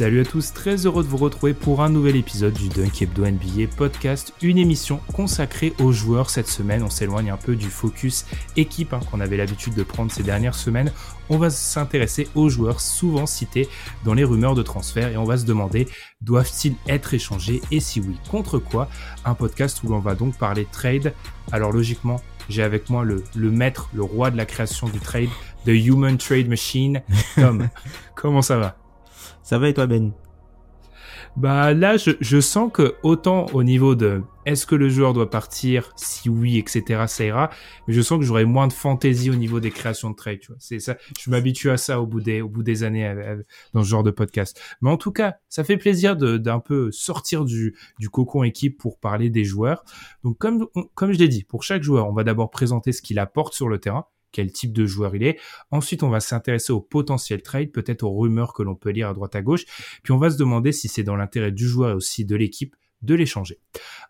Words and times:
Salut 0.00 0.20
à 0.22 0.24
tous, 0.24 0.54
très 0.54 0.86
heureux 0.86 1.04
de 1.04 1.08
vous 1.10 1.18
retrouver 1.18 1.52
pour 1.52 1.82
un 1.82 1.90
nouvel 1.90 2.16
épisode 2.16 2.54
du 2.54 2.70
Dunk 2.70 3.02
Hebdo 3.02 3.26
NBA 3.26 3.66
podcast, 3.76 4.32
une 4.40 4.56
émission 4.56 4.98
consacrée 5.12 5.74
aux 5.78 5.92
joueurs 5.92 6.30
cette 6.30 6.48
semaine. 6.48 6.82
On 6.82 6.88
s'éloigne 6.88 7.30
un 7.30 7.36
peu 7.36 7.54
du 7.54 7.68
focus 7.68 8.24
équipe 8.56 8.94
hein, 8.94 9.00
qu'on 9.10 9.20
avait 9.20 9.36
l'habitude 9.36 9.74
de 9.74 9.82
prendre 9.82 10.10
ces 10.10 10.22
dernières 10.22 10.54
semaines. 10.54 10.90
On 11.28 11.36
va 11.36 11.50
s'intéresser 11.50 12.28
aux 12.34 12.48
joueurs 12.48 12.80
souvent 12.80 13.26
cités 13.26 13.68
dans 14.02 14.14
les 14.14 14.24
rumeurs 14.24 14.54
de 14.54 14.62
transfert 14.62 15.08
et 15.08 15.18
on 15.18 15.24
va 15.24 15.36
se 15.36 15.44
demander 15.44 15.86
doivent-ils 16.22 16.76
être 16.88 17.12
échangés 17.12 17.60
et 17.70 17.80
si 17.80 18.00
oui, 18.00 18.16
contre 18.30 18.58
quoi? 18.58 18.88
Un 19.26 19.34
podcast 19.34 19.82
où 19.84 19.88
l'on 19.88 20.00
va 20.00 20.14
donc 20.14 20.38
parler 20.38 20.66
trade. 20.72 21.12
Alors 21.52 21.72
logiquement, 21.72 22.22
j'ai 22.48 22.62
avec 22.62 22.88
moi 22.88 23.04
le, 23.04 23.22
le 23.36 23.50
maître, 23.50 23.90
le 23.92 24.02
roi 24.02 24.30
de 24.30 24.38
la 24.38 24.46
création 24.46 24.88
du 24.88 24.98
trade, 24.98 25.28
The 25.66 25.72
Human 25.72 26.16
Trade 26.16 26.48
Machine, 26.48 27.02
Tom. 27.34 27.68
comment 28.14 28.40
ça 28.40 28.56
va? 28.56 28.78
Ça 29.50 29.58
va 29.58 29.68
et 29.68 29.74
toi 29.74 29.88
Ben? 29.88 30.12
Bah 31.36 31.74
là, 31.74 31.96
je, 31.96 32.12
je, 32.20 32.40
sens 32.40 32.70
que 32.72 32.94
autant 33.02 33.46
au 33.46 33.64
niveau 33.64 33.96
de 33.96 34.22
est-ce 34.46 34.64
que 34.64 34.76
le 34.76 34.88
joueur 34.88 35.12
doit 35.12 35.28
partir, 35.28 35.92
si 35.96 36.28
oui, 36.28 36.56
etc., 36.56 37.06
ça 37.08 37.24
ira, 37.24 37.50
mais 37.88 37.94
je 37.94 38.00
sens 38.00 38.20
que 38.20 38.24
j'aurai 38.24 38.44
moins 38.44 38.68
de 38.68 38.72
fantaisie 38.72 39.28
au 39.28 39.34
niveau 39.34 39.58
des 39.58 39.72
créations 39.72 40.10
de 40.10 40.14
trade, 40.14 40.38
tu 40.38 40.52
vois. 40.52 40.56
C'est 40.60 40.78
ça, 40.78 40.96
je 41.18 41.30
m'habitue 41.30 41.68
à 41.70 41.78
ça 41.78 42.00
au 42.00 42.06
bout 42.06 42.20
des, 42.20 42.42
au 42.42 42.48
bout 42.48 42.62
des 42.62 42.84
années 42.84 43.12
dans 43.74 43.82
ce 43.82 43.88
genre 43.88 44.04
de 44.04 44.12
podcast. 44.12 44.60
Mais 44.82 44.90
en 44.90 44.96
tout 44.96 45.10
cas, 45.10 45.38
ça 45.48 45.64
fait 45.64 45.76
plaisir 45.76 46.14
d'un 46.14 46.60
peu 46.60 46.92
sortir 46.92 47.44
du, 47.44 47.76
du 47.98 48.08
cocon 48.08 48.44
équipe 48.44 48.78
pour 48.78 49.00
parler 49.00 49.30
des 49.30 49.42
joueurs. 49.44 49.84
Donc 50.22 50.38
comme, 50.38 50.68
comme 50.94 51.12
je 51.12 51.18
l'ai 51.18 51.28
dit, 51.28 51.42
pour 51.42 51.64
chaque 51.64 51.82
joueur, 51.82 52.08
on 52.08 52.12
va 52.12 52.22
d'abord 52.22 52.52
présenter 52.52 52.92
ce 52.92 53.02
qu'il 53.02 53.18
apporte 53.18 53.54
sur 53.54 53.68
le 53.68 53.80
terrain 53.80 54.06
quel 54.32 54.52
type 54.52 54.72
de 54.72 54.86
joueur 54.86 55.14
il 55.14 55.22
est. 55.22 55.38
Ensuite, 55.70 56.02
on 56.02 56.10
va 56.10 56.20
s'intéresser 56.20 56.72
au 56.72 56.80
potentiel 56.80 57.42
trade, 57.42 57.72
peut-être 57.72 58.02
aux 58.02 58.16
rumeurs 58.16 58.52
que 58.52 58.62
l'on 58.62 58.74
peut 58.74 58.90
lire 58.90 59.08
à 59.08 59.14
droite 59.14 59.34
à 59.36 59.42
gauche. 59.42 59.64
Puis 60.02 60.12
on 60.12 60.18
va 60.18 60.30
se 60.30 60.36
demander 60.36 60.72
si 60.72 60.88
c'est 60.88 61.02
dans 61.02 61.16
l'intérêt 61.16 61.52
du 61.52 61.66
joueur 61.66 61.90
et 61.90 61.94
aussi 61.94 62.24
de 62.24 62.36
l'équipe 62.36 62.74
de 63.02 63.14
l'échanger. 63.14 63.58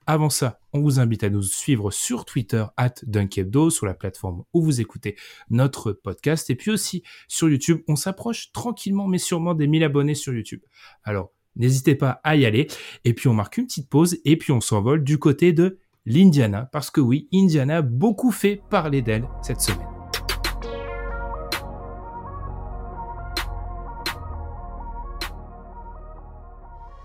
Avant 0.07 0.31
ça, 0.31 0.59
on 0.73 0.81
vous 0.81 0.99
invite 0.99 1.23
à 1.23 1.31
nous 1.31 1.43
suivre 1.43 1.91
sur 1.91 2.25
Twitter 2.25 2.65
at 2.77 2.95
Dunkebdo, 3.07 3.71
sur 3.71 3.87
la 3.87 3.95
plateforme 3.95 4.43
où 4.53 4.63
vous 4.63 4.81
écoutez 4.81 5.17
notre 5.49 5.93
podcast. 5.93 6.51
Et 6.51 6.57
puis 6.57 6.71
aussi 6.71 7.03
sur 7.29 7.49
YouTube, 7.49 7.83
on 7.89 7.97
s'approche 7.97 8.53
tranquillement 8.53 9.07
mais 9.07 9.19
sûrement 9.19 9.55
des 9.55 9.67
1000 9.67 9.85
abonnés 9.85 10.15
sur 10.15 10.35
YouTube. 10.35 10.63
Alors, 11.05 11.33
n'hésitez 11.57 11.95
pas 11.95 12.21
à 12.25 12.37
y 12.37 12.47
aller. 12.47 12.67
Et 13.05 13.15
puis 13.15 13.29
on 13.29 13.35
marque 13.35 13.59
une 13.59 13.67
petite 13.67 13.89
pause 13.89 14.19
et 14.25 14.37
puis 14.37 14.53
on 14.53 14.61
s'envole 14.61 15.05
du 15.05 15.19
côté 15.19 15.53
de 15.53 15.79
l'Indiana. 16.07 16.69
Parce 16.73 16.91
que 16.91 17.01
oui, 17.01 17.29
Indiana 17.33 17.79
a 17.79 17.83
beaucoup 17.83 18.33
fait 18.33 18.61
parler 18.71 19.03
d'elle 19.03 19.29
cette 19.43 19.61
semaine. 19.61 20.00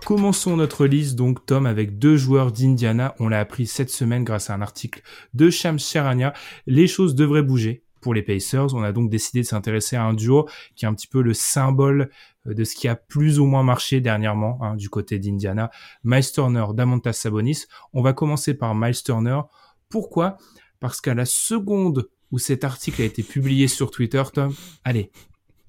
Commençons 0.06 0.56
notre 0.56 0.86
liste 0.86 1.16
donc 1.16 1.44
Tom 1.46 1.66
avec 1.66 1.98
deux 1.98 2.16
joueurs 2.16 2.52
d'Indiana. 2.52 3.16
On 3.18 3.26
l'a 3.26 3.40
appris 3.40 3.66
cette 3.66 3.90
semaine 3.90 4.22
grâce 4.22 4.50
à 4.50 4.54
un 4.54 4.62
article 4.62 5.02
de 5.34 5.50
Shams 5.50 5.80
Charania. 5.80 6.32
Les 6.68 6.86
choses 6.86 7.16
devraient 7.16 7.42
bouger 7.42 7.82
pour 8.00 8.14
les 8.14 8.22
Pacers. 8.22 8.72
On 8.72 8.84
a 8.84 8.92
donc 8.92 9.10
décidé 9.10 9.40
de 9.40 9.46
s'intéresser 9.46 9.96
à 9.96 10.04
un 10.04 10.14
duo 10.14 10.48
qui 10.76 10.84
est 10.84 10.88
un 10.88 10.94
petit 10.94 11.08
peu 11.08 11.22
le 11.22 11.34
symbole 11.34 12.08
euh, 12.46 12.54
de 12.54 12.62
ce 12.62 12.76
qui 12.76 12.86
a 12.86 12.94
plus 12.94 13.40
ou 13.40 13.46
moins 13.46 13.64
marché 13.64 14.00
dernièrement 14.00 14.60
hein, 14.62 14.76
du 14.76 14.88
côté 14.88 15.18
d'Indiana. 15.18 15.72
Miles 16.04 16.30
Turner, 16.32 16.66
Damontas 16.72 17.14
Sabonis. 17.14 17.64
On 17.92 18.00
va 18.00 18.12
commencer 18.12 18.54
par 18.54 18.76
Miles 18.76 19.02
Turner. 19.02 19.40
Pourquoi? 19.88 20.36
Parce 20.78 21.00
qu'à 21.00 21.14
la 21.14 21.24
seconde 21.24 22.08
où 22.30 22.38
cet 22.38 22.62
article 22.62 23.02
a 23.02 23.06
été 23.06 23.24
publié 23.24 23.66
sur 23.66 23.90
Twitter, 23.90 24.22
Tom, 24.32 24.54
allez, 24.84 25.10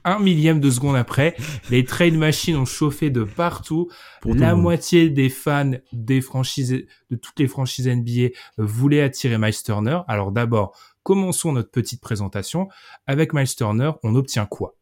un 0.08 0.20
millième 0.20 0.60
de 0.60 0.70
seconde 0.70 0.96
après, 0.96 1.36
les 1.70 1.84
trade 1.84 2.16
machines 2.16 2.56
ont 2.56 2.66
chauffé 2.66 3.10
de 3.10 3.24
partout. 3.24 3.90
la 4.26 4.56
moitié 4.56 5.10
des 5.10 5.30
fans 5.30 5.72
des 5.92 6.22
franchises, 6.22 6.72
de 7.10 7.16
toutes 7.16 7.40
les 7.40 7.48
franchises 7.48 7.88
NBA 7.88 8.30
voulaient 8.58 9.02
attirer 9.02 9.38
Miles 9.38 9.64
Turner. 9.64 10.00
Alors 10.08 10.32
d'abord, 10.32 10.78
commençons 11.04 11.52
notre 11.52 11.72
petite 11.72 12.02
présentation. 12.02 12.70
Avec 13.06 13.34
Miles 13.34 13.56
Turner, 13.56 13.92
on 14.04 14.16
obtient 14.16 14.46
quoi? 14.46 14.78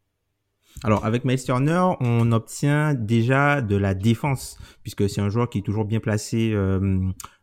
Alors 0.83 1.05
avec 1.05 1.23
Miles 1.23 1.41
Turner, 1.41 1.91
on 2.01 2.31
obtient 2.31 2.93
déjà 2.93 3.61
de 3.61 3.75
la 3.75 3.93
défense 3.93 4.57
puisque 4.83 5.09
c'est 5.09 5.21
un 5.21 5.29
joueur 5.29 5.49
qui 5.49 5.59
est 5.59 5.61
toujours 5.61 5.85
bien 5.85 5.99
placé 5.99 6.51
euh, 6.53 6.99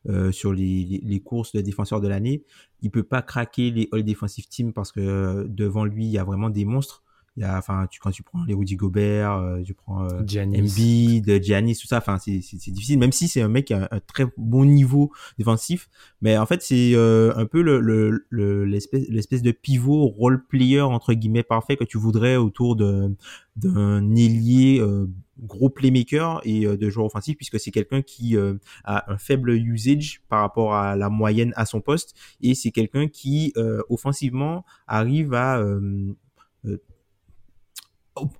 euh, 0.09 0.31
sur 0.33 0.53
les, 0.53 1.01
les, 1.03 1.21
courses 1.21 1.53
de 1.53 1.61
défenseur 1.61 2.01
de 2.01 2.09
l'année. 2.09 2.45
Il 2.83 2.91
peut 2.91 3.03
pas 3.03 3.23
craquer 3.23 3.71
les 3.71 3.89
All 3.93 4.05
Defensive 4.05 4.49
Team 4.49 4.73
parce 4.73 4.93
que 4.93 5.01
euh, 5.01 5.45
devant 5.49 5.85
lui 5.85 6.05
il 6.05 6.11
y 6.11 6.19
a 6.19 6.25
vraiment 6.25 6.51
des 6.51 6.65
monstres. 6.65 7.03
Il 7.39 7.43
y 7.43 7.47
a, 7.47 7.57
enfin, 7.57 7.87
tu, 7.91 7.99
quand 7.99 8.11
tu 8.11 8.23
prends 8.23 8.45
les 8.45 8.53
Rudy 8.53 8.77
Gobert, 8.77 9.33
euh, 9.33 9.63
tu 9.63 9.73
prends 9.73 10.05
euh, 10.05 10.21
Embiid, 10.21 11.43
Giannis, 11.43 11.79
tout 11.79 11.87
ça, 11.87 11.97
enfin, 11.97 12.19
c'est, 12.19 12.43
c'est, 12.43 12.71
difficile, 12.71 12.99
même 12.99 13.13
si 13.13 13.27
c'est 13.27 13.41
un 13.41 13.49
mec 13.49 13.69
qui 13.69 13.75
a 13.75 13.89
un, 13.91 14.01
très 14.01 14.27
bon 14.37 14.67
niveau 14.67 15.11
défensif. 15.39 15.89
Mais 16.21 16.37
en 16.37 16.45
fait, 16.45 16.61
c'est 16.61 16.93
euh, 16.95 17.33
un 17.35 17.47
peu 17.47 17.63
le, 17.63 17.81
le, 18.29 18.65
l'espèce, 18.67 19.09
l'espèce 19.09 19.41
de 19.41 19.51
pivot 19.51 20.09
role 20.09 20.45
player 20.45 20.83
entre 20.83 21.15
guillemets 21.15 21.43
parfait 21.43 21.79
que 21.79 21.85
tu 21.85 21.97
voudrais 21.97 22.37
autour 22.37 22.77
de 22.77 23.15
d'un 23.57 24.15
ailier 24.15 24.81
euh, 24.81 25.07
gros 25.39 25.71
playmaker 25.71 26.41
et 26.45 26.65
de 26.65 26.91
joueur 26.91 27.07
offensif 27.07 27.37
puisque 27.37 27.61
c'est 27.61 27.71
quelqu'un 27.71 28.01
qui 28.01 28.37
a 28.85 29.13
un 29.13 29.19
faible 29.19 29.51
usage 29.51 30.23
par 30.29 30.41
rapport 30.41 30.75
à 30.75 30.97
la 30.97 31.11
moyenne 31.11 31.53
à 31.57 31.67
son 31.67 31.81
poste 31.81 32.15
et 32.41 32.55
c'est 32.55 32.71
quelqu'un 32.71 33.09
qui 33.09 33.53
offensivement 33.89 34.65
arrive 34.87 35.35
à 35.35 35.63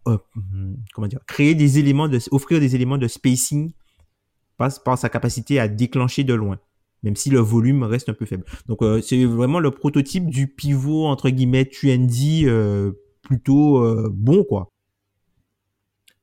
euh, 0.07 0.19
comment 0.95 1.07
dire, 1.07 1.21
créer 1.27 1.55
des 1.55 1.79
éléments 1.79 2.09
de, 2.09 2.19
offrir 2.31 2.61
des 2.61 2.75
éléments 2.75 2.99
de 2.99 3.09
spacing 3.09 3.73
passe 4.59 4.79
par 4.79 4.99
sa 4.99 5.09
capacité 5.09 5.59
à 5.59 5.69
déclencher 5.69 6.25
de 6.25 6.35
loin, 6.35 6.59
même 7.03 7.17
si 7.17 7.31
le 7.31 7.39
volume 7.39 7.83
reste 7.83 8.09
un 8.09 8.15
peu 8.15 8.27
faible. 8.27 8.45
Donc 8.67 8.83
euh, 8.83 9.01
c'est 9.01 9.25
vraiment 9.25 9.61
le 9.61 9.71
prototype 9.71 10.29
du 10.29 10.47
pivot 10.47 11.07
entre 11.07 11.31
guillemets 11.31 11.65
TND 11.65 12.45
euh, 12.45 12.93
plutôt 13.23 14.11
bon 14.11 14.45
quoi. 14.45 14.69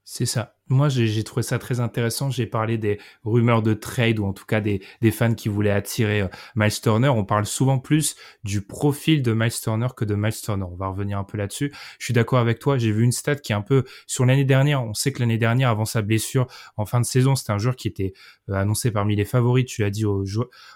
C'est 0.03 0.25
ça. 0.25 0.58
Moi, 0.69 0.87
j'ai 0.87 1.23
trouvé 1.23 1.41
ça 1.41 1.57
très 1.57 1.79
intéressant. 1.79 2.29
J'ai 2.29 2.45
parlé 2.45 2.77
des 2.77 2.99
rumeurs 3.23 3.63
de 3.63 3.73
trade 3.73 4.19
ou 4.19 4.25
en 4.25 4.33
tout 4.33 4.45
cas 4.45 4.61
des, 4.61 4.83
des 5.01 5.09
fans 5.09 5.33
qui 5.33 5.49
voulaient 5.49 5.71
attirer 5.71 6.21
euh, 6.21 6.27
Miles 6.55 6.79
Turner. 6.79 7.09
On 7.09 7.25
parle 7.25 7.47
souvent 7.47 7.79
plus 7.79 8.15
du 8.43 8.61
profil 8.61 9.23
de 9.23 9.33
Miles 9.33 9.51
Turner 9.51 9.87
que 9.97 10.05
de 10.05 10.13
Miles 10.13 10.39
Turner. 10.39 10.65
On 10.71 10.75
va 10.75 10.87
revenir 10.87 11.17
un 11.17 11.23
peu 11.23 11.39
là-dessus. 11.39 11.73
Je 11.97 12.05
suis 12.05 12.13
d'accord 12.13 12.37
avec 12.37 12.59
toi. 12.59 12.77
J'ai 12.77 12.91
vu 12.91 13.03
une 13.03 13.11
stat 13.11 13.37
qui 13.37 13.51
est 13.51 13.55
un 13.55 13.63
peu 13.63 13.83
sur 14.05 14.25
l'année 14.25 14.45
dernière. 14.45 14.83
On 14.83 14.93
sait 14.93 15.11
que 15.11 15.19
l'année 15.19 15.39
dernière, 15.39 15.69
avant 15.69 15.85
sa 15.85 16.03
blessure 16.03 16.45
en 16.77 16.85
fin 16.85 16.99
de 16.99 17.05
saison, 17.05 17.35
c'était 17.35 17.51
un 17.51 17.57
joueur 17.57 17.75
qui 17.75 17.87
était 17.87 18.13
annoncé 18.53 18.91
parmi 18.91 19.15
les 19.15 19.25
favoris. 19.25 19.65
Tu 19.65 19.81
l'as 19.81 19.89
dit 19.89 20.05
au, 20.05 20.23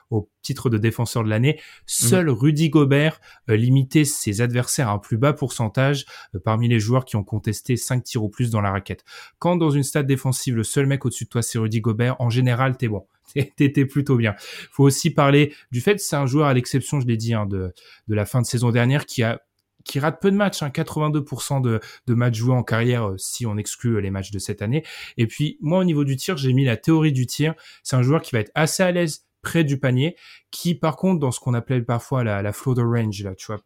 au 0.09 0.29
titre 0.41 0.69
de 0.69 0.77
défenseur 0.77 1.23
de 1.23 1.29
l'année. 1.29 1.59
Seul 1.85 2.27
mhm. 2.27 2.31
Rudy 2.33 2.69
Gobert 2.69 3.19
euh, 3.49 3.55
limitait 3.55 4.05
ses 4.05 4.41
adversaires 4.41 4.89
à 4.89 4.93
un 4.93 4.99
plus 4.99 5.17
bas 5.17 5.33
pourcentage 5.33 6.05
parmi 6.43 6.67
les 6.67 6.79
joueurs 6.79 7.05
qui 7.05 7.15
ont 7.15 7.23
contesté 7.23 7.77
5 7.77 8.03
tirs 8.03 8.23
ou 8.23 8.29
plus 8.29 8.49
dans 8.49 8.61
la 8.61 8.71
raquette. 8.71 9.03
Quand 9.39 9.55
dans 9.55 9.71
une 9.71 9.83
stade 9.83 10.07
défensive, 10.07 10.55
le 10.55 10.63
seul 10.63 10.85
mec 10.85 11.05
au-dessus 11.05 11.25
de 11.25 11.29
toi, 11.29 11.41
c'est 11.41 11.59
Rudy 11.59 11.81
Gobert, 11.81 12.19
en 12.19 12.29
général, 12.29 12.77
t'es 12.77 12.87
bon. 12.87 13.05
T'étais 13.55 13.85
plutôt 13.85 14.17
bien. 14.17 14.35
Faut 14.71 14.83
aussi 14.83 15.09
parler 15.09 15.53
du 15.71 15.81
fait 15.81 15.95
que 15.95 16.01
c'est 16.01 16.15
un 16.15 16.25
joueur, 16.25 16.47
à 16.47 16.53
l'exception, 16.53 16.99
je 16.99 17.07
l'ai 17.07 17.17
dit, 17.17 17.33
hein, 17.33 17.45
de, 17.45 17.73
de 18.07 18.15
la 18.15 18.25
fin 18.25 18.41
de 18.41 18.45
saison 18.45 18.71
dernière, 18.71 19.05
qui 19.05 19.23
a 19.23 19.41
qui 19.83 19.99
rate 19.99 20.21
peu 20.21 20.31
de 20.31 20.35
matchs, 20.35 20.63
hein, 20.63 20.69
82% 20.69 21.61
de, 21.61 21.79
de 22.07 22.13
matchs 22.13 22.35
joués 22.35 22.55
en 22.55 22.63
carrière 22.63 23.09
euh, 23.09 23.17
si 23.17 23.45
on 23.45 23.57
exclut 23.57 23.95
euh, 23.95 23.99
les 23.99 24.11
matchs 24.11 24.31
de 24.31 24.39
cette 24.39 24.61
année. 24.61 24.83
Et 25.17 25.27
puis 25.27 25.57
moi 25.61 25.79
au 25.79 25.83
niveau 25.83 26.03
du 26.03 26.15
tir, 26.15 26.37
j'ai 26.37 26.53
mis 26.53 26.65
la 26.65 26.77
théorie 26.77 27.11
du 27.11 27.27
tir. 27.27 27.53
C'est 27.83 27.95
un 27.95 28.01
joueur 28.01 28.21
qui 28.21 28.31
va 28.33 28.39
être 28.39 28.51
assez 28.55 28.83
à 28.83 28.91
l'aise 28.91 29.25
près 29.41 29.63
du 29.63 29.77
panier, 29.77 30.15
qui 30.51 30.73
par 30.73 30.95
contre 30.95 31.19
dans 31.19 31.31
ce 31.31 31.39
qu'on 31.39 31.53
appelle 31.53 31.85
parfois 31.85 32.23
la, 32.23 32.41
la 32.41 32.53
floater 32.53 32.85
range, 32.85 33.23
là, 33.23 33.35
tu 33.35 33.47
vois, 33.47 33.59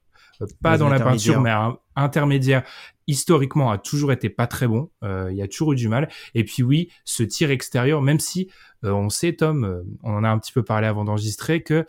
pas 0.61 0.77
dans 0.77 0.89
la 0.89 0.99
peinture, 0.99 1.39
mais 1.39 1.51
intermédiaire, 1.95 2.63
historiquement 3.07 3.71
a 3.71 3.77
toujours 3.77 4.11
été 4.11 4.29
pas 4.29 4.47
très 4.47 4.67
bon. 4.67 4.89
il 5.03 5.35
y 5.35 5.41
a 5.41 5.47
toujours 5.47 5.73
eu 5.73 5.75
du 5.75 5.87
mal. 5.87 6.09
Et 6.33 6.43
puis 6.43 6.63
oui, 6.63 6.91
ce 7.05 7.23
tir 7.23 7.51
extérieur, 7.51 8.01
même 8.01 8.19
si 8.19 8.49
on 8.83 9.09
sait, 9.09 9.33
Tom, 9.33 9.83
on 10.03 10.13
en 10.13 10.23
a 10.23 10.29
un 10.29 10.37
petit 10.37 10.51
peu 10.51 10.63
parlé 10.63 10.87
avant 10.87 11.03
d'enregistrer, 11.05 11.63
que 11.63 11.85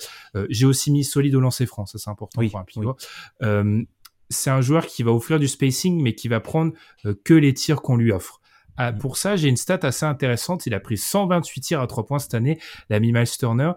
j'ai 0.48 0.66
aussi 0.66 0.90
mis 0.90 1.04
solide 1.04 1.34
au 1.34 1.40
lancer 1.40 1.66
franc. 1.66 1.86
Ça, 1.86 1.98
c'est 1.98 2.10
important 2.10 2.46
pour 2.46 2.58
un 2.58 2.64
pivot. 2.64 2.96
C'est 4.30 4.50
un 4.50 4.60
joueur 4.60 4.86
qui 4.86 5.02
va 5.02 5.12
offrir 5.12 5.38
du 5.38 5.48
spacing, 5.48 6.02
mais 6.02 6.14
qui 6.14 6.28
va 6.28 6.40
prendre 6.40 6.72
que 7.24 7.34
les 7.34 7.54
tirs 7.54 7.82
qu'on 7.82 7.96
lui 7.96 8.12
offre. 8.12 8.40
Ah, 8.76 8.92
mm. 8.92 8.98
pour 8.98 9.16
ça, 9.16 9.36
j'ai 9.36 9.48
une 9.48 9.56
stat 9.56 9.80
assez 9.82 10.06
intéressante. 10.06 10.66
Il 10.66 10.74
a 10.74 10.80
pris 10.80 10.96
128 10.96 11.60
tirs 11.60 11.80
à 11.80 11.86
3 11.86 12.06
points 12.06 12.18
cette 12.18 12.34
année, 12.34 12.58
l'ami 12.88 13.12
Miles 13.12 13.28
Turner. 13.38 13.72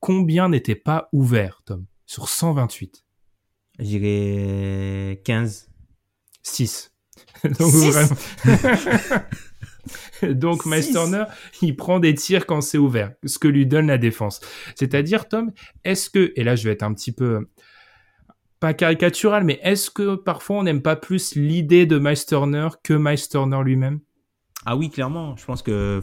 Combien 0.00 0.48
n'étaient 0.48 0.74
pas 0.74 1.08
ouverts, 1.12 1.62
Tom, 1.64 1.86
sur 2.06 2.28
128 2.28 3.04
J'irais 3.78 5.20
15. 5.24 5.68
6. 6.42 6.92
Donc, 7.58 7.72
6 7.72 8.12
Donc, 10.34 10.64
Miles 10.64 10.90
Turner, 10.90 11.24
il 11.60 11.76
prend 11.76 11.98
des 11.98 12.14
tirs 12.14 12.46
quand 12.46 12.60
c'est 12.60 12.78
ouvert, 12.78 13.12
ce 13.24 13.38
que 13.38 13.48
lui 13.48 13.66
donne 13.66 13.88
la 13.88 13.98
défense. 13.98 14.40
C'est-à-dire, 14.74 15.28
Tom, 15.28 15.52
est-ce 15.84 16.08
que, 16.08 16.32
et 16.36 16.44
là 16.44 16.56
je 16.56 16.64
vais 16.64 16.72
être 16.72 16.82
un 16.82 16.94
petit 16.94 17.12
peu, 17.12 17.48
caricatural, 18.74 19.44
mais 19.44 19.58
est-ce 19.62 19.90
que 19.90 20.16
parfois 20.16 20.58
on 20.58 20.62
n'aime 20.62 20.82
pas 20.82 20.96
plus 20.96 21.34
l'idée 21.34 21.86
de 21.86 21.98
Miles 21.98 22.24
Turner 22.26 22.68
que 22.82 22.94
Miles 22.94 23.28
Turner 23.28 23.62
lui-même? 23.64 24.00
Ah 24.68 24.76
oui, 24.76 24.90
clairement. 24.90 25.36
Je 25.36 25.44
pense 25.44 25.62
que, 25.62 26.00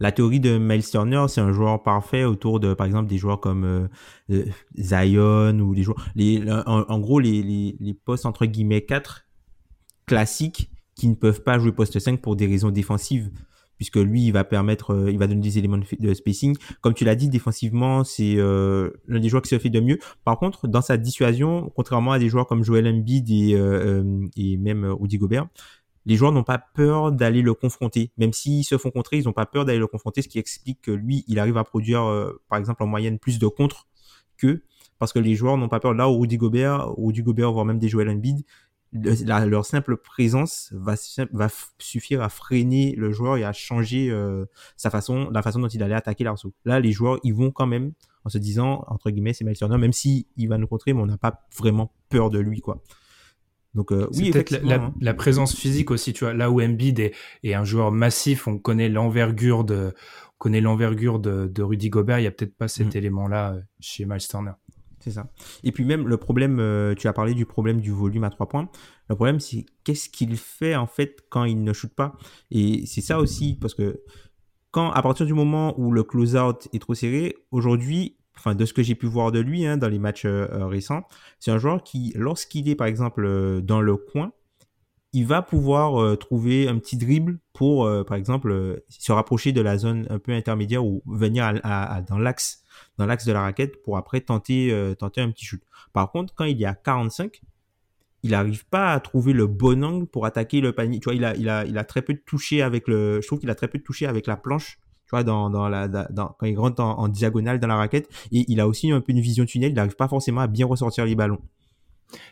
la 0.00 0.10
théorie 0.10 0.40
de 0.40 0.56
Miles 0.56 0.88
Turner, 0.88 1.26
c'est 1.28 1.42
un 1.42 1.52
joueur 1.52 1.82
parfait 1.82 2.24
autour 2.24 2.60
de, 2.60 2.72
par 2.72 2.86
exemple, 2.86 3.08
des 3.08 3.18
joueurs 3.18 3.40
comme 3.40 3.64
euh, 3.64 3.88
euh, 4.30 4.46
Zion 4.78 5.58
ou 5.58 5.74
des 5.74 5.82
joueurs, 5.82 6.02
les, 6.14 6.42
en, 6.66 6.98
gros, 6.98 7.20
les, 7.20 7.42
les, 7.42 7.76
les, 7.78 7.92
postes 7.92 8.24
entre 8.24 8.46
guillemets 8.46 8.86
4 8.86 9.26
classiques 10.06 10.70
qui 10.94 11.08
ne 11.08 11.14
peuvent 11.14 11.42
pas 11.42 11.58
jouer 11.58 11.72
poste 11.72 11.98
5 11.98 12.22
pour 12.22 12.36
des 12.36 12.46
raisons 12.46 12.70
défensives 12.70 13.30
puisque 13.76 13.96
lui, 13.96 14.26
il 14.26 14.32
va 14.32 14.44
permettre, 14.44 14.92
euh, 14.92 15.10
il 15.10 15.18
va 15.18 15.26
donner 15.26 15.40
des 15.40 15.58
éléments 15.58 15.78
de, 15.78 16.14
spacing. 16.14 16.56
Comme 16.80 16.94
tu 16.94 17.04
l'as 17.04 17.14
dit, 17.14 17.28
défensivement, 17.28 18.04
c'est 18.04 18.36
euh, 18.36 18.90
l'un 19.06 19.20
des 19.20 19.28
joueurs 19.28 19.42
qui 19.42 19.50
se 19.50 19.58
fait 19.58 19.70
de 19.70 19.80
mieux. 19.80 19.98
Par 20.24 20.38
contre, 20.38 20.68
dans 20.68 20.82
sa 20.82 20.96
dissuasion, 20.96 21.70
contrairement 21.74 22.12
à 22.12 22.18
des 22.18 22.28
joueurs 22.28 22.46
comme 22.46 22.64
Joel 22.64 22.86
Embiid 22.86 23.30
et, 23.30 23.58
et 24.36 24.56
même 24.56 24.84
Rudy 24.84 25.18
Gobert, 25.18 25.48
les 26.06 26.14
joueurs 26.14 26.32
n'ont 26.32 26.44
pas 26.44 26.58
peur 26.58 27.12
d'aller 27.12 27.42
le 27.42 27.52
confronter. 27.52 28.12
Même 28.16 28.32
s'ils 28.32 28.64
se 28.64 28.78
font 28.78 28.90
contrer, 28.90 29.18
ils 29.18 29.24
n'ont 29.24 29.32
pas 29.32 29.44
peur 29.44 29.64
d'aller 29.64 29.80
le 29.80 29.88
confronter, 29.88 30.22
ce 30.22 30.28
qui 30.28 30.38
explique 30.38 30.80
que 30.80 30.92
lui, 30.92 31.24
il 31.26 31.38
arrive 31.40 31.58
à 31.58 31.64
produire, 31.64 32.04
euh, 32.04 32.40
par 32.48 32.58
exemple, 32.58 32.82
en 32.84 32.86
moyenne 32.86 33.18
plus 33.18 33.38
de 33.38 33.46
contre 33.48 33.88
que 34.38 34.62
parce 34.98 35.12
que 35.12 35.18
les 35.18 35.34
joueurs 35.34 35.58
n'ont 35.58 35.68
pas 35.68 35.80
peur. 35.80 35.92
Là 35.92 36.08
où 36.08 36.20
Rudy 36.20 36.38
Gobert, 36.38 36.88
Rudy 36.96 37.22
Gobert, 37.22 37.52
voire 37.52 37.66
même 37.66 37.78
des 37.78 37.88
Joel 37.88 38.08
Embiid, 38.08 38.44
leur 38.92 39.66
simple 39.66 39.96
présence 39.96 40.72
va, 40.74 40.94
va 41.32 41.48
suffire 41.78 42.22
à 42.22 42.28
freiner 42.28 42.94
le 42.96 43.12
joueur 43.12 43.36
et 43.36 43.44
à 43.44 43.52
changer 43.52 44.10
euh, 44.10 44.46
sa 44.76 44.90
façon, 44.90 45.28
la 45.30 45.42
façon 45.42 45.60
dont 45.60 45.68
il 45.68 45.82
allait 45.82 45.94
attaquer 45.94 46.24
l'arceau. 46.24 46.54
Là, 46.64 46.80
les 46.80 46.92
joueurs, 46.92 47.18
ils 47.22 47.34
vont 47.34 47.50
quand 47.50 47.66
même 47.66 47.92
en 48.24 48.28
se 48.28 48.38
disant, 48.38 48.84
entre 48.88 49.10
guillemets, 49.10 49.32
c'est 49.32 49.44
Miles 49.44 49.56
Turner, 49.56 49.78
même 49.78 49.92
si 49.92 50.26
il 50.36 50.48
va 50.48 50.58
nous 50.58 50.66
contrer, 50.66 50.92
mais 50.92 51.00
on 51.00 51.06
n'a 51.06 51.18
pas 51.18 51.46
vraiment 51.56 51.92
peur 52.08 52.30
de 52.30 52.38
lui, 52.38 52.60
quoi. 52.60 52.82
Donc 53.76 53.92
euh, 53.92 54.08
oui, 54.14 54.30
peut-être 54.30 54.50
la, 54.50 54.76
hein. 54.76 54.94
la, 55.00 55.12
présence 55.12 55.54
physique 55.54 55.90
aussi, 55.90 56.14
tu 56.14 56.24
vois. 56.24 56.32
Là 56.32 56.50
où 56.50 56.62
Embiid 56.62 56.98
est, 56.98 57.14
est 57.44 57.52
un 57.52 57.62
joueur 57.62 57.92
massif, 57.92 58.48
on 58.48 58.58
connaît 58.58 58.88
l'envergure 58.88 59.64
de, 59.64 59.92
on 60.28 60.38
connaît 60.38 60.62
l'envergure 60.62 61.18
de, 61.18 61.46
de, 61.46 61.62
Rudy 61.62 61.90
Gobert. 61.90 62.18
Il 62.18 62.22
y 62.22 62.26
a 62.26 62.30
peut-être 62.30 62.56
pas 62.56 62.68
cet 62.68 62.94
mm. 62.94 62.98
élément-là 62.98 63.52
euh, 63.52 63.60
chez 63.78 64.06
Miles 64.06 64.26
Turner. 64.26 64.52
C'est 65.06 65.12
ça. 65.12 65.30
Et 65.62 65.70
puis 65.70 65.84
même 65.84 66.08
le 66.08 66.16
problème, 66.16 66.58
euh, 66.58 66.96
tu 66.96 67.06
as 67.06 67.12
parlé 67.12 67.32
du 67.32 67.46
problème 67.46 67.80
du 67.80 67.92
volume 67.92 68.24
à 68.24 68.30
trois 68.30 68.48
points. 68.48 68.68
Le 69.08 69.14
problème, 69.14 69.38
c'est 69.38 69.64
qu'est-ce 69.84 70.08
qu'il 70.08 70.36
fait 70.36 70.74
en 70.74 70.88
fait 70.88 71.24
quand 71.30 71.44
il 71.44 71.62
ne 71.62 71.72
shoot 71.72 71.94
pas? 71.94 72.16
Et 72.50 72.86
c'est 72.86 73.02
ça 73.02 73.20
aussi 73.20 73.56
parce 73.60 73.72
que 73.72 74.02
quand 74.72 74.90
à 74.90 75.00
partir 75.02 75.24
du 75.24 75.32
moment 75.32 75.78
où 75.78 75.92
le 75.92 76.02
close-out 76.02 76.66
est 76.72 76.80
trop 76.80 76.94
serré, 76.94 77.36
aujourd'hui, 77.52 78.16
enfin 78.36 78.56
de 78.56 78.64
ce 78.64 78.72
que 78.72 78.82
j'ai 78.82 78.96
pu 78.96 79.06
voir 79.06 79.30
de 79.30 79.38
lui 79.38 79.64
hein, 79.64 79.76
dans 79.76 79.88
les 79.88 80.00
matchs 80.00 80.24
euh, 80.24 80.48
euh, 80.50 80.66
récents, 80.66 81.04
c'est 81.38 81.52
un 81.52 81.58
joueur 81.58 81.84
qui, 81.84 82.12
lorsqu'il 82.16 82.68
est 82.68 82.74
par 82.74 82.88
exemple 82.88 83.62
dans 83.62 83.80
le 83.80 83.96
coin, 83.96 84.32
il 85.12 85.24
va 85.24 85.40
pouvoir 85.40 86.18
trouver 86.18 86.68
un 86.68 86.78
petit 86.78 86.98
dribble 86.98 87.38
pour, 87.54 87.88
par 88.06 88.18
exemple, 88.18 88.82
se 88.90 89.12
rapprocher 89.12 89.52
de 89.52 89.62
la 89.62 89.78
zone 89.78 90.06
un 90.10 90.18
peu 90.18 90.32
intermédiaire 90.32 90.84
ou 90.84 91.02
venir 91.06 91.54
dans 92.06 92.18
l'axe, 92.18 92.65
dans 92.98 93.06
l'axe 93.06 93.24
de 93.24 93.32
la 93.32 93.42
raquette 93.42 93.82
pour 93.82 93.96
après 93.96 94.20
tenter, 94.20 94.94
tenter 94.98 95.20
un 95.20 95.30
petit 95.30 95.44
shoot. 95.44 95.60
Par 95.92 96.10
contre, 96.10 96.34
quand 96.34 96.44
il 96.44 96.58
y 96.58 96.64
a 96.64 96.74
45, 96.74 97.42
il 98.22 98.30
n'arrive 98.30 98.66
pas 98.66 98.92
à 98.92 99.00
trouver 99.00 99.32
le 99.32 99.46
bon 99.46 99.84
angle 99.84 100.06
pour 100.06 100.26
attaquer 100.26 100.60
le 100.60 100.72
panier. 100.72 100.98
Tu 101.00 101.04
vois, 101.04 101.14
il 101.14 101.24
a, 101.24 101.36
il 101.36 101.48
a, 101.48 101.64
il 101.64 101.78
a 101.78 101.84
très 101.84 102.02
peu 102.02 102.14
de 102.14 102.22
toucher 102.24 102.62
avec 102.62 102.88
le, 102.88 103.20
je 103.20 103.26
trouve 103.26 103.38
qu'il 103.38 103.50
a 103.50 103.54
très 103.54 103.68
peu 103.68 103.78
de 103.78 103.84
toucher 103.84 104.06
avec 104.06 104.26
la 104.26 104.36
planche 104.36 104.78
tu 105.06 105.10
vois, 105.10 105.22
dans, 105.22 105.50
dans 105.50 105.68
la, 105.68 105.86
dans, 105.86 106.34
quand 106.38 106.46
il 106.46 106.58
rentre 106.58 106.82
en, 106.82 107.08
diagonale 107.08 107.60
dans 107.60 107.68
la 107.68 107.76
raquette. 107.76 108.08
Et 108.32 108.44
il 108.48 108.60
a 108.60 108.66
aussi 108.66 108.90
un 108.90 109.00
peu 109.00 109.12
une 109.12 109.20
vision 109.20 109.44
tunnel, 109.44 109.70
il 109.70 109.74
n'arrive 109.74 109.94
pas 109.94 110.08
forcément 110.08 110.40
à 110.40 110.48
bien 110.48 110.66
ressortir 110.66 111.06
les 111.06 111.14
ballons. 111.14 111.40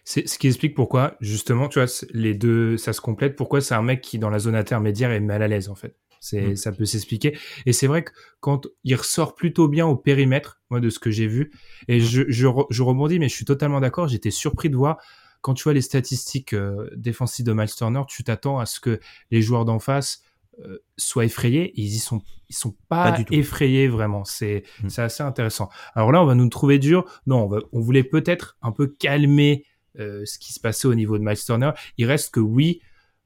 C'est 0.05 0.29
ce 0.29 0.39
qui 0.39 0.49
explique 0.49 0.75
pourquoi, 0.75 1.17
justement, 1.21 1.69
tu 1.69 1.81
vois, 1.81 1.89
les 2.13 2.35
deux, 2.35 2.77
ça 2.77 2.93
se 2.93 3.01
complète. 3.01 3.37
Pourquoi 3.37 3.61
c'est 3.61 3.75
un 3.75 3.83
mec 3.83 4.01
qui, 4.01 4.19
dans 4.19 4.31
la 4.31 4.41
zone 4.41 4.57
intermédiaire, 4.57 5.13
est 5.13 5.21
mal 5.21 5.43
à 5.43 5.49
l'aise, 5.49 5.69
en 5.69 5.75
fait? 5.77 5.97
C'est, 6.25 6.49
mm. 6.49 6.57
ça 6.57 6.73
peut 6.73 6.87
s'expliquer. 6.87 7.37
Et 7.67 7.73
c'est 7.73 7.87
vrai 7.87 8.05
que 8.05 8.13
quand 8.41 8.67
il 8.83 8.95
ressort 8.95 9.35
plutôt 9.35 9.69
bien 9.69 9.87
au 9.87 9.97
périmètre, 9.97 10.61
moi, 10.71 10.81
de 10.81 10.89
ce 10.89 10.99
que 10.99 11.11
j'ai 11.11 11.27
vu, 11.27 11.53
et 11.87 12.01
je, 12.01 12.23
je, 12.29 12.49
je 12.71 12.83
rebondis, 12.83 13.19
mais 13.19 13.29
je 13.29 13.35
suis 13.35 13.45
totalement 13.45 13.81
d'accord, 13.81 14.09
j'étais 14.09 14.31
surpris 14.31 14.71
de 14.71 14.77
voir, 14.77 14.99
quand 15.43 15.53
tu 15.53 15.65
vois 15.65 15.75
les 15.75 15.83
statistiques 15.83 16.55
euh, 16.55 16.89
défensives 16.97 17.45
de 17.45 17.53
Miles 17.53 17.75
Turner, 17.75 18.01
tu 18.09 18.25
t'attends 18.25 18.59
à 18.59 18.65
ce 18.65 18.81
que 18.81 18.99
les 19.31 19.43
joueurs 19.43 19.67
d'en 19.67 19.79
face 19.79 20.23
euh, 20.61 20.79
soient 20.97 21.27
effrayés. 21.27 21.75
Ils 21.77 21.95
y 21.95 21.99
sont, 21.99 22.23
ils 22.49 22.57
sont 22.57 22.75
pas, 22.89 23.19
effrayés 23.31 23.87
vraiment. 23.87 24.25
C'est, 24.25 24.63
hmm. 24.83 24.89
c'est 24.89 25.03
assez 25.03 25.23
intéressant. 25.23 25.69
Alors 25.95 26.13
là, 26.13 26.23
on 26.23 26.27
va 26.27 26.35
nous 26.35 26.49
trouver 26.49 26.79
dur. 26.79 27.05
Non, 27.27 27.51
on, 27.73 27.81
voulait 27.81 28.05
peut-être 28.05 28.57
un 28.63 28.73
peu 28.73 28.87
calmer 28.87 29.67
euh, 29.99 30.25
ce 30.25 30.39
qui 30.39 30.55
se 30.55 30.61
passait 30.61 30.89
au 30.89 30.95
niveau 30.95 31.19
de 31.19 31.23
Miles 31.23 31.37
Turner. 31.37 31.73
Il 31.99 32.07
reste 32.07 32.33
que 32.33 32.41
oui, 32.41 32.81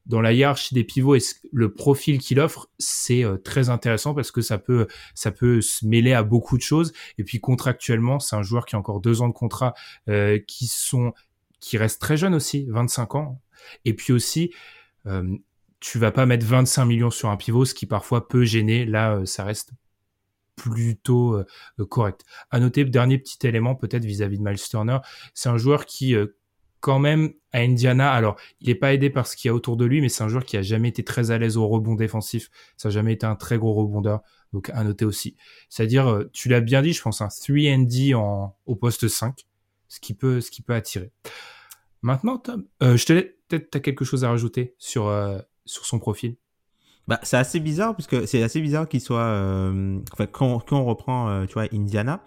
dans 0.09 0.19
la 0.19 0.33
hiérarchie 0.33 0.73
des 0.73 0.83
pivots 0.83 1.15
et 1.15 1.21
le 1.53 1.73
profil 1.73 2.19
qu'il 2.19 2.39
offre, 2.41 2.69
c'est 2.77 3.23
euh, 3.23 3.37
très 3.37 3.69
intéressant 3.69 4.13
parce 4.13 4.31
que 4.31 4.41
ça 4.41 4.57
peut, 4.57 4.87
ça 5.15 5.31
peut 5.31 5.61
se 5.61 5.85
mêler 5.85 6.11
à 6.11 6.23
beaucoup 6.23 6.57
de 6.57 6.61
choses. 6.61 6.91
Et 7.17 7.23
puis 7.23 7.39
contractuellement, 7.39 8.19
c'est 8.19 8.35
un 8.35 8.43
joueur 8.43 8.65
qui 8.65 8.75
a 8.75 8.79
encore 8.79 8.99
deux 8.99 9.21
ans 9.21 9.29
de 9.29 9.33
contrat, 9.33 9.73
qui 10.47 10.67
sont, 10.67 11.13
qui 11.61 11.77
reste 11.77 12.01
très 12.01 12.17
jeune 12.17 12.35
aussi, 12.35 12.65
25 12.69 13.15
ans. 13.15 13.41
Et 13.85 13.93
puis 13.93 14.11
aussi, 14.11 14.51
tu 15.79 15.97
vas 15.97 16.11
pas 16.11 16.25
mettre 16.25 16.45
25 16.45 16.85
millions 16.85 17.11
sur 17.11 17.29
un 17.29 17.37
pivot, 17.37 17.65
ce 17.65 17.73
qui 17.73 17.85
parfois 17.85 18.27
peut 18.27 18.43
gêner. 18.43 18.85
Là, 18.85 19.15
euh, 19.15 19.25
ça 19.25 19.43
reste 19.43 19.71
plutôt 20.55 21.35
euh, 21.35 21.85
correct. 21.85 22.25
À 22.51 22.59
noter, 22.59 22.83
dernier 22.83 23.17
petit 23.17 23.47
élément 23.47 23.75
peut-être 23.75 24.03
vis-à-vis 24.03 24.39
de 24.39 24.43
Miles 24.43 24.59
Turner, 24.59 24.97
c'est 25.33 25.49
un 25.49 25.57
joueur 25.57 25.85
qui 25.85 26.15
euh, 26.15 26.27
quand 26.79 26.99
même 26.99 27.33
à 27.51 27.59
Indiana, 27.59 28.11
alors 28.11 28.35
il 28.61 28.67
n'est 28.67 28.75
pas 28.75 28.93
aidé 28.93 29.09
par 29.09 29.27
ce 29.27 29.35
qu'il 29.35 29.49
y 29.49 29.51
a 29.51 29.53
autour 29.53 29.77
de 29.77 29.85
lui, 29.85 30.01
mais 30.01 30.09
c'est 30.09 30.23
un 30.23 30.27
joueur 30.27 30.45
qui 30.45 30.57
a 30.57 30.61
jamais 30.61 30.89
été 30.89 31.03
très 31.03 31.31
à 31.31 31.37
l'aise 31.37 31.57
au 31.57 31.67
rebond 31.67 31.95
défensif. 31.95 32.49
Ça 32.77 32.89
a 32.89 32.91
jamais 32.91 33.13
été 33.13 33.25
un 33.25 33.35
très 33.35 33.57
gros 33.57 33.73
rebondeur, 33.73 34.21
donc 34.53 34.69
à 34.69 34.83
noter 34.83 35.05
aussi. 35.05 35.35
C'est-à-dire, 35.69 36.25
tu 36.31 36.49
l'as 36.49 36.61
bien 36.61 36.81
dit, 36.81 36.93
je 36.93 37.01
pense 37.01 37.21
un 37.21 37.27
3 37.27 37.55
D 37.85 38.13
en 38.13 38.55
au 38.65 38.75
poste 38.75 39.07
5, 39.07 39.45
ce 39.87 39.99
qui 39.99 40.13
peut, 40.13 40.41
ce 40.41 40.51
qui 40.51 40.61
peut 40.61 40.73
attirer. 40.73 41.11
Maintenant, 42.01 42.37
Tom, 42.37 42.65
je 42.81 43.03
te 43.03 43.13
peut-être 43.47 43.75
as 43.75 43.79
quelque 43.79 44.05
chose 44.05 44.23
à 44.23 44.29
rajouter 44.29 44.75
sur 44.77 45.09
sur 45.69 45.85
son 45.85 45.99
profil? 45.99 46.35
Bah, 47.07 47.19
c'est 47.23 47.37
assez 47.37 47.59
bizarre 47.59 47.95
puisque 47.95 48.27
c'est 48.27 48.43
assez 48.43 48.61
bizarre 48.61 48.87
qu'il 48.87 49.01
soit 49.01 49.21
euh, 49.21 49.99
enfin 50.13 50.27
quand, 50.27 50.59
quand, 50.59 50.79
on 50.79 50.85
reprend 50.85 51.29
euh, 51.29 51.45
tu 51.45 51.53
vois 51.53 51.65
Indiana 51.73 52.23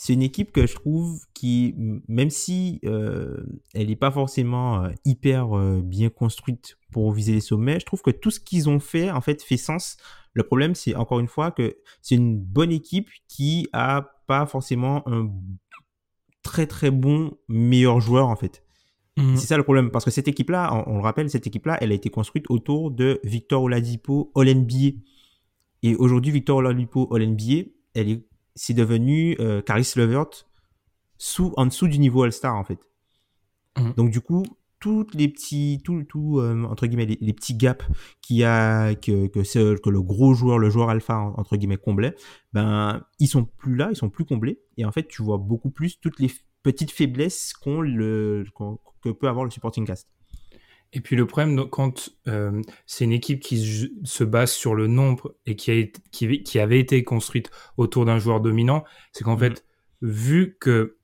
c'est 0.00 0.12
une 0.12 0.22
équipe 0.22 0.52
que 0.52 0.64
je 0.66 0.74
trouve 0.74 1.20
qui 1.34 1.74
même 2.06 2.30
si 2.30 2.80
euh, 2.84 3.36
elle 3.74 3.88
n'est 3.88 3.96
pas 3.96 4.12
forcément 4.12 4.88
hyper 5.04 5.48
bien 5.82 6.08
construite 6.08 6.78
pour 6.92 7.10
viser 7.12 7.32
les 7.32 7.40
sommets 7.40 7.80
je 7.80 7.86
trouve 7.86 8.02
que 8.02 8.10
tout 8.10 8.30
ce 8.30 8.38
qu'ils 8.38 8.68
ont 8.68 8.78
fait 8.78 9.10
en 9.10 9.20
fait 9.20 9.42
fait 9.42 9.56
sens 9.56 9.96
le 10.34 10.44
problème 10.44 10.74
c'est 10.74 10.94
encore 10.94 11.18
une 11.18 11.26
fois 11.26 11.50
que 11.50 11.76
c'est 12.00 12.14
une 12.14 12.38
bonne 12.38 12.70
équipe 12.70 13.08
qui 13.26 13.68
a 13.72 14.08
pas 14.26 14.46
forcément 14.46 15.02
un 15.08 15.30
très 16.42 16.66
très 16.66 16.92
bon 16.92 17.36
meilleur 17.48 18.00
joueur 18.00 18.28
en 18.28 18.36
fait 18.36 18.62
Mhm. 19.18 19.36
C'est 19.36 19.46
ça 19.46 19.56
le 19.56 19.64
problème, 19.64 19.90
parce 19.90 20.04
que 20.04 20.10
cette 20.10 20.28
équipe-là, 20.28 20.84
on, 20.86 20.96
le 20.96 21.02
rappelle, 21.02 21.28
cette 21.28 21.46
équipe-là, 21.46 21.76
elle 21.80 21.90
a 21.90 21.94
été 21.94 22.08
construite 22.08 22.46
autour 22.50 22.92
de 22.92 23.20
Victor 23.24 23.64
Oladipo, 23.64 24.30
All-NBA. 24.36 24.96
Et 25.82 25.96
aujourd'hui, 25.96 26.30
Victor 26.30 26.58
Oladipo, 26.58 27.12
All-NBA, 27.12 27.70
elle 27.94 28.08
est, 28.08 28.24
c'est 28.58 28.74
devenu 28.74 29.36
euh, 29.40 29.62
Caris 29.62 29.92
Levert 29.96 30.46
sous, 31.16 31.52
en 31.56 31.66
dessous 31.66 31.88
du 31.88 31.98
niveau 31.98 32.22
All-Star, 32.24 32.54
en 32.54 32.64
fait. 32.64 32.78
Mhm. 33.78 33.94
Donc, 33.96 34.10
du 34.10 34.20
coup, 34.20 34.44
toutes 34.80 35.14
les 35.14 35.28
petits, 35.28 35.80
tout, 35.84 36.04
tout 36.04 36.38
euh, 36.38 36.64
entre 36.64 36.86
guillemets, 36.86 37.06
les, 37.06 37.32
petits 37.32 37.54
gaps 37.54 37.84
qu'il 38.20 38.44
a, 38.44 38.94
que, 38.94 39.26
que, 39.26 39.76
que 39.76 39.90
le 39.90 40.02
gros 40.02 40.34
joueur, 40.34 40.58
le 40.58 40.70
joueur 40.70 40.90
alpha, 40.90 41.18
entre 41.36 41.56
guillemets, 41.56 41.76
comblait, 41.76 42.14
ben, 42.52 43.04
ils 43.18 43.26
sont 43.26 43.44
plus 43.44 43.76
là, 43.76 43.88
ils 43.90 43.96
sont 43.96 44.10
plus 44.10 44.24
comblés. 44.24 44.60
Et 44.76 44.84
en 44.84 44.92
fait, 44.92 45.08
tu 45.08 45.22
vois 45.22 45.38
beaucoup 45.38 45.70
plus 45.70 45.98
toutes 46.00 46.18
les 46.20 46.30
petites 46.62 46.90
faiblesses 46.90 47.52
qu'on 47.52 47.80
le 47.80 48.44
que 49.02 49.10
peut 49.10 49.28
avoir 49.28 49.44
le 49.44 49.50
supporting 49.50 49.86
cast. 49.86 50.08
Et 50.92 51.00
puis 51.00 51.16
le 51.16 51.26
problème, 51.26 51.68
quand 51.68 52.10
euh, 52.28 52.62
c'est 52.86 53.04
une 53.04 53.12
équipe 53.12 53.40
qui 53.40 53.90
se 54.04 54.24
base 54.24 54.52
sur 54.52 54.74
le 54.74 54.86
nombre 54.86 55.34
et 55.44 55.54
qui, 55.54 55.70
a, 55.70 55.84
qui, 56.10 56.42
qui 56.42 56.58
avait 56.58 56.80
été 56.80 57.04
construite 57.04 57.50
autour 57.76 58.06
d'un 58.06 58.18
joueur 58.18 58.40
dominant, 58.40 58.84
c'est 59.12 59.22
qu'en 59.24 59.36
mm-hmm. 59.36 59.54
fait, 59.54 59.64
vu 60.00 60.56
que 60.60 60.96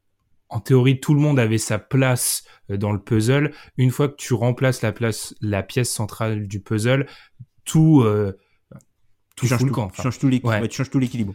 en 0.48 0.60
théorie 0.60 1.00
tout 1.00 1.14
le 1.14 1.20
monde 1.20 1.38
avait 1.38 1.58
sa 1.58 1.78
place 1.78 2.44
euh, 2.70 2.76
dans 2.76 2.92
le 2.92 2.98
puzzle, 2.98 3.52
une 3.76 3.90
fois 3.90 4.08
que 4.08 4.16
tu 4.16 4.32
remplaces 4.32 4.82
la 4.82 4.92
place, 4.92 5.34
la 5.40 5.62
pièce 5.62 5.90
centrale 5.90 6.46
du 6.46 6.60
puzzle, 6.60 7.06
tout 7.64 8.02
euh, 8.02 8.38
tout 9.36 9.46
change 9.46 9.66
tout, 9.66 9.90
tu 9.92 10.02
changes 10.02 10.90
tout 10.90 10.98
l'équilibre. 10.98 11.34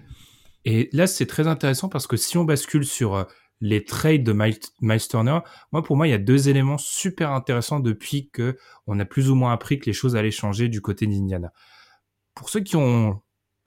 Et 0.65 0.89
là, 0.91 1.07
c'est 1.07 1.25
très 1.25 1.47
intéressant 1.47 1.89
parce 1.89 2.07
que 2.07 2.17
si 2.17 2.37
on 2.37 2.43
bascule 2.43 2.85
sur 2.85 3.27
les 3.61 3.83
trades 3.83 4.23
de 4.23 4.33
Miles, 4.33 5.07
Turner, 5.07 5.39
moi 5.71 5.83
pour 5.83 5.97
moi 5.97 6.07
il 6.07 6.11
y 6.11 6.13
a 6.13 6.19
deux 6.19 6.49
éléments 6.49 6.77
super 6.77 7.31
intéressants 7.31 7.79
depuis 7.79 8.29
que 8.29 8.57
on 8.87 8.99
a 8.99 9.05
plus 9.05 9.29
ou 9.29 9.35
moins 9.35 9.51
appris 9.51 9.79
que 9.79 9.85
les 9.85 9.93
choses 9.93 10.15
allaient 10.15 10.31
changer 10.31 10.69
du 10.69 10.81
côté 10.81 11.07
d'Indiana. 11.07 11.51
Pour 12.35 12.49
ceux 12.49 12.61
qui 12.61 12.75
ont 12.75 13.21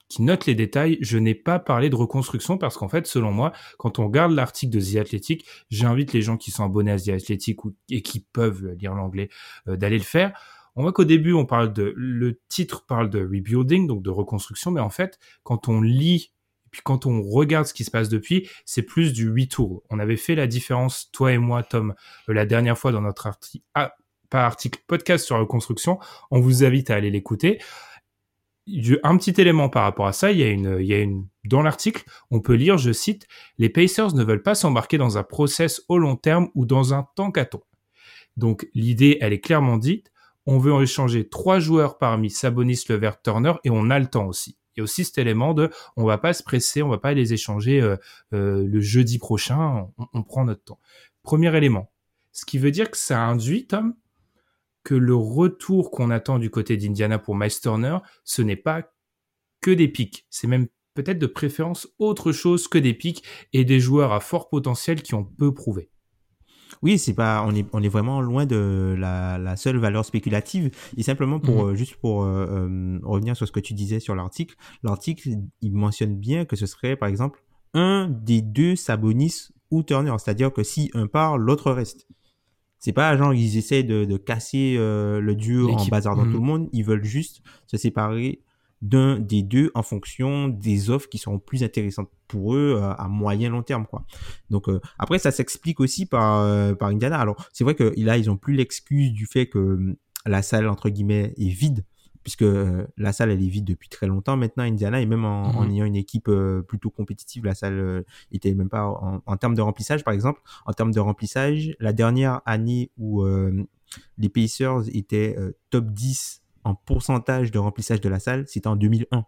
qui 0.09 0.21
notent 0.21 0.45
les 0.45 0.53
détails, 0.53 0.99
je 1.01 1.17
n'ai 1.17 1.33
pas 1.33 1.57
parlé 1.57 1.89
de 1.89 1.95
reconstruction 1.95 2.59
parce 2.59 2.77
qu'en 2.77 2.87
fait, 2.87 3.07
selon 3.07 3.31
moi, 3.31 3.51
quand 3.79 3.97
on 3.97 4.05
regarde 4.05 4.31
l'article 4.31 4.77
de 4.77 4.79
The 4.79 4.97
Athletic, 4.97 5.45
j'invite 5.71 6.13
les 6.13 6.21
gens 6.21 6.37
qui 6.37 6.51
sont 6.51 6.63
abonnés 6.63 6.91
à 6.91 6.99
The 6.99 7.09
Athletic 7.09 7.59
et 7.89 8.03
qui 8.03 8.19
peuvent 8.19 8.75
lire 8.77 8.93
l'anglais 8.93 9.29
euh, 9.67 9.75
d'aller 9.75 9.97
le 9.97 10.03
faire. 10.03 10.37
On 10.75 10.83
voit 10.83 10.93
qu'au 10.93 11.03
début, 11.03 11.33
on 11.33 11.45
parle 11.45 11.73
de, 11.73 11.93
le 11.95 12.39
titre 12.49 12.85
parle 12.85 13.09
de 13.09 13.21
rebuilding, 13.21 13.87
donc 13.87 14.03
de 14.03 14.09
reconstruction, 14.09 14.71
mais 14.71 14.81
en 14.81 14.89
fait, 14.89 15.19
quand 15.43 15.67
on 15.67 15.81
lit 15.81 16.32
puis 16.73 16.81
quand 16.83 17.05
on 17.05 17.21
regarde 17.21 17.67
ce 17.67 17.73
qui 17.73 17.83
se 17.83 17.91
passe 17.91 18.09
depuis, 18.09 18.49
c'est 18.65 18.81
plus 18.81 19.13
du 19.13 19.29
retour. 19.29 19.83
On 19.91 19.99
avait 19.99 20.17
fait 20.17 20.33
la 20.33 20.47
différence, 20.47 21.11
toi 21.11 21.31
et 21.31 21.37
moi, 21.37 21.61
Tom, 21.61 21.93
euh, 22.27 22.33
la 22.33 22.47
dernière 22.47 22.77
fois 22.77 22.91
dans 22.91 23.01
notre 23.01 23.27
article, 23.27 23.63
ah, 23.75 23.93
pas 24.31 24.43
article, 24.43 24.79
podcast 24.87 25.23
sur 25.23 25.37
la 25.37 25.45
construction. 25.45 25.99
On 26.31 26.41
vous 26.41 26.65
invite 26.65 26.89
à 26.89 26.95
aller 26.95 27.11
l'écouter. 27.11 27.61
Un 29.03 29.17
petit 29.17 29.39
élément 29.39 29.69
par 29.69 29.83
rapport 29.83 30.07
à 30.07 30.13
ça, 30.13 30.31
il 30.31 30.39
y 30.39 30.43
a 30.43 30.49
une, 30.49 30.77
il 30.79 30.87
y 30.87 30.95
a 30.95 30.99
une, 30.99 31.27
dans 31.43 31.61
l'article, 31.61 32.05
on 32.31 32.39
peut 32.39 32.55
lire, 32.55 32.79
je 32.79 32.91
cite, 32.91 33.27
les 33.59 33.69
Pacers 33.69 34.15
ne 34.15 34.23
veulent 34.23 34.41
pas 34.41 34.55
s'embarquer 34.55 34.97
dans 34.97 35.19
un 35.19 35.23
process 35.23 35.83
au 35.89 35.99
long 35.99 36.15
terme 36.15 36.49
ou 36.55 36.65
dans 36.65 36.95
un 36.95 37.05
tankathon. 37.15 37.61
Donc, 38.35 38.67
l'idée, 38.73 39.19
elle 39.21 39.33
est 39.33 39.41
clairement 39.41 39.77
dite. 39.77 40.11
On 40.47 40.57
veut 40.57 40.81
échanger 40.81 41.29
trois 41.29 41.59
joueurs 41.59 41.99
parmi 41.99 42.31
Sabonis, 42.31 42.85
Levert, 42.89 43.21
Turner 43.21 43.53
et 43.63 43.69
on 43.69 43.91
a 43.91 43.99
le 43.99 44.07
temps 44.07 44.25
aussi 44.25 44.57
il 44.75 44.79
y 44.79 44.81
a 44.81 44.83
aussi 44.83 45.05
cet 45.05 45.17
élément 45.17 45.53
de 45.53 45.69
on 45.97 46.05
va 46.05 46.17
pas 46.17 46.33
se 46.33 46.43
presser, 46.43 46.81
on 46.81 46.89
va 46.89 46.97
pas 46.97 47.13
les 47.13 47.33
échanger 47.33 47.81
euh, 47.81 47.97
euh, 48.33 48.65
le 48.65 48.81
jeudi 48.81 49.19
prochain, 49.19 49.87
on, 50.13 50.23
prend 50.23 50.45
notre 50.45 50.63
temps. 50.63 50.79
Premier 51.21 51.55
élément. 51.55 51.91
Ce 52.31 52.45
qui 52.45 52.57
veut 52.57 52.71
dire 52.71 52.89
que 52.89 52.97
ça 52.97 53.21
induit, 53.21 53.67
Tom, 53.67 53.95
que 54.83 54.95
le 54.95 55.15
retour 55.15 55.91
qu'on 55.91 56.09
attend 56.09 56.39
du 56.39 56.49
côté 56.49 56.77
d'Indiana 56.77 57.19
pour 57.19 57.35
Miles 57.35 57.59
Turner, 57.61 57.99
ce 58.23 58.41
n'est 58.41 58.55
pas 58.55 58.91
que 59.61 59.71
des 59.71 59.87
pics. 59.87 60.25
C'est 60.29 60.47
même 60.47 60.67
peut-être 60.93 61.19
de 61.19 61.27
préférence 61.27 61.87
autre 61.99 62.31
chose 62.31 62.67
que 62.67 62.77
des 62.77 62.93
pics 62.93 63.23
et 63.53 63.65
des 63.65 63.79
joueurs 63.79 64.11
à 64.11 64.19
fort 64.19 64.49
potentiel 64.49 65.01
qui 65.01 65.15
ont 65.15 65.23
peu 65.23 65.53
prouvé. 65.53 65.89
Oui, 66.81 66.97
c'est 66.97 67.13
pas, 67.13 67.43
on 67.47 67.55
est, 67.55 67.65
on 67.71 67.81
est 67.81 67.89
vraiment 67.89 68.21
loin 68.21 68.45
de 68.45 68.95
la, 68.97 69.37
la 69.37 69.55
seule 69.55 69.77
valeur 69.77 70.05
spéculative. 70.05 70.69
Et 70.97 71.03
simplement 71.03 71.39
pour, 71.39 71.63
mhm. 71.63 71.71
euh, 71.71 71.75
juste 71.75 71.95
pour 71.95 72.23
euh, 72.23 72.45
euh, 72.49 72.99
revenir 73.03 73.37
sur 73.37 73.47
ce 73.47 73.51
que 73.51 73.59
tu 73.59 73.73
disais 73.73 73.99
sur 73.99 74.15
l'article, 74.15 74.55
l'article, 74.83 75.29
il 75.61 75.73
mentionne 75.73 76.15
bien 76.15 76.45
que 76.45 76.55
ce 76.55 76.65
serait, 76.65 76.95
par 76.95 77.09
exemple, 77.09 77.43
un 77.73 78.09
des 78.09 78.41
deux 78.41 78.75
Sabonis 78.75 79.49
ou 79.71 79.83
Turner. 79.83 80.13
C'est-à-dire 80.17 80.51
que 80.51 80.63
si 80.63 80.91
un 80.93 81.07
part, 81.07 81.37
l'autre 81.37 81.71
reste. 81.71 82.07
C'est 82.79 82.91
pas 82.91 83.15
genre 83.15 83.33
ils 83.33 83.57
essaient 83.57 83.83
de, 83.83 84.03
de 84.03 84.17
casser 84.17 84.75
le 84.77 85.35
duo 85.35 85.71
en 85.71 85.85
bazardant 85.85 86.25
mhm. 86.25 86.33
tout 86.33 86.39
le 86.39 86.45
monde. 86.45 86.69
Ils 86.73 86.83
veulent 86.83 87.05
juste 87.05 87.41
se 87.65 87.77
séparer 87.77 88.41
d'un 88.83 89.17
des 89.17 89.43
deux 89.43 89.71
en 89.75 89.81
fonction 89.81 90.49
des 90.49 90.89
offres 90.89 91.07
qui 91.07 91.17
seront 91.17 91.39
plus 91.39 91.63
intéressantes 91.63 92.09
pour 92.27 92.53
eux 92.53 92.77
euh, 92.77 92.93
à 92.93 93.07
moyen 93.07 93.49
long 93.49 93.63
terme 93.63 93.85
quoi. 93.85 94.05
Donc 94.49 94.67
euh, 94.67 94.81
après 94.99 95.19
ça 95.19 95.31
s'explique 95.31 95.79
aussi 95.79 96.05
par 96.05 96.41
euh, 96.41 96.75
par 96.75 96.89
Indiana. 96.89 97.17
Alors 97.17 97.47
c'est 97.53 97.63
vrai 97.63 97.75
que 97.75 97.93
là 97.97 98.17
ils 98.17 98.29
ont 98.29 98.35
plus 98.35 98.55
l'excuse 98.55 99.13
du 99.13 99.25
fait 99.25 99.47
que 99.47 99.95
la 100.25 100.41
salle 100.41 100.67
entre 100.67 100.89
guillemets 100.89 101.33
est 101.37 101.47
vide 101.47 101.85
puisque 102.23 102.45
la 102.97 103.13
salle 103.13 103.31
elle 103.31 103.41
est 103.41 103.47
vide 103.47 103.65
depuis 103.65 103.87
très 103.87 104.07
longtemps 104.07 104.35
maintenant 104.35 104.63
Indiana 104.63 104.99
et 104.99 105.05
même 105.05 105.23
en, 105.23 105.43
en 105.43 105.63
mhm. 105.63 105.71
ayant 105.71 105.85
une 105.85 105.95
équipe 105.95 106.29
plutôt 106.67 106.89
compétitive 106.89 107.45
la 107.45 107.55
salle 107.55 108.05
était 108.31 108.53
même 108.53 108.69
pas 108.69 108.85
en, 108.85 109.21
en, 109.25 109.37
termes 109.37 109.55
de 109.55 109.61
remplissage 109.61 110.05
par 110.05 110.13
exemple 110.13 110.41
en 110.65 110.71
termes 110.71 110.93
de 110.93 111.01
remplissage 111.01 111.75
la 111.79 111.91
dernière 111.91 112.41
année 112.45 112.91
où 112.97 113.25
les 114.17 114.29
Pacers 114.29 114.83
étaient 114.93 115.35
top 115.69 115.87
10 115.91 116.42
en 116.63 116.75
pourcentage 116.75 117.51
de 117.51 117.59
remplissage 117.59 118.01
de 118.01 118.09
la 118.09 118.19
salle, 118.19 118.45
c'était 118.47 118.67
en 118.67 118.75
2001. 118.75 119.25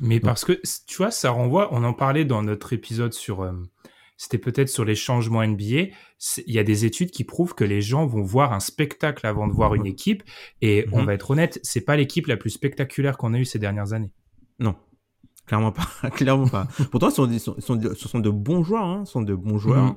Mais 0.00 0.20
parce 0.20 0.44
que, 0.44 0.60
tu 0.86 0.96
vois, 0.96 1.10
ça 1.10 1.30
renvoie, 1.30 1.68
on 1.72 1.84
en 1.84 1.92
parlait 1.92 2.24
dans 2.24 2.42
notre 2.42 2.72
épisode 2.72 3.12
sur, 3.12 3.42
euh, 3.42 3.52
c'était 4.16 4.38
peut-être 4.38 4.70
sur 4.70 4.84
les 4.84 4.94
changements 4.94 5.46
NBA, 5.46 5.64
il 5.66 5.92
y 6.46 6.58
a 6.58 6.64
des 6.64 6.84
études 6.86 7.10
qui 7.10 7.24
prouvent 7.24 7.54
que 7.54 7.64
les 7.64 7.82
gens 7.82 8.06
vont 8.06 8.22
voir 8.22 8.52
un 8.52 8.60
spectacle 8.60 9.26
avant 9.26 9.46
de 9.46 9.52
voir 9.52 9.74
une 9.74 9.86
équipe, 9.86 10.22
et 10.62 10.86
on 10.92 11.00
mhm. 11.00 11.06
va 11.06 11.14
être 11.14 11.30
honnête, 11.30 11.60
c'est 11.62 11.82
pas 11.82 11.96
l'équipe 11.96 12.26
la 12.26 12.36
plus 12.36 12.50
spectaculaire 12.50 13.18
qu'on 13.18 13.34
a 13.34 13.38
eue 13.38 13.44
ces 13.44 13.58
dernières 13.58 13.92
années. 13.92 14.10
Non, 14.58 14.74
clairement 15.46 15.72
pas, 15.72 16.10
clairement 16.14 16.48
pas. 16.48 16.66
Pourtant, 16.90 17.10
ce 17.10 17.26
sont, 17.38 17.54
ce 17.60 18.08
sont 18.08 18.20
de 18.20 18.30
bons 18.30 18.62
joueurs, 18.62 18.84
hein, 18.84 19.04
sont 19.04 19.22
de 19.22 19.34
bons 19.34 19.58
joueurs. 19.58 19.84
Mhm 19.84 19.96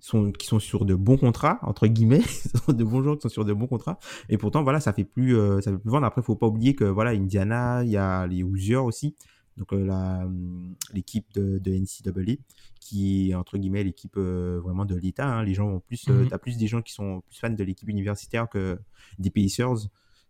sont, 0.00 0.32
qui 0.32 0.46
sont 0.46 0.58
sur 0.58 0.84
de 0.84 0.94
bons 0.94 1.16
contrats, 1.16 1.58
entre 1.62 1.86
guillemets, 1.86 2.22
de 2.68 2.84
bons 2.84 3.02
joueurs 3.02 3.16
qui 3.16 3.22
sont 3.22 3.28
sur 3.28 3.44
de 3.44 3.52
bons 3.52 3.66
contrats. 3.66 3.98
Et 4.28 4.38
pourtant, 4.38 4.62
voilà, 4.62 4.80
ça 4.80 4.92
fait 4.92 5.04
plus, 5.04 5.36
euh, 5.36 5.60
ça 5.60 5.70
fait 5.70 5.78
plus 5.78 5.90
vendre. 5.90 6.06
Après, 6.06 6.22
faut 6.22 6.36
pas 6.36 6.46
oublier 6.46 6.74
que, 6.74 6.84
voilà, 6.84 7.10
Indiana, 7.10 7.82
il 7.84 7.90
y 7.90 7.96
a 7.96 8.26
les 8.26 8.42
Hoosiers 8.42 8.76
aussi. 8.76 9.16
Donc, 9.56 9.72
euh, 9.72 9.84
la, 9.84 10.24
hum, 10.24 10.74
l'équipe 10.94 11.26
de, 11.34 11.58
de 11.58 11.72
NCAA, 11.72 12.36
qui 12.80 13.30
est, 13.30 13.34
entre 13.34 13.58
guillemets, 13.58 13.84
l'équipe 13.84 14.16
euh, 14.16 14.58
vraiment 14.62 14.86
de 14.86 14.96
l'État. 14.96 15.26
Hein. 15.26 15.44
Les 15.44 15.54
gens 15.54 15.68
ont 15.68 15.80
plus, 15.80 16.08
mm 16.08 16.28
t'as 16.28 16.38
plus 16.38 16.56
des 16.56 16.66
gens 16.66 16.82
qui 16.82 16.92
sont 16.92 17.22
plus 17.28 17.38
fans 17.38 17.50
de 17.50 17.64
l'équipe 17.64 17.88
universitaire 17.88 18.48
que 18.48 18.78
des 19.18 19.30
Pacers. 19.30 19.88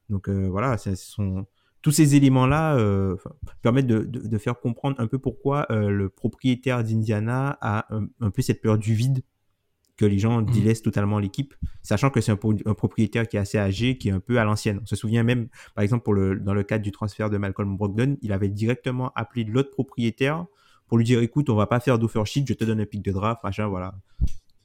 Donc, 0.09 0.29
voilà, 0.29 0.77
ce 0.77 0.97
sont, 0.97 1.47
tous 1.83 1.93
ces 1.93 2.17
éléments-là 2.17 2.77
euh, 2.77 3.17
permettent 3.63 3.87
de, 3.87 4.01
de, 4.01 4.27
de, 4.27 4.39
faire 4.39 4.59
comprendre 4.59 4.97
un 4.99 5.07
peu 5.07 5.19
pourquoi 5.21 5.67
le 5.71 6.09
propriétaire 6.09 6.83
d'Indiana 6.83 7.57
a 7.61 7.95
un, 7.95 8.09
un, 8.21 8.31
peu 8.31 8.43
cette 8.43 8.61
peur 8.61 8.77
du 8.77 8.95
vide 8.95 9.23
que 10.01 10.07
les 10.07 10.19
gens 10.19 10.41
mmh. 10.41 10.47
délaissent 10.47 10.81
totalement 10.81 11.19
l'équipe, 11.19 11.55
sachant 11.83 12.09
que 12.09 12.23
c'est 12.23 12.33
un, 12.33 12.37
propriétaire 12.75 13.29
qui 13.29 13.37
est 13.37 13.41
assez 13.41 13.59
âgé, 13.59 13.99
qui 13.99 14.09
est 14.09 14.13
un 14.13 14.21
peu 14.21 14.41
à 14.41 14.45
l'ancienne. 14.45 14.81
On 14.83 14.87
se 14.87 14.97
souvient 14.97 15.23
même, 15.23 15.49
par 15.75 15.85
exemple, 15.85 16.05
pour 16.05 16.15
le, 16.15 16.37
dans 16.37 16.55
le 16.55 16.63
cadre 16.63 16.83
du 16.83 16.91
transfert 16.91 17.29
de 17.29 17.37
Malcolm 17.37 17.77
Brogdon, 17.77 18.17
il 18.23 18.33
avait 18.33 18.49
directement 18.49 19.13
appelé 19.15 19.45
l'autre 19.45 19.71
propriétaire 19.71 20.47
pour 20.89 20.97
lui 20.97 21.05
dire, 21.05 21.21
écoute, 21.21 21.51
on 21.51 21.55
va 21.55 21.67
pas 21.67 21.81
faire 21.81 21.99
d'offer 21.99 22.25
sheet, 22.25 22.45
je 22.49 22.55
te 22.55 22.65
donne 22.65 22.81
un 22.81 22.87
pic 22.87 23.03
de 23.03 23.13
draft, 23.13 23.45
machin, 23.45 23.67
voilà. 23.67 23.95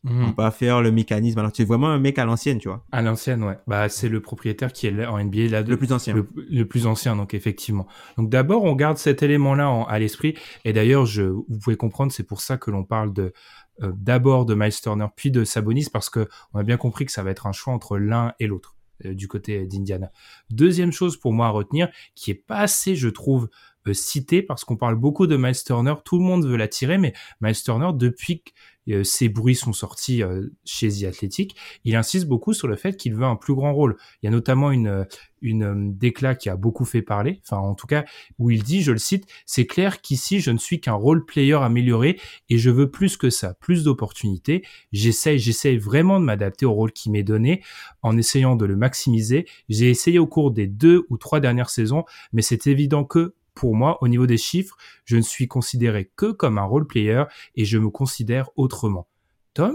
Mmh. 0.05 0.21
On 0.21 0.25
va 0.27 0.33
pas 0.33 0.51
faire 0.51 0.81
le 0.81 0.91
mécanisme. 0.91 1.39
Alors, 1.39 1.51
c'est 1.53 1.65
vraiment 1.65 1.89
un 1.89 1.99
mec 1.99 2.17
à 2.17 2.23
l'ancienne, 2.25 2.59
tu 2.59 2.69
vois. 2.69 2.85
À 2.93 3.01
l'ancienne, 3.01 3.43
ouais. 3.43 3.57
Bah, 3.67 3.89
c'est 3.89 4.07
le 4.07 4.21
propriétaire 4.21 4.71
qui 4.71 4.87
est 4.87 5.05
en 5.05 5.21
NBA 5.21 5.49
là. 5.49 5.63
Le 5.63 5.77
plus 5.77 5.91
ancien. 5.91 6.13
Le, 6.13 6.65
plus 6.65 6.87
ancien, 6.87 7.17
donc 7.17 7.33
effectivement. 7.33 7.87
Donc 8.17 8.29
d'abord, 8.29 8.63
on 8.63 8.75
garde 8.75 8.97
cet 8.97 9.23
élément-là 9.23 9.85
à 9.89 9.99
l'esprit. 9.99 10.35
Et 10.63 10.71
d'ailleurs, 10.71 11.05
je, 11.05 11.23
vous 11.23 11.59
pouvez 11.61 11.75
comprendre, 11.75 12.11
c'est 12.11 12.23
pour 12.23 12.39
ça 12.39 12.57
que 12.57 12.71
l'on 12.71 12.83
parle 12.85 13.13
de 13.13 13.33
euh, 13.81 13.91
d'abord 13.95 14.45
de 14.45 14.55
Miles 14.55 14.79
Turner 14.81 15.07
puis 15.15 15.31
de 15.31 15.43
Sabonis 15.43 15.87
parce 15.91 16.09
que 16.09 16.27
on 16.53 16.59
a 16.59 16.63
bien 16.63 16.77
compris 16.77 17.05
que 17.05 17.11
ça 17.11 17.23
va 17.23 17.31
être 17.31 17.47
un 17.47 17.51
choix 17.51 17.73
entre 17.73 17.97
l'un 17.97 18.33
et 18.39 18.47
l'autre 18.47 18.75
euh, 19.05 19.13
du 19.13 19.27
côté 19.27 19.65
d'Indiana. 19.65 20.11
Deuxième 20.49 20.91
chose 20.91 21.17
pour 21.17 21.33
moi 21.33 21.47
à 21.47 21.49
retenir 21.49 21.89
qui 22.15 22.31
est 22.31 22.35
pas 22.35 22.59
assez 22.59 22.95
je 22.95 23.09
trouve 23.09 23.49
euh, 23.87 23.93
cité 23.93 24.41
parce 24.41 24.63
qu'on 24.63 24.77
parle 24.77 24.95
beaucoup 24.95 25.27
de 25.27 25.35
Miles 25.35 25.61
Turner, 25.63 25.95
tout 26.05 26.17
le 26.17 26.23
monde 26.23 26.45
veut 26.45 26.57
l'attirer 26.57 26.97
mais 26.97 27.13
Miles 27.41 27.61
Turner 27.61 27.89
depuis 27.93 28.43
euh, 28.89 29.03
ces 29.03 29.29
bruits 29.29 29.55
sont 29.55 29.73
sortis 29.73 30.23
euh, 30.23 30.49
chez 30.63 30.89
The 30.89 31.03
Athletic, 31.05 31.55
il 31.83 31.95
insiste 31.95 32.27
beaucoup 32.27 32.53
sur 32.53 32.67
le 32.67 32.75
fait 32.75 32.97
qu'il 32.97 33.15
veut 33.15 33.25
un 33.25 33.35
plus 33.35 33.55
grand 33.55 33.73
rôle. 33.73 33.97
Il 34.21 34.25
y 34.25 34.27
a 34.27 34.31
notamment 34.31 34.71
une, 34.71 34.87
euh, 34.87 35.03
une 35.41 35.95
déclat 35.95 36.35
qui 36.35 36.49
a 36.49 36.55
beaucoup 36.55 36.85
fait 36.85 37.01
parler, 37.01 37.39
enfin 37.43 37.57
en 37.57 37.75
tout 37.75 37.87
cas 37.87 38.05
où 38.39 38.51
il 38.51 38.63
dit, 38.63 38.81
je 38.81 38.91
le 38.91 38.97
cite, 38.97 39.25
c'est 39.45 39.65
clair 39.65 40.01
qu'ici 40.01 40.39
je 40.39 40.51
ne 40.51 40.57
suis 40.57 40.81
qu'un 40.81 40.93
role 40.93 41.25
player 41.25 41.55
amélioré 41.55 42.19
et 42.49 42.57
je 42.57 42.69
veux 42.69 42.89
plus 42.89 43.17
que 43.17 43.29
ça, 43.29 43.53
plus 43.53 43.83
d'opportunités. 43.83 44.63
J'essaye, 44.91 45.39
j'essaye 45.39 45.77
vraiment 45.77 46.19
de 46.19 46.25
m'adapter 46.25 46.65
au 46.65 46.73
rôle 46.73 46.91
qui 46.91 47.09
m'est 47.09 47.23
donné 47.23 47.63
en 48.01 48.17
essayant 48.17 48.55
de 48.55 48.65
le 48.65 48.75
maximiser. 48.75 49.45
J'ai 49.69 49.89
essayé 49.89 50.19
au 50.19 50.27
cours 50.27 50.51
des 50.51 50.67
deux 50.67 51.05
ou 51.09 51.17
trois 51.17 51.39
dernières 51.39 51.69
saisons, 51.69 52.05
mais 52.33 52.41
c'est 52.41 52.67
évident 52.67 53.03
que 53.03 53.33
pour 53.55 53.75
moi, 53.75 53.97
au 54.01 54.07
niveau 54.07 54.27
des 54.27 54.37
chiffres, 54.37 54.77
je 55.05 55.15
ne 55.15 55.21
suis 55.21 55.47
considéré 55.47 56.11
que 56.15 56.31
comme 56.31 56.57
un 56.57 56.63
role 56.63 56.85
player 56.85 57.23
et 57.55 57.65
je 57.65 57.77
me 57.77 57.89
considère 57.89 58.49
autrement. 58.55 59.07
Tom, 59.53 59.73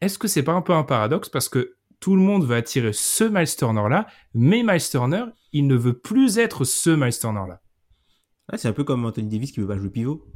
est-ce 0.00 0.18
que 0.18 0.28
c'est 0.28 0.42
pas 0.42 0.52
un 0.52 0.62
peu 0.62 0.72
un 0.72 0.82
paradoxe? 0.82 1.28
Parce 1.28 1.48
que 1.48 1.76
tout 2.00 2.16
le 2.16 2.22
monde 2.22 2.44
veut 2.44 2.56
attirer 2.56 2.92
ce 2.92 3.24
Miles 3.24 3.54
Turner 3.56 3.88
là, 3.88 4.06
mais 4.34 4.62
Miles 4.62 4.88
Turner, 4.90 5.24
il 5.52 5.66
ne 5.66 5.76
veut 5.76 5.98
plus 5.98 6.38
être 6.38 6.64
ce 6.64 6.90
Miles 6.90 7.18
Turner 7.18 7.44
là. 7.48 7.60
c'est 8.58 8.68
un 8.68 8.72
peu 8.72 8.84
comme 8.84 9.04
Anthony 9.04 9.28
Davis 9.28 9.52
qui 9.52 9.60
veut 9.60 9.66
pas 9.66 9.78
jouer 9.78 9.90
pivot. 9.90 10.26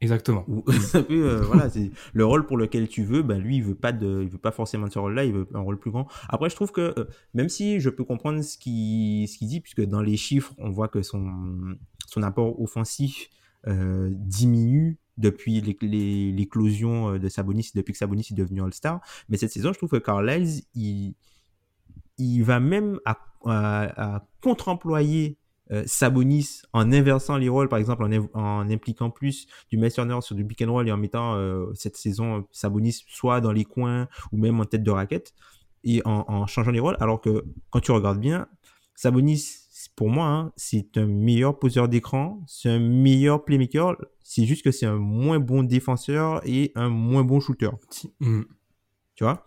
Exactement. 0.00 0.46
euh, 0.94 1.42
voilà, 1.42 1.68
c'est 1.68 1.90
le 2.12 2.24
rôle 2.24 2.46
pour 2.46 2.56
lequel 2.56 2.88
tu 2.88 3.02
veux. 3.02 3.22
Ben 3.22 3.38
lui, 3.38 3.56
il 3.56 3.64
veut 3.64 3.74
pas 3.74 3.92
de, 3.92 4.20
il 4.22 4.28
veut 4.28 4.38
pas 4.38 4.52
forcément 4.52 4.86
de 4.86 4.92
ce 4.92 4.98
rôle-là. 4.98 5.24
Il 5.24 5.32
veut 5.32 5.48
un 5.54 5.60
rôle 5.60 5.78
plus 5.78 5.90
grand. 5.90 6.06
Après, 6.28 6.48
je 6.50 6.54
trouve 6.54 6.70
que 6.70 6.94
euh, 6.96 7.04
même 7.34 7.48
si 7.48 7.80
je 7.80 7.90
peux 7.90 8.04
comprendre 8.04 8.42
ce 8.42 8.56
qu'il 8.56 9.26
ce 9.28 9.38
qu'il 9.38 9.48
dit, 9.48 9.60
puisque 9.60 9.82
dans 9.82 10.00
les 10.00 10.16
chiffres, 10.16 10.54
on 10.58 10.70
voit 10.70 10.88
que 10.88 11.02
son 11.02 11.76
son 12.06 12.22
apport 12.22 12.60
offensif 12.60 13.28
euh, 13.66 14.10
diminue 14.14 14.98
depuis 15.16 15.60
l'éclosion 15.60 17.14
euh, 17.14 17.18
de 17.18 17.28
Sabonis, 17.28 17.72
depuis 17.74 17.92
que 17.92 17.98
Sabonis 17.98 18.28
est 18.30 18.34
devenu 18.34 18.62
All-Star. 18.62 19.00
Mais 19.28 19.36
cette 19.36 19.50
saison, 19.50 19.72
je 19.72 19.78
trouve 19.78 19.90
que 19.90 19.96
Carlisle, 19.96 20.62
il, 20.74 21.14
il 22.18 22.42
va 22.42 22.60
même 22.60 23.00
à, 23.04 23.18
à, 23.44 24.14
à 24.14 24.28
contre-employer 24.40 25.36
euh, 25.70 25.82
Sabonis 25.86 26.62
en 26.72 26.92
inversant 26.92 27.36
les 27.36 27.48
rôles, 27.48 27.68
par 27.68 27.78
exemple 27.78 28.04
en, 28.04 28.40
en 28.40 28.70
impliquant 28.70 29.10
plus 29.10 29.46
du 29.70 29.76
Meisterner 29.76 30.20
sur 30.20 30.34
du 30.34 30.44
pick 30.44 30.62
and 30.62 30.72
roll 30.72 30.88
et 30.88 30.92
en 30.92 30.96
mettant 30.96 31.34
euh, 31.34 31.66
cette 31.74 31.96
saison 31.96 32.46
Sabonis 32.52 33.04
soit 33.06 33.40
dans 33.40 33.52
les 33.52 33.64
coins 33.64 34.08
ou 34.32 34.38
même 34.38 34.60
en 34.60 34.64
tête 34.64 34.82
de 34.82 34.90
raquette 34.90 35.34
et 35.84 36.02
en, 36.04 36.24
en 36.26 36.46
changeant 36.46 36.70
les 36.70 36.80
rôles. 36.80 36.96
Alors 37.00 37.20
que 37.20 37.44
quand 37.70 37.80
tu 37.80 37.92
regardes 37.92 38.20
bien, 38.20 38.48
Sabonis, 38.94 39.44
pour 39.94 40.08
moi, 40.08 40.26
hein, 40.26 40.52
c'est 40.56 40.96
un 40.96 41.06
meilleur 41.06 41.58
poseur 41.58 41.88
d'écran, 41.88 42.42
c'est 42.48 42.68
un 42.68 42.80
meilleur 42.80 43.44
playmaker. 43.44 43.96
C'est 44.24 44.44
juste 44.44 44.64
que 44.64 44.72
c'est 44.72 44.86
un 44.86 44.96
moins 44.96 45.38
bon 45.38 45.62
défenseur 45.62 46.40
et 46.44 46.72
un 46.74 46.88
moins 46.88 47.22
bon 47.22 47.38
shooter. 47.38 47.70
Mm. 48.18 48.42
Tu 49.14 49.24
vois? 49.24 49.46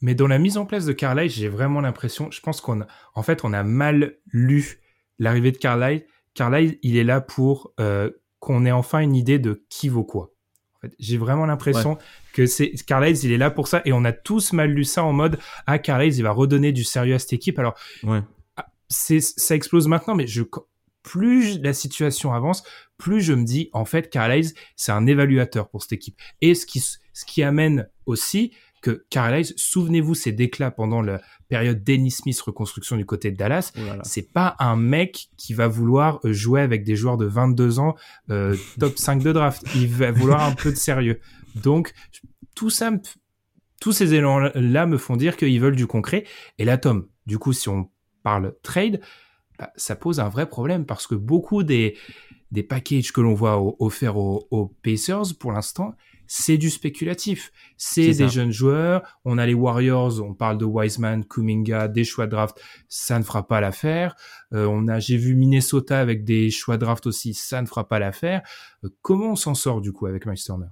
Mais 0.00 0.14
dans 0.14 0.26
la 0.26 0.38
mise 0.38 0.56
en 0.56 0.66
place 0.66 0.84
de 0.84 0.92
Carlisle, 0.92 1.30
j'ai 1.30 1.48
vraiment 1.48 1.80
l'impression, 1.80 2.30
je 2.30 2.40
pense 2.40 2.60
qu'on 2.60 2.82
a, 2.82 2.86
en 3.14 3.22
fait, 3.22 3.44
on 3.44 3.52
a 3.52 3.62
mal 3.62 4.18
lu 4.26 4.81
l'arrivée 5.18 5.52
de 5.52 5.58
Carlisle. 5.58 6.04
Carlisle, 6.34 6.78
il 6.82 6.96
est 6.96 7.04
là 7.04 7.20
pour 7.20 7.72
euh, 7.80 8.10
qu'on 8.40 8.64
ait 8.64 8.72
enfin 8.72 9.00
une 9.00 9.14
idée 9.14 9.38
de 9.38 9.64
qui 9.68 9.88
vaut 9.88 10.04
quoi. 10.04 10.30
En 10.76 10.80
fait, 10.88 10.94
j'ai 10.98 11.16
vraiment 11.18 11.46
l'impression 11.46 11.92
Ouais. 11.92 11.98
que 12.32 12.46
c'est 12.46 12.72
Carlisle, 12.86 13.24
il 13.24 13.32
est 13.32 13.38
là 13.38 13.50
pour 13.50 13.68
ça, 13.68 13.82
et 13.84 13.92
on 13.92 14.04
a 14.04 14.12
tous 14.12 14.52
mal 14.52 14.70
lu 14.70 14.84
ça 14.84 15.04
en 15.04 15.12
mode 15.12 15.38
ah 15.66 15.78
Carlisle, 15.78 16.16
il 16.18 16.22
va 16.22 16.32
redonner 16.32 16.72
du 16.72 16.82
sérieux 16.84 17.14
à 17.14 17.18
cette 17.18 17.32
équipe. 17.34 17.58
Alors 17.58 17.74
Ouais. 18.02 18.20
c'est 18.88 19.20
ça 19.20 19.54
explose 19.54 19.86
maintenant, 19.88 20.14
mais 20.14 20.26
je 20.26 20.42
plus 21.02 21.58
la 21.60 21.72
situation 21.72 22.32
avance, 22.32 22.62
plus 22.96 23.20
je 23.20 23.32
me 23.32 23.44
dis 23.44 23.70
en 23.72 23.84
fait 23.84 24.08
Carlisle 24.10 24.52
c'est 24.76 24.92
un 24.92 25.06
évaluateur 25.06 25.68
pour 25.68 25.82
cette 25.82 25.92
équipe. 25.92 26.18
Et 26.40 26.54
ce 26.54 26.64
qui 26.66 26.80
ce 26.80 27.24
qui 27.26 27.42
amène 27.42 27.88
aussi 28.06 28.52
que 28.82 29.04
Carlisle, 29.10 29.54
souvenez-vous 29.56 30.14
ces 30.14 30.32
déclats 30.32 30.70
pendant 30.70 31.00
la 31.00 31.20
période 31.48 31.82
Dennis 31.82 32.10
Smith 32.10 32.38
reconstruction 32.40 32.96
du 32.96 33.06
côté 33.06 33.30
de 33.30 33.36
Dallas, 33.36 33.72
Oh 33.78 33.80
c'est 34.02 34.30
pas 34.32 34.56
un 34.58 34.76
mec 34.76 35.28
qui 35.36 35.54
va 35.54 35.68
vouloir 35.68 36.18
euh, 36.24 36.32
jouer 36.32 36.60
avec 36.60 36.84
des 36.84 36.96
joueurs 36.96 37.16
de 37.16 37.24
22 37.26 37.78
ans 37.78 37.94
euh, 38.30 38.56
top 38.80 38.98
5 38.98 39.22
de 39.22 39.32
draft. 39.32 39.62
Il 39.74 39.88
va 39.88 40.10
vouloir 40.10 40.42
un 40.42 40.52
peu 40.54 40.70
de 40.70 40.76
sérieux. 40.76 41.20
Donc 41.54 41.92
tout 42.54 42.70
ça, 42.70 42.90
me- 42.90 42.98
tous 43.80 43.92
ces 43.92 44.14
éléments-là 44.14 44.86
me 44.86 44.98
font 44.98 45.16
dire 45.16 45.36
qu'ils 45.36 45.60
veulent 45.60 45.76
du 45.76 45.86
concret. 45.86 46.24
Et 46.58 46.64
là, 46.64 46.76
Tom, 46.78 47.08
du 47.26 47.38
coup, 47.38 47.52
si 47.52 47.68
on 47.68 47.88
parle 48.22 48.54
trade, 48.62 49.00
bah, 49.58 49.70
ça 49.76 49.94
pose 49.96 50.20
un 50.20 50.28
vrai 50.28 50.48
problème 50.48 50.86
parce 50.86 51.06
que 51.06 51.14
beaucoup 51.14 51.62
des 51.62 51.96
des 52.50 52.62
packages 52.62 53.12
que 53.12 53.20
l'on 53.22 53.32
voit 53.34 53.58
offerts 53.82 54.16
aux, 54.18 54.46
aux 54.50 54.66
Pacers 54.82 55.34
pour 55.38 55.52
l'instant, 55.52 55.94
c'est 56.26 56.56
du 56.56 56.70
spéculatif. 56.70 57.52
C'est 57.76 58.06
des 58.06 58.14
ça. 58.14 58.26
jeunes 58.28 58.50
joueurs. 58.52 59.02
On 59.24 59.38
a 59.38 59.46
les 59.46 59.54
Warriors, 59.54 60.22
on 60.22 60.34
parle 60.34 60.56
de 60.58 60.64
Wiseman, 60.64 61.24
Kuminga, 61.24 61.88
des 61.88 62.04
choix 62.04 62.26
de 62.26 62.30
draft, 62.32 62.60
ça 62.88 63.18
ne 63.18 63.24
fera 63.24 63.46
pas 63.46 63.60
l'affaire. 63.60 64.14
Euh, 64.52 64.66
on 64.66 64.88
a, 64.88 64.98
j'ai 64.98 65.16
vu 65.16 65.34
Minnesota 65.34 65.98
avec 66.00 66.24
des 66.24 66.50
choix 66.50 66.76
de 66.76 66.84
draft 66.84 67.06
aussi, 67.06 67.34
ça 67.34 67.60
ne 67.60 67.66
fera 67.66 67.88
pas 67.88 67.98
l'affaire. 67.98 68.42
Euh, 68.84 68.88
comment 69.02 69.32
on 69.32 69.36
s'en 69.36 69.54
sort 69.54 69.80
du 69.80 69.92
coup 69.92 70.06
avec 70.06 70.26
Miles 70.26 70.38
Turner? 70.42 70.66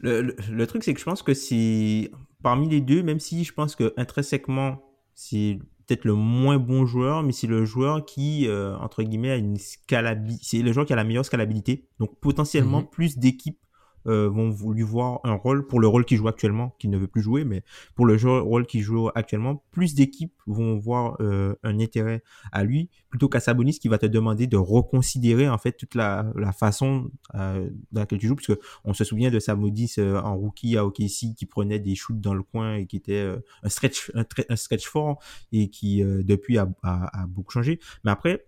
Le, 0.00 0.20
le, 0.22 0.36
le 0.50 0.66
truc, 0.66 0.84
c'est 0.84 0.92
que 0.92 1.00
je 1.00 1.04
pense 1.04 1.22
que 1.22 1.34
c'est 1.34 2.10
parmi 2.42 2.68
les 2.68 2.80
deux, 2.80 3.02
même 3.02 3.20
si 3.20 3.42
je 3.44 3.52
pense 3.52 3.74
que 3.74 3.94
intrinsèquement, 3.96 4.82
c'est 5.14 5.58
peut-être 5.86 6.04
le 6.04 6.14
moins 6.14 6.58
bon 6.58 6.84
joueur, 6.86 7.22
mais 7.22 7.32
c'est 7.32 7.46
le 7.46 7.64
joueur 7.64 8.04
qui, 8.04 8.46
euh, 8.48 8.76
entre 8.78 9.02
guillemets, 9.02 9.30
a 9.30 9.36
une 9.36 9.56
scalabilité. 9.56 10.42
C'est 10.44 10.58
le 10.62 10.72
joueur 10.72 10.84
qui 10.86 10.92
a 10.92 10.96
la 10.96 11.04
meilleure 11.04 11.24
scalabilité. 11.24 11.86
Donc, 12.00 12.18
potentiellement, 12.20 12.80
Mhm. 12.80 12.88
plus 12.90 13.18
d'équipes 13.18 13.58
euh, 14.06 14.28
vont 14.28 14.50
lui 14.70 14.82
voir 14.82 15.20
un 15.24 15.34
rôle 15.34 15.66
pour 15.66 15.80
le 15.80 15.86
rôle 15.86 16.04
qu'il 16.04 16.18
joue 16.18 16.28
actuellement, 16.28 16.74
qu'il 16.78 16.90
ne 16.90 16.98
veut 16.98 17.06
plus 17.06 17.22
jouer, 17.22 17.44
mais 17.44 17.62
pour 17.94 18.06
le 18.06 18.16
rôle 18.40 18.66
qu'il 18.66 18.82
joue 18.82 19.08
actuellement, 19.14 19.62
plus 19.70 19.94
d'équipes 19.94 20.34
vont 20.46 20.76
voir 20.76 21.16
euh, 21.20 21.54
un 21.62 21.80
intérêt 21.80 22.22
à 22.52 22.64
lui 22.64 22.90
plutôt 23.14 23.28
qu'à 23.28 23.38
Sabonis 23.38 23.78
qui 23.78 23.86
va 23.86 23.96
te 23.96 24.06
demander 24.06 24.48
de 24.48 24.56
reconsidérer 24.56 25.48
en 25.48 25.56
fait 25.56 25.72
toute 25.72 25.94
la, 25.94 26.32
la 26.34 26.52
façon 26.52 27.12
euh, 27.36 27.70
dans 27.92 28.00
laquelle 28.00 28.18
tu 28.18 28.26
joues, 28.26 28.34
puisque 28.34 28.58
on 28.84 28.92
se 28.92 29.04
souvient 29.04 29.30
de 29.30 29.38
Sabonis 29.38 29.94
euh, 29.98 30.20
en 30.20 30.36
rookie 30.36 30.76
à 30.76 30.84
OKC 30.84 31.36
qui 31.36 31.46
prenait 31.46 31.78
des 31.78 31.94
shoots 31.94 32.20
dans 32.20 32.34
le 32.34 32.42
coin 32.42 32.74
et 32.74 32.86
qui 32.86 32.96
était 32.96 33.12
euh, 33.12 33.36
un 33.62 33.68
stretch 33.68 34.10
un, 34.14 34.24
un 34.48 34.56
stretch 34.56 34.88
fort 34.88 35.22
et 35.52 35.70
qui 35.70 36.02
euh, 36.02 36.24
depuis 36.24 36.58
a, 36.58 36.68
a, 36.82 37.22
a 37.22 37.26
beaucoup 37.28 37.52
changé. 37.52 37.78
Mais 38.04 38.10
après, 38.10 38.44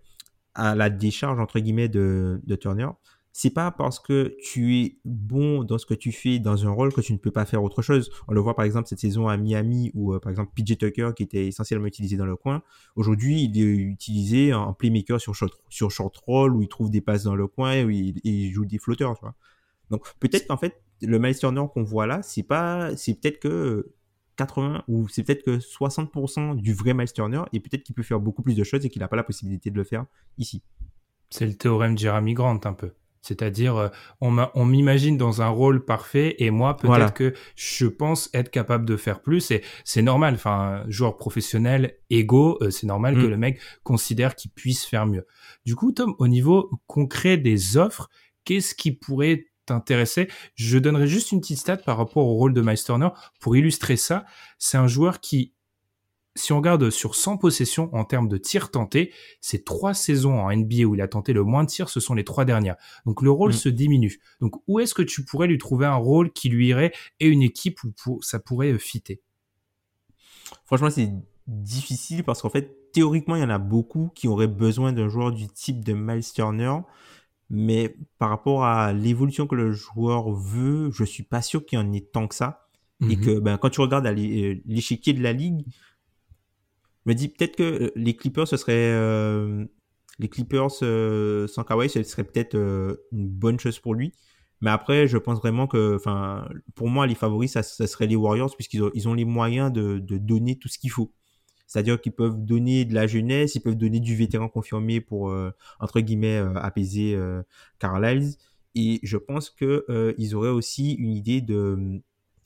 à 0.53 0.75
la 0.75 0.89
décharge 0.89 1.39
entre 1.39 1.59
guillemets 1.59 1.87
de, 1.87 2.41
de 2.43 2.55
Turner, 2.55 2.89
c'est 3.39 3.51
pas 3.51 3.69
parce 3.69 3.99
que 3.99 4.35
tu 4.41 4.79
es 4.79 4.97
bon 5.05 5.63
dans 5.63 5.77
ce 5.77 5.85
que 5.85 5.93
tu 5.93 6.11
fais 6.11 6.39
dans 6.39 6.65
un 6.65 6.71
rôle 6.71 6.91
que 6.91 7.01
tu 7.01 7.13
ne 7.13 7.19
peux 7.19 7.29
pas 7.29 7.45
faire 7.45 7.61
autre 7.61 7.83
chose. 7.83 8.09
On 8.27 8.33
le 8.33 8.41
voit 8.41 8.55
par 8.55 8.65
exemple 8.65 8.87
cette 8.87 8.97
saison 8.97 9.27
à 9.27 9.37
Miami 9.37 9.91
où 9.93 10.15
euh, 10.15 10.19
par 10.19 10.31
exemple 10.31 10.53
PJ 10.55 10.75
Tucker 10.75 11.11
qui 11.15 11.21
était 11.21 11.45
essentiellement 11.45 11.85
utilisé 11.85 12.17
dans 12.17 12.25
le 12.25 12.35
coin, 12.35 12.63
aujourd'hui 12.95 13.43
il 13.43 13.61
est 13.61 13.75
utilisé 13.75 14.55
en 14.55 14.73
playmaker 14.73 15.21
sur 15.21 15.35
short, 15.35 15.53
sur 15.69 15.91
short 15.91 16.17
roll 16.17 16.55
où 16.55 16.63
il 16.63 16.67
trouve 16.67 16.89
des 16.89 16.99
passes 16.99 17.25
dans 17.25 17.35
le 17.35 17.45
coin 17.45 17.83
où 17.83 17.91
il, 17.91 18.51
joue 18.51 18.65
des 18.65 18.79
flotteurs. 18.79 19.13
Donc 19.91 20.03
peut-être 20.19 20.47
qu'en 20.47 20.57
fait 20.57 20.81
le 21.03 21.19
Miles 21.19 21.37
Turner 21.37 21.65
qu'on 21.71 21.83
voit 21.83 22.07
là, 22.07 22.23
c'est 22.23 22.41
pas 22.41 22.95
c'est 22.97 23.21
peut-être 23.21 23.39
que 23.39 23.93
80 24.37 24.83
ou 24.87 25.07
c'est 25.09 25.21
peut-être 25.21 25.43
que 25.43 25.59
60% 25.59 26.55
du 26.55 26.73
vrai 26.73 26.95
Miles 26.95 27.13
Turner 27.13 27.43
et 27.53 27.59
peut-être 27.59 27.83
qu'il 27.83 27.93
peut 27.93 28.01
faire 28.01 28.19
beaucoup 28.19 28.41
plus 28.41 28.55
de 28.55 28.63
choses 28.63 28.83
et 28.83 28.89
qu'il 28.89 29.01
n'a 29.01 29.07
pas 29.07 29.15
la 29.15 29.23
possibilité 29.23 29.69
de 29.69 29.75
le 29.75 29.83
faire 29.83 30.07
ici. 30.39 30.63
C'est 31.29 31.45
le 31.45 31.53
théorème 31.53 31.93
de 31.93 31.99
Jeremy 31.99 32.33
Grant 32.33 32.59
un 32.63 32.73
peu. 32.73 32.93
C'est-à-dire, 33.21 33.75
euh, 33.75 33.89
on 34.21 34.31
m'a- 34.31 34.51
on 34.55 34.65
m'imagine 34.65 35.17
dans 35.17 35.41
un 35.41 35.47
rôle 35.49 35.83
parfait 35.85 36.35
et 36.39 36.49
moi, 36.51 36.75
peut-être 36.77 36.87
Voilà. 36.87 37.09
que 37.09 37.33
je 37.55 37.85
pense 37.87 38.29
être 38.33 38.49
capable 38.49 38.85
de 38.85 38.95
faire 38.97 39.21
plus 39.21 39.51
et 39.51 39.63
c'est 39.83 40.01
normal. 40.01 40.35
Enfin, 40.35 40.83
un 40.85 40.89
joueur 40.89 41.17
professionnel, 41.17 41.97
égaux, 42.09 42.57
euh, 42.61 42.69
c'est 42.69 42.87
normal 42.87 43.15
Mm. 43.17 43.21
que 43.21 43.27
le 43.27 43.37
mec 43.37 43.59
considère 43.83 44.35
qu'il 44.35 44.51
puisse 44.51 44.85
faire 44.85 45.05
mieux. 45.05 45.25
Du 45.65 45.75
coup, 45.75 45.91
Tom, 45.91 46.15
au 46.19 46.27
niveau 46.27 46.69
concret 46.87 47.37
des 47.37 47.77
offres, 47.77 48.09
qu'est-ce 48.45 48.73
qui 48.75 48.91
pourrait 48.91 49.45
t'intéresser? 49.65 50.29
Je 50.55 50.77
donnerai 50.77 51.07
juste 51.07 51.31
une 51.33 51.41
petite 51.41 51.59
stat 51.59 51.77
par 51.77 51.97
rapport 51.97 52.25
au 52.25 52.35
rôle 52.35 52.53
de 52.53 52.61
Miles 52.61 52.81
Turner 52.81 53.09
pour 53.41 53.57
illustrer 53.57 53.97
ça. 53.97 54.25
C'est 54.57 54.77
un 54.77 54.87
joueur 54.87 55.19
qui, 55.19 55.53
si 56.37 56.53
on 56.53 56.57
regarde 56.57 56.89
sur 56.89 57.15
100 57.15 57.37
possessions 57.37 57.89
en 57.93 58.05
termes 58.05 58.27
de 58.29 58.37
tirs 58.37 58.71
tentés, 58.71 59.11
ces 59.41 59.63
trois 59.63 59.93
saisons 59.93 60.39
en 60.39 60.49
NBA 60.51 60.83
où 60.85 60.95
il 60.95 61.01
a 61.01 61.07
tenté 61.07 61.33
le 61.33 61.43
moins 61.43 61.63
de 61.63 61.69
tirs, 61.69 61.89
ce 61.89 61.99
sont 61.99 62.13
les 62.13 62.23
trois 62.23 62.45
dernières. 62.45 62.75
Donc 63.05 63.21
le 63.21 63.31
rôle 63.31 63.49
Mm. 63.51 63.53
se 63.53 63.69
diminue. 63.69 64.19
Donc 64.39 64.61
où 64.67 64.79
est-ce 64.79 64.93
que 64.93 65.01
tu 65.01 65.25
pourrais 65.25 65.47
lui 65.47 65.57
trouver 65.57 65.85
un 65.85 65.95
rôle 65.95 66.31
qui 66.31 66.49
lui 66.49 66.67
irait 66.67 66.93
et 67.19 67.27
une 67.27 67.41
équipe 67.41 67.83
où 67.83 67.91
pour- 67.91 68.23
ça 68.23 68.39
pourrait 68.39 68.71
euh, 68.71 68.77
fitter? 68.77 69.21
Franchement, 70.65 70.89
c'est 70.89 71.11
difficile 71.47 72.23
parce 72.23 72.41
qu'en 72.41 72.49
fait, 72.49 72.91
théoriquement, 72.93 73.35
il 73.35 73.41
y 73.41 73.45
en 73.45 73.49
a 73.49 73.57
beaucoup 73.59 74.09
qui 74.15 74.27
auraient 74.27 74.47
besoin 74.47 74.93
d'un 74.93 75.07
joueur 75.09 75.31
du 75.31 75.47
type 75.47 75.83
de 75.83 75.93
Miles 75.93 76.23
Turner. 76.33 76.77
Mais 77.49 77.95
par 78.17 78.29
rapport 78.29 78.65
à 78.65 78.91
l'évolution 78.91 79.47
que 79.47 79.55
le 79.55 79.71
joueur 79.71 80.31
veut, 80.31 80.91
je 80.91 81.05
suis 81.05 81.23
pas 81.23 81.41
sûr 81.41 81.65
qu'il 81.65 81.79
y 81.79 81.81
en 81.81 81.93
ait 81.93 82.01
tant 82.01 82.27
que 82.27 82.35
ça. 82.35 82.67
Et 83.09 83.15
Mhm. 83.15 83.21
que 83.25 83.39
ben, 83.39 83.57
quand 83.57 83.69
tu 83.69 83.79
regardes 83.79 84.05
euh, 84.07 84.55
l'échiquier 84.65 85.13
de 85.13 85.21
la 85.21 85.31
ligue, 85.31 85.65
me 87.09 87.15
dis 87.15 87.29
peut-être 87.29 87.55
que 87.55 87.63
euh, 87.63 87.91
les 87.95 88.15
Clippers, 88.15 88.47
ce 88.47 88.57
serait. 88.57 88.73
euh, 88.75 89.65
les 90.19 90.29
Clippers 90.29 90.69
euh, 90.81 91.47
sans 91.47 91.63
Kawhi, 91.63 91.89
ce 91.89 92.01
serait 92.03 92.23
peut-être 92.23 92.55
euh, 92.55 92.95
une 93.11 93.27
bonne 93.29 93.59
chose 93.59 93.79
pour 93.79 93.93
lui. 93.93 94.13
Mais 94.61 94.71
après, 94.71 95.07
je 95.07 95.17
pense 95.17 95.37
vraiment 95.39 95.67
que, 95.67 95.95
enfin, 95.95 96.49
pour 96.75 96.87
moi, 96.89 97.05
les 97.05 97.13
favoris, 97.15 97.51
ça, 97.51 97.61
ça 97.63 97.85
serait 97.85 98.07
les 98.07 98.15
Warriors, 98.15 98.55
puisqu'ils 98.55 98.83
ont, 98.83 98.91
ils 98.95 99.07
ont 99.07 99.13
les 99.13 99.25
moyens 99.25 99.71
de, 99.71 99.99
de 99.99 100.17
donner 100.17 100.57
tout 100.57 100.67
ce 100.67 100.79
qu'il 100.79 100.89
faut. 100.89 101.13
C'est-à-dire 101.67 101.99
qu'ils 102.01 102.13
peuvent 102.13 102.37
donner 102.43 102.85
de 102.85 102.95
la 102.95 103.07
jeunesse, 103.07 103.53
ils 103.55 103.59
peuvent 103.59 103.75
donner 103.75 103.99
du 103.99 104.15
vétéran 104.15 104.49
confirmé 104.49 105.01
pour, 105.01 105.29
euh, 105.29 105.51
entre 105.79 105.99
guillemets, 105.99 106.37
euh, 106.37 106.53
apaiser 106.55 107.13
euh, 107.13 107.43
Carlisle. 107.77 108.35
Et 108.73 108.99
je 109.03 109.17
pense 109.17 109.49
que 109.49 109.85
euh, 109.89 110.13
ils 110.17 110.33
auraient 110.35 110.49
aussi 110.49 110.93
une 110.93 111.11
idée 111.11 111.41
de 111.41 112.01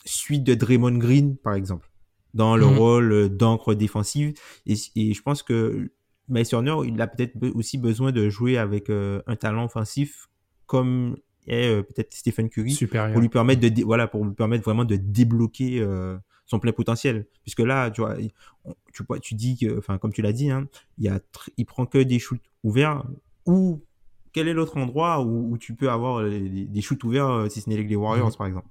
suite 0.06 0.44
de 0.44 0.56
Draymond 0.56 0.98
Green, 0.98 1.38
par 1.38 1.54
exemple, 1.54 1.91
dans 2.34 2.56
le 2.56 2.66
Mhm. 2.66 2.78
rôle 2.78 3.30
d'encre 3.30 3.74
défensive. 3.74 4.34
Et, 4.66 4.76
et 4.96 5.14
je 5.14 5.22
pense 5.22 5.44
que 5.44 5.92
Miles 6.30 6.48
Turner, 6.48 6.76
il 6.86 7.02
a 7.02 7.08
peut-être 7.08 7.34
aussi 7.56 7.78
besoin 7.78 8.12
de 8.12 8.30
jouer 8.30 8.58
avec 8.58 8.90
euh, 8.90 9.22
un 9.28 9.36
talent 9.36 9.66
offensif 9.66 10.30
comme 10.66 11.18
est 11.48 11.68
euh, 11.68 11.82
peut-être 11.82 12.14
Stephen 12.14 12.50
Curry 12.50 12.72
Supérieur. 12.72 13.12
pour 13.14 13.22
lui 13.22 13.30
permettre 13.30 13.62
de 13.62 13.68
dé- 13.70 13.84
voilà 13.84 14.08
pour 14.08 14.24
lui 14.24 14.34
permettre 14.34 14.64
vraiment 14.64 14.86
de 14.86 14.96
débloquer 14.96 15.82
euh, 15.82 16.18
son 16.46 16.60
plein 16.60 16.72
potentiel 16.72 17.26
puisque 17.42 17.62
là 17.62 17.90
tu 17.90 18.02
vois 18.02 18.16
tu 19.22 19.36
dis 19.36 19.58
que 19.58 19.78
enfin 19.78 19.98
comme 19.98 20.14
tu 20.14 20.22
l'as 20.22 20.34
dit 20.34 20.52
hein, 20.52 20.68
il 21.00 21.06
y 21.06 21.10
a 21.10 21.20
il 21.58 21.66
prend 21.66 21.86
que 21.86 21.98
des 21.98 22.20
shoots 22.20 22.40
ouverts 22.64 23.04
ou 23.46 23.82
quel 24.34 24.48
est 24.48 24.54
l'autre 24.54 24.78
endroit 24.78 25.22
où, 25.22 25.58
tu 25.58 25.76
peux 25.76 25.90
avoir 25.90 26.24
des, 26.24 26.82
shoots 26.82 27.04
ouverts 27.04 27.48
si 27.50 27.60
ce 27.60 27.70
n'est 27.70 27.76
les 27.76 27.96
Warriors, 27.98 28.30
mhm. 28.30 28.36
par 28.36 28.48
exemple? 28.48 28.68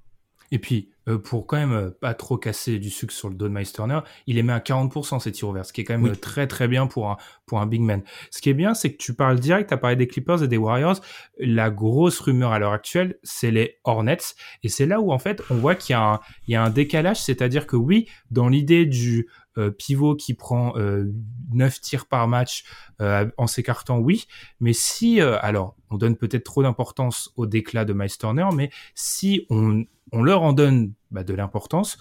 Et 0.52 0.58
puis, 0.58 0.90
euh, 1.08 1.18
pour 1.18 1.46
quand 1.46 1.56
même 1.56 1.72
euh, 1.72 1.90
pas 1.90 2.14
trop 2.14 2.36
casser 2.36 2.78
du 2.78 2.90
sucre 2.90 3.12
sur 3.12 3.28
le 3.28 3.34
dos 3.34 3.48
de 3.48 3.54
Miles 3.54 3.72
Turner, 3.72 4.00
il 4.26 4.36
est 4.36 4.42
mis 4.42 4.50
à 4.50 4.58
40% 4.58 5.20
ses 5.20 5.32
tirs 5.32 5.48
ouverts, 5.48 5.64
ce 5.64 5.72
qui 5.72 5.80
est 5.80 5.84
quand 5.84 5.96
même 5.96 6.16
très 6.16 6.46
très 6.46 6.68
bien 6.68 6.86
pour 6.86 7.08
un, 7.10 7.16
pour 7.46 7.60
un 7.60 7.66
big 7.66 7.80
man. 7.80 8.02
Ce 8.30 8.40
qui 8.40 8.50
est 8.50 8.54
bien, 8.54 8.74
c'est 8.74 8.92
que 8.92 8.96
tu 8.96 9.14
parles 9.14 9.38
direct, 9.38 9.72
as 9.72 9.76
parlé 9.76 9.96
des 9.96 10.06
Clippers 10.06 10.42
et 10.42 10.48
des 10.48 10.56
Warriors. 10.56 11.00
La 11.38 11.70
grosse 11.70 12.18
rumeur 12.20 12.52
à 12.52 12.58
l'heure 12.58 12.72
actuelle, 12.72 13.18
c'est 13.22 13.50
les 13.50 13.78
Hornets. 13.84 14.34
Et 14.62 14.68
c'est 14.68 14.86
là 14.86 15.00
où 15.00 15.12
en 15.12 15.18
fait, 15.18 15.42
on 15.50 15.54
voit 15.54 15.74
qu'il 15.74 15.94
y, 15.94 15.96
a 15.96 16.02
un, 16.02 16.20
il 16.46 16.52
y 16.52 16.56
a 16.56 16.62
un 16.62 16.70
décalage, 16.70 17.20
c'est-à-dire 17.20 17.66
que 17.66 17.76
oui, 17.76 18.08
dans 18.30 18.48
l'idée 18.48 18.86
du 18.86 19.20
euh, 19.20 19.39
pivot 19.78 20.16
qui 20.16 20.34
prend 20.34 20.76
euh, 20.76 21.12
9 21.52 21.80
tirs 21.80 22.06
par 22.06 22.28
match 22.28 22.64
en 22.98 23.46
s'écartant, 23.46 23.98
oui. 23.98 24.26
Mais 24.60 24.72
si, 24.72 25.20
alors, 25.20 25.76
on 25.90 25.96
donne 25.96 26.16
peut-être 26.16 26.44
trop 26.44 26.62
d'importance 26.62 27.32
au 27.36 27.46
déclat 27.46 27.84
de 27.84 27.92
Miles 27.92 28.16
Turner, 28.18 28.48
mais 28.54 28.70
si 28.94 29.46
on 29.50 29.84
on 30.12 30.22
leur 30.22 30.42
en 30.42 30.52
donne 30.52 30.92
bah, 31.10 31.24
de 31.24 31.34
l'importance, 31.34 31.98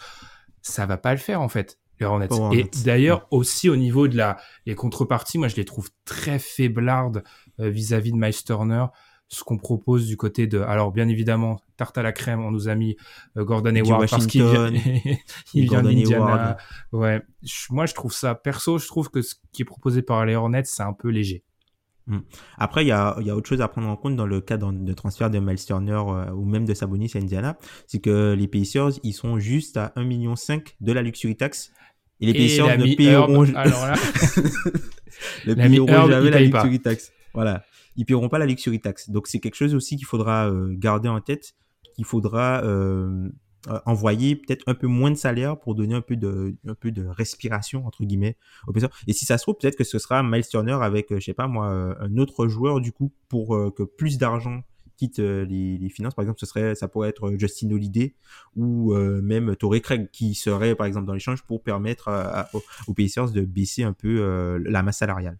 ça 0.61 0.85
va 0.85 0.97
pas 0.97 1.11
le 1.11 1.19
faire 1.19 1.41
en 1.41 1.49
fait. 1.49 1.79
Et 2.53 2.63
d'ailleurs 2.85 3.27
aussi 3.29 3.67
au 3.67 3.75
niveau 3.75 4.07
de 4.07 4.15
la 4.15 4.37
les 4.65 4.75
contreparties, 4.75 5.37
moi 5.37 5.49
je 5.49 5.57
les 5.57 5.65
trouve 5.65 5.89
très 6.05 6.39
faiblardes 6.39 7.23
euh, 7.59 7.69
vis-à-vis 7.69 8.13
de 8.13 8.17
Miles 8.17 8.43
Turner. 8.43 8.85
Ce 9.31 9.43
qu'on 9.43 9.57
propose 9.57 10.07
du 10.07 10.17
côté 10.17 10.47
de, 10.47 10.59
alors 10.59 10.91
bien 10.91 11.07
évidemment, 11.07 11.61
tarte 11.77 11.97
à 11.99 12.01
la 12.01 12.11
crème, 12.11 12.43
on 12.43 12.49
nous 12.49 12.67
a 12.67 12.73
mis 12.73 12.97
euh, 13.37 13.43
Gordon 13.43 13.75
Hayward 13.75 14.09
parce 14.09 14.25
qu'il 14.25 14.43
vient, 14.43 14.71
il 15.53 15.69
vient 15.69 15.83
d'Indiana. 15.83 16.57
Ouais, 16.91 17.21
moi 17.69 17.85
je 17.85 17.93
trouve 17.93 18.11
ça 18.11 18.33
perso, 18.33 18.79
je 18.79 18.87
trouve 18.87 19.11
que 19.11 19.21
ce 19.21 19.35
qui 19.51 19.61
est 19.61 19.65
proposé 19.65 20.01
par 20.01 20.25
les 20.25 20.35
Hornets, 20.35 20.63
c'est 20.65 20.83
un 20.83 20.93
peu 20.93 21.09
léger. 21.09 21.43
Hmm. 22.09 22.21
Après, 22.57 22.83
il 22.83 22.87
y 22.87 22.91
a, 22.91 23.15
y 23.21 23.29
a, 23.29 23.35
autre 23.35 23.47
chose 23.47 23.61
à 23.61 23.67
prendre 23.67 23.87
en 23.87 23.95
compte 23.95 24.15
dans 24.15 24.25
le 24.25 24.41
cas 24.41 24.57
de 24.57 24.93
transfert 24.93 25.29
de 25.29 25.37
Miles 25.37 25.63
Turner 25.63 25.91
euh, 25.91 26.31
ou 26.31 26.43
même 26.43 26.65
de 26.65 26.73
Sabonis 26.73 27.11
à 27.13 27.19
Indiana, 27.19 27.55
c'est 27.85 27.99
que 27.99 28.33
les 28.33 28.47
Pacers, 28.47 28.99
ils 29.03 29.13
sont 29.13 29.37
juste 29.37 29.77
à 29.77 29.93
1,5 29.95 30.03
million 30.05 30.33
de 30.33 30.91
la 30.91 31.03
luxury 31.03 31.37
tax. 31.37 31.71
Et 32.19 32.25
les 32.25 32.33
Pacers 32.33 32.79
ne 32.79 32.95
paieront, 32.95 33.43
alors 33.53 33.85
là... 33.85 33.93
ne 35.45 35.53
paieront 35.53 36.07
jamais 36.09 36.31
la 36.31 36.39
luxury 36.39 36.79
tax. 36.79 37.11
Voilà. 37.35 37.63
Ils 37.99 38.05
paieront 38.05 38.29
pas 38.29 38.39
la 38.39 38.45
luxury 38.45 38.79
tax. 38.79 39.09
Donc 39.09 39.27
c'est 39.27 39.41
quelque 39.41 39.55
chose 39.55 39.75
aussi 39.75 39.97
qu'il 39.97 40.05
faudra 40.05 40.49
euh, 40.49 40.73
garder 40.73 41.09
en 41.09 41.19
tête, 41.19 41.55
qu'il 41.95 42.05
faudra 42.05 42.63
euh, 42.63 43.27
euh, 43.67 43.77
envoyer 43.85 44.37
peut-être 44.37 44.63
un 44.67 44.73
peu 44.73 44.87
moins 44.87 45.11
de 45.11 45.17
salaire 45.17 45.59
pour 45.59 45.75
donner 45.75 45.95
un 45.95 46.01
peu 46.01 46.15
de, 46.15 46.55
un 46.65 46.75
peu 46.75 46.91
de 46.91 47.05
respiration, 47.05 47.85
entre 47.85 48.05
guillemets, 48.05 48.37
aux 48.67 48.71
personnes. 48.71 48.91
Et 49.07 49.11
si 49.11 49.25
ça 49.25 49.37
se 49.37 49.43
trouve, 49.43 49.57
peut-être 49.59 49.75
que 49.75 49.83
ce 49.83 49.99
sera 49.99 50.23
Miles 50.23 50.47
Turner 50.47 50.77
avec, 50.81 51.13
je 51.13 51.19
sais 51.19 51.33
pas 51.33 51.47
moi, 51.47 51.67
un 51.99 52.15
autre 52.15 52.47
joueur, 52.47 52.79
du 52.79 52.93
coup, 52.93 53.11
pour 53.27 53.73
que 53.75 53.83
plus 53.83 54.17
d'argent 54.17 54.63
quitte 54.95 55.19
les, 55.19 55.77
les, 55.77 55.89
finances. 55.89 56.15
Par 56.15 56.23
exemple, 56.23 56.39
ce 56.39 56.45
serait, 56.45 56.75
ça 56.75 56.87
pourrait 56.87 57.09
être 57.09 57.33
Justin 57.37 57.69
Holiday 57.71 58.15
ou 58.55 58.93
même 58.95 59.57
Torrey 59.57 59.81
Craig 59.81 60.09
qui 60.09 60.35
serait, 60.35 60.73
par 60.73 60.87
exemple, 60.87 61.05
dans 61.05 61.13
l'échange 61.13 61.43
pour 61.43 61.61
permettre 61.61 62.09
aux 62.87 62.93
Pacers 62.93 63.31
de 63.31 63.41
baisser 63.41 63.83
un 63.83 63.93
peu 63.93 64.57
la 64.63 64.83
masse 64.83 64.99
salariale. 64.99 65.37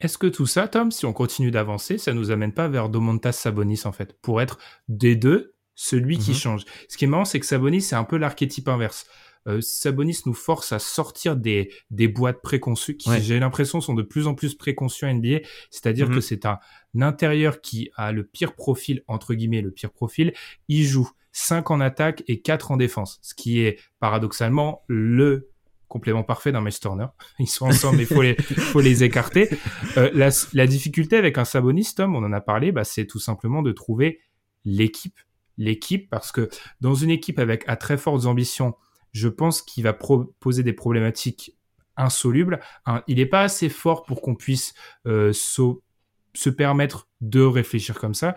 Est-ce 0.00 0.18
que 0.18 0.26
tout 0.26 0.46
ça, 0.46 0.68
Tom, 0.68 0.90
si 0.90 1.06
on 1.06 1.12
continue 1.12 1.50
d'avancer, 1.50 1.96
ça 1.98 2.12
nous 2.12 2.30
amène 2.30 2.52
pas 2.52 2.68
vers 2.68 2.88
Domantas 2.88 3.32
Sabonis 3.32 3.82
en 3.84 3.92
fait, 3.92 4.18
pour 4.20 4.42
être 4.42 4.58
des 4.88 5.16
deux 5.16 5.54
celui 5.76 6.18
qui 6.18 6.30
mhm. 6.30 6.36
change. 6.36 6.64
Ce 6.88 6.96
qui 6.96 7.04
est 7.04 7.08
marrant, 7.08 7.24
c'est 7.24 7.38
que 7.38 7.46
Sabonis, 7.46 7.82
c'est 7.82 7.96
un 7.96 8.04
peu 8.04 8.16
l'archétype 8.16 8.66
inverse. 8.66 9.06
Euh, 9.46 9.60
Sabonis 9.60 10.22
nous 10.26 10.34
force 10.34 10.72
à 10.72 10.78
sortir 10.78 11.36
des, 11.36 11.70
des 11.90 12.08
boîtes 12.08 12.42
préconçues 12.42 12.96
qui, 12.96 13.10
j'ai 13.20 13.38
l'impression, 13.38 13.80
sont 13.80 13.94
de 13.94 14.02
plus 14.02 14.26
en 14.26 14.34
plus 14.34 14.54
préconçues 14.54 15.04
à 15.04 15.12
NBA. 15.12 15.40
C'est-à-dire 15.70 16.08
que 16.08 16.14
mhm. 16.14 16.20
c'est 16.20 16.46
un, 16.46 16.58
intérieur 17.00 17.60
qui 17.60 17.90
a 17.94 18.10
le 18.10 18.24
pire 18.24 18.54
profil, 18.54 19.02
entre 19.06 19.34
guillemets, 19.34 19.60
le 19.60 19.70
pire 19.70 19.92
profil. 19.92 20.32
Il 20.68 20.84
joue 20.84 21.08
5 21.32 21.70
en 21.70 21.80
attaque 21.80 22.24
et 22.26 22.40
4 22.40 22.72
en 22.72 22.76
défense. 22.78 23.18
Ce 23.22 23.34
qui 23.34 23.60
est, 23.60 23.78
paradoxalement, 24.00 24.82
le 24.88 25.50
complément 25.88 26.22
parfait 26.22 26.52
d'un 26.52 26.60
Miles 26.60 26.78
Turner. 26.78 27.06
Ils 27.38 27.46
sont 27.46 27.66
ensemble, 27.66 28.00
il 28.00 28.06
faut 28.06 28.80
les, 28.80 29.04
écarter. 29.04 29.48
Euh, 29.96 30.10
la, 30.52 30.66
difficulté 30.66 31.16
avec 31.16 31.38
un 31.38 31.44
Sabonis, 31.44 31.94
Tom, 31.94 32.16
on 32.16 32.24
en 32.24 32.32
a 32.32 32.40
parlé, 32.40 32.72
bah, 32.72 32.84
c'est 32.84 33.06
tout 33.06 33.20
simplement 33.20 33.62
de 33.62 33.72
trouver 33.72 34.20
l'équipe 34.64 35.18
l'équipe 35.58 36.10
parce 36.10 36.32
que 36.32 36.48
dans 36.80 36.94
une 36.94 37.10
équipe 37.10 37.38
avec 37.38 37.64
à 37.66 37.76
très 37.76 37.96
fortes 37.96 38.26
ambitions, 38.26 38.74
je 39.12 39.28
pense 39.28 39.62
qu'il 39.62 39.84
va 39.84 39.94
poser 39.94 40.62
des 40.62 40.72
problématiques 40.72 41.56
insolubles. 41.96 42.60
il 43.06 43.16
n'est 43.16 43.26
pas 43.26 43.42
assez 43.42 43.68
fort 43.68 44.02
pour 44.02 44.20
qu'on 44.20 44.34
puisse 44.34 44.74
euh, 45.06 45.32
se 45.32 46.50
permettre 46.50 47.08
de 47.20 47.40
réfléchir 47.40 47.98
comme 47.98 48.14
ça. 48.14 48.34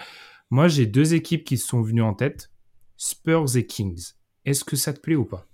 Moi, 0.50 0.68
j'ai 0.68 0.86
deux 0.86 1.14
équipes 1.14 1.44
qui 1.44 1.58
sont 1.58 1.82
venues 1.82 2.02
en 2.02 2.14
tête, 2.14 2.52
Spurs 2.98 3.58
et 3.58 3.66
Kings. 3.66 4.14
Est-ce 4.46 4.64
que 4.64 4.78
ça 4.78 4.94
te 4.94 5.00
plaît 5.00 5.16
ou 5.16 5.26
pas? 5.26 5.49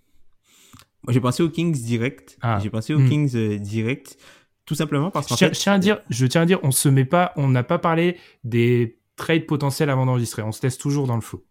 Moi, 1.06 1.14
j'ai 1.14 1.22
pensé 1.22 1.44
aux 1.44 1.50
Kings 1.50 1.80
direct. 1.82 2.38
Ah. 2.42 2.60
J'ai 2.62 2.70
pensé 2.70 2.94
aux 2.94 3.00
hmm. 3.00 3.10
Kings 3.10 3.36
euh, 3.36 3.58
direct, 3.58 4.18
tout 4.66 4.76
simplement 4.76 5.12
parce 5.12 5.28
qu'en 5.28 5.38
fait, 5.38 5.54
je 5.54 5.60
tiens 5.60 5.74
à 5.74 5.80
dire, 5.80 6.02
je 6.10 6.26
tiens 6.26 6.42
à 6.42 6.46
dire, 6.46 6.60
on 6.64 6.72
se 6.72 6.90
met 6.90 7.06
pas, 7.06 7.32
on 7.36 7.48
n'a 7.48 7.64
pas 7.64 7.78
parlé 7.78 8.18
des 8.44 9.00
trades 9.16 9.46
potentiels 9.46 9.90
avant 9.90 10.06
d'enregistrer. 10.06 10.42
On 10.42 10.52
se 10.52 10.62
teste 10.62 10.82
toujours 10.82 11.08
dans 11.08 11.16
le 11.16 11.22
flou. 11.22 11.44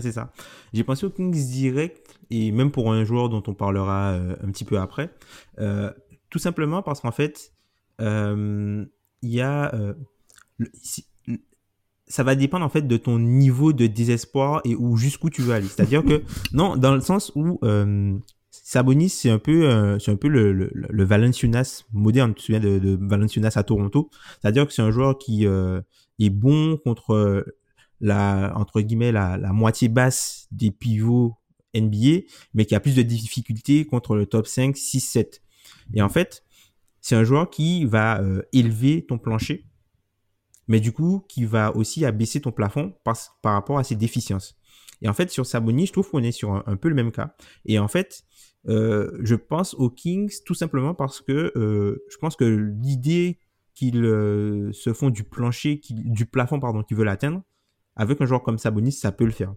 C'est 0.00 0.12
ça. 0.12 0.32
J'ai 0.72 0.84
pensé 0.84 1.04
au 1.04 1.10
Kings 1.10 1.34
direct, 1.34 2.18
et 2.30 2.50
même 2.50 2.70
pour 2.70 2.92
un 2.92 3.04
joueur 3.04 3.28
dont 3.28 3.42
on 3.46 3.54
parlera 3.54 4.12
euh, 4.12 4.36
un 4.42 4.50
petit 4.50 4.64
peu 4.64 4.78
après. 4.78 5.10
Euh, 5.58 5.90
tout 6.30 6.38
simplement 6.38 6.82
parce 6.82 7.00
qu'en 7.00 7.12
fait, 7.12 7.52
euh, 8.00 8.86
il 9.20 9.30
y 9.30 9.42
a. 9.42 9.74
ça 12.06 12.22
va 12.22 12.34
dépendre 12.34 12.64
en 12.64 12.70
fait 12.70 12.82
de 12.82 12.96
ton 12.96 13.18
niveau 13.18 13.72
de 13.72 13.86
désespoir 13.86 14.62
et 14.64 14.74
où 14.74 14.96
jusqu'où 14.96 15.28
tu 15.28 15.42
veux 15.42 15.52
aller. 15.52 15.66
C'est-à-dire 15.66 16.04
que, 16.04 16.22
non, 16.52 16.76
dans 16.76 16.94
le 16.94 17.02
sens 17.02 17.30
où 17.34 17.60
Sabonis, 18.72 19.10
c'est 19.10 19.30
un 19.30 19.38
peu, 19.38 19.98
c'est 19.98 20.10
un 20.10 20.16
peu 20.16 20.28
le, 20.28 20.52
le, 20.52 20.70
le, 20.72 21.04
Valenciunas 21.04 21.84
moderne. 21.92 22.32
Tu 22.34 22.40
te 22.40 22.46
souviens 22.46 22.60
de, 22.60 22.78
de 22.78 22.98
Valenciunas 23.00 23.52
à 23.56 23.62
Toronto? 23.64 24.10
C'est-à-dire 24.40 24.66
que 24.66 24.72
c'est 24.72 24.82
un 24.82 24.90
joueur 24.90 25.18
qui 25.18 25.44
est 25.44 26.30
bon 26.30 26.78
contre 26.78 27.44
la 28.00 28.52
entre 28.56 28.80
guillemets 28.80 29.12
la, 29.12 29.38
moitié 29.52 29.88
basse 29.88 30.48
des 30.50 30.70
pivots 30.70 31.36
NBA, 31.74 32.26
mais 32.54 32.66
qui 32.66 32.74
a 32.74 32.80
plus 32.80 32.96
de 32.96 33.02
difficultés 33.02 33.86
contre 33.86 34.16
le 34.16 34.26
top 34.26 34.46
5, 34.46 34.76
6, 34.76 35.00
7. 35.00 35.42
Et 35.94 36.02
en 36.02 36.08
fait, 36.08 36.44
c'est 37.00 37.16
un 37.16 37.24
joueur 37.24 37.50
qui 37.50 37.84
va 37.84 38.20
euh, 38.20 38.42
élever 38.52 39.06
ton 39.06 39.18
plancher, 39.18 39.66
mais 40.68 40.80
du 40.80 40.92
coup, 40.92 41.24
qui 41.28 41.44
va 41.44 41.74
aussi 41.76 42.04
abaisser 42.04 42.40
ton 42.40 42.52
plafond 42.52 42.94
par, 43.04 43.16
par 43.42 43.54
rapport 43.54 43.78
à 43.78 43.84
ses 43.84 43.96
déficiences. 43.96 44.58
Et 45.00 45.08
en 45.08 45.14
fait, 45.14 45.30
sur 45.30 45.46
Sabonis, 45.46 45.86
je 45.86 45.92
trouve 45.92 46.10
qu'on 46.10 46.22
est 46.22 46.32
sur 46.32 46.62
un, 46.66 46.76
peu 46.76 46.88
le 46.88 46.94
même 46.94 47.10
cas. 47.10 47.34
Et 47.64 47.78
en 47.78 47.88
fait, 47.88 48.24
euh, 48.68 49.18
je 49.22 49.34
pense 49.34 49.74
aux 49.74 49.90
Kings 49.90 50.32
tout 50.44 50.54
simplement 50.54 50.94
parce 50.94 51.20
que 51.20 51.52
euh, 51.56 52.04
je 52.08 52.16
pense 52.18 52.36
que 52.36 52.44
l'idée 52.44 53.38
qu'ils 53.74 54.02
se 54.72 54.92
font 54.92 55.10
du 55.10 55.24
plancher, 55.24 55.80
du 55.90 56.26
plafond, 56.26 56.60
pardon, 56.60 56.82
qu'ils 56.82 56.96
veulent 56.96 57.08
atteindre, 57.08 57.42
avec 57.96 58.20
un 58.20 58.26
joueur 58.26 58.42
comme 58.42 58.58
Sabonis, 58.58 58.92
ça 58.92 59.12
peut 59.12 59.24
le 59.24 59.30
faire. 59.30 59.54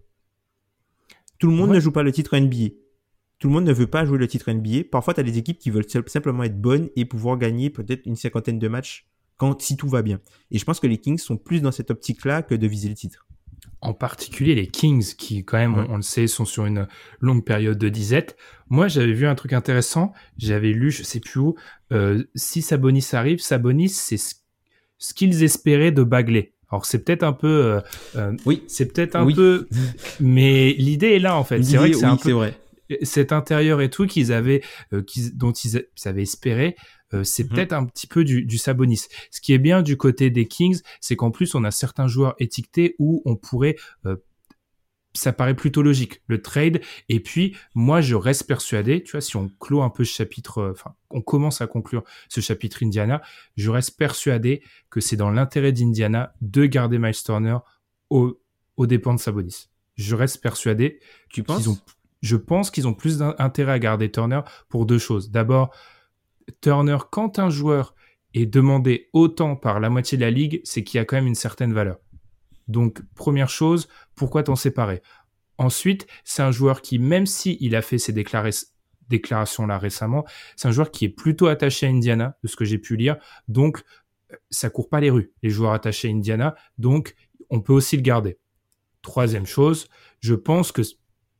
Tout 1.38 1.48
le 1.48 1.54
monde 1.54 1.70
ne 1.70 1.80
joue 1.80 1.92
pas 1.92 2.02
le 2.02 2.12
titre 2.12 2.36
NBA. 2.36 2.74
Tout 3.38 3.48
le 3.48 3.54
monde 3.54 3.64
ne 3.64 3.72
veut 3.72 3.86
pas 3.86 4.06
jouer 4.06 4.16
le 4.18 4.26
titre 4.26 4.50
NBA. 4.50 4.84
Parfois, 4.90 5.12
tu 5.12 5.20
as 5.20 5.22
des 5.22 5.36
équipes 5.36 5.58
qui 5.58 5.70
veulent 5.70 5.88
simplement 6.06 6.42
être 6.44 6.58
bonnes 6.58 6.88
et 6.96 7.04
pouvoir 7.04 7.36
gagner 7.36 7.68
peut-être 7.68 8.06
une 8.06 8.16
cinquantaine 8.16 8.58
de 8.58 8.68
matchs 8.68 9.06
quand, 9.36 9.60
si 9.60 9.76
tout 9.76 9.88
va 9.88 10.00
bien. 10.00 10.20
Et 10.50 10.58
je 10.58 10.64
pense 10.64 10.80
que 10.80 10.86
les 10.86 10.98
Kings 10.98 11.18
sont 11.18 11.36
plus 11.36 11.60
dans 11.60 11.72
cette 11.72 11.90
optique-là 11.90 12.42
que 12.42 12.54
de 12.54 12.66
viser 12.66 12.88
le 12.88 12.94
titre. 12.94 13.25
En 13.80 13.92
particulier 13.94 14.54
les 14.54 14.66
Kings, 14.66 15.14
qui 15.16 15.44
quand 15.44 15.58
même, 15.58 15.86
on, 15.90 15.96
le 15.96 16.02
sait, 16.02 16.26
sont 16.26 16.44
sur 16.44 16.66
une 16.66 16.88
longue 17.20 17.44
période 17.44 17.78
de 17.78 17.88
disette. 17.88 18.36
Moi, 18.68 18.88
j'avais 18.88 19.12
vu 19.12 19.26
un 19.26 19.34
truc 19.34 19.52
intéressant. 19.52 20.12
J'avais 20.38 20.72
lu, 20.72 20.90
je 20.90 21.02
sais 21.02 21.20
plus 21.20 21.40
où, 21.40 21.54
euh, 21.92 22.24
si 22.34 22.62
Sabonis 22.62 23.06
arrive, 23.12 23.40
Sabonis, 23.40 23.90
c'est 23.90 24.16
ce 24.16 25.14
qu'ils 25.14 25.42
espéraient 25.42 25.92
de 25.92 26.02
Bagley. 26.02 26.52
Alors 26.70 26.84
c'est 26.84 27.04
peut-être 27.04 27.22
un 27.22 27.32
peu, 27.32 27.46
euh, 27.46 27.80
euh, 28.16 28.32
oui, 28.44 28.64
c'est 28.66 28.92
peut-être 28.92 29.14
un 29.14 29.30
peu, 29.32 29.68
mais 30.20 30.72
l'idée 30.78 31.14
est 31.14 31.18
là 31.18 31.36
en 31.36 31.44
fait. 31.44 31.62
C'est 31.62 31.76
vrai 31.76 31.90
que 31.90 31.96
c'est 31.96 32.04
un 32.04 32.16
peu 32.16 32.32
vrai. 32.32 32.58
cet 33.02 33.32
intérieur 33.32 33.80
et 33.80 33.88
tout 33.88 34.06
qu'ils 34.06 34.32
avaient, 34.32 34.62
euh, 34.92 35.02
dont 35.34 35.52
ils, 35.52 35.86
avaient 36.04 36.22
espéré, 36.22 36.76
c'est 37.22 37.44
mhm. 37.44 37.50
peut-être 37.50 37.72
un 37.72 37.84
petit 37.84 38.06
peu 38.06 38.24
du, 38.24 38.44
du 38.44 38.58
Sabonis. 38.58 39.06
Ce 39.30 39.40
qui 39.40 39.52
est 39.52 39.58
bien 39.58 39.82
du 39.82 39.96
côté 39.96 40.30
des 40.30 40.46
Kings, 40.46 40.80
c'est 41.00 41.16
qu'en 41.16 41.30
plus 41.30 41.54
on 41.54 41.64
a 41.64 41.70
certains 41.70 42.08
joueurs 42.08 42.34
étiquetés 42.38 42.96
où 42.98 43.22
on 43.24 43.36
pourrait 43.36 43.76
ça 45.16 45.32
paraît 45.32 45.54
plutôt 45.54 45.82
logique, 45.82 46.22
le 46.26 46.40
trade. 46.42 46.80
Et 47.08 47.20
puis, 47.20 47.56
moi, 47.74 48.00
je 48.00 48.14
reste 48.14 48.46
persuadé, 48.46 49.02
tu 49.02 49.12
vois, 49.12 49.20
si 49.20 49.36
on 49.36 49.50
clôt 49.60 49.82
un 49.82 49.90
peu 49.90 50.04
ce 50.04 50.14
chapitre, 50.14 50.58
euh, 50.58 50.72
enfin, 50.72 50.94
on 51.10 51.20
commence 51.20 51.60
à 51.60 51.66
conclure 51.66 52.04
ce 52.28 52.40
chapitre 52.40 52.82
Indiana, 52.82 53.22
je 53.56 53.70
reste 53.70 53.96
persuadé 53.96 54.62
que 54.90 55.00
c'est 55.00 55.16
dans 55.16 55.30
l'intérêt 55.30 55.72
d'Indiana 55.72 56.34
de 56.40 56.66
garder 56.66 56.98
Miles 56.98 57.22
Turner 57.22 57.58
au, 58.10 58.40
aux 58.76 58.86
dépens 58.86 59.14
de 59.14 59.20
Sabonis. 59.20 59.68
Je 59.96 60.14
reste 60.14 60.42
persuadé. 60.42 61.00
Tu 61.30 61.42
penses? 61.42 61.66
ont, 61.66 61.78
Je 62.22 62.36
pense 62.36 62.70
qu'ils 62.70 62.86
ont 62.86 62.94
plus 62.94 63.18
d'intérêt 63.18 63.72
à 63.72 63.78
garder 63.78 64.10
Turner 64.10 64.42
pour 64.68 64.86
deux 64.86 64.98
choses. 64.98 65.30
D'abord, 65.30 65.74
Turner, 66.60 66.98
quand 67.10 67.38
un 67.38 67.50
joueur 67.50 67.94
est 68.34 68.46
demandé 68.46 69.08
autant 69.12 69.56
par 69.56 69.80
la 69.80 69.90
moitié 69.90 70.18
de 70.18 70.22
la 70.22 70.30
ligue, 70.30 70.60
c'est 70.64 70.84
qu'il 70.84 71.00
a 71.00 71.04
quand 71.04 71.16
même 71.16 71.26
une 71.26 71.34
certaine 71.34 71.72
valeur. 71.72 71.98
Donc, 72.68 73.00
première 73.14 73.48
chose, 73.48 73.88
pourquoi 74.14 74.42
t'en 74.42 74.56
séparer? 74.56 75.02
Ensuite, 75.58 76.06
c'est 76.24 76.42
un 76.42 76.50
joueur 76.50 76.82
qui, 76.82 76.98
même 76.98 77.26
si 77.26 77.56
il 77.60 77.74
a 77.74 77.82
fait 77.82 77.98
ses 77.98 78.12
déclarations-là 78.12 79.78
récemment, 79.78 80.24
c'est 80.56 80.68
un 80.68 80.72
joueur 80.72 80.90
qui 80.90 81.06
est 81.06 81.10
plutôt 81.10 81.46
attaché 81.46 81.86
à 81.86 81.90
Indiana, 81.90 82.36
de 82.42 82.48
ce 82.48 82.56
que 82.56 82.64
j'ai 82.64 82.78
pu 82.78 82.96
lire. 82.96 83.16
Donc, 83.48 83.82
ça 84.50 84.68
court 84.68 84.88
pas 84.88 85.00
les 85.00 85.10
rues, 85.10 85.32
les 85.42 85.50
joueurs 85.50 85.72
attachés 85.72 86.08
à 86.08 86.10
Indiana. 86.10 86.54
Donc, 86.78 87.14
on 87.48 87.60
peut 87.60 87.72
aussi 87.72 87.96
le 87.96 88.02
garder. 88.02 88.38
Troisième 89.02 89.46
chose, 89.46 89.88
je 90.20 90.34
pense 90.34 90.72
que, 90.72 90.82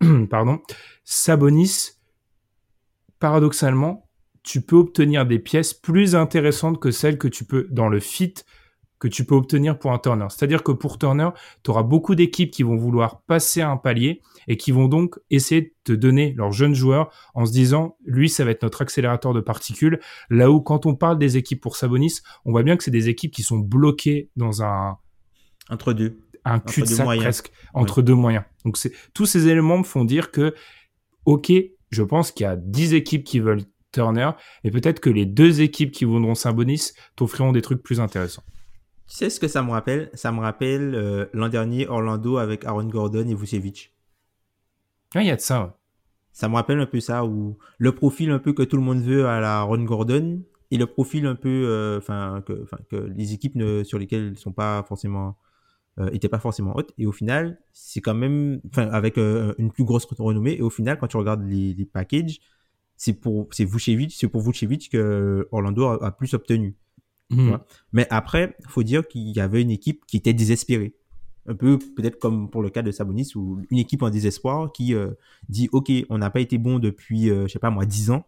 pardon, 0.30 0.62
Sabonis, 1.04 1.90
paradoxalement, 3.18 4.05
tu 4.46 4.60
peux 4.60 4.76
obtenir 4.76 5.26
des 5.26 5.40
pièces 5.40 5.74
plus 5.74 6.14
intéressantes 6.14 6.80
que 6.80 6.92
celles 6.92 7.18
que 7.18 7.26
tu 7.26 7.44
peux 7.44 7.66
dans 7.70 7.88
le 7.88 7.98
fit 7.98 8.34
que 8.98 9.08
tu 9.08 9.24
peux 9.26 9.34
obtenir 9.34 9.78
pour 9.78 9.92
un 9.92 9.98
Turner. 9.98 10.26
C'est-à-dire 10.30 10.62
que 10.62 10.72
pour 10.72 10.98
Turner, 10.98 11.28
tu 11.62 11.70
auras 11.70 11.82
beaucoup 11.82 12.14
d'équipes 12.14 12.50
qui 12.50 12.62
vont 12.62 12.76
vouloir 12.76 13.20
passer 13.22 13.60
un 13.60 13.76
palier 13.76 14.22
et 14.48 14.56
qui 14.56 14.70
vont 14.70 14.88
donc 14.88 15.18
essayer 15.28 15.60
de 15.60 15.72
te 15.84 15.92
donner 15.92 16.32
leurs 16.34 16.52
jeunes 16.52 16.74
joueurs 16.74 17.10
en 17.34 17.44
se 17.44 17.52
disant, 17.52 17.98
lui, 18.06 18.30
ça 18.30 18.44
va 18.44 18.52
être 18.52 18.62
notre 18.62 18.80
accélérateur 18.80 19.34
de 19.34 19.40
particules. 19.40 20.00
Là 20.30 20.50
où 20.50 20.62
quand 20.62 20.86
on 20.86 20.94
parle 20.94 21.18
des 21.18 21.36
équipes 21.36 21.60
pour 21.60 21.76
Sabonis, 21.76 22.20
on 22.46 22.52
voit 22.52 22.62
bien 22.62 22.78
que 22.78 22.84
c'est 22.84 22.90
des 22.90 23.10
équipes 23.10 23.34
qui 23.34 23.42
sont 23.42 23.58
bloquées 23.58 24.30
dans 24.36 24.62
un... 24.62 24.96
Entre 25.68 25.92
deux. 25.92 26.20
Un 26.44 26.60
cul-de-sac 26.60 27.18
presque, 27.18 27.50
entre 27.74 28.00
deux 28.00 28.14
moyens. 28.14 28.44
Donc 28.64 28.78
tous 29.12 29.26
ces 29.26 29.48
éléments 29.48 29.78
me 29.78 29.84
font 29.84 30.04
dire 30.04 30.30
que, 30.30 30.54
ok, 31.26 31.52
je 31.90 32.02
pense 32.02 32.30
qu'il 32.30 32.44
y 32.44 32.46
a 32.46 32.56
10 32.56 32.94
équipes 32.94 33.24
qui 33.24 33.40
veulent 33.40 33.64
Turner, 33.96 34.30
et 34.62 34.70
peut-être 34.70 35.00
que 35.00 35.08
les 35.08 35.24
deux 35.24 35.62
équipes 35.62 35.90
qui 35.90 36.04
voudront 36.04 36.34
Sabonis 36.34 36.92
t'offriront 37.16 37.52
des 37.52 37.62
trucs 37.62 37.82
plus 37.82 37.98
intéressants. 37.98 38.44
Tu 39.08 39.14
sais 39.16 39.30
ce 39.30 39.40
que 39.40 39.48
ça 39.48 39.62
me 39.62 39.70
rappelle? 39.70 40.10
Ça 40.14 40.32
me 40.32 40.40
rappelle 40.40 40.94
euh, 40.94 41.26
l'an 41.32 41.48
dernier 41.48 41.88
Orlando 41.88 42.36
avec 42.36 42.64
Aaron 42.64 42.88
Gordon 42.88 43.26
et 43.26 43.34
Vucevic. 43.34 43.94
Ah, 45.14 45.22
il 45.22 45.28
y 45.28 45.30
a 45.30 45.36
de 45.36 45.40
ça. 45.40 45.78
Ça 46.32 46.48
me 46.48 46.54
rappelle 46.56 46.78
un 46.80 46.86
peu 46.86 47.00
ça, 47.00 47.24
où 47.24 47.56
le 47.78 47.92
profil 47.92 48.30
un 48.30 48.38
peu 48.38 48.52
que 48.52 48.62
tout 48.62 48.76
le 48.76 48.82
monde 48.82 49.00
veut 49.00 49.26
à 49.26 49.40
la 49.40 49.60
Aaron 49.60 49.84
Gordon 49.84 50.42
et 50.70 50.76
le 50.76 50.86
profil 50.86 51.24
un 51.24 51.36
peu, 51.36 51.48
euh, 51.48 51.98
enfin 51.98 52.42
que, 52.44 52.66
que, 52.90 52.96
les 52.96 53.32
équipes 53.32 53.54
ne, 53.54 53.82
sur 53.82 53.98
lesquelles 53.98 54.32
ils 54.32 54.38
sont 54.38 54.52
pas 54.52 54.84
forcément, 54.86 55.38
euh, 55.98 56.10
étaient 56.12 56.28
pas 56.28 56.40
forcément 56.40 56.76
hautes. 56.76 56.92
Et 56.98 57.06
au 57.06 57.12
final, 57.12 57.58
c'est 57.72 58.02
quand 58.02 58.14
même, 58.14 58.60
enfin 58.68 58.88
avec 58.90 59.16
une 59.16 59.70
plus 59.72 59.84
grosse 59.84 60.04
renommée. 60.04 60.56
Et 60.58 60.62
au 60.62 60.70
final, 60.70 60.98
quand 60.98 61.06
tu 61.06 61.16
regardes 61.16 61.48
les, 61.48 61.72
les 61.72 61.86
packages, 61.86 62.40
c'est 62.96 63.14
pour 63.14 63.48
c'est 63.52 63.64
Vucevic, 63.64 64.12
c'est 64.12 64.28
pour 64.28 64.42
Vucevic 64.42 64.90
que 64.90 65.48
Orlando 65.52 65.86
a 65.86 66.10
plus 66.12 66.34
obtenu. 66.34 66.74
Mhm. 67.30 67.58
Mais 67.92 68.06
après, 68.10 68.56
faut 68.68 68.82
dire 68.82 69.06
qu'il 69.06 69.30
y 69.30 69.40
avait 69.40 69.62
une 69.62 69.70
équipe 69.70 70.04
qui 70.06 70.16
était 70.16 70.32
désespérée. 70.32 70.94
Un 71.48 71.54
peu 71.54 71.78
peut-être 71.78 72.18
comme 72.18 72.50
pour 72.50 72.62
le 72.62 72.70
cas 72.70 72.82
de 72.82 72.90
Sabonis, 72.90 73.32
ou 73.36 73.62
une 73.70 73.78
équipe 73.78 74.02
en 74.02 74.10
désespoir 74.10 74.72
qui 74.72 74.94
euh, 74.94 75.12
dit 75.48 75.68
Ok, 75.72 75.90
on 76.08 76.18
n'a 76.18 76.30
pas 76.30 76.40
été 76.40 76.58
bon 76.58 76.78
depuis, 76.78 77.30
euh, 77.30 77.46
je 77.46 77.52
sais 77.52 77.58
pas 77.58 77.70
moi, 77.70 77.84
10 77.84 78.10
ans. 78.10 78.24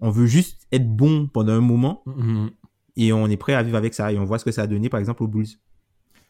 On 0.00 0.10
veut 0.10 0.26
juste 0.26 0.66
être 0.72 0.88
bon 0.88 1.26
pendant 1.26 1.52
un 1.52 1.60
moment. 1.60 2.02
Mhm. 2.06 2.50
Et 2.96 3.12
on 3.12 3.26
est 3.26 3.36
prêt 3.36 3.54
à 3.54 3.62
vivre 3.62 3.76
avec 3.76 3.94
ça. 3.94 4.12
Et 4.12 4.18
on 4.18 4.24
voit 4.24 4.38
ce 4.38 4.44
que 4.44 4.50
ça 4.50 4.62
a 4.62 4.66
donné, 4.66 4.88
par 4.88 5.00
exemple, 5.00 5.22
aux 5.22 5.28
Bulls. 5.28 5.46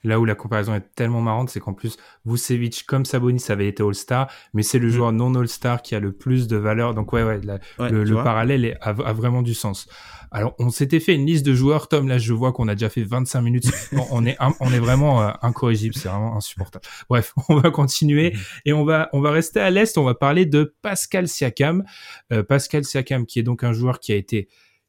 Là 0.05 0.21
où 0.21 0.25
la 0.25 0.35
comparaison 0.35 0.75
est 0.75 0.95
tellement 0.95 1.21
marrante, 1.21 1.51
c'est 1.51 1.61
qu'en 1.61 1.75
plus, 1.75 1.97
Vucevic, 2.25 2.85
comme 2.87 3.05
Sabonis, 3.05 3.45
avait 3.49 3.67
été 3.67 3.83
All-Star, 3.83 4.31
mais 4.55 4.63
c'est 4.63 4.79
le 4.79 4.89
mhm. 4.89 4.93
joueur 4.93 5.13
non 5.13 5.35
All-Star 5.35 5.83
qui 5.83 5.95
a 5.95 6.01
le 6.01 6.13
plus 6.13 6.47
de 6.47 6.57
valeur. 6.57 6.95
Donc 6.95 7.13
ouais, 7.13 7.25
ouais, 7.25 7.41
le, 7.41 8.15
parallèle 8.23 8.79
a, 8.81 8.93
vraiment 8.93 9.43
du 9.43 9.55
sens. 9.55 9.89
Alors, 10.31 10.55
on 10.59 10.71
s'était 10.71 11.01
fait 11.01 11.15
une 11.15 11.27
liste 11.27 11.45
de 11.45 11.55
joueurs. 11.55 11.89
Tom, 11.89 12.07
là, 12.07 12.19
je 12.19 12.33
vois 12.33 12.53
qu'on 12.53 12.69
a 12.69 12.75
déjà 12.75 12.91
fait 12.91 13.03
25 13.03 13.41
minutes. 13.41 13.71
on 14.11 14.25
est, 14.27 14.37
on 14.61 14.73
est 14.73 14.79
vraiment 14.79 15.23
euh, 15.23 15.31
incorrigible. 15.43 15.95
C'est 15.95 16.09
vraiment 16.09 16.37
insupportable. 16.37 16.85
Bref, 17.09 17.33
on 17.49 17.57
va 17.57 17.71
continuer 17.71 18.33
mhm. 18.33 18.41
et 18.67 18.73
on 18.73 18.85
va, 18.85 19.09
on 19.13 19.21
va 19.21 19.31
rester 19.31 19.61
à 19.61 19.71
l'est. 19.71 19.97
On 19.99 20.05
va 20.05 20.15
parler 20.15 20.47
de 20.47 20.75
Pascal 20.83 21.29
Siakam. 21.29 21.85
Euh, 22.33 22.43
Pascal 22.43 22.85
Siakam, 22.85 23.27
qui 23.27 23.39
est 23.39 23.43
donc 23.43 23.65
un 23.65 23.73
joueur 23.73 24.01
qui 24.01 24.13
a 24.13 24.17
été 24.17 24.49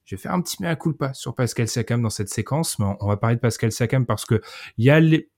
je 0.10 0.16
vais 0.16 0.22
faire 0.22 0.34
un 0.34 0.42
petit 0.42 0.60
mea 0.60 0.76
culpa 0.76 1.14
sur 1.14 1.36
Pascal 1.36 1.68
Siakam 1.68 2.02
dans 2.02 2.10
cette 2.10 2.30
séquence, 2.30 2.80
mais 2.80 2.86
on 3.00 3.08
va 3.08 3.16
parler 3.16 3.36
de 3.36 3.42
Pascal 3.42 3.72
Siakam 3.72 4.08
parce 4.08 4.26
que 4.26 4.42
il 4.80 4.86
y 4.86 4.90
a 4.90 5.00
les, 5.00 5.30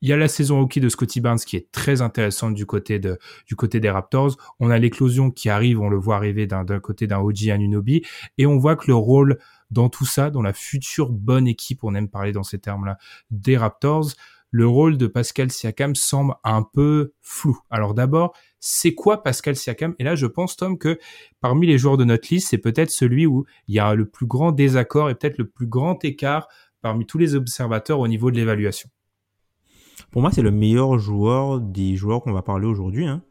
il 0.00 0.08
y 0.08 0.12
a 0.12 0.16
la 0.16 0.26
saison 0.26 0.60
hockey 0.60 0.80
de 0.80 0.88
Scotty 0.88 1.20
Barnes 1.20 1.38
qui 1.38 1.54
est 1.54 1.70
très 1.70 2.02
intéressante 2.02 2.54
du 2.54 2.66
côté 2.66 2.98
de 2.98 3.20
du 3.46 3.54
côté 3.54 3.78
des 3.78 3.88
Raptors. 3.88 4.36
On 4.58 4.68
a 4.68 4.78
l'éclosion 4.78 5.30
qui 5.30 5.48
arrive, 5.48 5.80
on 5.80 5.88
le 5.88 5.96
voit 5.96 6.16
arriver 6.16 6.48
d'un 6.48 6.64
côté 6.80 7.06
d'un 7.06 7.20
OG 7.20 7.50
Anunobi 7.50 8.02
et 8.36 8.46
on 8.46 8.58
voit 8.58 8.74
que 8.74 8.88
le 8.88 8.96
rôle 8.96 9.38
dans 9.70 9.88
tout 9.88 10.06
ça, 10.06 10.30
dans 10.30 10.42
la 10.42 10.54
future 10.54 11.10
bonne 11.10 11.46
équipe, 11.46 11.84
on 11.84 11.94
aime 11.94 12.08
parler 12.08 12.32
dans 12.32 12.42
ces 12.42 12.58
termes-là, 12.58 12.98
des 13.30 13.56
Raptors, 13.56 14.08
le 14.50 14.66
rôle 14.66 14.98
de 14.98 15.06
Pascal 15.06 15.50
Siakam 15.50 15.94
semble 15.94 16.34
un 16.44 16.62
peu 16.62 17.12
flou. 17.20 17.58
Alors 17.70 17.94
d'abord, 17.94 18.34
c'est 18.58 18.94
quoi 18.94 19.22
Pascal 19.22 19.56
Siakam? 19.56 19.94
Et 19.98 20.04
là, 20.04 20.16
je 20.16 20.26
pense, 20.26 20.56
Tom, 20.56 20.76
que 20.76 20.98
parmi 21.40 21.66
les 21.66 21.78
joueurs 21.78 21.96
de 21.96 22.04
notre 22.04 22.28
liste, 22.30 22.48
c'est 22.50 22.58
peut-être 22.58 22.90
celui 22.90 23.26
où 23.26 23.46
il 23.68 23.76
y 23.76 23.78
a 23.78 23.94
le 23.94 24.06
plus 24.06 24.26
grand 24.26 24.52
désaccord 24.52 25.08
et 25.08 25.14
peut-être 25.14 25.38
le 25.38 25.48
plus 25.48 25.66
grand 25.66 26.04
écart 26.04 26.48
parmi 26.82 27.06
tous 27.06 27.18
les 27.18 27.34
observateurs 27.34 28.00
au 28.00 28.08
niveau 28.08 28.30
de 28.30 28.36
l'évaluation. 28.36 28.90
Pour 30.10 30.22
moi, 30.22 30.30
c'est 30.32 30.42
le 30.42 30.50
meilleur 30.50 30.98
joueur 30.98 31.60
des 31.60 31.94
joueurs 31.96 32.20
qu'on 32.20 32.32
va 32.32 32.42
parler 32.42 32.66
aujourd'hui. 32.66 33.06
Hein. 33.06 33.22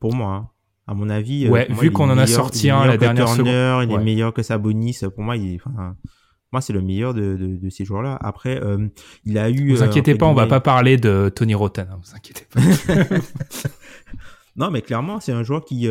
Pour 0.00 0.14
moi, 0.14 0.34
hein. 0.34 0.48
à 0.86 0.94
mon 0.94 1.08
avis. 1.08 1.46
Euh, 1.46 1.66
vu 1.70 1.92
qu'on 1.92 2.10
en 2.10 2.18
a 2.18 2.26
sorti 2.26 2.70
un 2.70 2.86
la 2.86 2.96
dernière 2.96 3.32
Turner, 3.32 3.80
Il 3.84 3.92
est 3.92 3.98
meilleur 3.98 4.32
que 4.32 4.42
Sabonis. 4.42 4.98
Pour 5.14 5.22
moi, 5.22 5.36
il 5.36 5.54
est. 5.54 5.60
moi, 6.52 6.60
c'est 6.60 6.72
le 6.72 6.80
meilleur 6.80 7.14
de, 7.14 7.36
de, 7.36 7.70
ces 7.70 7.84
joueurs-là. 7.84 8.16
Après, 8.20 8.62
euh, 8.62 8.88
il 9.24 9.36
a 9.38 9.50
eu. 9.50 9.70
Vous 9.70 9.82
inquiétez 9.82 10.14
euh, 10.14 10.16
pas, 10.18 10.26
on 10.26 10.34
va 10.34 10.46
pas 10.46 10.60
parler 10.60 10.96
de 10.96 11.30
Tony 11.34 11.54
Roten. 11.54 11.88
Hein, 11.90 12.00
vous 12.02 12.16
inquiétez 12.16 12.46
pas. 12.50 12.60
non, 14.56 14.70
mais 14.70 14.80
clairement, 14.82 15.20
c'est 15.20 15.32
un 15.32 15.42
joueur 15.42 15.64
qui, 15.64 15.88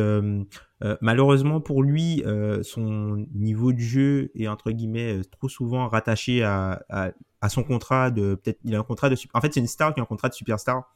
malheureusement 1.01 1.61
pour 1.61 1.83
lui, 1.83 2.23
son 2.63 3.25
niveau 3.33 3.71
de 3.71 3.79
jeu 3.79 4.31
est 4.35 4.47
entre 4.47 4.71
guillemets 4.71 5.21
trop 5.31 5.49
souvent 5.49 5.87
rattaché 5.87 6.43
à, 6.43 6.81
à, 6.89 7.11
à 7.41 7.49
son 7.49 7.63
contrat 7.63 8.11
de 8.11 8.35
peut-être 8.35 8.59
il 8.63 8.75
a 8.75 8.79
un 8.79 8.83
contrat 8.83 9.09
de 9.09 9.15
en 9.33 9.41
fait 9.41 9.53
c'est 9.53 9.59
une 9.59 9.67
star 9.67 9.93
qui 9.93 9.99
a 9.99 10.03
un 10.03 10.07
contrat 10.07 10.29
de 10.29 10.33
superstar 10.33 10.91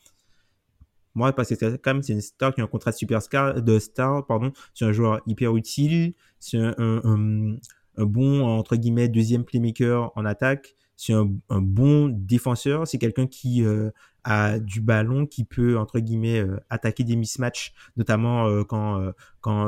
moi 1.13 1.33
parce 1.33 1.49
que 1.49 1.75
quand 1.77 1.93
même 1.93 2.03
c'est 2.03 2.13
une 2.13 2.21
star 2.21 2.53
qui 2.53 2.61
a 2.61 2.63
un 2.63 2.67
contrat 2.67 2.91
de 2.91 2.95
superstar 2.95 3.61
de 3.61 3.79
star 3.79 4.25
pardon 4.25 4.51
c'est 4.73 4.85
un 4.85 4.91
joueur 4.91 5.21
hyper 5.27 5.55
utile 5.55 6.13
c'est 6.39 6.57
un, 6.57 6.73
un, 6.77 7.01
un, 7.03 7.57
bon 8.05 8.45
entre 8.45 8.75
guillemets 8.75 9.09
deuxième 9.09 9.43
playmaker 9.43 10.11
en 10.15 10.25
attaque 10.25 10.75
c'est 10.95 11.13
un, 11.13 11.31
un, 11.49 11.61
bon 11.61 12.09
défenseur 12.09 12.87
c'est 12.87 12.97
quelqu'un 12.97 13.27
qui 13.27 13.63
euh, 13.63 13.89
a 14.23 14.59
du 14.59 14.81
ballon 14.81 15.25
qui 15.25 15.45
peut 15.45 15.77
entre 15.77 15.99
guillemets 15.99 16.39
euh, 16.39 16.57
attaquer 16.69 17.03
des 17.03 17.15
mismatchs 17.15 17.73
notamment 17.97 18.47
euh, 18.47 18.63
quand 18.63 19.11
quand 19.39 19.67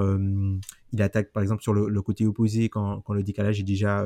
il 0.91 1.01
attaque 1.01 1.31
par 1.31 1.41
exemple 1.41 1.63
sur 1.63 1.73
le, 1.73 2.01
côté 2.01 2.27
opposé 2.27 2.69
quand, 2.69 3.03
le 3.09 3.23
décalage 3.23 3.59
est 3.59 3.63
déjà 3.63 4.05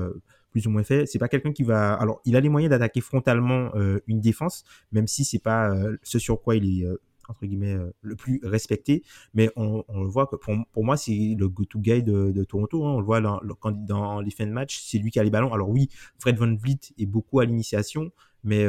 plus 0.51 0.65
ou 0.65 0.69
moins 0.69 0.83
fait. 0.83 1.05
C'est 1.05 1.19
pas 1.19 1.27
quelqu'un 1.27 1.51
qui 1.51 1.63
va. 1.63 1.93
Alors, 1.95 2.21
il 2.23 2.37
a 2.37 2.39
les 2.39 2.47
moyens 2.47 2.69
d'attaquer 2.69 3.01
frontalement 3.01 3.73
une 4.07 4.21
défense, 4.21 4.63
même 4.93 5.05
si 5.05 5.25
c'est 5.25 5.43
pas 5.43 5.75
ce 6.03 6.19
sur 6.19 6.41
quoi 6.41 6.55
il 6.55 6.83
est 6.83 6.87
entre 7.29 7.45
guillemets 7.45 7.77
le 8.01 8.15
plus 8.15 8.39
respecté. 8.43 9.03
Mais 9.33 9.49
on, 9.55 9.83
le 9.89 10.07
voit 10.07 10.27
que 10.27 10.35
pour, 10.35 10.83
moi, 10.83 10.97
c'est 10.97 11.35
le 11.37 11.47
go-to 11.47 11.79
guy 11.79 12.03
de, 12.03 12.43
Toronto. 12.43 12.85
Hein. 12.85 12.93
On 12.93 12.99
le 12.99 13.05
voit 13.05 13.21
dans, 13.21 13.39
dans 13.71 14.21
les 14.21 14.31
fins 14.31 14.45
de 14.45 14.51
match, 14.51 14.81
c'est 14.83 14.97
lui 14.97 15.11
qui 15.11 15.19
a 15.19 15.23
les 15.23 15.29
ballons. 15.29 15.53
Alors 15.53 15.69
oui, 15.69 15.89
Fred 16.19 16.37
Van 16.37 16.53
Vliet 16.55 16.79
est 16.97 17.05
beaucoup 17.05 17.39
à 17.39 17.45
l'initiation, 17.45 18.11
mais 18.43 18.65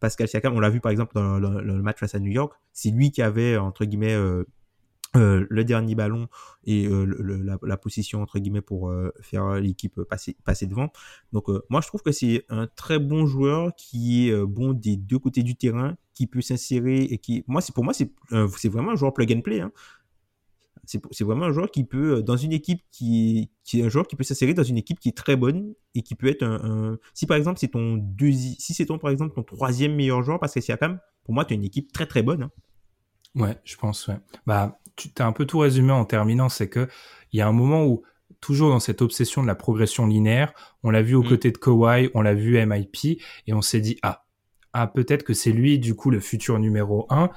Pascal 0.00 0.28
Siakam, 0.28 0.54
on 0.54 0.60
l'a 0.60 0.70
vu 0.70 0.80
par 0.80 0.90
exemple 0.90 1.14
dans, 1.14 1.38
le 1.38 1.82
match 1.82 1.98
face 1.98 2.14
à 2.14 2.18
New 2.18 2.30
York, 2.30 2.52
c'est 2.72 2.90
lui 2.90 3.10
qui 3.10 3.22
avait 3.22 3.56
entre 3.56 3.84
guillemets 3.84 4.14
euh, 4.14 4.44
le 5.14 5.64
dernier 5.64 5.94
ballon 5.94 6.28
et 6.64 6.86
euh, 6.86 7.04
la, 7.04 7.58
la, 7.62 7.76
position 7.76 8.22
entre 8.22 8.38
guillemets 8.38 8.60
pour 8.60 8.90
euh, 8.90 9.12
faire 9.20 9.54
l'équipe 9.54 10.00
passer, 10.02 10.36
passer 10.44 10.66
devant. 10.66 10.92
Donc 11.32 11.48
moi 11.68 11.80
je 11.80 11.88
trouve 11.88 12.02
que 12.02 12.12
c'est 12.12 12.44
un 12.48 12.68
très 12.68 12.98
bon 12.98 13.26
joueur 13.26 13.74
qui 13.76 14.28
est 14.28 14.44
bon 14.44 14.72
des 14.72 14.96
deux 14.96 15.18
côtés 15.18 15.42
du 15.42 15.56
terrain, 15.56 15.96
qui 16.14 16.26
peut 16.26 16.40
s'insérer 16.40 17.02
et 17.02 17.18
qui 17.18 17.44
moi 17.48 17.60
c'est 17.60 17.74
pour 17.74 17.84
moi 17.84 17.92
c'est 17.92 18.12
c'est 18.56 18.68
vraiment 18.68 18.92
un 18.92 18.96
joueur 18.96 19.12
plug 19.12 19.32
and 19.32 19.40
play. 19.40 19.60
Hein. 19.60 19.72
C'est 20.84 21.24
vraiment 21.24 21.44
un 21.44 21.52
joueur 21.52 21.70
qui 21.70 21.84
peut 21.84 22.22
dans 22.22 22.36
une 22.36 22.52
équipe 22.52 22.82
qui, 22.90 23.50
qui 23.64 23.80
est 23.80 23.84
un 23.84 23.88
joueur 23.88 24.08
qui 24.08 24.16
peut 24.16 24.24
s'insérer 24.24 24.54
dans 24.54 24.64
une 24.64 24.78
équipe 24.78 24.98
qui 24.98 25.10
est 25.10 25.16
très 25.16 25.36
bonne 25.36 25.74
et 25.94 26.02
qui 26.02 26.16
peut 26.16 26.26
être 26.26 26.42
un, 26.42 26.98
si 27.14 27.26
par 27.26 27.36
exemple 27.36 27.60
c'est 27.60 27.68
ton 27.68 27.96
deuxième 27.96 28.56
si 28.58 28.74
c'est 28.74 28.86
ton 28.86 28.98
par 28.98 29.10
exemple 29.10 29.34
ton 29.34 29.42
troisième 29.42 29.94
meilleur 29.94 30.22
joueur 30.22 30.40
parce 30.40 30.54
que 30.54 30.60
Siakam 30.60 30.98
pour 31.22 31.34
moi 31.34 31.44
tu 31.44 31.54
as 31.54 31.56
une 31.56 31.64
équipe 31.64 31.92
très 31.92 32.06
très 32.06 32.22
bonne. 32.22 32.44
Hein. 32.44 32.50
Ouais, 33.34 33.58
je 33.64 33.76
pense, 33.76 34.08
ouais. 34.08 34.18
Bah, 34.46 34.78
tu 35.08 35.22
as 35.22 35.26
un 35.26 35.32
peu 35.32 35.46
tout 35.46 35.58
résumé 35.58 35.92
en 35.92 36.04
terminant, 36.04 36.48
c'est 36.48 36.68
que 36.68 36.88
il 37.32 37.38
y 37.38 37.40
a 37.40 37.48
un 37.48 37.52
moment 37.52 37.84
où, 37.84 38.02
toujours 38.40 38.70
dans 38.70 38.80
cette 38.80 39.02
obsession 39.02 39.42
de 39.42 39.46
la 39.46 39.54
progression 39.54 40.06
linéaire, 40.06 40.52
on 40.82 40.90
l'a 40.90 41.02
vu 41.02 41.14
aux 41.14 41.22
mm. 41.22 41.28
côtés 41.28 41.50
de 41.50 41.58
Kawhi, 41.58 42.10
on 42.14 42.22
l'a 42.22 42.34
vu 42.34 42.64
MIP, 42.64 43.20
et 43.46 43.52
on 43.52 43.62
s'est 43.62 43.80
dit, 43.80 43.98
ah, 44.02 44.24
ah 44.72 44.86
peut-être 44.86 45.22
que 45.22 45.34
c'est 45.34 45.52
lui, 45.52 45.78
du 45.78 45.94
coup, 45.94 46.10
le 46.10 46.20
futur 46.20 46.58
numéro 46.58 47.06
1. 47.10 47.30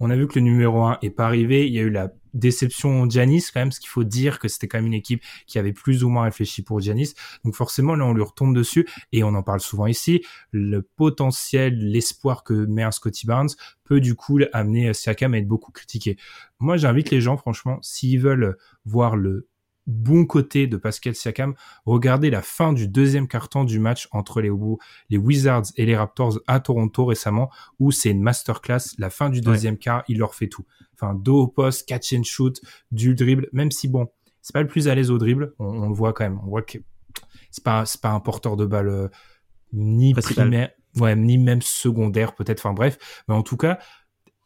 On 0.00 0.10
a 0.10 0.16
vu 0.16 0.26
que 0.26 0.38
le 0.38 0.44
numéro 0.44 0.84
1 0.84 0.98
est 1.02 1.10
pas 1.10 1.26
arrivé, 1.26 1.66
il 1.66 1.72
y 1.72 1.78
a 1.78 1.82
eu 1.82 1.90
la 1.90 2.12
déception 2.34 3.08
Janis 3.08 3.44
quand 3.52 3.60
même, 3.60 3.72
ce 3.72 3.80
qu'il 3.80 3.88
faut 3.88 4.04
dire 4.04 4.38
que 4.38 4.48
c'était 4.48 4.68
quand 4.68 4.78
même 4.78 4.86
une 4.86 4.94
équipe 4.94 5.22
qui 5.46 5.58
avait 5.58 5.72
plus 5.72 6.04
ou 6.04 6.08
moins 6.08 6.24
réfléchi 6.24 6.62
pour 6.62 6.80
Janis. 6.80 7.14
Donc 7.44 7.54
forcément 7.54 7.94
là 7.94 8.04
on 8.06 8.14
lui 8.14 8.22
retombe 8.22 8.54
dessus 8.54 8.88
et 9.12 9.22
on 9.24 9.34
en 9.34 9.42
parle 9.42 9.60
souvent 9.60 9.86
ici. 9.86 10.24
Le 10.52 10.82
potentiel, 10.82 11.74
l'espoir 11.90 12.44
que 12.44 12.54
met 12.54 12.82
un 12.82 12.90
Scotty 12.90 13.26
Barnes 13.26 13.50
peut 13.84 14.00
du 14.00 14.14
coup 14.14 14.38
amener 14.52 14.94
Siakam 14.94 15.34
à 15.34 15.38
être 15.38 15.48
beaucoup 15.48 15.72
critiqué. 15.72 16.16
Moi 16.58 16.76
j'invite 16.76 17.10
les 17.10 17.20
gens 17.20 17.36
franchement 17.36 17.78
s'ils 17.82 18.20
veulent 18.20 18.56
voir 18.84 19.16
le 19.16 19.49
bon 19.86 20.24
côté 20.24 20.66
de 20.66 20.76
Pascal 20.76 21.14
Siakam, 21.14 21.54
regardez 21.84 22.30
la 22.30 22.42
fin 22.42 22.72
du 22.72 22.88
deuxième 22.88 23.28
carton 23.28 23.64
du 23.64 23.78
match 23.78 24.08
entre 24.12 24.40
les, 24.40 24.50
les 25.08 25.18
Wizards 25.18 25.64
et 25.76 25.86
les 25.86 25.96
Raptors 25.96 26.40
à 26.46 26.60
Toronto 26.60 27.04
récemment, 27.04 27.50
où 27.78 27.90
c'est 27.90 28.10
une 28.10 28.22
masterclass. 28.22 28.94
La 28.98 29.10
fin 29.10 29.30
du 29.30 29.40
deuxième 29.40 29.78
quart, 29.78 30.04
il 30.08 30.18
leur 30.18 30.34
fait 30.34 30.48
tout. 30.48 30.64
Enfin, 30.94 31.14
dos 31.14 31.42
au 31.42 31.48
poste, 31.48 31.88
catch 31.88 32.12
and 32.12 32.24
shoot, 32.24 32.60
du 32.92 33.14
dribble, 33.14 33.48
même 33.52 33.70
si 33.70 33.88
bon, 33.88 34.08
c'est 34.42 34.52
pas 34.52 34.62
le 34.62 34.68
plus 34.68 34.88
à 34.88 34.94
l'aise 34.94 35.10
au 35.10 35.18
dribble, 35.18 35.54
on, 35.58 35.88
le 35.88 35.94
voit 35.94 36.12
quand 36.12 36.24
même. 36.24 36.40
On 36.44 36.48
voit 36.48 36.62
que 36.62 36.78
c'est 37.50 37.64
pas, 37.64 37.84
pas 38.00 38.10
un 38.10 38.20
porteur 38.20 38.56
de 38.56 38.66
balle 38.66 38.88
euh, 38.88 39.08
ni 39.72 40.14
primaire, 40.14 40.70
ouais, 40.96 41.16
ni 41.16 41.38
même 41.38 41.62
secondaire 41.62 42.34
peut-être. 42.34 42.60
Enfin 42.60 42.74
bref, 42.74 43.22
mais 43.28 43.34
en 43.34 43.42
tout 43.42 43.56
cas, 43.56 43.78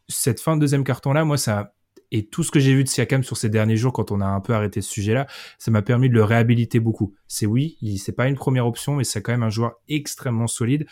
cette 0.09 0.41
fin 0.41 0.57
de 0.57 0.61
deuxième 0.61 0.85
carton 0.85 1.13
là, 1.13 1.25
moi 1.25 1.37
ça 1.37 1.75
et 2.15 2.27
tout 2.27 2.45
ce 2.45 2.53
que 2.53 2.61
j'ai 2.61 2.77
vu 2.77 2.85
de 2.85 2.89
Siakam 2.89 3.25
sur 3.25 3.37
ces 3.37 3.49
derniers 3.49 3.77
jours, 3.77 3.93
quand 3.93 4.13
on 4.13 4.21
a 4.21 4.27
un 4.27 4.41
peu 4.41 4.55
arrêté 4.55 4.81
ce 4.81 4.89
sujet-là, 4.89 5.27
ça 5.59 5.73
m'a 5.73 5.83
permis 5.83 6.09
de 6.09 6.15
le 6.15 6.23
réhabiliter 6.23 6.79
beaucoup. 6.79 7.13
C'est 7.27 7.45
oui, 7.45 7.77
c'est 7.99 8.13
pas 8.13 8.29
une 8.29 8.37
première 8.37 8.69
option, 8.69 8.95
mais 8.95 9.03
c'est 9.03 9.21
quand 9.21 9.33
même 9.33 9.43
un 9.43 9.51
joueur 9.51 9.73
extrêmement 9.89 10.47
solide. 10.47 10.87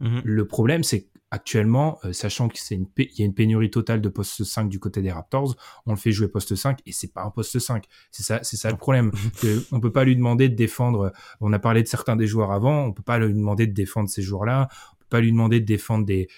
Mhm. 0.00 0.20
Le 0.22 0.46
problème, 0.46 0.84
c'est 0.84 1.08
actuellement, 1.30 1.98
euh, 2.04 2.12
sachant 2.12 2.48
qu'il 2.48 2.78
y 2.78 3.22
a 3.22 3.24
une 3.24 3.32
pénurie 3.32 3.70
totale 3.70 4.02
de 4.02 4.08
poste 4.10 4.44
5 4.44 4.68
du 4.68 4.78
côté 4.78 5.00
des 5.00 5.10
Raptors, 5.10 5.56
on 5.86 5.92
le 5.92 5.96
fait 5.96 6.12
jouer 6.12 6.28
poste 6.28 6.54
5 6.54 6.80
et 6.84 6.92
c'est 6.92 7.12
pas 7.14 7.22
un 7.22 7.30
poste 7.30 7.58
5. 7.58 7.86
C'est 8.10 8.22
ça, 8.22 8.40
c'est 8.42 8.58
ça 8.58 8.70
le 8.70 8.76
problème. 8.76 9.12
on 9.72 9.80
peut 9.80 9.92
pas 9.92 10.04
lui 10.04 10.14
demander 10.14 10.50
de 10.50 10.54
défendre. 10.56 11.10
On 11.40 11.54
a 11.54 11.58
parlé 11.58 11.82
de 11.82 11.88
certains 11.88 12.16
des 12.16 12.26
joueurs 12.26 12.52
avant, 12.52 12.84
on 12.84 12.92
peut 12.92 13.02
pas 13.02 13.18
lui 13.18 13.32
demander 13.32 13.66
de 13.66 13.72
défendre 13.72 14.10
ces 14.10 14.20
joueurs-là. 14.20 14.68
On 14.92 14.96
peut 14.98 15.06
pas 15.08 15.20
lui 15.20 15.32
demander 15.32 15.60
de 15.60 15.64
défendre 15.64 16.04
des, 16.04 16.28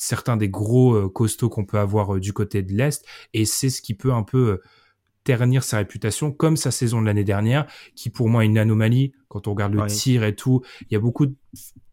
certains 0.00 0.38
des 0.38 0.48
gros 0.48 0.94
euh, 0.94 1.08
costauds 1.08 1.50
qu'on 1.50 1.66
peut 1.66 1.78
avoir 1.78 2.14
euh, 2.14 2.20
du 2.20 2.32
côté 2.32 2.62
de 2.62 2.72
l'Est, 2.72 3.04
et 3.34 3.44
c'est 3.44 3.68
ce 3.68 3.82
qui 3.82 3.94
peut 3.94 4.12
un 4.12 4.22
peu 4.22 4.52
euh, 4.52 4.62
ternir 5.24 5.62
sa 5.62 5.76
réputation, 5.76 6.32
comme 6.32 6.56
sa 6.56 6.70
saison 6.70 7.02
de 7.02 7.06
l'année 7.06 7.24
dernière, 7.24 7.66
qui 7.94 8.08
pour 8.08 8.28
moi 8.28 8.42
est 8.42 8.46
une 8.46 8.58
anomalie, 8.58 9.12
quand 9.28 9.46
on 9.46 9.50
regarde 9.50 9.74
le 9.74 9.86
tir 9.86 10.24
et 10.24 10.34
tout, 10.34 10.62
il 10.82 10.94
y 10.94 10.96
a 10.96 11.00
beaucoup 11.00 11.26
de... 11.26 11.34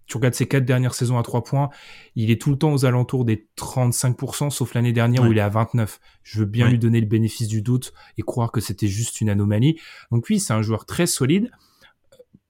Tu 0.05 0.15
regardes 0.15 0.35
ses 0.35 0.47
quatre 0.47 0.63
dernières 0.63 0.93
saisons 0.93 1.19
à 1.19 1.23
trois 1.23 1.43
points, 1.43 1.69
il 2.15 2.31
est 2.31 2.41
tout 2.41 2.49
le 2.49 2.57
temps 2.57 2.71
aux 2.71 2.85
alentours 2.85 3.25
des 3.25 3.49
35%, 3.57 4.51
sauf 4.51 4.73
l'année 4.73 4.93
dernière 4.93 5.23
où 5.23 5.33
il 5.33 5.37
est 5.37 5.41
à 5.41 5.49
29. 5.49 5.99
Je 6.23 6.39
veux 6.39 6.45
bien 6.45 6.69
lui 6.69 6.79
donner 6.79 7.01
le 7.01 7.07
bénéfice 7.07 7.49
du 7.49 7.61
doute 7.61 7.91
et 8.17 8.21
croire 8.21 8.53
que 8.53 8.61
c'était 8.61 8.87
juste 8.87 9.19
une 9.19 9.29
anomalie. 9.29 9.77
Donc 10.11 10.27
oui, 10.29 10.39
c'est 10.39 10.53
un 10.53 10.61
joueur 10.61 10.85
très 10.85 11.07
solide. 11.07 11.51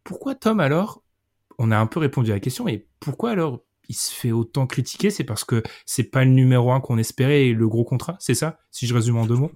Pourquoi 0.04 0.36
Tom 0.36 0.60
alors? 0.60 1.02
On 1.58 1.72
a 1.72 1.80
un 1.80 1.88
peu 1.88 2.00
répondu 2.00 2.30
à 2.30 2.36
la 2.36 2.40
question, 2.40 2.64
mais 2.64 2.86
pourquoi 3.00 3.32
alors 3.32 3.64
il 3.90 3.96
se 3.96 4.12
fait 4.14 4.32
autant 4.32 4.68
critiquer, 4.68 5.10
c'est 5.10 5.24
parce 5.24 5.44
que 5.44 5.64
c'est 5.86 6.04
pas 6.04 6.26
le 6.26 6.32
numéro 6.32 6.72
un 6.72 6.80
qu'on 6.80 6.98
espérait 6.98 7.48
et 7.48 7.54
le 7.54 7.68
gros 7.68 7.84
contrat, 7.84 8.16
c'est 8.20 8.36
ça 8.36 8.60
Si 8.72 8.88
je 8.88 8.94
résume 8.94 9.18
en 9.18 9.26
deux 9.26 9.36
mots? 9.36 9.52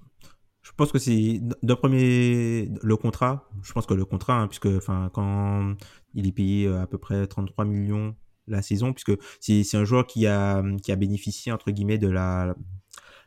Je 0.62 0.72
pense 0.78 0.92
que 0.92 1.00
c'est 1.00 1.42
d'un 1.64 1.76
premier 1.76 2.70
le 2.84 2.96
contrat. 2.96 3.50
Je 3.64 3.74
pense 3.74 3.86
que 3.88 3.96
le 3.96 4.06
contrat, 4.06 4.42
hein, 4.42 4.48
puisque 4.48 4.68
enfin 4.68 5.10
quand 5.12 5.76
il 6.14 6.28
est 6.28 6.32
payé 6.32 6.68
euh, 6.68 6.82
à 6.82 6.88
peu 6.88 6.98
près 6.98 7.26
33 7.26 7.66
millions 7.66 8.16
la 8.48 8.62
saison, 8.62 8.94
puisque 8.94 9.14
c'est 9.40 9.76
un 9.76 9.86
joueur 9.86 10.06
qui 10.06 10.28
a 10.28 10.64
qui 10.84 10.92
a 10.92 10.96
bénéficié 10.96 11.52
entre 11.52 11.72
guillemets 11.72 11.98
de 11.98 12.10
la 12.10 12.56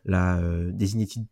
la 0.04 0.38
euh, 0.38 0.70
designated 0.72 1.26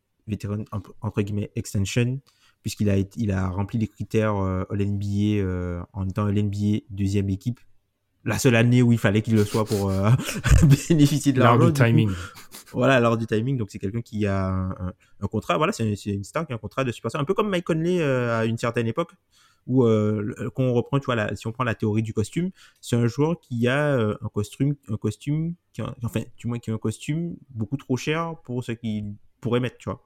entre 1.01 1.23
guillemets 1.23 1.51
extension 1.57 2.21
puisqu'il 2.63 2.89
a 2.91 2.97
il 3.17 3.33
a 3.33 3.49
rempli 3.49 3.79
les 3.79 3.89
critères 3.89 4.37
euh, 4.37 4.65
All-NBA 4.71 5.41
euh, 5.43 5.83
en 5.93 6.09
étant 6.09 6.27
All-NBA 6.27 6.85
deuxième 6.91 7.29
équipe 7.29 7.61
la 8.25 8.39
seule 8.39 8.55
année 8.57 8.83
où 8.83 8.93
il 8.93 8.99
fallait 8.99 9.23
qu'il 9.23 9.35
le 9.35 9.45
soit 9.45 9.65
pour 9.65 9.91
euh, 9.91 10.11
bénéficier 10.89 11.33
de 11.33 11.41
l'argent. 11.41 11.67
Du 11.67 11.73
timing. 11.73 12.11
Voilà, 12.73 13.01
lors 13.01 13.17
du 13.17 13.27
timing. 13.27 13.57
Donc 13.57 13.71
c'est 13.71 13.79
quelqu'un 13.79 14.01
qui 14.01 14.27
a 14.27 14.49
un, 15.21 15.27
contrat. 15.29 15.57
Voilà, 15.57 15.73
c'est 15.73 15.93
une 16.07 16.25
star 16.25 16.47
qui 16.47 16.53
a 16.53 16.57
un 16.57 16.59
contrat 16.59 16.85
de 16.85 16.93
superstar. 16.93 17.21
Un 17.21 17.25
peu 17.25 17.35
comme 17.35 17.49
Mike 17.49 17.65
Conley 17.65 18.01
euh, 18.01 18.39
à 18.39 18.45
une 18.45 18.59
certaine 18.59 18.87
époque, 18.87 19.13
où 19.67 19.85
euh, 19.85 20.35
quand 20.55 20.63
on 20.63 20.73
reprend, 20.73 20.99
tu 20.99 21.07
vois, 21.07 21.17
la, 21.17 21.35
si 21.37 21.47
on 21.47 21.53
prend 21.53 21.65
la 21.65 21.75
théorie 21.75 22.03
du 22.03 22.15
costume, 22.15 22.51
c'est 22.81 22.97
un 22.97 23.07
joueur 23.07 23.39
qui 23.41 23.69
a 23.69 23.95
un 23.97 24.29
costume, 24.33 24.75
un 24.89 24.97
costume, 24.97 25.55
qui 25.73 25.83
enfin, 26.03 26.21
du 26.37 26.47
moins 26.47 26.59
qui 26.59 26.71
a 26.71 26.75
un 26.75 26.79
costume 26.79 27.37
beaucoup 27.51 27.77
trop 27.77 27.97
cher 27.97 28.37
pour 28.45 28.65
ce 28.65 28.73
qu'il 28.73 29.15
pourrait 29.41 29.61
mettre, 29.61 29.79
tu 29.79 29.91
vois. 29.91 30.03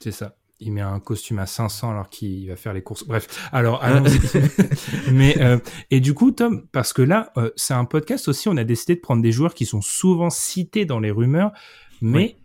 C'est 0.00 0.12
ça 0.12 0.36
il 0.60 0.72
met 0.72 0.80
un 0.80 0.98
costume 1.00 1.38
à 1.38 1.46
500 1.46 1.90
alors 1.90 2.08
qu'il 2.08 2.48
va 2.48 2.56
faire 2.56 2.72
les 2.72 2.82
courses. 2.82 3.04
Bref, 3.06 3.48
alors 3.52 3.82
allons-y. 3.82 4.18
Mais 5.12 5.40
euh, 5.40 5.58
et 5.90 6.00
du 6.00 6.14
coup, 6.14 6.32
Tom, 6.32 6.66
parce 6.72 6.92
que 6.92 7.02
là, 7.02 7.32
euh, 7.36 7.50
c'est 7.56 7.74
un 7.74 7.84
podcast 7.84 8.28
aussi. 8.28 8.48
On 8.48 8.56
a 8.56 8.64
décidé 8.64 8.96
de 8.96 9.00
prendre 9.00 9.22
des 9.22 9.32
joueurs 9.32 9.54
qui 9.54 9.66
sont 9.66 9.80
souvent 9.80 10.30
cités 10.30 10.84
dans 10.84 11.00
les 11.00 11.10
rumeurs, 11.10 11.52
mais 12.00 12.36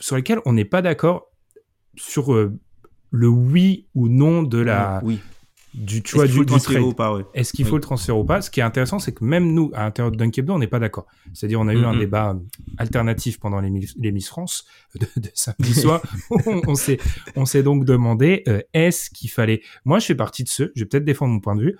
sur 0.00 0.16
lesquels 0.16 0.40
on 0.44 0.52
n'est 0.52 0.64
pas 0.64 0.82
d'accord 0.82 1.30
sur 1.96 2.32
euh, 2.32 2.58
le 3.10 3.28
oui 3.28 3.86
ou 3.94 4.08
non 4.08 4.42
de 4.42 4.58
la 4.58 5.00
oui 5.04 5.20
du 5.74 6.02
tu 6.02 6.16
vois 6.16 6.26
du, 6.26 6.44
du 6.44 6.54
Est-ce 7.34 7.52
qu'il 7.52 7.66
faut 7.66 7.76
le 7.76 7.80
transférer 7.82 8.18
ou 8.18 8.24
pas? 8.24 8.40
Ce 8.40 8.50
qui 8.50 8.60
est 8.60 8.62
intéressant, 8.62 8.98
c'est 8.98 9.12
que 9.12 9.24
même 9.24 9.52
nous, 9.52 9.70
à 9.74 9.84
l'intérieur 9.84 10.10
de 10.10 10.16
Dunkebdo, 10.16 10.54
on 10.54 10.58
n'est 10.58 10.66
pas 10.66 10.78
d'accord. 10.78 11.06
C'est-à-dire, 11.34 11.60
on 11.60 11.68
a 11.68 11.74
eu 11.74 11.84
un 11.84 11.96
débat 11.96 12.36
alternatif 12.78 13.38
pendant 13.38 13.60
les, 13.60 13.70
les 13.98 14.12
Miss 14.12 14.28
France 14.28 14.64
de, 14.98 15.06
de 15.20 15.30
samedi 15.34 15.74
soir. 15.74 16.02
on, 16.46 16.74
s'est, 16.74 16.98
on 17.36 17.44
s'est 17.44 17.62
donc 17.62 17.84
demandé, 17.84 18.42
euh, 18.48 18.60
est-ce 18.72 19.10
qu'il 19.10 19.30
fallait 19.30 19.62
Moi, 19.84 19.98
je 19.98 20.06
fais 20.06 20.14
partie 20.14 20.44
de 20.44 20.48
ceux. 20.48 20.72
Je 20.74 20.82
vais 20.82 20.88
peut-être 20.88 21.04
défendre 21.04 21.32
mon 21.32 21.40
point 21.40 21.56
de 21.56 21.62
vue. 21.62 21.78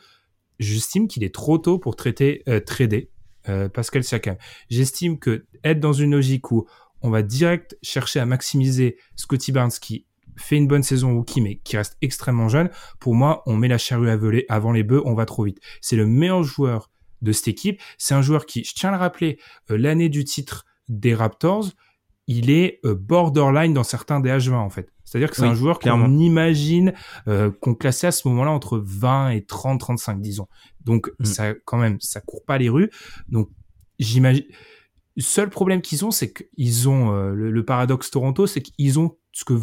J'estime 0.58 1.08
qu'il 1.08 1.24
est 1.24 1.34
trop 1.34 1.58
tôt 1.58 1.78
pour 1.78 1.96
traiter, 1.96 2.42
euh, 2.48 2.60
trader 2.60 3.10
euh, 3.48 3.68
Pascal 3.68 4.04
Siakam. 4.04 4.36
J'estime 4.68 5.18
que 5.18 5.46
être 5.64 5.80
dans 5.80 5.92
une 5.92 6.12
logique 6.12 6.50
où 6.50 6.66
on 7.00 7.10
va 7.10 7.22
direct 7.22 7.78
chercher 7.82 8.20
à 8.20 8.26
maximiser 8.26 8.98
Scotty 9.16 9.52
Barnes 9.52 9.70
qui 9.80 10.04
fait 10.38 10.56
une 10.56 10.68
bonne 10.68 10.82
saison 10.82 11.14
rookie, 11.14 11.40
mais 11.40 11.56
qui 11.56 11.76
reste 11.76 11.96
extrêmement 12.00 12.48
jeune, 12.48 12.70
pour 13.00 13.14
moi, 13.14 13.42
on 13.46 13.56
met 13.56 13.68
la 13.68 13.78
charrue 13.78 14.08
avant 14.48 14.72
les 14.72 14.82
bœufs, 14.82 15.02
on 15.04 15.14
va 15.14 15.26
trop 15.26 15.44
vite. 15.44 15.58
C'est 15.80 15.96
le 15.96 16.06
meilleur 16.06 16.42
joueur 16.42 16.90
de 17.22 17.32
cette 17.32 17.48
équipe. 17.48 17.80
C'est 17.98 18.14
un 18.14 18.22
joueur 18.22 18.46
qui, 18.46 18.64
je 18.64 18.74
tiens 18.74 18.90
à 18.90 18.92
le 18.92 18.98
rappeler, 18.98 19.38
euh, 19.70 19.78
l'année 19.78 20.08
du 20.08 20.24
titre 20.24 20.64
des 20.88 21.14
Raptors, 21.14 21.70
il 22.26 22.50
est 22.50 22.80
euh, 22.84 22.94
borderline 22.94 23.72
dans 23.72 23.84
certains 23.84 24.20
des 24.20 24.30
H20 24.30 24.54
en 24.54 24.70
fait. 24.70 24.92
C'est-à-dire 25.04 25.30
que 25.30 25.36
c'est 25.36 25.46
un 25.46 25.54
joueur 25.54 25.78
qu'on 25.78 26.18
imagine 26.18 26.92
euh, 27.28 27.50
qu'on 27.62 27.74
classait 27.74 28.08
à 28.08 28.12
ce 28.12 28.28
moment-là 28.28 28.50
entre 28.50 28.78
20 28.78 29.30
et 29.30 29.44
30, 29.44 29.80
35, 29.80 30.20
disons. 30.20 30.46
Donc 30.84 31.10
mm. 31.18 31.24
ça, 31.24 31.54
quand 31.64 31.78
même, 31.78 31.98
ça 32.00 32.20
court 32.20 32.44
pas 32.44 32.58
les 32.58 32.68
rues. 32.68 32.90
Donc 33.28 33.48
j'imagine. 33.98 34.44
Seul 35.16 35.48
problème 35.48 35.80
qu'ils 35.80 36.04
ont, 36.04 36.10
c'est 36.10 36.32
qu'ils 36.32 36.88
ont 36.88 37.10
le, 37.10 37.50
le, 37.50 37.64
paradoxe 37.64 38.10
Toronto, 38.10 38.46
c'est 38.46 38.60
qu'ils 38.60 39.00
ont 39.00 39.16
ce 39.32 39.44
que 39.44 39.54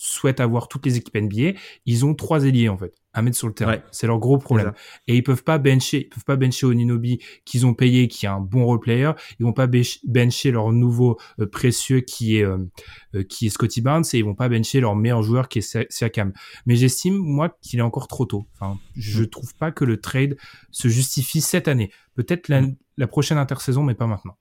souhaitent 0.00 0.38
avoir 0.38 0.68
toutes 0.68 0.86
les 0.86 0.96
équipes 0.96 1.16
NBA, 1.16 1.58
ils 1.84 2.06
ont 2.06 2.14
trois 2.14 2.44
ailiers 2.44 2.68
en 2.68 2.78
fait 2.78 2.94
à 3.12 3.22
mettre 3.22 3.36
sur 3.36 3.48
le 3.48 3.54
terrain. 3.54 3.78
C'est 3.90 4.06
leur 4.06 4.20
gros 4.20 4.38
problème. 4.38 4.72
Et 5.08 5.16
ils 5.16 5.22
peuvent 5.24 5.42
pas 5.42 5.58
bencher, 5.58 6.02
ils 6.02 6.08
peuvent 6.08 6.24
pas 6.24 6.36
bencher 6.36 6.66
Oninobi 6.66 7.18
qu'ils 7.44 7.66
ont 7.66 7.74
payé, 7.74 8.06
qui 8.06 8.26
est 8.26 8.28
un 8.28 8.38
bon 8.38 8.64
role 8.64 8.78
player. 8.78 9.10
Ils 9.40 9.44
vont 9.44 9.52
pas 9.52 9.66
bencher 9.66 10.52
leur 10.52 10.70
nouveau 10.70 11.18
euh, 11.40 11.46
précieux 11.46 12.00
qui 12.00 12.36
est 12.36 12.44
euh, 12.44 12.58
euh, 13.16 13.24
qui 13.24 13.46
est 13.46 13.50
Scotty 13.50 13.80
Barnes 13.80 14.04
et 14.12 14.18
ils 14.18 14.24
vont 14.24 14.36
pas 14.36 14.48
bencher 14.48 14.80
leur 14.80 14.94
meilleur 14.94 15.22
joueur 15.22 15.48
qui 15.48 15.58
est 15.58 15.90
Siakam. 15.90 16.32
Mais 16.66 16.76
j'estime 16.76 17.16
moi 17.16 17.56
qu'il 17.60 17.80
est 17.80 17.82
encore 17.82 18.06
trop 18.06 18.24
tôt. 18.24 18.46
Enfin, 18.54 18.78
je 18.94 19.22
mm. 19.22 19.30
trouve 19.30 19.54
pas 19.56 19.72
que 19.72 19.84
le 19.84 20.00
trade 20.00 20.36
se 20.70 20.86
justifie 20.86 21.40
cette 21.40 21.66
année. 21.66 21.90
Peut-être 22.14 22.48
la, 22.48 22.62
mm. 22.62 22.76
la 22.98 23.06
prochaine 23.08 23.38
intersaison, 23.38 23.82
mais 23.82 23.94
pas 23.94 24.06
maintenant. 24.06 24.36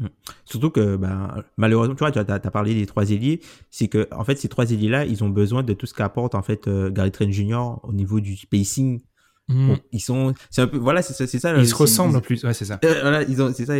Mm. 0.00 0.06
Surtout 0.44 0.70
que 0.70 0.96
ben, 0.96 1.44
malheureusement, 1.56 1.94
tu 1.94 2.00
vois, 2.00 2.10
tu 2.10 2.18
as, 2.18 2.38
parlé 2.50 2.74
des 2.74 2.86
trois 2.86 3.10
ailiers, 3.10 3.40
c'est 3.70 3.88
que 3.88 4.08
en 4.10 4.24
fait 4.24 4.36
ces 4.36 4.48
trois 4.48 4.70
ailiers 4.70 4.88
là, 4.88 5.04
ils 5.04 5.22
ont 5.22 5.28
besoin 5.28 5.62
de 5.62 5.72
tout 5.74 5.86
ce 5.86 5.94
qu'apporte 5.94 6.34
en 6.34 6.42
fait 6.42 6.66
euh, 6.66 6.90
Gary 6.90 7.12
Trent 7.12 7.30
Jr. 7.30 7.78
au 7.82 7.92
niveau 7.92 8.20
du 8.20 8.36
spacing. 8.36 9.00
Mm. 9.48 9.74
ils 9.90 10.00
sont, 10.00 10.32
c'est 10.48 10.62
un 10.62 10.68
peu, 10.68 10.78
voilà, 10.78 11.02
c'est 11.02 11.12
ça. 11.12 11.56
Ils 11.58 11.66
se 11.66 11.74
ressemblent 11.74 12.16
en 12.16 12.20
plus, 12.20 12.44
ouais, 12.44 12.54
c'est 12.54 12.64
ça. 12.64 12.78
Euh, 12.84 13.00
voilà, 13.00 13.22
ils 13.24 13.42
ont, 13.42 13.52
c'est 13.52 13.66
ça. 13.66 13.74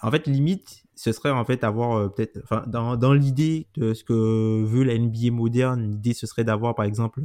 En 0.00 0.10
fait, 0.10 0.26
limite, 0.26 0.84
ce 0.94 1.12
serait 1.12 1.30
en 1.30 1.44
fait 1.44 1.64
avoir 1.64 1.96
euh, 1.96 2.08
peut-être, 2.08 2.40
enfin, 2.42 2.64
dans, 2.66 2.96
dans 2.96 3.12
l'idée 3.12 3.66
de 3.76 3.92
ce 3.92 4.04
que 4.04 4.62
veut 4.64 4.84
la 4.84 4.98
NBA 4.98 5.32
moderne, 5.32 5.90
l'idée 5.90 6.14
ce 6.14 6.26
serait 6.26 6.44
d'avoir 6.44 6.74
par 6.74 6.86
exemple 6.86 7.20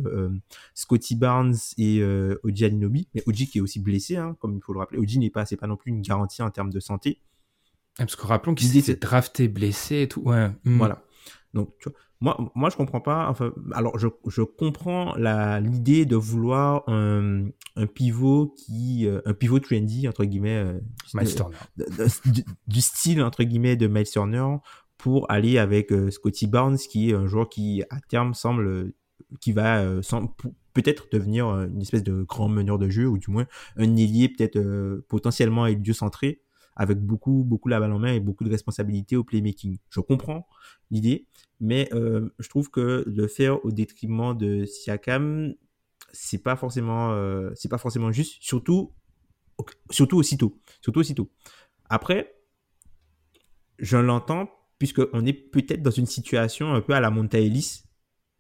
Scotty 0.74 1.16
Barnes 1.16 1.56
et 1.78 2.00
euh, 2.02 2.36
Oji 2.44 2.66
Aninobi, 2.66 3.08
mais 3.16 3.24
Oji 3.26 3.48
qui 3.48 3.60
est 3.60 3.62
aussi 3.62 3.80
blessé, 3.80 4.18
hein, 4.18 4.36
comme 4.40 4.56
il 4.56 4.62
faut 4.62 4.74
le 4.74 4.80
rappeler. 4.80 5.00
Oji 5.00 5.20
n'est 5.20 5.30
pas, 5.30 5.46
c'est 5.46 5.58
pas 5.58 5.68
non 5.68 5.78
plus 5.78 5.92
une 5.92 6.02
garantie 6.02 6.42
en 6.42 6.52
termes 6.52 6.72
de 6.72 6.80
santé. 6.80 7.22
Parce 7.98 8.16
que 8.16 8.28
rappelons 8.28 8.56
qu'il 8.56 8.68
s'était 8.68 8.96
drafté, 8.96 9.48
blessé 9.48 10.02
et 10.02 10.08
tout. 10.08 10.22
Ouais. 10.22 10.50
Hmm. 10.66 10.78
Voilà. 10.78 11.04
Donc, 11.54 11.74
tu 11.80 11.90
vois, 11.90 11.98
moi, 12.22 12.52
moi, 12.56 12.70
je 12.70 12.76
comprends 12.76 13.02
pas. 13.02 13.28
Enfin, 13.30 13.54
alors, 13.74 13.98
je, 13.98 14.08
je 14.28 14.42
comprends 14.42 15.16
la 15.16 15.60
l'idée 15.60 16.06
de 16.06 16.16
vouloir 16.16 16.84
un, 16.88 17.48
un 17.76 17.88
pivot 17.88 18.56
qui, 18.58 19.06
euh, 19.08 19.22
un 19.26 19.34
pivot 19.34 19.60
trendy 19.60 20.08
entre 20.08 20.26
guillemets, 20.26 20.58
euh, 20.58 20.80
Miles 21.14 21.36
Turner, 21.36 21.58
du, 22.68 22.82
style 22.82 23.22
entre 23.22 23.44
guillemets 23.44 23.76
de 23.76 23.88
Miles 23.88 24.10
Turner 24.10 24.46
pour 24.98 25.30
aller 25.30 25.58
avec 25.58 25.94
Scotty 26.10 26.48
Barnes, 26.48 26.78
qui 26.78 27.12
est 27.12 27.14
un 27.14 27.28
joueur 27.28 27.50
qui, 27.50 27.84
à 27.90 28.00
terme, 28.10 28.34
semble, 28.34 28.94
qui 29.42 29.52
va 29.52 29.86
peut-être 30.74 31.08
devenir 31.12 31.48
une 31.48 31.82
espèce 31.82 32.02
de 32.02 32.24
grand 32.24 32.48
meneur 32.48 32.80
de 32.80 32.90
jeu, 32.90 33.06
ou 33.06 33.18
du 33.18 33.30
moins 33.30 33.46
un 33.76 33.96
ailier 33.98 34.30
peut-être 34.30 34.58
potentiellement 35.10 35.68
centré 35.94 36.45
avec 36.76 37.00
beaucoup, 37.00 37.44
beaucoup 37.44 37.70
la 37.70 37.80
balle 37.80 37.94
en 37.94 38.00
main 38.00 38.14
et 38.14 38.20
beaucoup 38.20 38.44
de 38.44 38.50
responsabilités 38.50 39.16
au 39.16 39.24
playmaking. 39.24 39.78
Je 39.90 40.00
comprends 40.00 40.48
l'idée, 40.92 41.28
mais 41.60 41.90
euh, 41.94 42.30
je 42.40 42.50
trouve 42.50 42.70
que 42.70 43.04
le 43.08 43.28
faire 43.28 43.64
au 43.66 43.72
détriment 43.72 44.38
de 44.38 44.66
Siakam, 44.66 45.54
c'est 46.12 46.44
pas 46.44 46.56
forcément, 46.56 47.12
euh, 47.12 47.52
c'est 47.56 47.70
pas 47.70 47.78
forcément 47.78 48.12
juste, 48.12 48.38
surtout, 48.42 48.94
surtout 49.90 50.18
aussitôt, 50.18 50.60
surtout 50.82 51.00
aussitôt. 51.00 51.30
Après, 51.90 52.36
je 53.80 53.98
l'entends 53.98 54.50
puisqu'on 54.78 55.26
est 55.26 55.34
peut-être 55.34 55.82
dans 55.82 55.92
une 55.92 56.06
situation 56.06 56.74
un 56.74 56.82
peu 56.82 56.94
à 56.94 57.00
la 57.00 57.10
Monta 57.10 57.40
Ellis. 57.40 57.84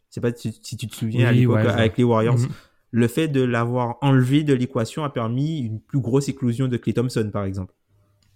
Je 0.09 0.15
sais 0.15 0.21
pas 0.21 0.33
si, 0.33 0.59
tu 0.61 0.87
te 0.87 0.95
souviens 0.95 1.27
à 1.27 1.31
l'époque 1.31 1.59
avec 1.59 1.97
les 1.97 2.03
Warriors. 2.03 2.37
Mhm. 2.37 2.49
Le 2.91 3.07
fait 3.07 3.27
de 3.27 3.41
l'avoir 3.41 3.97
enlevé 4.01 4.43
de 4.43 4.53
l'équation 4.53 5.03
a 5.03 5.09
permis 5.09 5.59
une 5.59 5.81
plus 5.81 5.99
grosse 5.99 6.29
éclosion 6.29 6.67
de 6.67 6.77
Clay 6.77 6.93
Thompson, 6.93 7.29
par 7.31 7.43
exemple. 7.43 7.73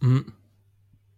Mm. 0.01 0.19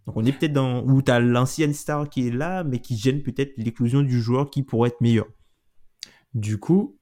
Donc 0.08 0.18
on 0.18 0.26
est 0.26 0.32
peut-être 0.32 0.54
dans 0.54 0.84
où 0.84 1.02
tu 1.02 1.12
as 1.12 1.20
l'ancienne 1.20 1.74
star 1.74 2.10
qui 2.10 2.28
est 2.28 2.32
là, 2.32 2.64
mais 2.64 2.80
qui 2.80 2.98
gêne 2.98 3.22
peut-être 3.22 3.54
l'éclosion 3.58 4.02
du 4.02 4.22
joueur 4.22 4.50
qui 4.50 4.64
pourrait 4.64 4.90
être 4.90 5.02
meilleur. 5.02 5.28
Du 6.34 6.58
coup, 6.58 6.98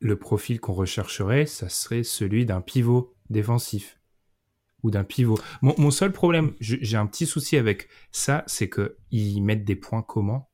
le 0.00 0.16
profil 0.18 0.60
qu'on 0.60 0.72
rechercherait, 0.72 1.46
ça 1.46 1.68
serait 1.68 2.04
celui 2.04 2.46
d'un 2.46 2.60
pivot 2.60 3.14
défensif 3.30 4.00
ou 4.82 4.90
d'un 4.90 5.04
pivot. 5.04 5.38
Mon, 5.60 5.90
seul 5.90 6.12
problème, 6.12 6.54
j'ai 6.60 6.96
un 6.96 7.06
petit 7.06 7.26
souci 7.26 7.56
avec 7.56 7.88
ça, 8.12 8.44
c'est 8.46 8.70
qu'ils 8.70 9.42
mettent 9.42 9.64
des 9.64 9.76
points 9.76 10.02
comment 10.02 10.48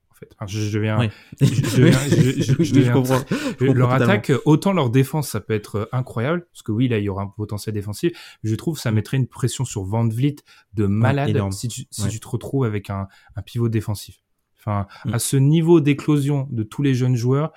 je, 0.46 0.76
deviens, 0.76 1.10
je, 1.40 2.92
comprends. 2.92 3.20
leur 3.60 3.92
attaque, 3.92 4.32
autant 4.44 4.72
leur 4.72 4.90
défense, 4.90 5.28
ça 5.28 5.40
peut 5.40 5.54
être 5.54 5.76
euh, 5.76 5.86
incroyable, 5.92 6.46
parce 6.52 6.62
que 6.62 6.72
oui, 6.72 6.88
là, 6.88 6.98
il 6.98 7.04
y 7.04 7.08
aura 7.08 7.22
un 7.22 7.26
potentiel 7.26 7.74
défensif. 7.74 8.12
Je 8.42 8.54
trouve 8.54 8.78
ça 8.78 8.90
mm. 8.90 8.94
mettrait 8.94 9.16
une 9.16 9.26
pression 9.26 9.64
sur 9.64 9.84
Van 9.84 10.08
Vliet 10.08 10.36
de 10.74 10.86
malade 10.86 11.36
si, 11.52 11.68
tu, 11.68 11.84
si 11.90 12.08
tu 12.08 12.20
te 12.20 12.28
retrouves 12.28 12.64
avec 12.64 12.90
un, 12.90 13.08
un 13.36 13.42
pivot 13.42 13.68
défensif. 13.68 14.20
Enfin, 14.58 14.86
mm. 15.04 15.14
à 15.14 15.18
ce 15.18 15.36
niveau 15.36 15.80
d'éclosion 15.80 16.48
de 16.50 16.62
tous 16.62 16.82
les 16.82 16.94
jeunes 16.94 17.16
joueurs, 17.16 17.52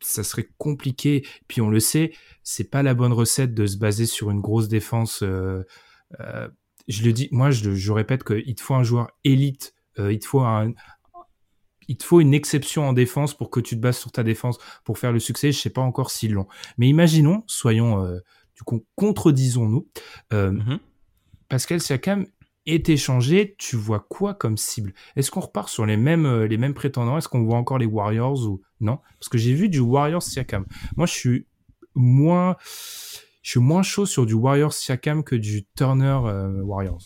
ça 0.00 0.24
serait 0.24 0.48
compliqué. 0.58 1.26
Puis 1.48 1.60
on 1.60 1.70
le 1.70 1.80
sait, 1.80 2.12
c'est 2.42 2.70
pas 2.70 2.82
la 2.82 2.94
bonne 2.94 3.12
recette 3.12 3.54
de 3.54 3.66
se 3.66 3.76
baser 3.76 4.06
sur 4.06 4.30
une 4.30 4.40
grosse 4.40 4.68
défense. 4.68 5.22
Euh, 5.22 5.62
euh, 6.20 6.48
je 6.88 7.04
le 7.04 7.12
dis, 7.12 7.28
moi, 7.30 7.50
je, 7.50 7.74
je 7.74 7.92
répète 7.92 8.24
qu'il 8.24 8.54
te 8.54 8.60
faut 8.60 8.74
un 8.74 8.82
joueur 8.82 9.10
élite. 9.24 9.74
il 9.98 10.18
te 10.18 10.26
faut 10.26 10.40
un, 10.40 10.72
il 11.92 11.98
te 11.98 12.04
faut 12.04 12.22
une 12.22 12.32
exception 12.32 12.88
en 12.88 12.94
défense 12.94 13.34
pour 13.34 13.50
que 13.50 13.60
tu 13.60 13.76
te 13.76 13.80
bases 13.80 13.98
sur 13.98 14.10
ta 14.10 14.22
défense 14.22 14.56
pour 14.82 14.98
faire 14.98 15.12
le 15.12 15.18
succès. 15.20 15.52
Je 15.52 15.60
sais 15.60 15.68
pas 15.68 15.82
encore 15.82 16.10
s'ils 16.10 16.32
l'ont. 16.32 16.48
Mais 16.78 16.88
imaginons, 16.88 17.44
soyons 17.46 18.02
euh, 18.02 18.18
du 18.56 18.62
coup 18.62 18.86
contredisons-nous. 18.96 19.86
Euh, 20.32 20.52
mm-hmm. 20.52 20.78
Pascal 21.50 21.82
Siakam 21.82 22.26
est 22.64 22.88
échangé. 22.88 23.56
Tu 23.58 23.76
vois 23.76 24.06
quoi 24.08 24.32
comme 24.32 24.56
cible? 24.56 24.94
Est-ce 25.16 25.30
qu'on 25.30 25.40
repart 25.40 25.68
sur 25.68 25.84
les 25.84 25.98
mêmes 25.98 26.24
euh, 26.24 26.46
les 26.46 26.56
mêmes 26.56 26.72
prétendants? 26.72 27.18
Est-ce 27.18 27.28
qu'on 27.28 27.42
voit 27.44 27.58
encore 27.58 27.76
les 27.76 27.84
Warriors 27.84 28.40
ou 28.48 28.62
non? 28.80 28.98
Parce 29.20 29.28
que 29.28 29.36
j'ai 29.36 29.52
vu 29.52 29.68
du 29.68 29.80
Warriors 29.80 30.22
Siakam. 30.22 30.64
Moi, 30.96 31.04
je 31.04 31.12
suis 31.12 31.46
moins 31.94 32.56
je 33.42 33.50
suis 33.50 33.60
moins 33.60 33.82
chaud 33.82 34.06
sur 34.06 34.24
du 34.24 34.32
Warriors 34.32 34.72
Siakam 34.72 35.24
que 35.24 35.36
du 35.36 35.66
Turner 35.76 36.18
Warriors. 36.62 37.02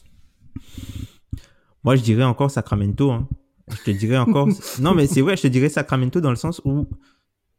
Moi, 1.82 1.96
je 1.96 2.02
dirais 2.02 2.22
encore 2.22 2.52
Sacramento. 2.52 3.10
Hein. 3.10 3.28
Je 3.68 3.82
te 3.82 3.90
dirais 3.90 4.18
encore. 4.18 4.48
non, 4.80 4.94
mais 4.94 5.06
c'est 5.06 5.20
vrai, 5.20 5.36
je 5.36 5.42
te 5.42 5.48
dirais 5.48 5.68
Sacramento 5.68 6.20
dans 6.20 6.30
le 6.30 6.36
sens 6.36 6.60
où 6.64 6.86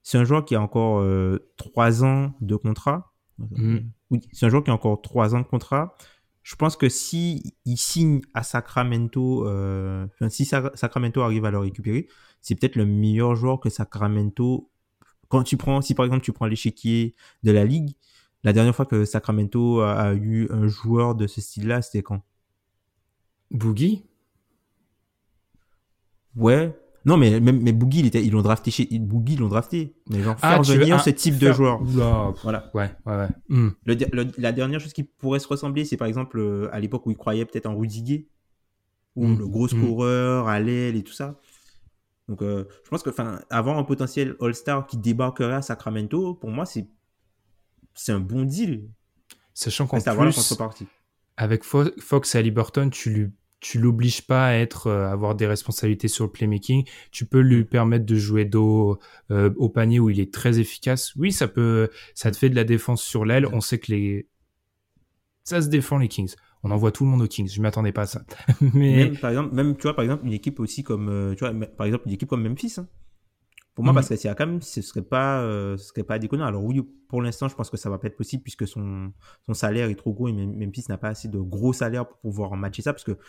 c'est 0.03 0.17
un 0.17 0.23
joueur 0.23 0.45
qui 0.45 0.55
a 0.55 0.61
encore 0.61 0.99
euh, 0.99 1.49
trois 1.57 2.03
ans 2.03 2.33
de 2.39 2.55
contrat. 2.55 3.13
Mm. 3.37 3.79
Oui, 4.09 4.21
c'est 4.31 4.45
un 4.45 4.49
joueur 4.49 4.63
qui 4.63 4.71
a 4.71 4.73
encore 4.73 5.01
trois 5.01 5.35
ans 5.35 5.39
de 5.39 5.45
contrat. 5.45 5.95
Je 6.43 6.55
pense 6.55 6.77
que 6.77 6.87
si 6.87 7.55
il 7.65 7.75
signe 7.75 8.21
à 8.33 8.43
Sacramento, 8.43 9.45
euh, 9.45 10.05
enfin, 10.05 10.29
si 10.29 10.45
Sacramento 10.45 11.19
arrive 11.19 11.43
à 11.43 11.51
le 11.51 11.59
récupérer, 11.59 12.07
c'est 12.39 12.55
peut-être 12.55 12.77
le 12.77 12.85
meilleur 12.85 13.35
joueur 13.35 13.59
que 13.59 13.69
Sacramento. 13.69 14.71
Quand 15.27 15.43
tu 15.43 15.57
prends, 15.57 15.81
si 15.81 15.93
par 15.93 16.05
exemple 16.05 16.23
tu 16.23 16.31
prends 16.31 16.45
l'échiquier 16.45 17.15
de 17.43 17.51
la 17.51 17.65
ligue, 17.65 17.95
la 18.45 18.53
dernière 18.53 18.73
fois 18.73 18.85
que 18.85 19.03
Sacramento 19.03 19.81
a, 19.81 19.93
a 19.93 20.13
eu 20.13 20.47
un 20.51 20.69
joueur 20.69 21.15
de 21.15 21.27
ce 21.27 21.41
style-là, 21.41 21.81
c'était 21.81 22.01
quand? 22.01 22.21
Boogie? 23.51 24.06
Ouais. 26.37 26.73
Non, 27.05 27.15
mais 27.15 27.39
même 27.39 27.61
mais 27.61 27.71
Boogie, 27.71 28.01
ils 28.01 28.31
l'ont 28.31 28.41
drafté 28.41 28.69
chez 28.69 28.85
Boogie, 28.99 29.33
ils 29.33 29.39
l'ont 29.39 29.47
drafté. 29.47 29.95
Mais 30.09 30.21
genre 30.21 30.35
ah, 30.41 30.61
faire 30.61 30.77
venir 30.77 30.99
ce 30.99 31.09
type 31.09 31.37
de 31.37 31.51
joueur. 31.53 31.81
Voilà. 31.81 32.69
Ouais, 32.73 32.91
ouais, 33.05 33.15
ouais. 33.15 33.27
Hmm. 33.47 33.69
la 34.37 34.51
dernière 34.51 34.79
chose 34.79 34.93
qui 34.93 35.03
pourrait 35.03 35.39
se 35.39 35.47
ressembler, 35.47 35.85
c'est 35.85 35.97
par 35.97 36.07
exemple 36.07 36.37
euh, 36.39 36.69
à 36.73 36.79
l'époque 36.79 37.05
où 37.05 37.11
ils 37.11 37.17
croyaient 37.17 37.45
peut-être 37.45 37.65
en 37.65 37.77
Rudy 37.77 38.27
ou 39.15 39.25
hmm. 39.25 39.39
le 39.39 39.47
gros 39.47 39.65
hmm. 39.65 39.69
scoreur 39.69 40.47
à 40.47 40.59
l'aile 40.59 40.95
et 40.95 41.03
tout 41.03 41.13
ça. 41.13 41.39
Donc, 42.27 42.41
euh, 42.41 42.65
je 42.83 42.89
pense 42.89 43.03
que, 43.03 43.09
enfin, 43.09 43.39
avoir 43.49 43.77
un 43.77 43.83
potentiel 43.83 44.35
All-Star 44.41 44.85
qui 44.85 44.97
débarquerait 44.97 45.53
à 45.55 45.61
Sacramento, 45.61 46.33
pour 46.33 46.49
moi, 46.49 46.65
c'est 46.65 46.89
c'est 47.93 48.11
un 48.11 48.19
bon 48.19 48.43
deal. 48.43 48.89
Sachant 49.53 49.87
qu'en 49.87 49.99
plus, 49.99 50.57
avec 51.37 51.63
Fox 51.63 52.35
et 52.35 52.43
Liberton, 52.43 52.89
tu 52.89 53.09
lui 53.09 53.31
tu 53.59 53.79
l'obliges 53.79 54.21
pas 54.21 54.47
à 54.47 54.53
être 54.53 54.87
euh, 54.87 55.09
avoir 55.09 55.35
des 55.35 55.47
responsabilités 55.47 56.07
sur 56.07 56.25
le 56.25 56.31
playmaking. 56.31 56.85
Tu 57.11 57.25
peux 57.25 57.39
lui 57.39 57.63
permettre 57.63 58.05
de 58.05 58.15
jouer 58.15 58.45
dos 58.45 58.99
euh, 59.31 59.51
au 59.57 59.69
panier 59.69 59.99
où 59.99 60.09
il 60.09 60.19
est 60.19 60.33
très 60.33 60.59
efficace. 60.59 61.13
Oui, 61.15 61.31
ça 61.31 61.47
peut, 61.47 61.89
ça 62.13 62.31
te 62.31 62.37
fait 62.37 62.49
de 62.49 62.55
la 62.55 62.63
défense 62.63 63.01
sur 63.01 63.25
l'aile. 63.25 63.47
On 63.47 63.61
sait 63.61 63.79
que 63.79 63.91
les 63.91 64.27
ça 65.43 65.61
se 65.61 65.69
défend 65.69 65.97
les 65.97 66.09
Kings. 66.09 66.35
On 66.63 66.71
envoie 66.71 66.91
tout 66.91 67.05
le 67.05 67.09
monde 67.09 67.21
aux 67.21 67.27
Kings. 67.27 67.49
Je 67.49 67.61
m'attendais 67.61 67.93
pas 67.93 68.01
à 68.01 68.07
ça. 68.07 68.21
Mais 68.73 69.05
même, 69.05 69.17
par 69.17 69.29
exemple, 69.29 69.55
même 69.55 69.77
tu 69.77 69.83
vois 69.83 69.95
par 69.95 70.03
exemple 70.03 70.25
une 70.25 70.33
équipe 70.33 70.59
aussi 70.59 70.83
comme 70.83 71.07
euh, 71.07 71.35
tu 71.35 71.45
vois 71.45 71.53
par 71.77 71.87
exemple 71.87 72.03
une 72.07 72.13
équipe 72.13 72.27
comme 72.27 72.45
Memphis. 72.47 72.75
Hein. 72.77 72.87
Pour 73.77 73.83
moi, 73.83 73.93
parce 73.93 74.09
que 74.09 74.15
c'est 74.15 74.33
quand 74.33 74.47
même, 74.47 74.59
ce 74.59 74.81
serait 74.81 75.03
pas, 75.03 75.43
ce 75.43 75.77
serait 75.77 76.01
pas 76.01 76.17
déconnant. 76.17 76.47
Alors 76.47 76.63
oui, 76.63 76.81
pour 77.07 77.21
l'instant, 77.21 77.47
je 77.47 77.53
pense 77.53 77.69
que 77.69 77.77
ça 77.77 77.91
va 77.91 77.99
pas 77.99 78.07
être 78.07 78.17
possible 78.17 78.41
puisque 78.41 78.67
son, 78.67 79.13
son 79.45 79.53
salaire 79.53 79.87
est 79.91 79.95
trop 79.95 80.13
gros 80.13 80.27
et 80.27 80.33
Memphis 80.33 80.85
n'a 80.89 80.97
pas 80.97 81.09
assez 81.09 81.27
de 81.27 81.37
gros 81.37 81.73
salaire 81.73 82.07
pour 82.07 82.17
pouvoir 82.17 82.55
matcher 82.55 82.81
ça 82.81 82.91
parce 82.91 83.03
que 83.03 83.19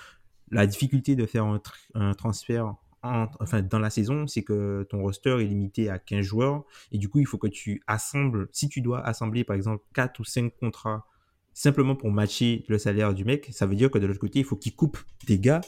la 0.50 0.66
difficulté 0.66 1.16
de 1.16 1.26
faire 1.26 1.44
un, 1.92 2.14
transfert 2.14 2.76
enfin, 3.02 3.60
dans 3.60 3.78
la 3.78 3.90
saison, 3.90 4.26
c'est 4.26 4.42
que 4.42 4.86
ton 4.88 5.02
roster 5.02 5.36
est 5.42 5.44
limité 5.44 5.90
à 5.90 5.98
15 5.98 6.22
joueurs. 6.22 6.64
Et 6.92 6.96
du 6.96 7.10
coup, 7.10 7.18
il 7.18 7.26
faut 7.26 7.36
que 7.36 7.46
tu 7.46 7.82
assembles, 7.86 8.48
si 8.50 8.70
tu 8.70 8.80
dois 8.80 9.00
assembler 9.00 9.44
par 9.44 9.54
exemple 9.54 9.84
4 9.92 10.18
ou 10.18 10.24
5 10.24 10.50
contrats 10.58 11.04
simplement 11.52 11.94
pour 11.94 12.10
matcher 12.10 12.64
le 12.68 12.78
salaire 12.78 13.12
du 13.12 13.26
mec, 13.26 13.50
ça 13.52 13.66
veut 13.66 13.76
dire 13.76 13.90
que 13.90 13.98
de 13.98 14.06
l'autre 14.06 14.18
côté, 14.18 14.38
il 14.38 14.46
faut 14.46 14.56
qu'il 14.56 14.74
coupe 14.74 14.96
des 15.26 15.38
gars 15.38 15.60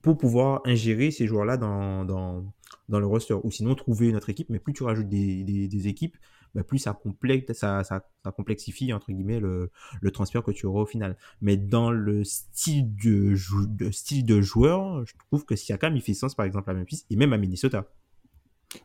pour 0.00 0.16
pouvoir 0.16 0.62
ingérer 0.64 1.10
ces 1.10 1.26
joueurs-là 1.26 1.58
dans, 1.58 2.06
dans, 2.06 2.50
dans, 2.90 3.00
le 3.00 3.06
roster. 3.06 3.34
Ou 3.42 3.50
sinon, 3.50 3.74
trouver 3.74 4.08
une 4.08 4.16
autre 4.16 4.30
équipe. 4.30 4.50
Mais 4.50 4.58
plus 4.58 4.72
tu 4.72 4.82
rajoutes 4.82 5.08
des, 5.08 5.44
des, 5.44 5.88
équipes, 5.88 6.16
bah, 6.54 6.62
plus 6.62 6.78
ça, 6.78 6.92
complexe, 6.92 7.52
ça, 7.52 7.84
ça, 7.84 8.02
complexifie 8.36 8.92
entre 8.92 9.12
guillemets 9.12 9.40
le, 9.40 9.70
le, 10.00 10.10
transfert 10.10 10.42
que 10.42 10.50
tu 10.50 10.66
auras 10.66 10.82
au 10.82 10.86
final. 10.86 11.16
Mais 11.40 11.56
dans 11.56 11.90
le 11.90 12.24
style 12.24 12.94
de, 12.96 13.34
de, 13.68 13.90
style 13.90 14.24
de 14.24 14.40
joueur, 14.40 15.04
je 15.06 15.14
trouve 15.26 15.44
que 15.44 15.56
Siakam 15.56 15.96
il 15.96 16.02
fait 16.02 16.14
sens 16.14 16.34
par 16.34 16.46
exemple 16.46 16.70
à 16.70 16.74
Memphis 16.74 17.04
et 17.10 17.16
même 17.16 17.32
à 17.32 17.38
Minnesota. 17.38 17.86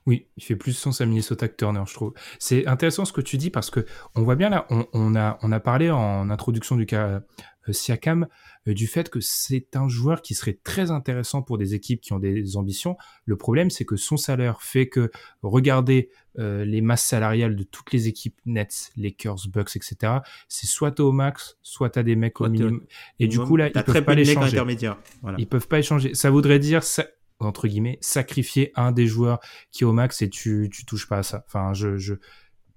Oui, 0.08 0.28
il 0.36 0.44
fait 0.44 0.56
plus 0.56 0.74
sens 0.74 1.02
à 1.02 1.06
Minnesota 1.06 1.48
que 1.48 1.56
Turner, 1.56 1.84
je 1.88 1.94
trouve. 1.94 2.14
C'est 2.40 2.66
intéressant 2.66 3.06
ce 3.06 3.14
que 3.14 3.22
tu 3.22 3.38
dis 3.38 3.52
parce 3.52 3.70
que 3.70 3.86
on 4.16 4.24
voit 4.24 4.36
bien 4.36 4.50
là, 4.50 4.66
on, 4.70 4.88
on 4.94 5.16
a, 5.16 5.38
on 5.44 5.52
a 5.52 5.60
parlé 5.60 5.92
en 5.92 6.30
introduction 6.30 6.76
du 6.76 6.86
cas 6.88 7.22
euh, 7.68 7.74
Siakam 7.74 8.28
du 8.74 8.88
fait 8.88 9.10
que 9.10 9.20
c'est 9.20 9.76
un 9.76 9.88
joueur 9.88 10.22
qui 10.22 10.34
serait 10.34 10.58
très 10.64 10.90
intéressant 10.92 11.42
pour 11.42 11.58
des 11.58 11.76
équipes 11.76 12.02
qui 12.02 12.14
ont 12.14 12.20
des 12.20 12.58
ambitions. 12.58 12.98
Le 13.26 13.38
problème, 13.38 13.70
c'est 13.70 13.86
que 13.86 13.96
son 13.96 14.18
salaire 14.18 14.62
fait 14.62 14.90
que, 14.90 15.12
regardez 15.44 16.10
euh, 16.40 16.66
les 16.66 16.82
masses 16.82 17.06
salariales 17.06 17.56
de 17.56 17.64
toutes 17.64 17.94
les 17.94 18.08
équipes 18.08 18.40
Nets, 18.46 18.92
Lakers, 18.98 19.48
Bucks, 19.50 19.76
etc., 19.76 20.14
c'est 20.50 20.68
soit 20.68 21.00
au 21.00 21.12
max, 21.12 21.58
soit 21.62 21.96
à 21.98 22.04
des 22.04 22.16
mecs 22.16 22.42
au 22.42 22.50
minimum. 22.50 22.84
Et 23.20 23.28
du 23.28 23.40
coup, 23.40 23.56
là, 23.56 23.68
ils 23.68 23.84
peuvent 23.84 24.04
pas 24.04 24.16
l'échanger. 24.16 24.60
Voilà. 25.22 25.38
Ils 25.40 25.48
peuvent 25.48 25.68
pas 25.68 25.80
échanger. 25.80 26.16
Ça 26.16 26.32
voudrait 26.32 26.60
dire, 26.60 26.82
entre 27.40 27.68
guillemets, 27.68 28.00
sacrifier 28.02 28.72
un 28.76 28.92
des 28.92 29.08
joueurs 29.08 29.40
qui 29.72 29.84
est 29.84 29.86
au 29.86 29.94
max 29.94 30.22
et 30.22 30.30
tu, 30.30 30.70
tu 30.72 30.86
touches 30.86 31.08
pas 31.08 31.20
à 31.20 31.24
ça. 31.24 31.44
Enfin, 31.48 31.74
je, 31.74 31.98
je, 31.98 32.16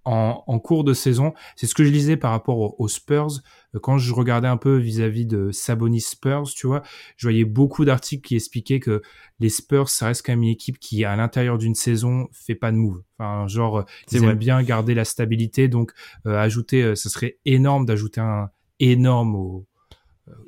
en, 0.05 0.59
cours 0.59 0.85
de 0.85 0.95
saison. 0.95 1.35
C'est 1.57 1.67
ce 1.67 1.75
que 1.75 1.85
je 1.85 1.91
lisais 1.91 2.17
par 2.17 2.31
rapport 2.31 2.81
aux, 2.81 2.89
Spurs. 2.89 3.41
Euh, 3.75 3.79
quand 3.79 3.99
je 3.99 4.13
regardais 4.13 4.49
un 4.49 4.57
peu 4.57 4.77
vis-à-vis 4.77 5.27
de 5.27 5.51
Sabonis 5.51 6.01
Spurs, 6.01 6.49
tu 6.55 6.67
vois, 6.67 6.83
je 7.17 7.27
voyais 7.27 7.45
beaucoup 7.45 7.85
d'articles 7.85 8.27
qui 8.27 8.35
expliquaient 8.35 8.81
que 8.81 9.03
les 9.41 9.49
Spurs, 9.51 9.89
ça 9.89 10.07
reste 10.07 10.25
quand 10.25 10.33
même 10.33 10.43
une 10.43 10.49
équipe 10.49 10.79
qui, 10.79 11.05
à 11.05 11.17
l'intérieur 11.17 11.59
d'une 11.59 11.75
saison, 11.75 12.29
fait 12.33 12.55
pas 12.55 12.73
de 12.73 12.77
move. 12.77 13.03
Enfin, 13.19 13.47
genre, 13.49 13.85
ils 14.11 14.23
aiment 14.23 14.35
bien 14.35 14.63
garder 14.63 14.95
la 14.95 15.05
stabilité. 15.05 15.69
Donc, 15.69 15.93
euh, 16.27 16.39
ajouter, 16.39 16.83
euh, 16.83 16.95
ce 16.95 17.09
serait 17.09 17.39
énorme 17.45 17.85
d'ajouter 17.85 18.21
un 18.21 18.51
énorme 18.81 19.35
au, 19.35 19.67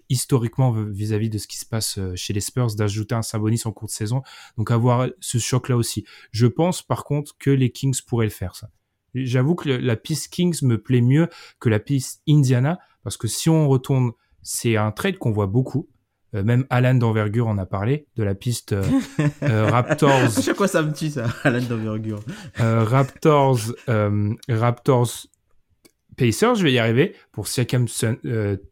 historiquement 0.08 0.72
vis-à-vis 0.72 1.30
de 1.30 1.38
ce 1.38 1.46
qui 1.46 1.56
se 1.56 1.64
passe 1.64 1.98
chez 2.14 2.32
les 2.32 2.40
Spurs 2.40 2.74
d'ajouter 2.76 3.14
un 3.14 3.22
Sabonis 3.22 3.62
en 3.64 3.72
cours 3.72 3.88
de 3.88 3.92
saison. 3.92 4.22
Donc 4.58 4.70
avoir 4.70 5.08
ce 5.20 5.38
choc-là 5.38 5.76
aussi. 5.76 6.04
Je 6.32 6.46
pense 6.46 6.82
par 6.82 7.04
contre 7.04 7.34
que 7.38 7.50
les 7.50 7.70
Kings 7.70 7.98
pourraient 8.06 8.26
le 8.26 8.30
faire 8.30 8.54
ça. 8.54 8.68
J'avoue 9.14 9.54
que 9.54 9.68
la 9.68 9.96
piste 9.96 10.32
Kings 10.32 10.58
me 10.62 10.78
plaît 10.78 11.00
mieux 11.00 11.28
que 11.58 11.68
la 11.68 11.78
piste 11.78 12.22
Indiana 12.28 12.78
parce 13.02 13.16
que 13.16 13.28
si 13.28 13.48
on 13.48 13.68
retourne, 13.68 14.12
c'est 14.42 14.76
un 14.76 14.92
trade 14.92 15.18
qu'on 15.18 15.32
voit 15.32 15.46
beaucoup. 15.46 15.88
Euh, 16.34 16.44
même 16.44 16.64
Alan 16.70 16.94
d'envergure 16.94 17.48
en 17.48 17.58
a 17.58 17.66
parlé 17.66 18.06
de 18.14 18.22
la 18.22 18.36
piste 18.36 18.72
euh, 18.72 18.84
euh, 19.42 19.68
Raptors. 19.68 20.10
À 20.10 20.40
chaque 20.40 20.56
fois 20.56 20.68
ça 20.68 20.82
me 20.82 20.92
tue 20.92 21.10
ça, 21.10 21.26
Alan 21.44 21.62
d'envergure. 21.62 22.20
Raptors, 22.56 23.58
Raptors, 24.48 25.26
Pacers, 26.16 26.54
je 26.54 26.62
vais 26.62 26.72
y 26.72 26.78
arriver. 26.78 27.16
Pour 27.32 27.48
Siakam 27.48 27.86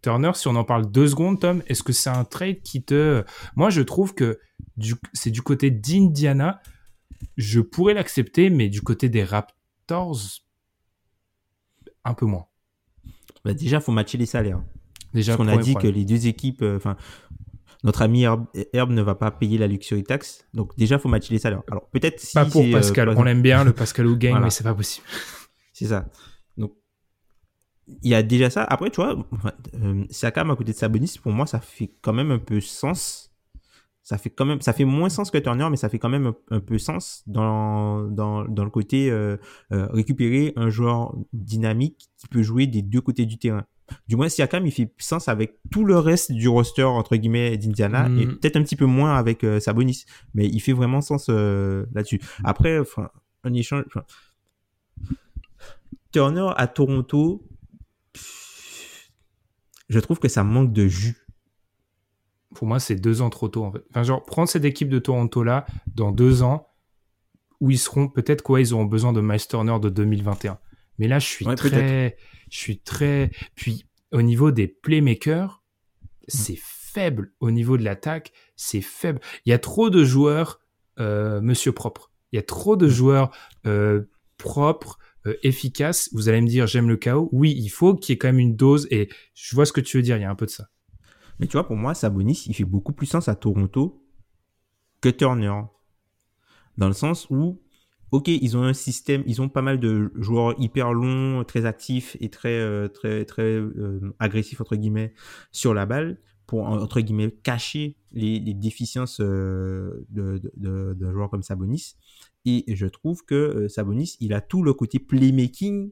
Turner, 0.03 0.31
si 0.35 0.49
on 0.49 0.57
en 0.57 0.65
parle 0.65 0.91
deux 0.91 1.09
secondes, 1.09 1.41
Tom, 1.41 1.63
est-ce 1.67 1.83
que 1.83 1.93
c'est 1.93 2.11
un 2.11 2.25
trade 2.25 2.61
qui 2.63 2.83
te... 2.83 3.25
Moi, 3.57 3.71
je 3.71 3.81
trouve 3.81 4.15
que 4.15 4.39
c'est 5.15 5.31
du 5.31 5.43
côté 5.43 5.71
d'Indiana. 5.71 6.61
Je 7.37 7.61
pourrais 7.61 7.95
l'accepter, 7.95 8.51
mais 8.51 8.69
du 8.69 8.83
côté 8.83 9.09
des 9.09 9.25
Raptors, 9.25 9.58
un 12.05 12.15
peu 12.15 12.27
moins. 12.27 12.47
Bah 13.45 13.55
déjà, 13.55 13.81
faut 13.81 13.93
matcher 13.93 14.19
les 14.19 14.27
salaires. 14.27 14.63
Déjà, 15.15 15.37
Parce 15.37 15.49
qu'on 15.49 15.55
a 15.55 15.61
dit 15.61 15.75
que 15.75 15.87
les 15.87 16.05
deux 16.05 16.27
équipes, 16.27 16.63
enfin, 16.63 16.97
notre 17.85 18.03
ami 18.03 18.25
Herb, 18.25 18.91
ne 18.91 19.03
va 19.03 19.15
pas 19.15 19.31
payer 19.31 19.59
la 19.59 19.67
luxury 19.67 20.03
tax. 20.03 20.45
Donc 20.53 20.77
déjà, 20.77 20.99
faut 20.99 21.09
matcher 21.09 21.33
les 21.33 21.39
salaires. 21.39 21.63
Alors 21.71 21.89
peut-être 21.91 22.21
si 22.21 22.35
pas 22.35 22.45
pour 22.45 22.63
euh, 22.63 22.73
Pascal. 22.73 23.09
on 23.11 23.23
l'aime 23.23 23.43
bien 23.43 23.65
le 23.65 23.73
Pascal 23.73 24.07
ou 24.07 24.17
gagne, 24.17 24.41
mais 24.41 24.51
c'est 24.51 24.65
pas 24.65 24.75
possible. 24.75 25.07
C'est 25.73 25.87
ça. 25.87 26.07
Donc 26.57 26.75
il 28.03 28.11
y 28.11 28.15
a 28.15 28.23
déjà 28.23 28.51
ça. 28.51 28.65
Après, 28.65 28.91
tu 28.91 28.97
vois, 28.97 29.17
euh, 29.75 30.05
Siakam 30.11 30.51
à 30.51 30.57
côté 30.57 30.73
de 30.73 30.77
Sabonis, 30.77 31.15
pour 31.23 31.33
moi, 31.33 31.47
ça 31.47 31.61
fait 31.61 31.91
quand 32.03 32.13
même 32.13 32.33
un 32.33 32.39
peu 32.39 32.61
sens. 32.61 33.28
Ça 34.09 34.17
fait 34.17 34.31
quand 34.31 34.47
même, 34.47 34.63
ça 34.63 34.73
fait 34.73 34.87
moins 34.87 35.11
sens 35.11 35.31
que 35.31 35.37
Turner, 35.37 35.69
mais 35.71 35.77
ça 35.77 35.91
fait 35.91 35.99
quand 35.99 36.09
même 36.09 36.33
un, 36.51 36.61
peu 36.61 36.79
sens 36.79 37.23
dans, 37.27 38.05
dans, 38.05 38.47
dans 38.47 38.65
le 38.65 38.71
côté 38.71 39.11
euh, 39.11 39.37
euh, 39.71 39.87
récupérer 39.89 40.55
un 40.57 40.71
joueur 40.71 41.15
dynamique 41.35 42.09
qui 42.17 42.27
peut 42.27 42.43
jouer 42.43 42.67
des 42.67 42.81
deux 42.81 43.03
côtés 43.03 43.27
du 43.27 43.37
terrain. 43.37 43.67
Du 44.07 44.17
moins 44.17 44.31
Siakam 44.31 44.65
il 44.65 44.73
fait 44.73 44.91
sens 44.97 45.29
avec 45.29 45.59
tout 45.71 45.85
le 45.85 45.99
reste 45.99 46.33
du 46.33 46.49
roster 46.49 46.85
entre 46.85 47.17
guillemets 47.17 47.59
d'Indiana 47.59 48.07
et 48.07 48.25
mm. 48.25 48.39
peut-être 48.39 48.57
un 48.57 48.63
petit 48.63 48.77
peu 48.77 48.87
moins 48.87 49.15
avec 49.15 49.45
euh, 49.45 49.61
Sabonis 49.61 50.07
mais 50.33 50.47
il 50.47 50.61
fait 50.61 50.73
vraiment 50.73 51.03
sens 51.03 51.27
euh, 51.29 51.85
là-dessus. 51.93 52.23
Après 52.45 52.79
enfin 52.79 53.11
un 53.45 53.53
échange 53.53 53.85
Turner 56.13 56.49
à 56.57 56.67
Toronto 56.67 57.47
je 59.91 60.01
trouve 60.01 60.19
que 60.19 60.29
ça 60.29 60.45
manque 60.45 60.73
de 60.73 60.87
jus 60.87 61.28
pour 62.59 62.67
moi 62.67 62.81
c'est 62.81 62.97
deux 62.97 63.23
ans 63.23 63.31
trop 63.31 63.49
tôt 63.49 63.65
en 63.65 63.73
fait 63.73 63.83
enfin 63.91 64.03
genre 64.03 64.25
prendre 64.25 64.49
cette 64.49 64.65
équipe 64.65 64.89
de 64.89 64.99
Toronto 64.99 65.43
là 65.43 65.65
dans 65.95 66.13
deux 66.13 66.43
ans 66.43 66.69
où 67.61 67.71
ils 67.71 67.79
seront 67.79 68.09
peut-être 68.09 68.43
quoi 68.43 68.61
ils 68.61 68.75
auront 68.75 68.85
besoin 68.85 69.13
de 69.13 69.21
Miles 69.21 69.47
Turner 69.49 69.79
de 69.81 69.89
2021 69.89 70.59
mais 70.99 71.09
là 71.09 71.19
je 71.19 71.27
suis 71.27 71.45
très 71.45 72.17
je 72.51 72.59
suis 72.59 72.79
très. 72.79 73.31
Puis 73.55 73.87
au 74.13 74.23
niveau 74.23 74.51
des 74.51 74.69
playmakers, 74.69 75.63
c'est 76.27 76.59
faible. 76.59 77.33
Au 77.41 77.51
niveau 77.51 77.77
de 77.77 77.85
l'attaque, 77.85 78.33
c'est 78.57 78.81
faible. 78.81 79.21
Il 79.45 79.51
y 79.51 79.53
a 79.53 79.59
trop 79.59 79.91
de 79.91 80.05
joueurs, 80.05 80.61
euh, 80.99 81.41
monsieur 81.41 81.73
propre. 81.73 82.11
Il 82.33 82.37
y 82.37 82.39
a 82.39 82.43
trop 82.43 82.77
de 82.77 82.89
joueurs 82.89 83.31
euh, 83.67 84.03
propres, 84.37 84.99
euh, 85.27 85.37
efficaces. 85.43 86.11
Vous 86.13 86.29
allez 86.29 86.41
me 86.41 86.49
dire, 86.49 86.67
j'aime 86.67 86.89
le 86.89 86.97
chaos. 86.97 87.29
Oui, 87.33 87.55
il 87.57 87.69
faut 87.69 87.95
qu'il 87.95 88.13
y 88.13 88.15
ait 88.15 88.19
quand 88.19 88.29
même 88.29 88.39
une 88.39 88.57
dose. 88.57 88.87
Et 88.91 89.09
je 89.35 89.55
vois 89.55 89.67
ce 89.67 89.73
que 89.73 89.81
tu 89.81 89.97
veux 89.97 90.03
dire. 90.03 90.17
Il 90.17 90.23
y 90.23 90.25
a 90.25 90.31
un 90.31 90.35
peu 90.35 90.47
de 90.47 90.51
ça. 90.51 90.69
Mais 91.41 91.47
tu 91.47 91.53
vois, 91.53 91.67
pour 91.67 91.77
moi, 91.77 91.95
Sabonis, 91.95 92.45
il 92.47 92.55
fait 92.55 92.65
beaucoup 92.65 92.93
plus 92.93 93.07
sens 93.07 93.29
à 93.29 93.35
Toronto 93.35 94.05
que 95.01 95.09
Turner. 95.09 95.63
Dans 96.77 96.89
le 96.89 96.95
sens 96.95 97.29
où 97.31 97.61
ok, 98.11 98.29
ils 98.29 98.57
ont 98.57 98.63
un 98.63 98.73
système, 98.73 99.23
ils 99.27 99.43
ont 99.43 99.49
pas 99.49 99.63
mal 99.63 99.81
de 99.81 100.13
joueurs 100.17 100.55
hyper 100.59 100.93
longs, 100.93 101.45
très 101.45 101.67
actifs 101.67 102.17
et 102.21 102.31
très 102.31 102.59
euh, 102.59 102.89
très 102.89 103.25
très 103.25 103.43
euh, 103.43 104.15
agressifs 104.19 104.61
entre 104.61 104.77
guillemets 104.77 105.15
sur 105.53 105.75
la 105.75 105.87
balle 105.87 106.19
pour 106.47 106.65
entre 106.65 107.01
guillemets 107.01 107.31
cacher 107.31 107.97
les, 108.13 108.41
déficiences 108.55 109.21
euh, 109.21 110.07
de, 110.09 110.41
joueurs 111.13 111.29
comme 111.29 111.43
Sabonis. 111.43 111.97
Et 112.47 112.65
je 112.75 112.87
trouve 112.87 113.23
que 113.27 113.69
Sabonis, 113.69 114.17
il 114.21 114.33
a 114.33 114.41
tout 114.41 114.63
le 114.63 114.73
côté 114.73 114.99
playmaking. 114.99 115.91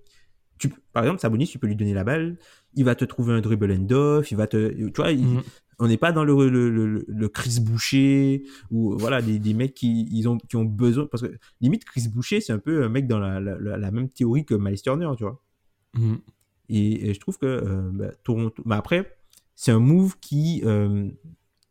Tu, 0.58 0.72
par 0.92 1.04
exemple, 1.04 1.20
Sabonis, 1.20 1.46
tu 1.46 1.58
peux 1.58 1.66
lui 1.66 1.76
donner 1.76 1.94
la 1.94 2.04
balle, 2.04 2.36
il 2.74 2.84
va 2.84 2.94
te 2.94 3.04
trouver 3.04 3.34
un 3.34 3.40
dribble 3.40 3.72
end 3.72 3.90
off, 3.90 4.30
il 4.30 4.36
va 4.36 4.46
te, 4.46 4.72
tu 4.72 4.90
vois, 4.96 5.12
mm-hmm 5.12 5.42
on 5.78 5.88
n'est 5.88 5.96
pas 5.96 6.12
dans 6.12 6.24
le, 6.24 6.48
le, 6.48 7.04
le, 7.06 7.28
Chris 7.28 7.58
Boucher 7.60 8.44
ou 8.70 8.96
voilà 8.96 9.20
des, 9.20 9.38
des 9.38 9.54
mecs 9.54 9.74
qui 9.74 10.08
ils 10.10 10.28
ont 10.28 10.38
qui 10.38 10.56
ont 10.56 10.64
besoin 10.64 11.06
parce 11.06 11.22
que 11.22 11.38
limite 11.60 11.84
Chris 11.84 12.08
Boucher 12.08 12.40
c'est 12.40 12.52
un 12.52 12.58
peu 12.58 12.82
un 12.82 12.88
mec 12.88 13.06
dans 13.06 13.18
la, 13.18 13.40
la, 13.40 13.90
même 13.90 14.08
théorie 14.08 14.44
que 14.44 14.54
Miles 14.54 14.80
Turner 14.80 15.10
tu 15.16 15.24
vois. 15.24 15.42
Mhm. 15.94 16.18
et, 16.68 17.14
je 17.14 17.20
trouve 17.20 17.38
que 17.38 17.46
euh, 17.46 17.90
bah, 17.92 18.10
Toronto 18.24 18.62
mais 18.64 18.74
après 18.74 19.18
c'est 19.54 19.72
un 19.72 19.78
move 19.78 20.16
qui 20.20 20.62
euh, 20.64 21.08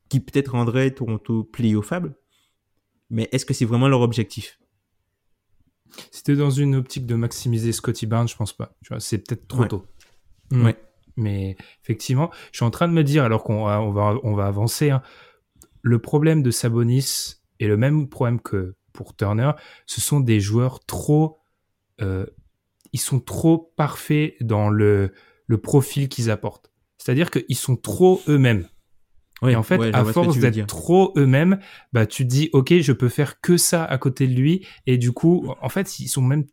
qui 0.10 0.20
peut-être 0.20 0.52
rendrait 0.52 0.92
Toronto 0.92 1.44
playoffable 1.44 2.16
mais 3.10 3.28
est-ce 3.32 3.46
que 3.46 3.54
c'est 3.54 3.66
vraiment 3.66 3.88
leur 3.88 4.02
objectif? 4.02 4.60
C'était 6.12 6.36
dans 6.36 6.50
une 6.50 6.76
optique 6.76 7.06
de 7.06 7.16
maximiser 7.16 7.72
Scotty 7.72 8.06
Barnes 8.06 8.28
je 8.28 8.36
pense 8.36 8.54
pas 8.54 8.76
tu 8.84 8.90
vois 8.94 9.00
c'est 9.00 9.20
peut-être 9.20 9.48
trop 9.48 9.66
tôt 9.66 9.86
ouais 10.52 10.78
mais 11.18 11.56
effectivement, 11.84 12.30
je 12.52 12.58
suis 12.58 12.66
en 12.66 12.72
train 12.72 12.88
de 12.88 12.94
me 12.94 13.04
dire, 13.04 13.24
alors 13.24 13.44
qu'on 13.44 13.66
va, 13.66 13.82
on 13.82 13.92
va, 13.92 14.16
on 14.24 14.34
va 14.34 14.48
avancer, 14.48 14.90
hein, 14.90 15.02
le 15.82 16.00
problème 16.00 16.44
de 16.44 16.52
Sabonis 16.52 17.36
est 17.60 17.68
le 17.68 17.78
même 17.78 18.10
problème 18.10 18.40
que 18.40 18.76
pour 18.92 19.16
Turner. 19.16 19.52
Ce 19.86 20.02
sont 20.02 20.20
des 20.20 20.40
joueurs 20.40 20.84
trop, 20.86 21.40
euh, 22.02 22.26
ils 22.92 23.00
sont 23.00 23.20
trop 23.20 23.72
parfaits 23.76 24.36
dans 24.42 24.70
le, 24.70 25.14
le 25.48 25.58
profil 25.58 26.10
qu'ils 26.10 26.32
apportent. 26.32 26.72
C'est-à-dire 26.98 27.30
qu'ils 27.30 27.58
sont 27.58 27.76
trop 27.76 28.22
eux-mêmes. 28.28 28.68
Et 29.48 29.56
en 29.56 29.64
fait, 29.64 29.80
à 29.94 30.06
force 30.06 30.38
d'être 30.38 30.66
trop 30.68 31.14
eux-mêmes, 31.18 31.60
bah, 31.94 32.06
tu 32.06 32.24
te 32.24 32.30
dis, 32.30 32.50
OK, 32.54 32.74
je 32.74 32.92
peux 32.94 33.10
faire 33.10 33.42
que 33.42 33.58
ça 33.58 33.84
à 33.84 33.98
côté 33.98 34.28
de 34.28 34.34
lui. 34.34 34.66
Et 34.88 34.98
du 34.98 35.12
coup, 35.12 35.54
en 35.62 35.70
fait, 35.70 36.00
ils 36.00 36.08
sont 36.08 36.22
même, 36.22 36.46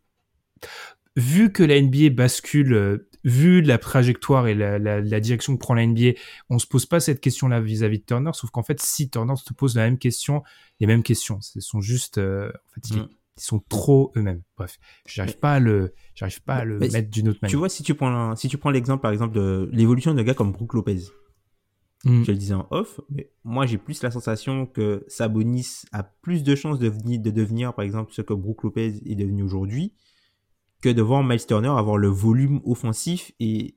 vu 1.15 1.51
que 1.51 1.63
la 1.63 1.81
NBA 1.81 2.09
bascule 2.09 2.73
euh, 2.73 3.09
vu 3.23 3.61
la 3.61 3.77
trajectoire 3.77 4.47
et 4.47 4.55
la, 4.55 5.19
direction 5.19 5.55
que 5.55 5.59
prend 5.59 5.73
la 5.73 5.85
NBA, 5.85 6.11
on 6.49 6.59
se 6.59 6.67
pose 6.67 6.85
pas 6.85 6.99
cette 6.99 7.21
question-là 7.21 7.61
vis-à-vis 7.61 7.99
de 7.99 8.03
Turner, 8.03 8.31
sauf 8.33 8.49
qu'en 8.49 8.63
fait, 8.63 8.81
si 8.81 9.09
Turner 9.09 9.35
se 9.37 9.53
pose 9.53 9.75
la 9.75 9.83
même 9.83 9.97
question, 9.97 10.43
les 10.79 10.87
mêmes 10.87 11.03
questions, 11.03 11.39
ce 11.41 11.61
sont 11.61 11.79
juste, 11.79 12.17
euh, 12.17 12.49
en 12.49 12.73
fait, 12.73 12.95
mm. 12.95 13.07
ils, 13.37 13.41
sont 13.41 13.63
trop 13.67 14.11
eux-mêmes. 14.15 14.43
Bref, 14.57 14.77
j'arrive 15.07 15.39
pas 15.39 15.53
à 15.53 15.59
le, 15.59 15.93
j'arrive 16.13 16.43
pas 16.43 16.55
à 16.57 16.65
le 16.65 16.77
mettre 16.77 17.09
d'une 17.09 17.29
autre 17.29 17.39
manière. 17.41 17.51
Tu 17.51 17.57
vois, 17.57 17.69
si 17.69 17.81
tu 17.81 17.95
prends, 17.95 18.35
si 18.35 18.47
tu 18.47 18.57
prends 18.57 18.69
l'exemple, 18.69 19.01
par 19.01 19.11
exemple, 19.11 19.33
de 19.33 19.69
l'évolution 19.71 20.13
d'un 20.13 20.23
gars 20.23 20.35
comme 20.35 20.51
Brook 20.51 20.73
Lopez. 20.73 20.99
Mm. 22.03 22.23
Je 22.23 22.31
le 22.31 22.37
disais 22.37 22.53
en 22.53 22.67
off, 22.71 22.99
mais 23.09 23.29
moi 23.43 23.65
j'ai 23.65 23.77
plus 23.77 24.03
la 24.03 24.11
sensation 24.11 24.65
que 24.65 25.05
Sabonis 25.07 25.83
a 25.91 26.03
plus 26.03 26.43
de 26.43 26.55
chances 26.55 26.79
de, 26.79 26.89
de 26.89 27.31
devenir, 27.31 27.73
par 27.73 27.85
exemple, 27.85 28.11
ce 28.13 28.21
que 28.21 28.33
Brook 28.33 28.63
Lopez 28.63 29.01
est 29.05 29.15
devenu 29.15 29.43
aujourd'hui, 29.43 29.93
que 30.81 30.89
de 30.89 31.01
voir 31.01 31.23
Miles 31.23 31.45
Turner 31.45 31.69
avoir 31.69 31.97
le 31.97 32.09
volume 32.09 32.61
offensif 32.65 33.31
et 33.39 33.75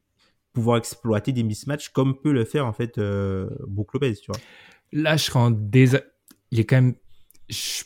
pouvoir 0.52 0.78
exploiter 0.78 1.32
des 1.32 1.42
mismatchs 1.42 1.90
comme 1.90 2.18
peut 2.18 2.32
le 2.32 2.44
faire 2.44 2.66
en 2.66 2.72
fait 2.72 2.98
euh, 2.98 3.48
Brook 3.68 3.92
Lopez, 3.94 4.14
tu 4.16 4.30
vois. 4.32 4.40
Là, 4.92 5.16
je 5.16 5.24
serais 5.24 5.38
en 5.38 5.50
dés... 5.50 5.90
Il 6.50 6.60
est 6.60 6.64
quand 6.64 6.76
même... 6.76 6.94
Je, 7.48 7.84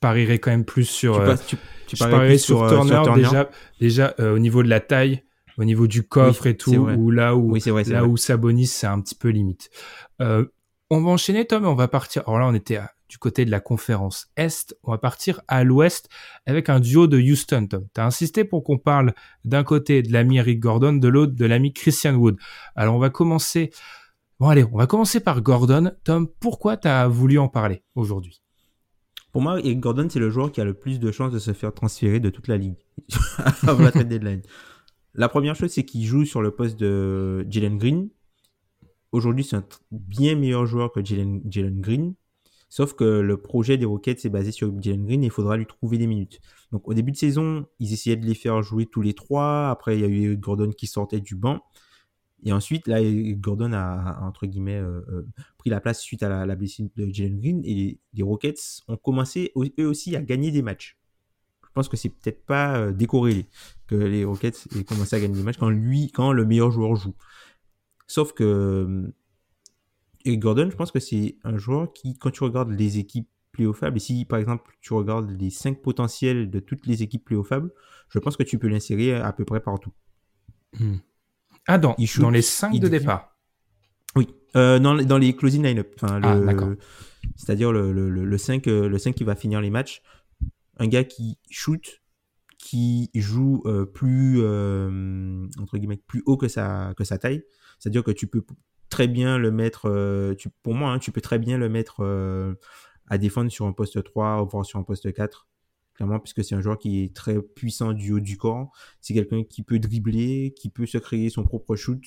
parierais 0.00 0.38
quand 0.38 0.50
même 0.50 0.64
plus 0.64 0.84
sur... 0.84 1.14
Tu, 1.46 1.56
euh, 1.56 2.08
parierais 2.08 2.38
sur, 2.38 2.62
euh, 2.62 2.70
Turner, 2.70 3.02
déjà, 3.14 3.50
déjà 3.80 4.14
euh, 4.20 4.34
au 4.34 4.38
niveau 4.38 4.62
de 4.62 4.68
la 4.68 4.80
taille, 4.80 5.22
au 5.58 5.64
niveau 5.64 5.86
du 5.86 6.02
coffre 6.06 6.46
et 6.46 6.56
tout, 6.56 6.74
ou 6.74 7.10
là 7.10 7.36
où, 7.36 7.56
là 7.86 8.04
où 8.04 8.16
Sabonis, 8.16 8.66
c'est 8.66 8.86
un 8.86 9.00
petit 9.00 9.14
peu 9.14 9.28
limite. 9.28 9.70
on 10.18 11.00
va 11.00 11.10
enchaîner, 11.10 11.46
Tom, 11.46 11.64
et 11.64 11.68
on 11.68 11.74
va 11.74 11.88
partir. 11.88 12.22
Alors 12.26 12.40
là, 12.40 12.46
on 12.46 12.54
était 12.54 12.76
à 12.76 12.90
du 13.08 13.18
côté 13.18 13.44
de 13.44 13.50
la 13.50 13.60
conférence 13.60 14.28
Est. 14.36 14.76
On 14.82 14.90
va 14.90 14.98
partir 14.98 15.40
à 15.48 15.64
l'Ouest 15.64 16.08
avec 16.46 16.68
un 16.68 16.80
duo 16.80 17.06
de 17.06 17.18
Houston, 17.18 17.66
Tom. 17.68 17.86
Tu 17.94 18.00
as 18.00 18.06
insisté 18.06 18.44
pour 18.44 18.64
qu'on 18.64 18.78
parle 18.78 19.14
d'un 19.44 19.64
côté 19.64 20.02
de 20.02 20.12
l'ami 20.12 20.38
Eric 20.38 20.60
Gordon, 20.60 20.94
de 20.94 21.08
l'autre 21.08 21.34
de 21.34 21.46
l'ami 21.46 21.72
Christian 21.72 22.14
Wood. 22.14 22.36
Alors 22.74 22.94
on 22.94 22.98
va 22.98 23.10
commencer... 23.10 23.70
Bon 24.38 24.48
allez, 24.48 24.64
on 24.64 24.76
va 24.76 24.86
commencer 24.86 25.20
par 25.20 25.40
Gordon. 25.40 25.92
Tom, 26.04 26.28
pourquoi 26.40 26.76
tu 26.76 26.88
as 26.88 27.08
voulu 27.08 27.38
en 27.38 27.48
parler 27.48 27.82
aujourd'hui? 27.94 28.42
Pour 29.32 29.42
moi, 29.42 29.58
Eric 29.60 29.80
Gordon, 29.80 30.08
c'est 30.10 30.18
le 30.18 30.30
joueur 30.30 30.50
qui 30.50 30.60
a 30.60 30.64
le 30.64 30.74
plus 30.74 30.98
de 30.98 31.10
chances 31.10 31.32
de 31.32 31.38
se 31.38 31.52
faire 31.52 31.72
transférer 31.72 32.20
de 32.20 32.30
toute 32.30 32.48
la 32.48 32.56
ligue 32.56 32.76
avant 33.66 33.82
la 33.82 33.92
trade 33.92 34.08
deadline. 34.08 34.42
La 35.16 35.30
première 35.30 35.56
chose, 35.56 35.70
c'est 35.70 35.84
qu'il 35.84 36.04
joue 36.04 36.26
sur 36.26 36.42
le 36.42 36.50
poste 36.50 36.78
de 36.78 37.46
Jalen 37.48 37.78
Green. 37.78 38.10
Aujourd'hui, 39.12 39.44
c'est 39.44 39.56
un 39.56 39.64
bien 39.90 40.36
meilleur 40.36 40.66
joueur 40.66 40.92
que 40.92 41.02
Jalen 41.02 41.40
Green. 41.80 42.14
Sauf 42.68 42.92
que 42.92 43.04
le 43.04 43.40
projet 43.40 43.78
des 43.78 43.86
Rockets 43.86 44.26
est 44.26 44.28
basé 44.28 44.52
sur 44.52 44.70
Jalen 44.82 45.06
Green 45.06 45.22
et 45.22 45.26
il 45.26 45.32
faudra 45.32 45.56
lui 45.56 45.64
trouver 45.64 45.96
des 45.96 46.06
minutes. 46.06 46.40
Donc 46.70 46.86
au 46.86 46.92
début 46.92 47.12
de 47.12 47.16
saison, 47.16 47.64
ils 47.78 47.94
essayaient 47.94 48.16
de 48.16 48.26
les 48.26 48.34
faire 48.34 48.62
jouer 48.62 48.84
tous 48.84 49.00
les 49.00 49.14
trois. 49.14 49.70
Après, 49.70 49.96
il 49.96 50.02
y 50.02 50.04
a 50.04 50.08
eu 50.08 50.36
Gordon 50.36 50.70
qui 50.70 50.86
sortait 50.86 51.20
du 51.20 51.34
banc. 51.34 51.62
Et 52.44 52.52
ensuite, 52.52 52.86
là, 52.86 52.98
Gordon 53.36 53.72
a, 53.72 54.20
entre 54.22 54.46
guillemets, 54.46 54.76
euh, 54.76 55.00
euh, 55.08 55.26
pris 55.56 55.70
la 55.70 55.80
place 55.80 56.00
suite 56.00 56.22
à 56.22 56.44
la, 56.44 56.56
blessure 56.56 56.88
de 56.94 57.08
Jalen 57.10 57.40
Green. 57.40 57.62
Et 57.64 57.98
les, 58.12 58.22
Rockets 58.22 58.82
ont 58.88 58.98
commencé, 58.98 59.52
eux 59.56 59.86
aussi, 59.86 60.14
à 60.14 60.20
gagner 60.20 60.50
des 60.50 60.62
matchs. 60.62 60.98
Je 61.76 61.80
pense 61.82 61.90
que 61.90 61.98
c'est 61.98 62.08
peut-être 62.08 62.46
pas 62.46 62.78
euh, 62.78 62.92
décorrélé 62.92 63.44
que 63.86 63.96
les 63.96 64.24
Rockets 64.24 64.66
aient 64.74 64.84
commencé 64.84 65.14
à 65.14 65.20
gagner 65.20 65.34
des 65.34 65.42
matchs 65.42 65.58
quand 65.58 65.68
lui, 65.68 66.10
quand 66.10 66.32
le 66.32 66.46
meilleur 66.46 66.70
joueur 66.70 66.96
joue. 66.96 67.14
Sauf 68.06 68.32
que 68.32 69.12
et 70.24 70.38
Gordon, 70.38 70.70
je 70.70 70.74
pense 70.74 70.90
que 70.90 71.00
c'est 71.00 71.36
un 71.44 71.58
joueur 71.58 71.92
qui, 71.92 72.16
quand 72.16 72.30
tu 72.30 72.44
regardes 72.44 72.70
les 72.70 72.96
équipes 72.96 73.28
playoffables, 73.52 73.98
et 73.98 74.00
si 74.00 74.24
par 74.24 74.38
exemple 74.38 74.72
tu 74.80 74.94
regardes 74.94 75.30
les 75.38 75.50
cinq 75.50 75.82
potentiels 75.82 76.50
de 76.50 76.60
toutes 76.60 76.86
les 76.86 77.02
équipes 77.02 77.26
playoffables, 77.26 77.70
je 78.08 78.18
pense 78.20 78.38
que 78.38 78.42
tu 78.42 78.58
peux 78.58 78.68
l'insérer 78.68 79.14
à 79.14 79.34
peu 79.34 79.44
près 79.44 79.60
partout. 79.60 79.92
Hmm. 80.80 80.96
Ah, 81.66 81.76
dans, 81.76 81.94
dans 82.20 82.30
les 82.30 82.42
5 82.42 82.78
de 82.78 82.88
départ 82.88 83.36
Oui, 84.14 84.28
euh, 84.56 84.78
dans, 84.78 84.94
dans, 84.94 85.18
les 85.18 85.36
closing 85.36 85.62
line-up. 85.62 85.92
Enfin, 86.00 86.22
ah, 86.22 86.54
C'est-à-dire 87.34 87.70
le, 87.70 87.92
le, 87.92 88.08
le, 88.08 88.38
5, 88.38 88.66
euh, 88.66 88.88
le 88.88 88.98
5 88.98 89.14
qui 89.14 89.24
va 89.24 89.36
finir 89.36 89.60
les 89.60 89.68
matchs. 89.68 90.00
Un 90.76 90.88
gars 90.88 91.04
qui 91.04 91.38
shoot, 91.50 92.02
qui 92.58 93.10
joue 93.14 93.62
euh, 93.66 93.86
plus, 93.86 94.40
entre 95.60 95.78
guillemets, 95.78 96.00
plus 96.06 96.22
haut 96.26 96.36
que 96.36 96.48
sa, 96.48 96.94
que 96.96 97.04
sa 97.04 97.18
taille. 97.18 97.44
C'est-à-dire 97.78 98.04
que 98.04 98.10
tu 98.10 98.26
peux 98.26 98.44
très 98.88 99.08
bien 99.08 99.38
le 99.38 99.50
mettre, 99.50 100.34
tu, 100.38 100.48
pour 100.62 100.74
moi, 100.74 100.90
hein, 100.90 100.98
tu 100.98 101.12
peux 101.12 101.20
très 101.20 101.38
bien 101.38 101.58
le 101.58 101.68
mettre 101.68 102.02
à 103.08 103.18
défendre 103.18 103.50
sur 103.50 103.66
un 103.66 103.72
poste 103.72 104.02
3, 104.02 104.44
voire 104.44 104.64
sur 104.64 104.78
un 104.78 104.82
poste 104.82 105.12
4 105.12 105.46
clairement, 105.96 106.20
puisque 106.20 106.44
c'est 106.44 106.54
un 106.54 106.60
joueur 106.60 106.78
qui 106.78 107.02
est 107.02 107.14
très 107.14 107.40
puissant 107.40 107.92
du 107.92 108.12
haut 108.12 108.20
du 108.20 108.36
corps. 108.36 108.70
C'est 109.00 109.14
quelqu'un 109.14 109.42
qui 109.42 109.62
peut 109.62 109.78
dribbler, 109.78 110.54
qui 110.56 110.68
peut 110.68 110.86
se 110.86 110.98
créer 110.98 111.30
son 111.30 111.44
propre 111.44 111.74
shoot, 111.74 112.02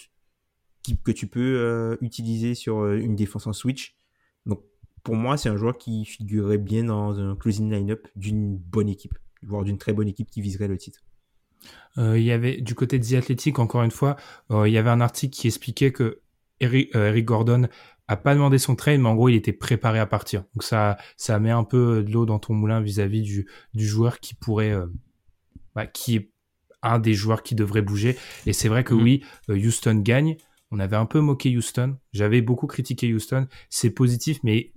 qui, 0.84 0.98
que 0.98 1.12
tu 1.12 1.28
peux 1.28 1.58
euh, 1.58 1.98
utiliser 2.02 2.56
sur 2.56 2.80
euh, 2.80 2.98
une 2.98 3.16
défense 3.16 3.48
en 3.48 3.54
switch. 3.54 3.99
Pour 5.04 5.16
moi, 5.16 5.38
c'est 5.38 5.50
un 5.50 5.58
joueur 5.58 5.78
qui 5.78 6.06
figurerait 6.06 6.58
bien 6.58 6.84
dans 6.86 7.20
un 7.20 7.36
closing 7.36 7.72
line-up 7.72 8.08
d'une 8.16 8.58
bonne 8.58 8.90
équipe, 8.90 9.18
voire 9.44 9.64
d'une 9.64 9.78
très 9.78 9.94
bonne 9.94 10.08
équipe 10.08 10.30
qui 10.30 10.42
viserait 10.42 10.68
le 10.68 10.78
titre. 10.78 11.00
Euh, 11.98 12.18
il 12.18 12.24
y 12.24 12.32
avait 12.32 12.62
du 12.62 12.76
côté 12.76 13.00
de 13.00 13.06
The 13.06 13.14
Athletic, 13.14 13.60
encore 13.60 13.84
une 13.84 13.92
fois, 13.92 14.16
il 14.50 14.72
y 14.72 14.78
avait 14.78 14.90
un 14.90 15.02
article 15.02 15.36
qui 15.36 15.48
expliquait 15.48 15.92
que 15.92 16.22
Eric 16.60 17.26
Gordon 17.26 17.68
a 18.10 18.18
pas 18.18 18.34
demandé 18.34 18.58
son 18.58 18.76
trade, 18.76 19.00
mais 19.00 19.08
en 19.08 19.14
gros, 19.14 19.30
il 19.30 19.36
était 19.36 19.54
préparé 19.54 20.00
à 20.00 20.08
partir. 20.08 20.44
Donc 20.56 20.64
ça, 20.64 20.98
ça 21.16 21.40
met 21.40 21.52
un 21.52 21.64
peu 21.64 22.04
de 22.04 22.12
l'eau 22.12 22.26
dans 22.26 22.40
ton 22.40 22.56
moulin 22.56 22.82
vis-à-vis 22.82 23.22
du, 23.22 23.48
du 23.76 23.88
joueur 23.88 24.20
qui 24.20 24.34
pourrait, 24.34 24.72
euh, 24.72 24.88
bah, 25.76 25.86
qui 25.86 26.16
est 26.16 26.32
un 26.82 26.98
des 26.98 27.14
joueurs 27.14 27.44
qui 27.44 27.54
devrait 27.54 27.84
bouger. 27.84 28.18
Et 28.48 28.54
c'est 28.54 28.68
vrai 28.68 28.84
que 28.84 28.96
mhm. 28.96 29.04
oui, 29.04 29.24
euh, 29.50 29.56
Houston 29.56 30.02
gagne. 30.04 30.38
On 30.72 30.80
avait 30.80 30.96
un 30.96 31.06
peu 31.06 31.20
moqué 31.20 31.56
Houston. 31.56 31.98
J'avais 32.14 32.42
beaucoup 32.42 32.68
critiqué 32.68 33.14
Houston. 33.14 33.48
C'est 33.70 33.90
positif, 33.90 34.40
mais 34.44 34.72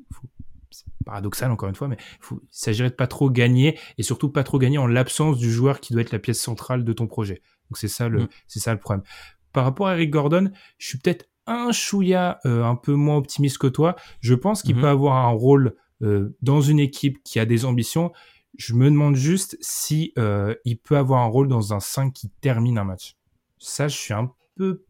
c'est 0.70 0.86
paradoxal 1.05 1.51
encore 1.51 1.68
une 1.68 1.74
fois, 1.74 1.88
mais 1.88 1.99
il 2.30 2.38
s'agirait 2.51 2.90
de 2.90 2.95
pas 2.95 3.07
trop 3.07 3.30
gagner 3.30 3.78
et 3.99 4.03
surtout 4.03 4.30
pas 4.30 4.43
trop 4.43 4.59
gagner 4.59 4.78
en 4.78 4.86
l'absence 4.86 5.38
du 5.38 5.51
joueur 5.51 5.80
qui 5.80 5.93
doit 5.93 6.03
être 6.03 6.12
la 6.12 6.18
pièce 6.18 6.40
centrale 6.40 6.84
de 6.84 6.93
ton 6.93 7.07
projet. 7.07 7.43
Donc 7.70 7.78
c'est 7.78 7.88
ça 7.88 8.09
le, 8.09 8.28
c'est 8.47 8.61
ça 8.61 8.72
le 8.72 8.80
problème. 8.80 9.05
Par 9.53 9.64
rapport 9.64 9.88
à 9.88 9.95
Eric 9.95 10.11
Gordon, 10.11 10.51
je 10.78 10.86
suis 10.86 10.99
peut-être 10.99 11.28
un 11.47 11.72
chouïa 11.72 12.38
euh, 12.47 12.64
un 12.64 12.76
peu 12.76 12.95
moins 12.95 13.16
optimiste 13.16 13.59
que 13.59 13.66
toi. 13.66 13.97
Je 14.20 14.34
pense 14.34 14.62
qu'il 14.62 14.76
mhm. 14.76 14.82
peut 14.82 14.88
avoir 14.88 15.26
un 15.26 15.30
rôle 15.30 15.74
euh, 16.03 16.36
dans 16.43 16.61
une 16.61 16.78
équipe 16.78 17.22
qui 17.24 17.38
a 17.38 17.45
des 17.45 17.64
ambitions. 17.64 18.12
Je 18.57 18.74
me 18.74 18.84
demande 18.86 19.14
juste 19.14 19.57
si 19.61 20.12
euh, 20.18 20.55
il 20.64 20.78
peut 20.78 20.97
avoir 20.97 21.22
un 21.22 21.26
rôle 21.26 21.49
dans 21.49 21.74
un 21.74 21.80
5 21.80 22.12
qui 22.12 22.30
termine 22.40 22.78
un 22.78 22.84
match. 22.84 23.16
Ça, 23.59 23.88
je 23.88 23.97
suis 23.97 24.14
un 24.14 24.30
peu 24.57 24.84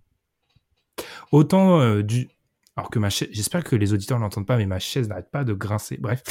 autant 1.30 2.00
du 2.00 2.28
alors 2.76 2.88
que 2.88 2.98
ma 2.98 3.10
chaise, 3.10 3.28
j'espère 3.32 3.64
que 3.64 3.76
les 3.76 3.92
auditeurs 3.92 4.18
n'entendent 4.18 4.46
pas, 4.46 4.56
mais 4.56 4.66
ma 4.66 4.78
chaise 4.78 5.08
n'arrête 5.08 5.30
pas 5.30 5.44
de 5.44 5.52
grincer. 5.52 5.98
Bref, 6.00 6.22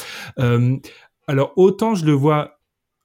alors 1.27 1.53
autant 1.55 1.93
je 1.95 2.05
le 2.05 2.13
vois 2.13 2.59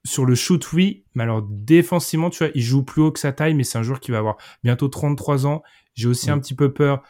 sur 0.07 0.25
le 0.25 0.35
shoot, 0.35 0.73
oui, 0.73 1.05
mais 1.15 1.25
alors 1.25 1.43
défensivement, 1.43 2.31
tu 2.31 2.39
vois, 2.39 2.53
il 2.55 2.63
joue 2.63 2.83
plus 2.83 3.03
haut 3.03 3.13
que 3.13 3.19
sa 3.19 3.33
taille, 3.33 3.55
mais 3.55 3.65
c'est 3.65 3.77
un 3.77 3.83
joueur 3.83 4.01
qui 4.01 4.11
va 4.11 4.19
avoir 4.19 4.37
bientôt 4.63 4.89
33 4.89 5.47
ans. 5.47 5.63
J'ai 5.95 6.09
aussi 6.09 6.31
un 6.31 6.39
petit 6.39 6.55
peu 6.55 6.73
peur. 6.73 7.03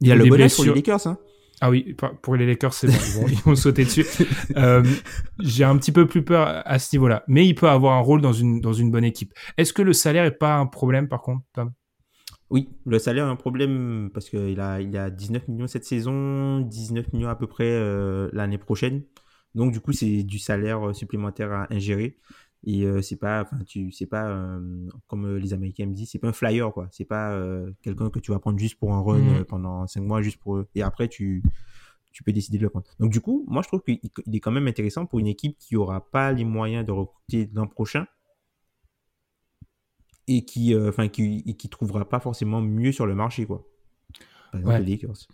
Il 0.00 0.08
y 0.08 0.12
a 0.12 0.16
le 0.16 0.26
bonnet 0.26 0.48
pour 0.48 0.64
les 0.64 0.74
Lakers, 0.74 1.06
hein 1.06 1.18
ah 1.60 1.70
oui, 1.70 1.96
pour 2.20 2.34
les 2.34 2.46
Lakers, 2.46 2.74
c'est 2.74 2.88
bon, 2.88 3.26
ils 3.28 3.38
vont, 3.38 3.54
sauter 3.54 3.84
dessus. 3.84 4.04
Euh, 4.56 4.82
j'ai 5.40 5.64
un 5.64 5.76
petit 5.78 5.92
peu 5.92 6.06
plus 6.06 6.22
peur 6.22 6.62
à 6.66 6.78
ce 6.78 6.94
niveau-là, 6.94 7.24
mais 7.26 7.46
il 7.46 7.54
peut 7.54 7.68
avoir 7.68 7.94
un 7.94 8.00
rôle 8.00 8.20
dans 8.20 8.32
une 8.32 8.60
dans 8.60 8.72
une 8.72 8.90
bonne 8.90 9.04
équipe. 9.04 9.32
Est-ce 9.56 9.72
que 9.72 9.82
le 9.82 9.92
salaire 9.92 10.24
est 10.24 10.38
pas 10.38 10.56
un 10.56 10.66
problème 10.66 11.08
par 11.08 11.22
contre, 11.22 11.42
Tom? 11.54 11.72
Oui, 12.50 12.68
le 12.84 12.98
salaire 12.98 13.26
est 13.26 13.30
un 13.30 13.36
problème 13.36 14.10
parce 14.12 14.28
qu'il 14.28 14.60
a 14.60 14.80
il 14.80 14.96
a 14.96 15.10
19 15.10 15.48
millions 15.48 15.66
cette 15.66 15.84
saison, 15.84 16.60
19 16.60 17.12
millions 17.12 17.28
à 17.28 17.36
peu 17.36 17.46
près 17.46 17.70
euh, 17.70 18.28
l'année 18.32 18.58
prochaine. 18.58 19.02
Donc 19.54 19.72
du 19.72 19.80
coup, 19.80 19.92
c'est 19.92 20.22
du 20.22 20.38
salaire 20.38 20.88
euh, 20.88 20.92
supplémentaire 20.92 21.52
à 21.52 21.72
ingérer. 21.72 22.18
Et 22.66 22.84
euh, 22.84 23.02
c'est 23.02 23.16
pas, 23.16 23.42
enfin, 23.42 23.62
tu, 23.66 23.92
c'est 23.92 24.06
pas, 24.06 24.26
euh, 24.26 24.88
comme 25.06 25.36
les 25.36 25.52
Américains 25.52 25.86
me 25.86 25.92
disent, 25.92 26.10
c'est 26.10 26.18
pas 26.18 26.28
un 26.28 26.32
flyer, 26.32 26.72
quoi. 26.72 26.88
C'est 26.92 27.04
pas 27.04 27.38
quelqu'un 27.82 28.08
que 28.08 28.18
tu 28.18 28.30
vas 28.30 28.38
prendre 28.38 28.58
juste 28.58 28.78
pour 28.78 28.94
un 28.94 29.02
run 29.02 29.18
mmh. 29.18 29.44
pendant 29.44 29.86
5 29.86 30.00
mois, 30.00 30.22
juste 30.22 30.38
pour 30.38 30.56
eux. 30.56 30.68
Et 30.74 30.82
après, 30.82 31.08
tu, 31.08 31.42
tu 32.12 32.22
peux 32.24 32.32
décider 32.32 32.56
de 32.56 32.62
le 32.62 32.70
prendre. 32.70 32.86
Donc, 32.98 33.12
du 33.12 33.20
coup, 33.20 33.44
moi, 33.48 33.62
je 33.62 33.68
trouve 33.68 33.82
qu'il 33.82 34.00
est 34.34 34.40
quand 34.40 34.50
même 34.50 34.66
intéressant 34.66 35.04
pour 35.04 35.18
une 35.18 35.26
équipe 35.26 35.58
qui 35.58 35.76
aura 35.76 36.10
pas 36.10 36.32
les 36.32 36.44
moyens 36.44 36.86
de 36.86 36.92
recruter 36.92 37.50
l'an 37.52 37.66
prochain 37.66 38.06
et 40.26 40.44
qui, 40.44 40.76
enfin, 40.76 41.08
qui, 41.08 41.54
qui 41.56 41.68
trouvera 41.68 42.08
pas 42.08 42.20
forcément 42.20 42.60
mieux 42.60 42.92
sur 42.92 43.06
le 43.06 43.14
marché, 43.14 43.46
quoi. 43.46 43.66
Par 44.50 44.60
exemple, 44.60 44.82
les 44.84 44.92
Lakers. 44.92 45.28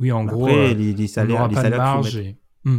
Oui, 0.00 0.12
en 0.12 0.24
gros, 0.24 0.48
euh, 0.48 0.74
les, 0.74 1.06
salaires, 1.06 1.48
les 1.48 1.54
salaires 1.54 2.02
hmm. 2.64 2.78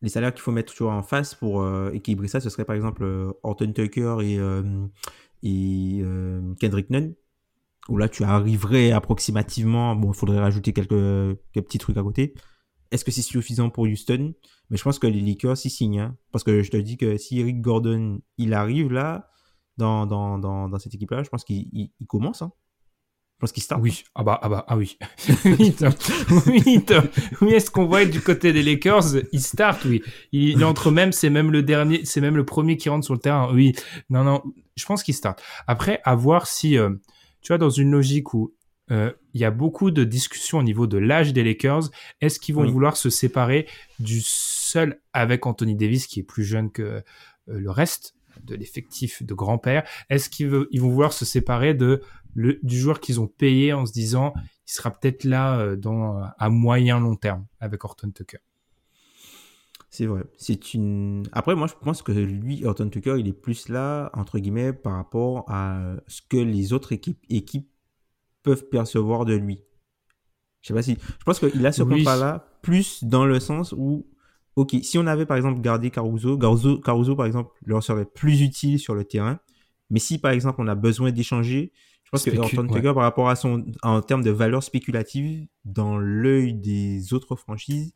Les 0.00 0.08
salaires 0.08 0.34
qu'il 0.34 0.42
faut 0.42 0.50
mettre 0.50 0.72
toujours 0.72 0.90
en 0.90 1.02
face 1.02 1.34
pour 1.34 1.62
euh, 1.62 1.92
équilibrer 1.92 2.26
ça, 2.26 2.40
ce 2.40 2.50
serait 2.50 2.64
par 2.64 2.74
exemple 2.74 3.04
euh, 3.04 3.32
Horton 3.44 3.72
Tucker 3.72 4.16
et, 4.22 4.38
et 5.44 6.04
Kendrick 6.60 6.90
Nunn, 6.90 7.14
où 7.88 7.96
là 7.98 8.08
tu 8.08 8.24
arriverais 8.24 8.90
approximativement, 8.90 9.94
bon, 9.94 10.12
il 10.12 10.16
faudrait 10.16 10.40
rajouter 10.40 10.72
quelques, 10.72 10.88
quelques, 11.52 11.66
petits 11.66 11.78
trucs 11.78 11.96
à 11.96 12.02
côté. 12.02 12.34
Est-ce 12.92 13.04
que 13.04 13.10
c'est 13.10 13.22
suffisant 13.22 13.70
pour 13.70 13.84
Houston? 13.84 14.34
Mais 14.70 14.76
je 14.76 14.82
pense 14.82 14.98
que 14.98 15.06
les 15.06 15.20
Lakers 15.20 15.56
y 15.64 15.70
signent, 15.70 16.00
hein. 16.00 16.16
parce 16.30 16.44
que 16.44 16.62
je 16.62 16.70
te 16.70 16.76
dis 16.76 16.96
que 16.96 17.16
si 17.16 17.40
Eric 17.40 17.60
Gordon, 17.60 18.20
il 18.38 18.54
arrive 18.54 18.92
là, 18.92 19.30
dans, 19.78 20.06
dans, 20.06 20.38
dans, 20.38 20.68
dans 20.68 20.78
cette 20.78 20.94
équipe-là, 20.94 21.22
je 21.22 21.30
pense 21.30 21.44
qu'il 21.44 21.90
commence. 22.06 22.42
Hein 22.42 22.52
pense 23.42 23.52
qu'il 23.52 23.62
start. 23.62 23.82
Oui, 23.82 24.04
ah 24.14 24.22
bah, 24.22 24.38
ah 24.40 24.48
bah, 24.48 24.64
ah 24.68 24.76
oui. 24.76 24.96
oui, 25.44 25.74
est-ce 27.54 27.70
qu'on 27.72 27.86
voit 27.86 28.04
du 28.04 28.20
côté 28.20 28.52
des 28.52 28.62
Lakers? 28.62 29.16
Il 29.32 29.40
start, 29.40 29.84
oui. 29.84 30.00
Il, 30.30 30.64
entre 30.64 30.92
même, 30.92 31.10
c'est 31.10 31.28
même 31.28 31.50
le 31.50 31.64
dernier, 31.64 32.04
c'est 32.04 32.20
même 32.20 32.36
le 32.36 32.44
premier 32.44 32.76
qui 32.76 32.88
rentre 32.88 33.04
sur 33.04 33.14
le 33.14 33.20
terrain. 33.20 33.52
Oui, 33.52 33.72
non, 34.10 34.22
non, 34.22 34.42
je 34.76 34.86
pense 34.86 35.02
qu'il 35.02 35.14
start. 35.14 35.42
Après, 35.66 36.00
à 36.04 36.14
voir 36.14 36.46
si, 36.46 36.78
euh, 36.78 36.90
tu 37.42 37.48
vois, 37.48 37.58
dans 37.58 37.68
une 37.68 37.90
logique 37.90 38.32
où 38.32 38.54
euh, 38.92 39.10
il 39.32 39.40
y 39.40 39.44
a 39.44 39.50
beaucoup 39.50 39.90
de 39.90 40.04
discussions 40.04 40.58
au 40.58 40.62
niveau 40.62 40.86
de 40.86 40.98
l'âge 40.98 41.32
des 41.32 41.42
Lakers, 41.42 41.90
est-ce 42.20 42.38
qu'ils 42.38 42.54
vont 42.54 42.70
vouloir 42.70 42.96
se 42.96 43.10
séparer 43.10 43.66
du 43.98 44.20
seul 44.22 45.00
avec 45.12 45.46
Anthony 45.46 45.74
Davis 45.74 46.06
qui 46.06 46.20
est 46.20 46.24
plus 46.24 46.44
jeune 46.44 46.70
que 46.70 46.82
euh, 46.82 47.02
le 47.46 47.70
reste 47.70 48.14
de 48.44 48.54
l'effectif 48.54 49.22
de 49.22 49.34
grand-père? 49.34 49.84
Est-ce 50.10 50.28
qu'ils 50.28 50.50
vont 50.50 50.66
vouloir 50.72 51.12
se 51.12 51.24
séparer 51.24 51.74
de 51.74 52.02
le, 52.34 52.58
du 52.62 52.78
joueur 52.78 53.00
qu'ils 53.00 53.20
ont 53.20 53.26
payé 53.26 53.72
en 53.72 53.86
se 53.86 53.92
disant 53.92 54.34
il 54.36 54.72
sera 54.72 54.90
peut-être 54.90 55.24
là 55.24 55.58
euh, 55.58 55.76
dans, 55.76 56.20
à 56.38 56.48
moyen 56.50 57.00
long 57.00 57.16
terme 57.16 57.46
avec 57.60 57.84
Horton 57.84 58.10
Tucker? 58.10 58.38
C'est 59.88 60.06
vrai. 60.06 60.22
C'est 60.38 60.72
une. 60.72 61.24
Après, 61.32 61.54
moi, 61.54 61.66
je 61.66 61.74
pense 61.74 62.00
que 62.00 62.12
lui, 62.12 62.64
Horton 62.64 62.88
Tucker, 62.88 63.16
il 63.18 63.28
est 63.28 63.34
plus 63.34 63.68
là 63.68 64.10
entre 64.14 64.38
guillemets 64.38 64.72
par 64.72 64.94
rapport 64.94 65.44
à 65.48 65.96
ce 66.06 66.22
que 66.26 66.38
les 66.38 66.72
autres 66.72 66.92
équipes, 66.92 67.18
équipes 67.28 67.68
peuvent 68.42 68.68
percevoir 68.68 69.24
de 69.24 69.34
lui. 69.34 69.60
Je 70.62 70.68
sais 70.68 70.74
pas 70.74 70.82
si. 70.82 70.96
Je 70.96 71.24
pense 71.24 71.38
qu'il 71.40 71.66
a 71.66 71.72
ce 71.72 71.82
contrat-là 71.82 72.46
plus 72.62 73.04
dans 73.04 73.24
le 73.24 73.40
sens 73.40 73.74
où, 73.76 74.06
ok, 74.56 74.76
si 74.82 74.98
on 74.98 75.06
avait 75.06 75.26
par 75.26 75.36
exemple 75.36 75.60
gardé 75.60 75.90
Caruso, 75.90 76.38
Caruso, 76.38 76.78
Caruso 76.78 77.16
par 77.16 77.26
exemple, 77.26 77.50
leur 77.66 77.82
serait 77.82 78.04
plus 78.04 78.40
utile 78.40 78.78
sur 78.78 78.94
le 78.94 79.04
terrain. 79.04 79.40
Mais 79.90 79.98
si 79.98 80.18
par 80.18 80.32
exemple 80.32 80.60
on 80.60 80.68
a 80.68 80.74
besoin 80.74 81.10
d'échanger, 81.10 81.72
je 82.04 82.10
pense 82.10 82.24
que 82.24 82.36
Horton 82.36 82.66
Tucker, 82.66 82.92
par 82.94 83.02
rapport 83.02 83.28
à 83.28 83.36
son, 83.36 83.64
en 83.82 84.00
termes 84.02 84.22
de 84.22 84.30
valeur 84.30 84.62
spéculative, 84.62 85.46
dans 85.64 85.98
l'œil 85.98 86.54
des 86.54 87.12
autres 87.12 87.36
franchises, 87.36 87.94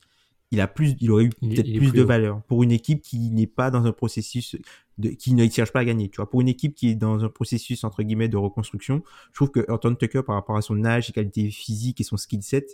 il 0.57 0.61
a 0.63 0.69
plus, 0.69 0.97
il 1.01 1.11
aurait 1.11 1.25
eu 1.25 1.29
peut-être 1.29 1.71
plus, 1.77 1.93
de 1.93 2.03
valeur 2.03 2.43
pour 2.45 2.63
une 2.63 2.73
équipe 2.73 3.03
qui 3.03 3.31
n'est 3.31 3.47
pas 3.47 3.71
dans 3.71 3.85
un 3.85 3.93
processus 3.93 4.57
de, 4.97 5.11
qui 5.11 5.35
ne 5.35 5.47
cherche 5.49 5.71
pas 5.71 5.81
à 5.81 5.85
gagner. 5.85 6.09
Tu 6.09 6.17
vois, 6.17 6.31
pour 6.31 6.41
une 6.41 6.49
équipe 6.49 6.75
qui 6.75 6.89
est 6.89 6.95
dans 6.95 7.23
un 7.25 7.29
processus 7.29 7.85
entre 7.85 8.03
guillemets 8.03 8.29
de 8.29 8.39
reconstruction, 8.39 9.03
je 9.33 9.35
trouve 9.35 9.51
que 9.51 9.65
Horton 9.69 9.95
Tucker, 9.95 10.23
par 10.27 10.35
rapport 10.35 10.57
à 10.57 10.63
son 10.63 10.83
âge, 10.87 11.09
ses 11.09 11.13
qualités 11.13 11.51
physiques 11.51 12.01
et 12.01 12.05
son 12.05 12.17
skill 12.17 12.43
set, 12.43 12.71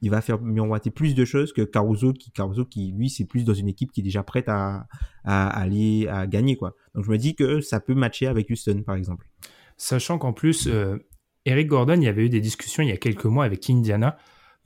il 0.00 0.10
va 0.10 0.20
faire 0.20 0.40
miroiter 0.40 0.90
plus 0.90 1.16
de 1.16 1.24
choses 1.24 1.52
que 1.52 1.62
Caruso 1.62 2.12
qui 2.12 2.30
Caruso 2.30 2.64
qui 2.64 2.92
lui 2.96 3.10
c'est 3.10 3.24
plus 3.24 3.42
dans 3.42 3.54
une 3.54 3.66
équipe 3.66 3.90
qui 3.90 3.98
est 3.98 4.04
déjà 4.04 4.22
prête 4.22 4.48
à, 4.48 4.86
à, 5.24 5.48
aller 5.48 6.06
à 6.06 6.28
gagner 6.28 6.56
quoi. 6.56 6.76
Donc 6.94 7.04
je 7.04 7.10
me 7.10 7.18
dis 7.18 7.34
que 7.34 7.60
ça 7.60 7.80
peut 7.80 7.94
matcher 7.94 8.28
avec 8.28 8.48
Houston 8.48 8.84
par 8.86 8.94
exemple. 8.94 9.28
Sachant 9.76 10.18
qu'en 10.18 10.32
plus, 10.32 10.68
euh, 10.68 10.98
Eric 11.46 11.66
Gordon, 11.66 11.94
il 11.94 12.04
y 12.04 12.08
avait 12.08 12.26
eu 12.26 12.28
des 12.28 12.40
discussions 12.40 12.84
il 12.84 12.90
y 12.90 12.92
a 12.92 12.96
quelques 12.96 13.24
mois 13.24 13.44
avec 13.44 13.68
Indiana 13.68 14.16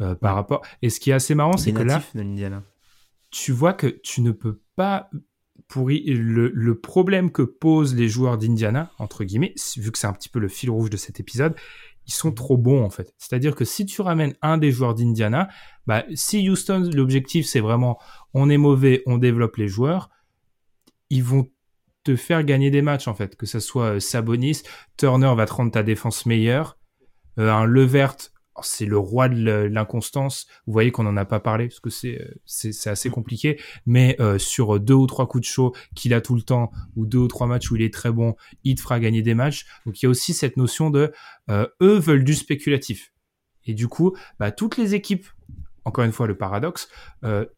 euh, 0.03 0.15
par 0.15 0.35
rapport. 0.35 0.63
Et 0.83 0.91
ce 0.91 1.01
qui 1.01 1.11
est 1.11 1.15
assez 1.15 1.35
marrant, 1.35 1.57
c'est 1.57 1.73
que 1.73 1.83
là, 1.83 2.03
tu 3.31 3.53
vois 3.53 3.73
que 3.73 3.87
tu 3.87 4.21
ne 4.21 4.33
peux 4.33 4.61
pas 4.77 5.09
pour 5.69 5.89
le, 5.89 6.49
le 6.49 6.79
problème 6.79 7.31
que 7.31 7.43
posent 7.43 7.95
les 7.95 8.09
joueurs 8.09 8.37
d'Indiana 8.37 8.91
entre 8.99 9.25
guillemets, 9.25 9.55
vu 9.77 9.91
que 9.91 9.99
c'est 9.99 10.07
un 10.07 10.13
petit 10.13 10.29
peu 10.29 10.39
le 10.39 10.49
fil 10.49 10.71
rouge 10.71 10.91
de 10.91 10.99
cet 10.99 11.19
épisode, 11.19 11.55
ils 12.07 12.13
sont 12.13 12.33
trop 12.33 12.57
bons 12.57 12.85
en 12.85 12.91
fait. 12.91 13.15
C'est-à-dire 13.17 13.55
que 13.55 13.65
si 13.65 13.87
tu 13.87 14.03
ramènes 14.03 14.35
un 14.43 14.59
des 14.59 14.71
joueurs 14.71 14.95
d'Indiana, 14.95 15.49
bah, 15.87 16.05
si 16.15 16.49
Houston, 16.49 16.91
l'objectif 16.93 17.47
c'est 17.47 17.61
vraiment 17.61 17.99
on 18.35 18.51
est 18.51 18.59
mauvais, 18.59 19.03
on 19.07 19.19
développe 19.19 19.57
les 19.57 19.69
joueurs, 19.69 20.11
ils 21.11 21.25
vont 21.25 21.49
te 22.05 22.17
faire 22.17 22.43
gagner 22.45 22.71
des 22.71 22.83
matchs 22.83 23.09
en 23.09 23.15
fait, 23.15 23.37
que 23.37 23.47
ce 23.47 23.61
soit 23.61 23.95
euh, 23.95 24.01
Sabonis, 24.01 24.63
Turner 24.97 25.33
va 25.37 25.47
te 25.47 25.53
rendre 25.53 25.71
ta 25.71 25.83
défense 25.83 26.27
meilleure, 26.27 26.77
euh, 27.39 27.51
un 27.51 27.65
Levert 27.65 28.17
c'est 28.61 28.85
le 28.85 28.99
roi 28.99 29.29
de 29.29 29.51
l'inconstance. 29.51 30.47
Vous 30.67 30.73
voyez 30.73 30.91
qu'on 30.91 31.05
n'en 31.05 31.17
a 31.17 31.25
pas 31.25 31.41
parlé 31.41 31.69
parce 31.69 31.81
que 31.81 31.91
c'est 31.91 32.21
euh, 32.21 32.35
c'est 32.45 32.91
assez 32.91 33.09
compliqué, 33.09 33.59
mais 33.87 34.17
euh, 34.21 34.39
sur 34.39 34.79
deux 34.79 34.95
ou 34.95 35.07
trois 35.07 35.27
coups 35.27 35.43
de 35.43 35.51
chaud 35.51 35.75
qu'il 35.95 36.13
a 36.13 36.21
tout 36.21 36.35
le 36.35 36.43
temps 36.43 36.71
ou 36.97 37.07
deux 37.07 37.19
ou 37.19 37.29
trois 37.29 37.47
matchs 37.47 37.71
où 37.71 37.77
il 37.77 37.83
est 37.83 37.93
très 37.93 38.13
bon, 38.13 38.37
il 38.65 38.75
te 38.75 38.83
fera 38.83 39.01
gagner 39.01 39.23
des 39.23 39.35
matchs. 39.35 39.67
Donc 39.87 40.03
il 40.03 40.07
y 40.07 40.07
a 40.07 40.11
aussi 40.11 40.35
cette 40.35 40.57
notion 40.57 40.91
de 40.91 41.13
euh, 41.49 41.67
eux 41.81 41.99
veulent 41.99 42.25
du 42.25 42.35
spéculatif. 42.35 43.13
Et 43.65 43.75
du 43.75 43.89
coup, 43.89 44.15
bah, 44.39 44.51
toutes 44.51 44.77
les 44.77 44.95
équipes, 44.95 45.27
encore 45.85 46.05
une 46.05 46.13
fois 46.13 46.27
le 46.27 46.37
paradoxe, 46.37 46.89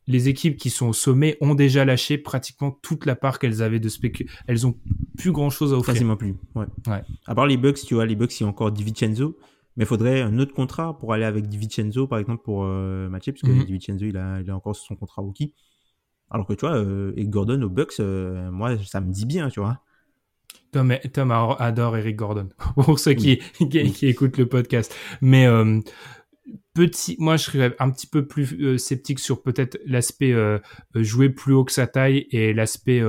les 0.07 0.29
équipes 0.29 0.57
qui 0.57 0.71
sont 0.71 0.89
au 0.89 0.93
sommet 0.93 1.37
ont 1.41 1.55
déjà 1.55 1.85
lâché 1.85 2.19
pratiquement 2.19 2.71
toute 2.83 3.07
la 3.07 3.17
part 3.17 3.39
qu'elles 3.39 3.63
avaient 3.63 3.81
de 3.81 3.89
spécul. 3.89 4.29
Elles 4.47 4.67
ont 4.67 4.79
plus 5.17 5.33
grand 5.33 5.51
chose 5.51 5.73
à 5.73 5.77
offrir. 5.77 5.95
Quasiment 5.95 6.17
plus. 6.17 6.35
Ouais. 6.55 6.67
ouais. 6.87 7.03
À 7.27 7.35
part 7.35 7.47
les 7.47 7.57
Bucks, 7.57 7.81
tu 7.87 7.95
vois, 7.95 8.07
les 8.07 8.17
Bucks, 8.17 8.39
il 8.39 8.45
y 8.45 8.47
a 8.47 8.49
encore 8.49 8.71
DiVincenzo 8.71 9.37
mais 9.77 9.85
il 9.85 9.87
faudrait 9.87 10.23
un 10.23 10.39
autre 10.39 10.55
contrat 10.55 10.99
pour 10.99 11.13
aller 11.13 11.25
avec 11.25 11.49
DiVincenzo, 11.49 12.07
par 12.07 12.19
exemple, 12.19 12.43
pour 12.43 12.65
euh, 12.65 13.09
matcher, 13.09 13.33
puisque 13.33 13.49
mm 13.49 13.65
DiVincenzo, 13.65 14.05
il 14.07 14.17
a, 14.17 14.41
il 14.41 14.51
a 14.51 14.57
encore 14.57 14.77
son 14.77 14.97
contrat 14.97 15.23
rookie. 15.23 15.53
Alors 16.31 16.47
que 16.47 16.53
tu 16.55 16.67
vois, 16.67 16.77
euh, 16.77 17.13
et 17.17 17.27
Gordon 17.27 17.61
aux 17.63 17.69
Bucks, 17.69 18.01
euh, 18.01 18.51
moi, 18.51 18.77
ça 18.85 19.01
me 19.01 19.13
dit 19.13 19.27
bien, 19.27 19.49
tu 19.49 19.61
vois. 19.61 19.81
Tom, 20.73 20.93
Tom 21.13 21.31
adore 21.31 21.97
Eric 21.97 22.17
Gordon, 22.17 22.49
pour 22.75 22.99
ceux 22.99 23.15
qui, 23.15 23.39
qui, 23.71 24.07
écoutent 24.07 24.39
le 24.39 24.49
podcast. 24.49 24.95
Mais 25.21 25.47
euh, 25.47 25.81
petit, 26.73 27.17
moi, 27.19 27.37
je 27.37 27.45
serais 27.45 27.77
un 27.79 27.91
petit 27.91 28.07
peu 28.07 28.27
plus 28.27 28.61
euh, 28.61 28.79
sceptique 28.79 29.21
sur 29.21 29.43
peut-être 29.43 29.79
l'aspect 29.87 30.35
jouer 30.95 31.31
plus 31.31 31.53
haut 31.53 31.65
que 31.65 31.73
sa 31.73 31.87
taille 31.87 32.27
et 32.31 32.53
l'aspect 32.53 33.03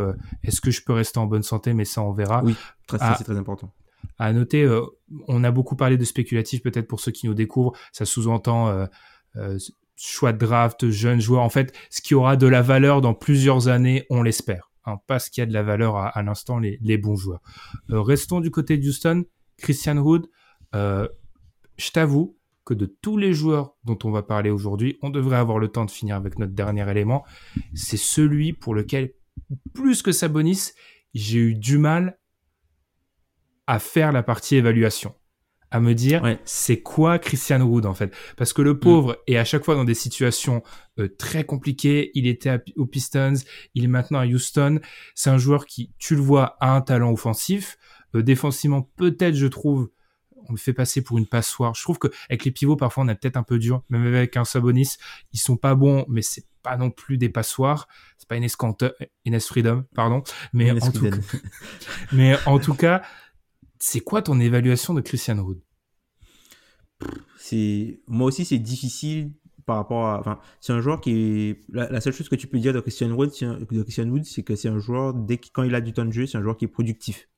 est-ce 0.43 0.61
que 0.61 0.72
je 0.72 0.84
peux 0.84 0.93
rester 0.93 1.20
en 1.20 1.26
bonne 1.26 1.43
santé, 1.43 1.74
mais 1.74 1.86
ça, 1.86 2.01
on 2.01 2.13
verra. 2.13 2.43
Oui, 2.43 2.55
très, 2.88 2.99
c'est 3.18 3.24
très 3.24 3.38
important. 3.38 3.74
À 4.18 4.34
noter, 4.34 4.64
euh, 4.64 4.82
on 5.28 5.43
a 5.43 5.51
beaucoup 5.51 5.76
parlé 5.76 5.97
de 5.97 6.03
spéculatif, 6.03 6.62
peut-être 6.62 6.88
pour 6.88 6.99
ceux 6.99 7.12
qui 7.12 7.28
nous 7.28 7.34
découvrent, 7.34 7.74
ça 7.91 8.06
sous-entend 8.06 8.70
euh, 8.70 8.86
euh, 9.36 9.58
choix 9.95 10.34
de 10.34 10.38
draft, 10.38 10.89
jeunes 10.89 11.22
joueurs. 11.22 11.43
En 11.43 11.49
fait, 11.49 11.74
ce 11.89 12.01
qui 12.01 12.16
aura 12.16 12.36
de 12.36 12.47
la 12.47 12.62
valeur 12.62 13.01
dans 13.01 13.14
plusieurs 13.14 13.68
années, 13.68 14.06
on 14.10 14.24
l'espère. 14.24 14.72
Hein, 14.86 14.97
pas 15.08 15.20
ce 15.20 15.32
qui 15.32 15.41
a 15.41 15.45
de 15.45 15.53
la 15.53 15.64
valeur 15.64 15.97
à, 15.97 16.22
l'instant, 16.22 16.60
les, 16.60 16.97
bons 16.97 17.16
joueurs. 17.16 17.41
restons 17.89 18.39
du 18.39 18.51
côté 18.51 18.78
de 18.78 18.88
Houston. 18.88 19.26
Christian 19.58 19.97
Wood, 19.97 20.28
je 20.74 21.91
t'avoue 21.91 22.38
que 22.66 22.74
de 22.74 22.86
tous 22.86 23.18
les 23.18 23.34
joueurs 23.34 23.76
dont 23.84 23.97
on 24.03 24.12
va 24.12 24.22
parler 24.22 24.49
aujourd'hui, 24.49 24.97
on 25.01 25.10
devrait 25.10 25.38
avoir 25.38 25.60
le 25.60 25.70
temps 25.70 25.86
de 25.86 25.91
finir 25.91 26.16
avec 26.16 26.38
notre 26.39 26.53
dernier 26.53 26.89
élément. 26.89 27.24
C'est 27.74 27.97
celui 27.97 28.53
pour 28.53 28.76
lequel, 28.76 29.14
plus 29.74 30.01
que 30.01 30.12
Sabonis, 30.12 30.72
j'ai 31.14 31.39
eu 31.39 31.56
du 31.56 31.78
mal 31.78 32.18
à 33.68 33.80
faire 33.80 34.11
la 34.11 34.24
partie 34.24 34.55
évaluation 34.55 35.16
à 35.72 35.80
me 35.82 35.93
dire 35.93 36.38
c'est 36.45 36.82
quoi 36.82 37.20
Christian 37.20 37.61
Wood 37.61 37.86
en 37.86 37.93
fait? 37.93 38.16
Parce 38.38 38.53
que 38.53 38.61
le 38.61 38.74
mm. 38.74 38.80
pauvre 38.80 39.18
est 39.28 39.38
à 39.38 39.43
chaque 39.43 39.66
fois 39.66 39.76
dans 39.76 39.84
des 39.84 39.93
situations 39.93 40.63
euh, 40.99 41.09
très 41.18 41.43
compliquées. 41.43 42.11
Il 42.13 42.28
était 42.28 42.61
aux 42.78 42.86
Pistons 42.86 43.34
il 43.74 43.84
est 43.84 43.88
maintenant 43.88 44.20
à 44.20 44.26
Houston. 44.26 44.80
C'est 45.16 45.30
un 45.30 45.38
joueur 45.38 45.66
qui 45.66 45.91
tu 45.97 46.16
le 46.16 46.22
vois 46.22 46.55
a 46.61 46.72
un 46.72 46.82
talent 46.82 47.11
offensif. 47.11 47.78
Euh, 48.16 48.24
défensivement 48.24 48.89
peut-être 48.95 49.36
je 49.36 49.47
trouve 49.47 49.89
on 50.47 50.53
le 50.53 50.59
fait 50.59 50.74
passer 50.74 51.01
pour 51.01 51.18
une 51.18 51.28
passoire. 51.28 51.74
Je 51.76 51.82
trouve 51.82 51.97
que 51.97 52.07
avec 52.30 52.45
les 52.45 52.51
pivots 52.51 52.78
parfois 52.78 53.03
on 53.03 53.07
est 53.09 53.16
peut-être 53.16 53.38
un 53.38 53.43
peu 53.43 53.59
dur. 53.59 53.84
Même 53.89 54.05
avec 54.05 54.38
un 54.38 54.45
Sabonis 54.45 54.97
ils 55.34 55.39
sont 55.39 55.57
pas 55.57 55.76
bons 55.76 56.05
mais 56.07 56.22
c'est 56.22 56.45
pas 56.63 56.78
non 56.78 56.89
plus 56.89 57.18
des 57.18 57.30
passoires. 57.30 57.89
C'est 58.18 58.30
pas 58.30 58.38
Ines, 58.38 58.47
Ines 59.26 59.39
Freedom 59.41 59.84
pardon. 59.93 60.24
Mais 60.53 60.72
en, 60.72 60.91
tout 60.91 61.09
mais 62.13 62.38
en 62.45 62.59
tout 62.59 62.76
cas 62.76 63.01
c'est 63.86 63.99
quoi 63.99 64.23
ton 64.23 64.39
évaluation 64.39 64.95
de 64.95 65.01
Christian 65.01 65.38
Wood 65.38 65.61
C'est 67.38 67.99
moi 68.07 68.25
aussi 68.25 68.43
c'est 68.43 68.57
difficile 68.57 69.31
par 69.67 69.75
rapport 69.75 70.07
à 70.07 70.19
enfin 70.19 70.39
c'est 70.59 70.73
un 70.73 70.81
joueur 70.81 71.01
qui 71.01 71.11
est 71.11 71.61
la, 71.69 72.01
seule 72.01 72.13
chose 72.13 72.27
que 72.27 72.36
tu 72.36 72.47
peux 72.47 72.57
dire 72.57 72.73
de 72.73 72.79
Christian 72.79 73.11
Wood 73.11 73.29
de 73.39 73.83
Christian 73.83 74.09
Wood 74.09 74.25
c'est 74.25 74.41
que 74.41 74.55
c'est 74.55 74.69
un 74.69 74.79
joueur 74.79 75.13
dès 75.13 75.38
quand 75.38 75.61
il 75.61 75.75
a 75.75 75.81
du 75.81 75.93
temps 75.93 76.05
de 76.05 76.11
jeu 76.11 76.25
c'est 76.25 76.38
un 76.38 76.41
joueur 76.41 76.57
qui 76.57 76.65
est 76.65 76.69
productif. 76.69 77.29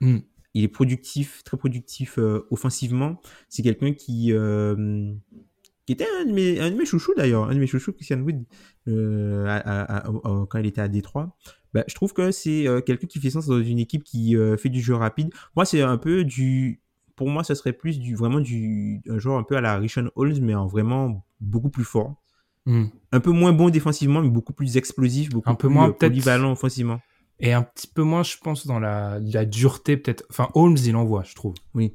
Hmm. 0.00 0.18
Il 0.54 0.62
est 0.62 0.68
productif, 0.68 1.42
très 1.44 1.56
productif 1.56 2.18
euh, 2.18 2.46
offensivement. 2.50 3.20
C'est 3.48 3.62
quelqu'un 3.62 3.92
qui 3.92 4.32
euh, 4.32 5.12
qui 5.84 5.92
était 5.92 6.06
un 6.20 6.26
de 6.26 6.32
mes, 6.32 6.60
un 6.60 6.70
de 6.70 6.76
mes 6.76 6.86
chouchous 6.86 7.14
d'ailleurs, 7.16 7.48
un 7.48 7.54
de 7.54 7.58
mes 7.58 7.66
chouchous, 7.66 7.92
Christian 7.92 8.20
Wood, 8.20 8.44
euh, 8.86 10.46
quand 10.48 10.58
il 10.58 10.66
était 10.66 10.80
à 10.80 10.88
Détroit. 10.88 11.36
Bah, 11.74 11.84
je 11.86 11.94
trouve 11.94 12.12
que 12.12 12.30
c'est 12.30 12.66
euh, 12.66 12.80
quelqu'un 12.80 13.06
qui 13.06 13.20
fait 13.20 13.30
sens 13.30 13.46
dans 13.46 13.60
une 13.60 13.78
équipe 13.78 14.04
qui 14.04 14.36
euh, 14.36 14.56
fait 14.56 14.70
du 14.70 14.80
jeu 14.80 14.94
rapide. 14.94 15.30
Moi, 15.56 15.64
c'est 15.64 15.82
un 15.82 15.98
peu 15.98 16.24
du. 16.24 16.80
Pour 17.14 17.28
moi, 17.28 17.44
ce 17.44 17.54
serait 17.54 17.72
plus 17.72 17.98
du 17.98 18.14
vraiment 18.14 18.40
du 18.40 19.02
un 19.08 19.18
joueur 19.18 19.38
un 19.38 19.42
peu 19.42 19.56
à 19.56 19.60
la 19.60 19.76
Richon 19.76 20.10
Holmes, 20.14 20.38
mais 20.40 20.54
en 20.54 20.66
vraiment 20.66 21.26
beaucoup 21.40 21.70
plus 21.70 21.84
fort. 21.84 22.14
Hmm. 22.64 22.86
Un 23.12 23.20
peu 23.20 23.30
moins 23.30 23.52
bon 23.52 23.70
défensivement, 23.70 24.22
mais 24.22 24.28
beaucoup 24.28 24.52
plus 24.52 24.76
explosif, 24.76 25.30
beaucoup 25.30 25.50
un 25.50 25.54
peu 25.54 25.68
plus 25.68 25.74
moins, 25.74 25.88
euh, 25.88 25.92
polyvalent 25.92 26.52
offensivement. 26.52 27.00
Et 27.40 27.52
un 27.52 27.62
petit 27.62 27.86
peu 27.86 28.02
moins, 28.02 28.22
je 28.22 28.36
pense, 28.36 28.66
dans 28.66 28.78
la, 28.78 29.18
la 29.20 29.44
dureté, 29.44 29.96
peut-être. 29.96 30.24
Enfin, 30.30 30.48
Holmes, 30.54 30.76
il 30.84 30.96
envoie, 30.96 31.22
je 31.22 31.34
trouve. 31.34 31.54
Oui. 31.74 31.94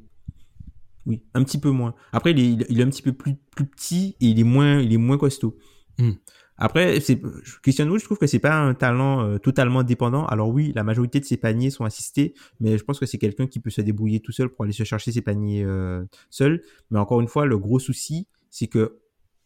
Oui, 1.05 1.21
un 1.33 1.43
petit 1.43 1.57
peu 1.57 1.69
moins. 1.69 1.95
Après, 2.13 2.31
il 2.31 2.39
est, 2.39 2.65
il 2.69 2.79
est 2.79 2.83
un 2.83 2.89
petit 2.89 3.01
peu 3.01 3.11
plus, 3.11 3.35
plus 3.55 3.65
petit 3.65 4.15
et 4.21 4.27
il 4.27 4.39
est 4.39 4.45
moins, 4.45 4.79
il 4.79 4.93
est 4.93 4.97
moins 4.97 5.17
costaud. 5.17 5.57
Hmm. 5.99 6.13
Après, 6.57 6.99
Wood, 6.99 7.99
je 7.99 8.03
trouve 8.03 8.17
que 8.17 8.27
c'est 8.27 8.39
pas 8.39 8.55
un 8.55 8.73
talent 8.73 9.25
euh, 9.25 9.37
totalement 9.37 9.83
dépendant. 9.83 10.25
Alors 10.27 10.49
oui, 10.49 10.71
la 10.75 10.83
majorité 10.83 11.19
de 11.19 11.25
ses 11.25 11.37
paniers 11.37 11.71
sont 11.71 11.83
assistés, 11.83 12.33
mais 12.59 12.77
je 12.77 12.83
pense 12.83 12.99
que 12.99 13.05
c'est 13.05 13.17
quelqu'un 13.17 13.47
qui 13.47 13.59
peut 13.59 13.69
se 13.69 13.81
débrouiller 13.81 14.19
tout 14.19 14.31
seul 14.31 14.49
pour 14.49 14.63
aller 14.63 14.73
se 14.73 14.83
chercher 14.83 15.11
ses 15.11 15.21
paniers 15.21 15.63
euh, 15.63 16.03
seul. 16.29 16.61
Mais 16.91 16.99
encore 16.99 17.21
une 17.21 17.27
fois, 17.27 17.45
le 17.45 17.57
gros 17.57 17.79
souci, 17.79 18.27
c'est 18.49 18.67
que 18.67 18.99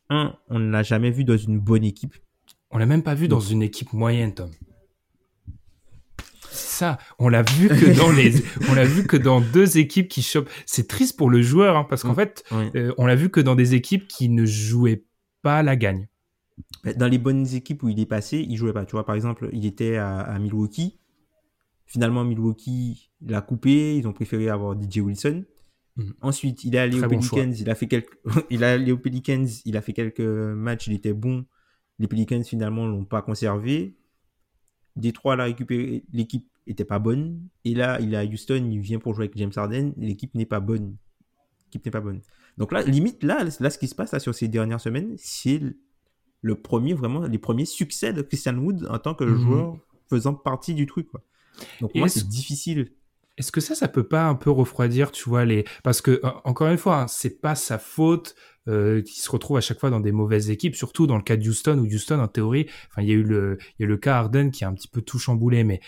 un, 0.09 0.35
on 0.49 0.59
ne 0.59 0.69
l'a 0.69 0.83
jamais 0.83 1.11
vu 1.11 1.23
dans 1.23 1.37
une 1.37 1.59
bonne 1.59 1.83
équipe. 1.83 2.15
On 2.71 2.77
l'a 2.77 2.85
même 2.85 3.03
pas 3.03 3.15
vu 3.15 3.27
dans 3.27 3.39
une 3.39 3.61
équipe 3.61 3.93
moyenne, 3.93 4.33
Tom. 4.33 4.51
Ça, 6.49 6.97
on 7.19 7.29
l'a 7.29 7.43
vu 7.43 7.69
que 7.69 7.97
dans 7.97 8.11
les, 8.11 8.33
on 8.69 8.73
l'a 8.73 8.85
vu 8.85 9.05
que 9.05 9.17
dans 9.17 9.41
deux 9.41 9.77
équipes 9.77 10.07
qui 10.07 10.21
chopent. 10.21 10.49
C'est 10.65 10.87
triste 10.87 11.17
pour 11.17 11.29
le 11.29 11.41
joueur, 11.41 11.77
hein, 11.77 11.85
parce 11.89 12.03
qu'en 12.03 12.15
fait, 12.15 12.43
euh, 12.51 12.93
on 12.97 13.05
l'a 13.05 13.15
vu 13.15 13.29
que 13.29 13.39
dans 13.39 13.55
des 13.55 13.75
équipes 13.75 14.07
qui 14.07 14.29
ne 14.29 14.45
jouaient 14.45 15.05
pas 15.41 15.63
la 15.63 15.75
gagne 15.75 16.07
dans 16.95 17.07
les 17.07 17.17
bonnes 17.17 17.47
équipes 17.53 17.83
où 17.83 17.89
il 17.89 17.99
est 17.99 18.05
passé, 18.05 18.45
il 18.47 18.55
jouait 18.57 18.73
pas. 18.73 18.85
Tu 18.85 18.91
vois, 18.93 19.05
par 19.05 19.15
exemple, 19.15 19.49
il 19.53 19.65
était 19.65 19.97
à, 19.97 20.37
Milwaukee. 20.39 20.99
Finalement, 21.85 22.23
Milwaukee 22.23 23.11
l'a 23.21 23.41
coupé. 23.41 23.97
Ils 23.97 24.07
ont 24.07 24.13
préféré 24.13 24.49
avoir 24.49 24.79
DJ 24.79 24.97
Wilson. 24.97 25.45
Mhm. 25.95 26.13
Ensuite, 26.21 26.63
il 26.63 26.75
est 26.75 26.79
allé 26.79 27.01
aux 27.01 27.07
Pelicans. 27.07 27.51
Il 27.51 27.69
a 27.69 27.75
fait 27.75 27.87
quelques, 27.87 28.17
il 28.49 28.63
est 28.63 28.65
allé 28.65 28.91
aux 28.91 28.97
Pelicans. 28.97 29.45
Il 29.65 29.77
a 29.77 29.81
fait 29.81 29.93
quelques 29.93 30.19
matchs. 30.19 30.87
Il 30.87 30.93
était 30.93 31.13
bon. 31.13 31.45
Les 31.99 32.07
Pelicans 32.07 32.43
finalement 32.43 32.85
l'ont 32.85 33.05
pas 33.05 33.21
conservé. 33.21 33.97
Détroit 34.95 35.35
l'a 35.35 35.45
récupéré. 35.45 36.05
L'équipe 36.11 36.47
était 36.67 36.85
pas 36.85 36.99
bonne. 36.99 37.41
Et 37.65 37.73
là, 37.73 37.99
il 38.01 38.13
est 38.13 38.17
à 38.17 38.25
Houston. 38.25 38.69
Il 38.69 38.79
vient 38.79 38.99
pour 38.99 39.13
jouer 39.13 39.25
avec 39.25 39.37
James 39.37 39.51
Harden. 39.55 39.93
L'équipe 39.97 40.33
n'est 40.35 40.45
pas 40.45 40.59
bonne. 40.59 40.97
L'équipe 41.65 41.85
n'est 41.85 41.91
pas 41.91 42.01
bonne. 42.01 42.21
Donc 42.57 42.71
là, 42.71 42.83
limite, 42.83 43.23
là, 43.23 43.43
là, 43.59 43.69
ce 43.69 43.77
qui 43.77 43.87
se 43.87 43.95
passe 43.95 44.11
là, 44.11 44.19
sur 44.19 44.33
ces 44.33 44.47
dernières 44.47 44.81
semaines, 44.81 45.13
c'est 45.17 45.61
le 46.47 46.55
premier, 46.55 46.93
vraiment, 46.93 47.27
les 47.27 47.37
premiers 47.37 47.65
succès 47.65 48.13
de 48.13 48.21
Christian 48.21 48.55
Wood 48.55 48.87
en 48.89 48.97
tant 48.99 49.13
que 49.13 49.23
mhm. 49.23 49.37
joueur 49.37 49.77
faisant 50.09 50.33
partie 50.33 50.73
du 50.73 50.85
truc. 50.85 51.07
Quoi. 51.09 51.21
Donc 51.81 51.93
moi, 51.95 52.07
c'est 52.09 52.27
difficile. 52.27 52.91
Est-ce 53.37 53.51
que 53.51 53.61
ça, 53.61 53.75
ça 53.75 53.87
peut 53.87 54.07
pas 54.07 54.25
un 54.25 54.33
peu 54.33 54.49
refroidir, 54.49 55.11
tu 55.11 55.29
vois, 55.29 55.45
les... 55.45 55.65
Parce 55.83 56.01
que, 56.01 56.21
encore 56.43 56.69
une 56.69 56.77
fois, 56.77 57.01
hein, 57.01 57.07
c'est 57.07 57.39
pas 57.39 57.53
sa 57.53 57.77
faute 57.77 58.33
euh, 58.67 59.03
qui 59.03 59.21
se 59.21 59.29
retrouve 59.29 59.57
à 59.57 59.61
chaque 59.61 59.79
fois 59.79 59.91
dans 59.91 59.99
des 59.99 60.11
mauvaises 60.11 60.49
équipes, 60.49 60.75
surtout 60.75 61.05
dans 61.05 61.17
le 61.17 61.21
cas 61.21 61.37
de 61.37 61.47
Houston, 61.47 61.77
où 61.77 61.85
Houston, 61.85 62.19
en 62.19 62.27
théorie, 62.27 62.65
enfin, 62.89 63.03
il 63.03 63.09
y 63.09 63.11
a 63.11 63.15
eu 63.15 63.23
le, 63.23 63.59
il 63.77 63.83
y 63.83 63.85
a 63.85 63.87
le 63.87 63.97
cas 63.97 64.17
Harden 64.17 64.49
qui 64.49 64.65
a 64.65 64.69
un 64.69 64.73
petit 64.73 64.87
peu 64.87 65.01
tout 65.01 65.19
chamboulé, 65.19 65.63
mais 65.63 65.81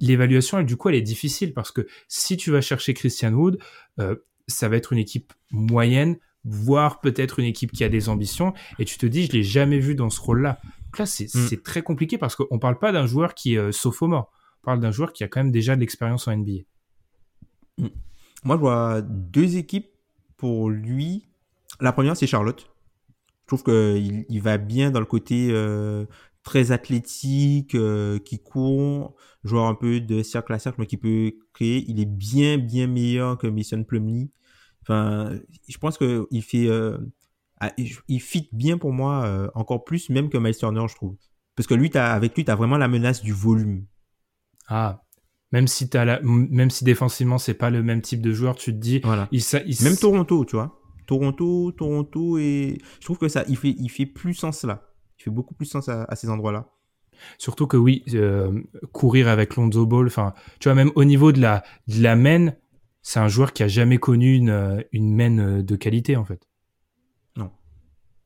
l'évaluation, 0.00 0.62
du 0.62 0.76
coup, 0.76 0.88
elle 0.88 0.94
est 0.94 1.02
difficile 1.02 1.52
parce 1.52 1.70
que 1.70 1.86
si 2.08 2.38
tu 2.38 2.50
vas 2.50 2.62
chercher 2.62 2.94
Christian 2.94 3.32
Wood, 3.32 3.58
euh, 4.00 4.16
ça 4.46 4.68
va 4.68 4.76
être 4.76 4.92
une 4.92 4.98
équipe 4.98 5.34
moyenne, 5.50 6.16
voire 6.44 7.00
peut-être 7.00 7.38
une 7.38 7.46
équipe 7.46 7.72
qui 7.72 7.84
a 7.84 7.88
des 7.88 8.08
ambitions, 8.08 8.52
et 8.78 8.84
tu 8.84 8.98
te 8.98 9.06
dis, 9.06 9.26
je 9.26 9.32
l'ai 9.32 9.42
jamais 9.42 9.78
vu 9.78 9.94
dans 9.94 10.10
ce 10.10 10.20
rôle-là. 10.20 10.60
Donc 10.86 10.98
là, 10.98 11.06
c'est 11.06 11.34
mm. 11.34 11.62
très 11.62 11.82
compliqué 11.82 12.18
parce 12.18 12.36
qu'on 12.36 12.58
parle 12.58 12.78
pas 12.78 12.92
d'un 12.92 13.06
joueur 13.06 13.34
qui 13.34 13.54
est 13.54 13.58
euh, 13.58 13.72
sophomore. 13.72 14.30
On 14.62 14.64
parle 14.66 14.80
d'un 14.80 14.90
joueur 14.90 15.12
qui 15.12 15.24
a 15.24 15.28
quand 15.28 15.40
même 15.40 15.50
déjà 15.50 15.74
de 15.74 15.80
l'expérience 15.80 16.28
en 16.28 16.36
NBA. 16.36 16.62
Mm. 17.78 17.88
Moi, 18.44 18.56
je 18.56 18.60
vois 18.60 19.00
deux 19.02 19.56
équipes 19.56 19.88
pour 20.36 20.70
lui. 20.70 21.26
La 21.80 21.92
première, 21.92 22.16
c'est 22.16 22.26
Charlotte. 22.26 22.70
Je 23.42 23.46
trouve 23.48 23.64
qu'il 23.64 24.24
il 24.28 24.40
va 24.40 24.58
bien 24.58 24.90
dans 24.90 25.00
le 25.00 25.06
côté 25.06 25.48
euh, 25.50 26.06
très 26.44 26.72
athlétique, 26.72 27.74
euh, 27.74 28.18
qui 28.18 28.38
court, 28.38 29.16
joueur 29.42 29.64
un 29.64 29.74
peu 29.74 30.00
de 30.00 30.22
cercle 30.22 30.52
à 30.52 30.58
cercle, 30.58 30.80
mais 30.80 30.86
qui 30.86 30.96
peut 30.96 31.32
créer. 31.54 31.84
Il 31.88 32.00
est 32.00 32.06
bien, 32.06 32.58
bien 32.58 32.86
meilleur 32.86 33.36
que 33.36 33.46
Mason 33.46 33.82
Plumlee. 33.82 34.30
Enfin, 34.86 35.30
je 35.68 35.78
pense 35.78 35.98
qu'il 35.98 36.42
fait, 36.42 36.68
euh, 36.68 36.98
ah, 37.60 37.72
il 37.76 38.20
fit 38.20 38.48
bien 38.52 38.78
pour 38.78 38.92
moi, 38.92 39.24
euh, 39.24 39.48
encore 39.54 39.84
plus 39.84 40.10
même 40.10 40.28
que 40.28 40.36
Miles 40.36 40.56
Turner, 40.56 40.84
je 40.88 40.94
trouve. 40.94 41.16
Parce 41.56 41.66
que 41.66 41.74
lui, 41.74 41.90
as, 41.94 42.12
avec 42.12 42.36
lui, 42.36 42.44
tu 42.44 42.50
as 42.50 42.54
vraiment 42.54 42.76
la 42.76 42.88
menace 42.88 43.22
du 43.22 43.32
volume. 43.32 43.86
Ah, 44.68 45.02
même 45.52 45.68
si, 45.68 45.88
as 45.94 46.04
la, 46.04 46.20
même 46.22 46.70
si 46.70 46.84
défensivement, 46.84 47.38
c'est 47.38 47.54
pas 47.54 47.70
le 47.70 47.82
même 47.82 48.02
type 48.02 48.20
de 48.20 48.32
joueur, 48.32 48.56
tu 48.56 48.72
te 48.72 48.78
dis. 48.78 49.00
Voilà. 49.04 49.28
Il, 49.30 49.42
même 49.82 49.96
Toronto, 49.96 50.44
tu 50.44 50.56
vois. 50.56 50.80
Toronto, 51.06 51.72
Toronto, 51.72 52.38
et 52.38 52.78
je 52.98 53.04
trouve 53.04 53.18
que 53.18 53.28
ça, 53.28 53.44
il 53.48 53.56
fait, 53.56 53.74
il 53.78 53.88
fait 53.88 54.06
plus 54.06 54.34
sens 54.34 54.64
là. 54.64 54.90
Il 55.18 55.22
fait 55.22 55.30
beaucoup 55.30 55.54
plus 55.54 55.66
sens 55.66 55.88
à, 55.88 56.14
ces 56.16 56.28
endroits-là. 56.28 56.66
Surtout 57.38 57.66
que 57.66 57.76
oui, 57.76 58.02
euh, 58.14 58.62
courir 58.92 59.28
avec 59.28 59.54
Lonzo 59.54 59.86
Ball, 59.86 60.06
enfin, 60.06 60.34
tu 60.58 60.68
vois, 60.68 60.74
même 60.74 60.90
au 60.96 61.04
niveau 61.04 61.30
de 61.30 61.40
la, 61.40 61.62
de 61.86 62.02
la 62.02 62.16
main, 62.16 62.52
c'est 63.04 63.20
un 63.20 63.28
joueur 63.28 63.52
qui 63.52 63.62
a 63.62 63.68
jamais 63.68 63.98
connu 63.98 64.34
une, 64.34 64.48
euh, 64.48 64.82
une 64.90 65.14
main 65.14 65.38
euh, 65.38 65.62
de 65.62 65.76
qualité, 65.76 66.16
en 66.16 66.24
fait. 66.24 66.48
Non. 67.36 67.52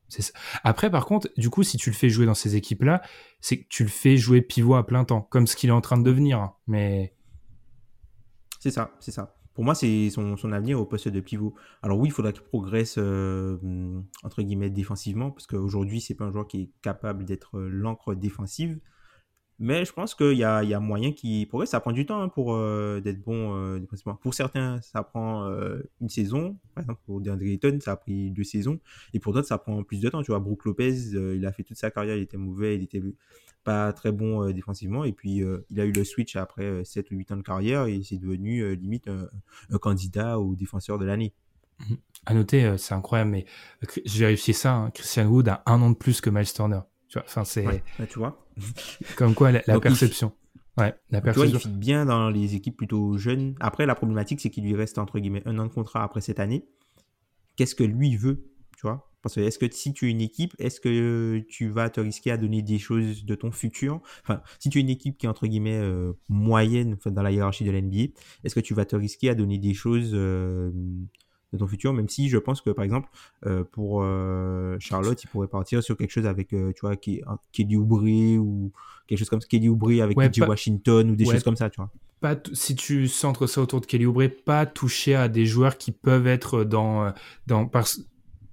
Ça. 0.07 0.31
Après, 0.63 0.89
par 0.89 1.05
contre, 1.05 1.29
du 1.37 1.49
coup, 1.49 1.63
si 1.63 1.75
tu 1.77 1.89
le 1.89 1.95
fais 1.95 2.09
jouer 2.09 2.25
dans 2.25 2.33
ces 2.33 2.55
équipes-là, 2.55 3.01
c'est 3.41 3.59
que 3.61 3.67
tu 3.67 3.83
le 3.83 3.89
fais 3.89 4.15
jouer 4.15 4.41
pivot 4.41 4.75
à 4.75 4.87
plein 4.87 5.03
temps, 5.03 5.21
comme 5.21 5.47
ce 5.47 5.57
qu'il 5.57 5.69
est 5.69 5.73
en 5.73 5.81
train 5.81 5.97
de 5.97 6.03
devenir. 6.03 6.39
Hein. 6.39 6.55
Mais. 6.65 7.13
C'est 8.61 8.71
ça, 8.71 8.95
c'est 9.01 9.11
ça. 9.11 9.35
Pour 9.53 9.65
moi, 9.65 9.75
c'est 9.75 10.09
son, 10.11 10.37
son, 10.37 10.53
avenir 10.53 10.79
au 10.79 10.85
poste 10.85 11.09
de 11.09 11.19
pivot. 11.19 11.53
Alors 11.81 11.99
oui, 11.99 12.07
il 12.07 12.11
faudra 12.11 12.31
qu'il 12.31 12.43
progresse 12.43 12.95
euh, 12.97 13.57
entre 14.23 14.41
guillemets 14.41 14.69
défensivement, 14.69 15.29
parce 15.29 15.45
qu'aujourd'hui, 15.45 15.99
c'est 15.99 16.15
pas 16.15 16.23
un 16.23 16.31
joueur 16.31 16.47
qui 16.47 16.61
est 16.61 16.71
capable 16.81 17.25
d'être 17.25 17.59
l'encre 17.59 18.15
défensive. 18.15 18.79
Mais 19.61 19.83
je 19.83 19.91
pense 19.91 20.15
qu'il 20.15 20.37
y 20.37 20.43
a, 20.45 20.63
y 20.63 20.73
a 20.73 20.79
moyen 20.79 21.11
qui 21.11 21.45
progresse. 21.45 21.71
Ça 21.71 21.81
prend 21.81 21.91
du 21.91 22.05
temps 22.05 22.21
hein, 22.21 22.29
pour 22.29 22.55
euh, 22.55 23.01
d'être 23.01 23.21
bon 23.21 23.57
euh, 23.57 23.79
Pour 24.21 24.33
certains, 24.33 24.79
ça 24.81 25.03
prend 25.03 25.47
euh, 25.47 25.81
une 25.99 26.07
saison. 26.07 26.57
Par 26.73 26.83
exemple, 26.83 27.01
pour 27.05 27.19
DeAndre 27.19 27.43
Ayton, 27.43 27.77
ça 27.81 27.91
a 27.91 27.95
pris 27.97 28.31
deux 28.31 28.45
saisons. 28.45 28.79
Et 29.13 29.19
pour 29.19 29.33
d'autres, 29.33 29.49
ça 29.49 29.57
prend 29.57 29.83
plus 29.83 29.99
de 29.99 30.07
temps. 30.07 30.23
Tu 30.23 30.31
vois, 30.31 30.39
Brook 30.39 30.63
Lopez, 30.63 30.95
il 31.11 31.45
a 31.45 31.51
fait 31.51 31.63
toute 31.63 31.75
sa 31.75 31.91
carrière, 31.91 32.15
il 32.15 32.21
était 32.21 32.37
mauvais, 32.37 32.75
il 32.75 32.83
était 32.83 33.03
pas 33.65 33.91
très 33.91 34.13
bon 34.13 34.49
défensivement. 34.51 35.03
Et 35.03 35.11
puis, 35.11 35.43
il 35.69 35.79
a 35.81 35.85
eu 35.85 35.91
le 35.91 36.05
switch 36.05 36.37
après 36.37 36.85
7 36.85 37.11
ou 37.11 37.15
8 37.15 37.31
ans 37.33 37.37
de 37.37 37.41
carrière 37.41 37.85
et 37.87 38.01
c'est 38.01 38.17
devenu 38.17 38.75
limite 38.77 39.09
un, 39.09 39.77
candidat 39.77 40.39
au 40.39 40.55
défenseur 40.55 40.97
de 40.99 41.05
l'année. 41.05 41.33
Mmh. 41.79 41.93
À 42.25 42.33
noter, 42.33 42.77
c'est 42.77 42.93
incroyable, 42.93 43.31
mais 43.31 43.45
j'ai 44.05 44.19
vérifié 44.19 44.53
ça. 44.53 44.73
Hein, 44.73 44.91
Christian 44.91 45.25
Wood 45.25 45.49
a 45.49 45.63
un 45.65 45.81
an 45.81 45.89
de 45.89 45.95
plus 45.95 46.21
que 46.21 46.29
Miles 46.29 46.51
Turner. 46.53 46.79
Tu 47.09 47.17
vois, 47.17 47.25
enfin, 47.25 47.43
c'est. 47.43 47.63
Bah, 47.63 48.05
tu 48.07 48.19
vois. 48.19 48.37
Comme 49.15 49.33
quoi, 49.33 49.51
la, 49.51 49.61
perception. 49.79 50.31
Ouais, 50.77 50.93
la 51.09 51.21
perception. 51.21 51.43
Tu 51.43 51.51
vois, 51.51 51.59
il 51.59 51.59
fit 51.59 51.77
bien 51.77 52.05
dans 52.05 52.29
les 52.29 52.55
équipes 52.55 52.77
plutôt 52.77 53.17
jeunes. 53.17 53.55
Après, 53.59 53.85
la 53.85 53.95
problématique, 53.95 54.39
c'est 54.41 54.49
qu'il 54.49 54.63
lui 54.63 54.75
reste, 54.75 54.97
entre 54.97 55.19
guillemets, 55.19 55.43
un 55.45 55.57
an 55.59 55.65
de 55.65 55.71
contrat 55.71 56.03
après 56.03 56.21
cette 56.21 56.39
année. 56.39 56.65
Qu'est-ce 57.55 57.75
que 57.75 57.83
lui 57.83 58.15
veut, 58.15 58.45
tu 58.75 58.81
vois? 58.83 59.09
Parce 59.21 59.35
que 59.35 59.41
est-ce 59.41 59.59
que 59.59 59.69
si 59.69 59.93
tu 59.93 60.07
es 60.07 60.11
une 60.11 60.21
équipe, 60.21 60.53
est-ce 60.59 60.79
que 60.79 61.39
tu 61.49 61.67
vas 61.67 61.89
te 61.89 61.99
risquer 61.99 62.31
à 62.31 62.37
donner 62.37 62.61
des 62.61 62.79
choses 62.79 63.25
de 63.25 63.35
ton 63.35 63.51
futur? 63.51 64.01
Enfin, 64.23 64.41
si 64.59 64.69
tu 64.69 64.77
es 64.77 64.81
une 64.81 64.89
équipe 64.89 65.17
qui 65.17 65.25
est, 65.25 65.29
entre 65.29 65.45
guillemets, 65.45 65.77
euh, 65.77 66.13
moyenne 66.29 66.97
dans 67.05 67.21
la 67.21 67.31
hiérarchie 67.31 67.65
de 67.65 67.71
l'NBA, 67.71 68.13
est-ce 68.43 68.55
que 68.55 68.61
tu 68.61 68.73
vas 68.73 68.85
te 68.85 68.95
risquer 68.95 69.29
à 69.29 69.35
donner 69.35 69.57
des 69.57 69.73
choses 69.73 70.11
euh, 70.13 70.71
de 71.53 71.57
ton 71.57 71.67
futur, 71.67 71.93
même 71.93 72.09
si 72.09 72.29
je 72.29 72.37
pense 72.37 72.61
que 72.61 72.69
par 72.69 72.85
exemple 72.85 73.09
euh, 73.45 73.63
pour 73.63 74.01
euh, 74.03 74.77
Charlotte, 74.79 75.21
il 75.23 75.27
pourrait 75.27 75.47
partir 75.47 75.81
sur 75.83 75.97
quelque 75.97 76.11
chose 76.11 76.25
avec 76.25 76.53
euh, 76.53 76.71
tu 76.73 76.81
vois 76.81 76.95
Kelly 76.95 77.75
Oubre 77.75 78.03
ou 78.37 78.71
quelque 79.07 79.19
chose 79.19 79.29
comme 79.29 79.39
Kelly 79.39 79.69
Oubre 79.69 80.01
avec 80.01 80.17
ouais, 80.17 80.29
Washington 80.41 81.11
ou 81.11 81.15
des 81.15 81.25
choses 81.25 81.43
comme 81.43 81.55
ça, 81.55 81.69
tu 81.69 81.77
vois. 81.77 81.89
Pas 82.21 82.35
si 82.51 82.75
tu 82.75 83.07
centres 83.07 83.47
ça 83.47 83.61
autour 83.61 83.79
de 83.81 83.85
Kelly 83.85 84.05
Oubre, 84.05 84.27
pas 84.45 84.65
toucher 84.65 85.15
à 85.15 85.29
des 85.29 85.45
joueurs 85.45 85.77
qui 85.77 85.91
peuvent 85.91 86.27
être 86.27 86.63
dans 86.63 87.13
dans 87.47 87.69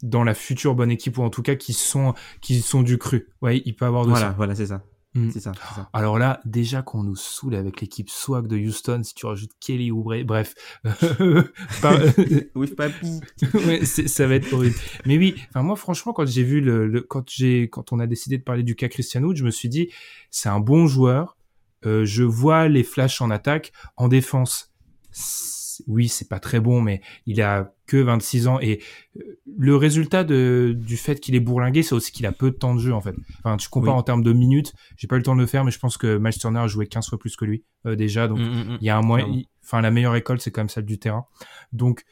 dans 0.02 0.24
la 0.24 0.34
future 0.34 0.74
bonne 0.74 0.90
équipe 0.90 1.18
ou 1.18 1.22
en 1.22 1.30
tout 1.30 1.42
cas 1.42 1.56
qui 1.56 1.72
sont 1.72 2.14
qui 2.40 2.60
sont 2.60 2.82
du 2.82 2.96
cru. 2.98 3.28
Ouais, 3.42 3.62
il 3.64 3.74
peut 3.74 3.84
avoir 3.84 4.04
de 4.04 4.10
voilà, 4.10 4.32
Voilà, 4.32 4.54
c'est 4.54 4.66
ça. 4.66 4.82
Mm. 5.16 5.30
C'est 5.30 5.40
ça, 5.40 5.52
Alors 5.94 6.18
là, 6.18 6.40
déjà 6.44 6.82
qu'on 6.82 7.02
nous 7.02 7.16
saoule 7.16 7.54
avec 7.54 7.80
l'équipe 7.80 8.10
swag 8.10 8.46
de 8.46 8.56
Houston, 8.56 9.00
si 9.02 9.14
tu 9.14 9.24
rajoutes 9.24 9.52
Kelly 9.60 9.90
Oubre, 9.90 10.22
bref. 10.24 10.54
With 12.54 12.76
Papi. 12.76 13.20
ouais, 13.54 13.84
ça 13.84 14.26
va 14.26 14.34
être 14.34 14.52
horrible. 14.52 14.76
Mais 15.06 15.16
oui, 15.16 15.34
enfin 15.48 15.62
moi 15.62 15.76
franchement, 15.76 16.12
quand 16.12 16.26
j'ai 16.26 16.44
vu 16.44 16.60
le, 16.60 17.00
quand 17.00 17.28
j'ai, 17.30 17.70
quand 17.70 17.92
on 17.92 17.98
a 17.98 18.06
décidé 18.06 18.36
de 18.36 18.42
parler 18.42 18.62
du 18.62 18.76
cas 18.76 18.88
Christian 18.88 19.22
Wood, 19.22 19.36
je 19.36 19.44
me 19.44 19.50
suis 19.50 19.70
dit, 19.70 19.88
c'est 20.30 20.50
un 20.50 20.60
bon 20.60 20.86
joueur. 20.86 21.36
Euh, 21.86 22.04
je 22.04 22.22
vois 22.22 22.68
les 22.68 22.82
flashs 22.82 23.20
en 23.20 23.30
attaque, 23.30 23.72
en 23.96 24.08
défense 24.08 24.72
oui, 25.86 26.08
c'est 26.08 26.28
pas 26.28 26.40
très 26.40 26.60
bon, 26.60 26.80
mais 26.80 27.00
il 27.26 27.42
a 27.42 27.72
que 27.86 27.96
26 27.96 28.48
ans 28.48 28.60
et 28.60 28.80
euh, 29.18 29.38
le 29.56 29.76
résultat 29.76 30.24
de, 30.24 30.74
du 30.76 30.96
fait 30.96 31.20
qu'il 31.20 31.34
est 31.34 31.40
bourlingué, 31.40 31.82
c'est 31.82 31.94
aussi 31.94 32.12
qu'il 32.12 32.26
a 32.26 32.32
peu 32.32 32.50
de 32.50 32.56
temps 32.56 32.74
de 32.74 32.80
jeu 32.80 32.92
en 32.92 33.00
fait. 33.00 33.14
Enfin, 33.38 33.56
tu 33.56 33.68
compares 33.68 33.96
en 33.96 34.02
termes 34.02 34.22
de 34.22 34.32
minutes, 34.32 34.74
j'ai 34.96 35.06
pas 35.06 35.16
eu 35.16 35.18
le 35.18 35.24
temps 35.24 35.34
de 35.34 35.40
le 35.40 35.46
faire, 35.46 35.64
mais 35.64 35.70
je 35.70 35.78
pense 35.78 35.96
que 35.96 36.18
Miles 36.18 36.38
Turner 36.38 36.60
a 36.60 36.66
joué 36.66 36.86
15 36.86 37.08
fois 37.08 37.18
plus 37.18 37.36
que 37.36 37.44
lui 37.44 37.64
euh, 37.86 37.96
déjà, 37.96 38.28
donc 38.28 38.38
mm, 38.38 38.42
mm, 38.42 38.72
mm. 38.72 38.78
il 38.80 38.86
y 38.86 38.90
a 38.90 38.96
un 38.96 39.02
moyen. 39.02 39.42
Enfin, 39.64 39.80
la 39.80 39.90
meilleure 39.90 40.14
école, 40.16 40.40
c'est 40.40 40.50
quand 40.50 40.60
même 40.60 40.68
celle 40.68 40.84
du 40.84 40.98
terrain. 40.98 41.26
Donc 41.72 42.04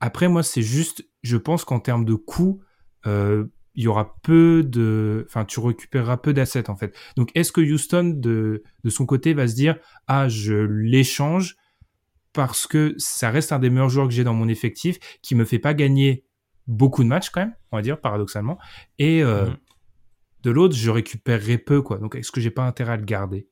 après, 0.00 0.28
moi, 0.28 0.42
c'est 0.42 0.62
juste, 0.62 1.04
je 1.22 1.36
pense 1.36 1.64
qu'en 1.64 1.80
termes 1.80 2.04
de 2.04 2.14
coût, 2.14 2.60
euh, 3.06 3.46
il 3.74 3.84
y 3.84 3.88
aura 3.88 4.16
peu 4.22 4.62
de, 4.62 5.24
enfin, 5.28 5.44
tu 5.44 5.60
récupéreras 5.60 6.18
peu 6.18 6.32
d'assets 6.32 6.68
en 6.68 6.76
fait. 6.76 6.94
Donc, 7.16 7.30
est-ce 7.34 7.52
que 7.52 7.60
Houston 7.60 8.14
de 8.16 8.62
de 8.84 8.90
son 8.90 9.06
côté 9.06 9.32
va 9.32 9.48
se 9.48 9.54
dire, 9.54 9.76
ah, 10.08 10.28
je 10.28 10.54
l'échange 10.54 11.56
parce 12.32 12.66
que 12.66 12.94
ça 12.98 13.30
reste 13.30 13.52
un 13.52 13.58
des 13.58 13.70
meilleurs 13.70 13.88
joueurs 13.88 14.08
que 14.08 14.14
j'ai 14.14 14.24
dans 14.24 14.34
mon 14.34 14.48
effectif, 14.48 14.98
qui 15.22 15.34
me 15.34 15.44
fait 15.44 15.58
pas 15.58 15.74
gagner 15.74 16.24
beaucoup 16.66 17.02
de 17.02 17.08
matchs 17.08 17.30
quand 17.30 17.40
même, 17.40 17.54
on 17.70 17.76
va 17.76 17.82
dire 17.82 18.00
paradoxalement. 18.00 18.58
Et 18.98 19.22
euh, 19.22 19.46
mhm. 19.46 19.56
de 20.42 20.50
l'autre, 20.50 20.74
je 20.74 20.90
récupérerai 20.90 21.58
peu 21.58 21.82
quoi. 21.82 21.98
Donc 21.98 22.14
est-ce 22.14 22.32
que 22.32 22.40
j'ai 22.40 22.50
pas 22.50 22.66
intérêt 22.66 22.92
à 22.92 22.96
le 22.96 23.04
garder? 23.04 23.48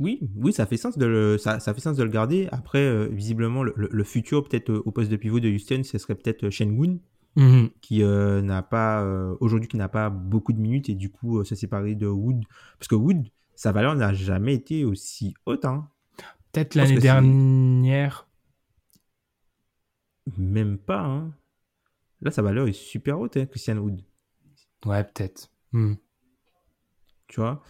Oui, 0.00 0.28
oui, 0.36 0.52
ça 0.52 0.66
fait 0.66 0.76
sens 0.76 0.98
de 0.98 1.06
le, 1.06 1.38
ça, 1.38 1.60
fait 1.60 1.80
sens 1.80 1.96
de 1.96 2.02
le 2.02 2.10
garder. 2.10 2.48
Après, 2.50 2.80
euh, 2.80 3.06
visiblement, 3.12 3.62
le, 3.62 4.04
futur 4.04 4.42
peut-être 4.42 4.70
euh, 4.70 4.82
au 4.84 4.90
poste 4.90 5.10
de 5.10 5.16
pivot 5.16 5.38
de 5.38 5.48
Houston, 5.48 5.82
ce 5.84 5.98
serait 5.98 6.16
peut-être 6.16 6.50
Shengun, 6.50 6.98
mhm. 7.36 7.70
qui 7.80 8.02
n'a 8.02 8.62
pas 8.62 9.06
aujourd'hui 9.40 9.68
qui 9.68 9.76
n'a 9.76 9.88
pas 9.88 10.10
beaucoup 10.10 10.52
de 10.52 10.58
minutes 10.58 10.88
et 10.88 10.94
du 10.94 11.10
coup 11.10 11.44
se 11.44 11.54
séparer 11.54 11.94
de 11.94 12.08
Wood, 12.08 12.42
parce 12.78 12.88
que 12.88 12.96
Wood, 12.96 13.24
sa 13.54 13.70
valeur 13.70 13.94
n'a 13.94 14.12
jamais 14.12 14.54
été 14.54 14.84
aussi 14.84 15.34
haute. 15.46 15.64
Hein. 15.64 15.88
Peut-être 16.54 16.76
l'année 16.76 16.98
dernière. 16.98 18.28
Même 20.38 20.78
pas. 20.78 21.00
Hein. 21.00 21.34
Là, 22.20 22.30
sa 22.30 22.42
valeur 22.42 22.68
est 22.68 22.72
super 22.72 23.18
haute, 23.18 23.36
hein, 23.36 23.46
Christian 23.46 23.78
Wood. 23.78 24.00
Ouais, 24.86 25.02
peut-être. 25.02 25.50
Hmm. 25.72 25.94
Tu 27.26 27.40
vois? 27.40 27.60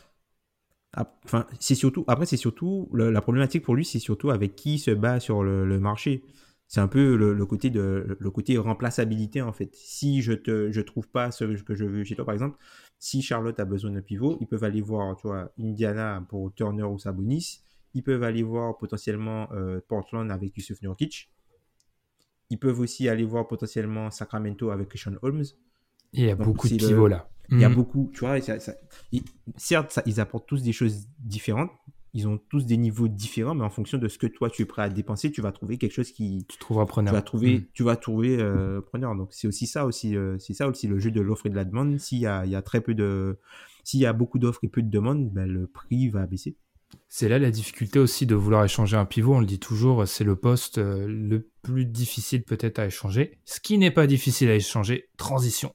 Enfin, 1.24 1.46
c'est 1.58 1.74
surtout. 1.74 2.04
Après, 2.08 2.26
c'est 2.26 2.36
surtout 2.36 2.90
la 2.92 3.20
problématique 3.22 3.64
pour 3.64 3.74
lui, 3.74 3.86
c'est 3.86 3.98
surtout 3.98 4.30
avec 4.30 4.54
qui 4.54 4.74
il 4.74 4.78
se 4.78 4.90
bat 4.90 5.18
sur 5.18 5.42
le, 5.42 5.80
marché. 5.80 6.22
C'est 6.68 6.80
un 6.80 6.86
peu 6.86 7.16
le, 7.16 7.46
côté 7.46 7.70
de 7.70 8.16
le 8.20 8.30
côté 8.30 8.58
remplaçabilité 8.58 9.40
en 9.40 9.52
fait. 9.52 9.74
Si 9.74 10.22
je 10.22 10.34
te 10.34 10.70
je 10.70 10.80
trouve 10.82 11.08
pas 11.08 11.30
ce 11.30 11.44
que 11.44 11.74
je 11.74 11.84
veux 11.84 12.04
chez 12.04 12.14
toi, 12.14 12.24
par 12.24 12.34
exemple, 12.34 12.58
si 12.98 13.22
Charlotte 13.22 13.58
a 13.58 13.64
besoin 13.64 13.92
d'un 13.92 14.02
pivot, 14.02 14.36
ils 14.40 14.46
peuvent 14.46 14.62
aller 14.62 14.82
voir, 14.82 15.16
tu 15.16 15.26
vois, 15.26 15.50
Indiana 15.58 16.24
pour 16.28 16.52
Turner 16.54 16.84
ou 16.84 16.98
Sabonis. 16.98 17.63
Ils 17.94 18.02
peuvent 18.02 18.22
aller 18.22 18.42
voir 18.42 18.76
potentiellement 18.76 19.48
euh, 19.52 19.80
Portland 19.86 20.30
avec 20.30 20.56
Yusuf 20.56 20.82
Nurkic. 20.82 21.30
Ils 22.50 22.58
peuvent 22.58 22.80
aussi 22.80 23.08
aller 23.08 23.24
voir 23.24 23.46
potentiellement 23.46 24.10
Sacramento 24.10 24.70
avec 24.70 24.96
Sean 24.96 25.14
Holmes. 25.22 25.44
il 26.12 26.24
y 26.24 26.30
a 26.30 26.36
beaucoup 26.36 26.68
de 26.68 26.76
pivots 26.76 27.08
là. 27.08 27.28
Il 27.50 27.60
y 27.60 27.64
a 27.64 27.68
mm. 27.68 27.74
beaucoup, 27.74 28.10
tu 28.12 28.20
vois. 28.20 28.38
certes, 29.56 30.00
ils 30.06 30.20
apportent 30.20 30.46
tous 30.46 30.62
des 30.62 30.72
choses 30.72 31.08
différentes. 31.18 31.70
Ils 32.16 32.28
ont 32.28 32.38
tous 32.48 32.64
des 32.64 32.76
niveaux 32.76 33.08
différents, 33.08 33.56
mais 33.56 33.64
en 33.64 33.70
fonction 33.70 33.98
de 33.98 34.06
ce 34.06 34.18
que 34.18 34.28
toi 34.28 34.48
tu 34.48 34.62
es 34.62 34.64
prêt 34.64 34.82
à 34.82 34.88
dépenser, 34.88 35.32
tu 35.32 35.40
vas 35.40 35.50
trouver 35.50 35.78
quelque 35.78 35.92
chose 35.92 36.12
qui. 36.12 36.46
Tu 36.48 36.58
trouveras 36.58 36.86
preneur. 36.86 37.12
Tu 37.12 37.16
vas 37.16 37.22
trouver, 37.22 37.58
mm. 37.58 37.64
tu 37.72 37.82
vas 37.82 37.96
trouver 37.96 38.38
euh, 38.40 38.80
preneur. 38.80 39.16
Donc 39.16 39.32
c'est 39.32 39.48
aussi 39.48 39.66
ça 39.66 39.84
aussi, 39.84 40.16
euh, 40.16 40.38
c'est 40.38 40.54
ça 40.54 40.68
aussi 40.68 40.86
le 40.86 40.98
jeu 41.00 41.10
de 41.10 41.20
l'offre 41.20 41.46
et 41.46 41.50
de 41.50 41.56
la 41.56 41.64
demande. 41.64 41.98
S'il 41.98 42.18
y 42.18 42.22
y 42.22 42.26
a 42.26 42.62
très 42.62 42.80
peu 42.80 42.94
de, 42.94 43.36
s'il 43.82 44.00
y 44.00 44.06
a 44.06 44.12
beaucoup 44.12 44.38
d'offres 44.38 44.60
et 44.62 44.68
peu 44.68 44.82
de 44.82 44.90
demandes, 44.90 45.30
ben, 45.30 45.46
le 45.46 45.66
prix 45.66 46.08
va 46.08 46.26
baisser. 46.26 46.56
C'est 47.08 47.28
là 47.28 47.38
la 47.38 47.50
difficulté 47.50 47.98
aussi 47.98 48.26
de 48.26 48.34
vouloir 48.34 48.64
échanger 48.64 48.96
un 48.96 49.04
pivot. 49.04 49.34
On 49.34 49.40
le 49.40 49.46
dit 49.46 49.58
toujours, 49.58 50.06
c'est 50.06 50.24
le 50.24 50.36
poste 50.36 50.78
euh, 50.78 51.06
le 51.08 51.50
plus 51.62 51.84
difficile 51.86 52.42
peut-être 52.44 52.78
à 52.78 52.86
échanger. 52.86 53.38
Ce 53.44 53.60
qui 53.60 53.78
n'est 53.78 53.90
pas 53.90 54.06
difficile 54.06 54.50
à 54.50 54.54
échanger, 54.54 55.08
transition. 55.16 55.74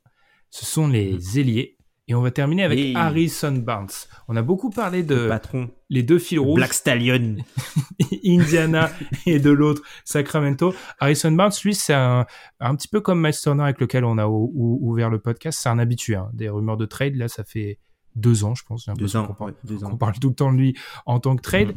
Ce 0.49 0.65
sont 0.65 0.87
les 0.87 1.13
mm. 1.13 1.37
ailiers. 1.37 1.75
Et 2.07 2.15
on 2.15 2.21
va 2.21 2.31
terminer 2.31 2.63
avec. 2.63 2.95
Harrison 2.95 3.51
Barnes. 3.51 3.87
On 4.27 4.35
a 4.35 4.41
beaucoup 4.41 4.71
parlé 4.71 5.03
de 5.03 5.27
Patron. 5.27 5.69
les 5.91 6.01
deux 6.01 6.17
fils 6.17 6.39
rouges, 6.39 6.55
Black 6.55 6.73
Stallion. 6.73 7.35
Indiana 8.25 8.89
et 9.27 9.37
de 9.37 9.51
l'autre 9.51 9.83
Sacramento. 10.05 10.73
Harrison 10.99 11.31
Barnes, 11.31 11.51
lui, 11.63 11.75
c'est 11.75 11.93
un, 11.93 12.25
un 12.59 12.75
petit 12.75 12.87
peu 12.87 12.99
comme 12.99 13.21
Miles 13.21 13.37
Turner 13.39 13.61
avec 13.63 13.79
lequel 13.79 14.05
on 14.05 14.17
a 14.17 14.25
ou- 14.25 14.51
ou- 14.55 14.79
ouvert 14.89 15.11
le 15.11 15.19
podcast. 15.19 15.59
C'est 15.61 15.69
un 15.69 15.77
habitué 15.77 16.15
hein, 16.15 16.31
des 16.33 16.49
rumeurs 16.49 16.77
de 16.77 16.87
trade. 16.87 17.15
Là, 17.15 17.27
ça 17.27 17.43
fait 17.43 17.77
deux 18.19 18.43
ans, 18.43 18.55
je 18.55 18.63
pense. 18.63 18.85
j'ai 18.85 18.93
Deux 18.93 19.15
ans. 19.15 19.25
qu'on 19.27 19.33
parle- 19.33 19.53
ouais, 19.65 19.97
parle 19.97 20.19
tout 20.19 20.29
le 20.29 20.35
temps 20.35 20.51
de 20.53 20.57
lui 20.57 20.77
en 21.05 21.19
tant 21.19 21.35
que 21.35 21.41
trade. 21.41 21.73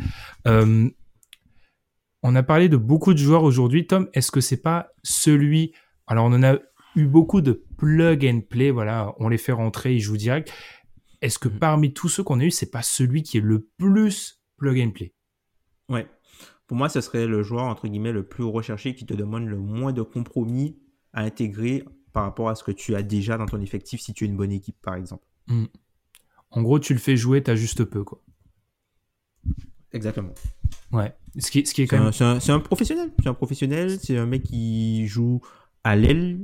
Euh, 0.47 0.89
on 2.23 2.35
a 2.37 2.43
parlé 2.43 2.69
de 2.69 2.77
beaucoup 2.77 3.13
de 3.15 3.19
joueurs 3.19 3.43
aujourd'hui. 3.43 3.87
Tom, 3.87 4.09
est-ce 4.13 4.31
que 4.31 4.41
c'est 4.41 4.61
pas 4.63 4.91
celui 5.03 5.73
Alors, 6.07 6.27
on 6.27 6.33
en 6.33 6.43
a 6.43 6.57
eu 6.97 7.07
beaucoup 7.07 7.41
de 7.41 7.65
plug 7.79 8.25
and 8.27 8.43
play. 8.49 8.71
Voilà, 8.71 9.15
on 9.19 9.29
les 9.29 9.39
fait 9.39 9.53
rentrer, 9.53 9.95
ils 9.95 10.01
jouent 10.01 10.17
direct. 10.17 10.53
Est-ce 11.21 11.39
que 11.39 11.49
Mhm. 11.49 11.59
parmi 11.59 11.93
tous 11.95 12.09
ceux 12.09 12.23
qu'on 12.23 12.41
a 12.41 12.45
eu, 12.45 12.51
c'est 12.51 12.71
pas 12.71 12.83
celui 12.83 13.23
qui 13.23 13.39
est 13.39 13.41
le 13.41 13.69
plus 13.79 14.41
plug 14.57 14.81
and 14.81 14.91
play? 14.91 15.15
Ouais. 15.89 16.07
Pour 16.67 16.77
moi, 16.77 16.89
ce 16.89 17.01
serait 17.01 17.27
le 17.27 17.43
joueur, 17.43 17.65
entre 17.65 17.87
guillemets, 17.89 18.13
le 18.13 18.27
plus 18.27 18.45
recherché 18.45 18.95
qui 18.95 19.05
te 19.07 19.15
demande 19.15 19.47
le 19.47 19.59
moins 19.59 19.93
de 19.93 20.03
compromis 20.03 20.79
à 21.13 21.23
intégrer 21.23 21.85
par 22.13 22.25
rapport 22.25 22.49
à 22.49 22.55
ce 22.55 22.63
que 22.65 22.73
tu 22.73 22.95
as 22.95 23.03
déjà 23.03 23.37
dans 23.39 23.47
ton 23.47 23.61
effectif 23.61 24.01
si 24.01 24.13
tu 24.15 24.25
es 24.25 24.27
une 24.27 24.37
bonne 24.37 24.53
équipe, 24.53 24.77
par 24.83 24.95
exemple. 24.95 25.25
En 26.53 26.63
gros, 26.63 26.79
tu 26.79 26.93
le 26.93 26.99
fais 26.99 27.17
jouer, 27.17 27.43
t'as 27.43 27.55
juste 27.57 27.85
peu, 27.85 28.05
quoi. 28.05 28.23
Exactement. 29.93 30.33
Ouais. 30.93 31.15
Ce 31.39 31.51
qui, 31.51 31.67
ce 31.67 31.75
qui 31.75 31.83
est 31.83 31.87
C'est 31.87 31.97
quand 31.97 31.99
même. 31.99 32.09
un, 32.09 32.13
c'est 32.13 32.25
un- 32.25 32.41
c'est 32.41 32.53
un 32.53 32.61
professionnel. 32.61 33.11
C'est 33.23 33.29
un 33.29 33.35
professionnel. 33.35 33.99
C'est 34.01 34.17
un 34.17 34.27
mec 34.27 34.43
qui 34.43 35.07
joue 35.07 35.41
à 35.85 35.97
l'aile, 35.97 36.41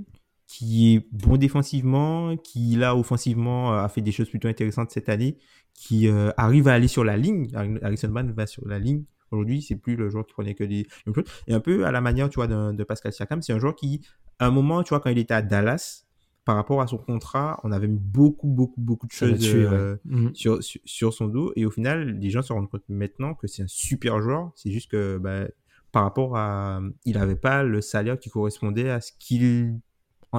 qui 0.46 0.94
est 0.94 1.06
bon 1.12 1.36
défensivement, 1.36 2.36
qui 2.36 2.76
là 2.76 2.96
offensivement 2.96 3.72
euh, 3.74 3.84
a 3.84 3.88
fait 3.88 4.00
des 4.02 4.12
choses 4.12 4.28
plutôt 4.28 4.48
intéressantes 4.48 4.90
cette 4.90 5.08
année, 5.08 5.38
qui 5.74 6.08
euh, 6.08 6.30
arrive 6.36 6.68
à 6.68 6.74
aller 6.74 6.88
sur 6.88 7.04
la 7.04 7.16
ligne. 7.16 7.48
Har- 7.54 7.66
Harrison 7.82 8.08
Barnes 8.08 8.32
va 8.32 8.46
sur 8.46 8.66
la 8.68 8.78
ligne. 8.78 9.04
Aujourd'hui, 9.30 9.60
c'est 9.62 9.76
plus 9.76 9.96
le 9.96 10.08
joueur 10.08 10.26
qui 10.26 10.32
prenait 10.32 10.54
que 10.54 10.64
des 10.64 10.86
choses. 11.06 11.24
Et 11.46 11.52
un 11.54 11.60
peu 11.60 11.84
à 11.86 11.92
la 11.92 12.00
manière, 12.00 12.30
tu 12.30 12.36
vois, 12.36 12.46
de, 12.46 12.82
Pascal 12.84 13.12
Siakam, 13.12 13.42
c'est 13.42 13.52
un 13.52 13.58
joueur 13.58 13.76
qui, 13.76 14.00
à 14.38 14.46
un 14.46 14.50
moment, 14.50 14.82
tu 14.82 14.90
vois, 14.90 15.00
quand 15.00 15.10
il 15.10 15.18
était 15.18 15.34
à 15.34 15.42
Dallas, 15.42 16.04
par 16.48 16.56
rapport 16.56 16.80
à 16.80 16.86
son 16.86 16.96
contrat, 16.96 17.60
on 17.62 17.72
avait 17.72 17.88
mis 17.88 17.98
beaucoup, 17.98 18.48
beaucoup, 18.48 18.80
beaucoup 18.80 19.06
de 19.06 19.12
choses 19.12 19.54
euh, 19.54 19.92
ouais. 19.92 19.98
Mhm. 20.06 20.34
sur, 20.34 20.62
sur, 20.62 20.80
sur 20.86 21.12
son 21.12 21.26
dos. 21.26 21.52
Et 21.56 21.66
au 21.66 21.70
final, 21.70 22.18
les 22.18 22.30
gens 22.30 22.40
se 22.40 22.54
rendent 22.54 22.70
compte 22.70 22.88
maintenant 22.88 23.34
que 23.34 23.46
c'est 23.46 23.64
un 23.64 23.68
super 23.68 24.22
joueur. 24.22 24.50
C'est 24.56 24.70
juste 24.70 24.90
que 24.90 25.18
bah, 25.18 25.46
par 25.92 26.04
rapport 26.04 26.38
à. 26.38 26.80
Il 27.04 27.18
n'avait 27.18 27.36
pas 27.36 27.64
le 27.64 27.82
salaire 27.82 28.18
qui 28.18 28.30
correspondait 28.30 28.88
à 28.88 29.02
ce 29.02 29.12
qu'il 29.18 29.78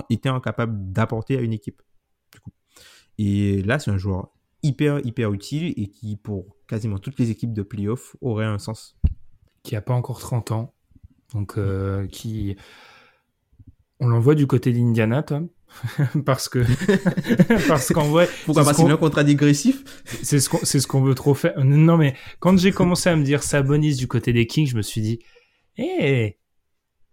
était 0.09 0.29
incapable 0.29 0.91
d'apporter 0.91 1.37
à 1.37 1.41
une 1.41 1.53
équipe. 1.53 1.79
Du 2.33 2.39
coup. 2.39 2.53
Et 3.19 3.61
là, 3.61 3.77
c'est 3.77 3.91
un 3.91 3.97
joueur 3.99 4.31
hyper, 4.63 5.05
hyper 5.05 5.31
utile 5.31 5.75
et 5.77 5.91
qui, 5.91 6.15
pour 6.15 6.57
quasiment 6.67 6.97
toutes 6.97 7.19
les 7.19 7.29
équipes 7.29 7.53
de 7.53 7.61
playoff, 7.61 8.15
aurait 8.21 8.47
un 8.47 8.57
sens. 8.57 8.97
Qui 9.61 9.75
a 9.75 9.81
pas 9.81 9.93
encore 9.93 10.17
30 10.17 10.53
ans. 10.53 10.73
Donc, 11.35 11.59
euh, 11.59 12.07
qui. 12.07 12.55
On 13.99 14.07
l'envoie 14.07 14.33
du 14.33 14.47
côté 14.47 14.73
d'Indiana, 14.73 15.21
Tom. 15.21 15.49
Parce 16.25 16.49
que. 16.49 16.59
Parce 17.67 17.91
qu'en 17.93 18.07
vrai. 18.09 18.27
Pourquoi 18.45 18.63
c'est 18.63 18.69
pas 18.69 18.73
ce 18.73 18.77
qu'on- 18.77 18.83
signer 18.83 18.93
un 18.93 18.97
contrat 18.97 19.23
dégressif 19.23 19.83
C'est 20.23 20.39
ce 20.39 20.49
qu'on 20.49 20.59
c'est 20.63 20.79
ce 20.79 20.87
qu'on 20.87 21.01
veut 21.01 21.15
trop 21.15 21.33
faire. 21.33 21.53
Non, 21.63 21.97
mais 21.97 22.15
quand 22.39 22.57
j'ai 22.57 22.71
commencé 22.71 23.09
à 23.09 23.15
me 23.15 23.23
dire 23.23 23.43
Sabonis 23.43 23.95
du 23.95 24.07
côté 24.07 24.33
des 24.33 24.47
Kings, 24.47 24.67
je 24.67 24.75
me 24.75 24.81
suis 24.81 25.01
dit, 25.01 25.19
hé, 25.77 26.37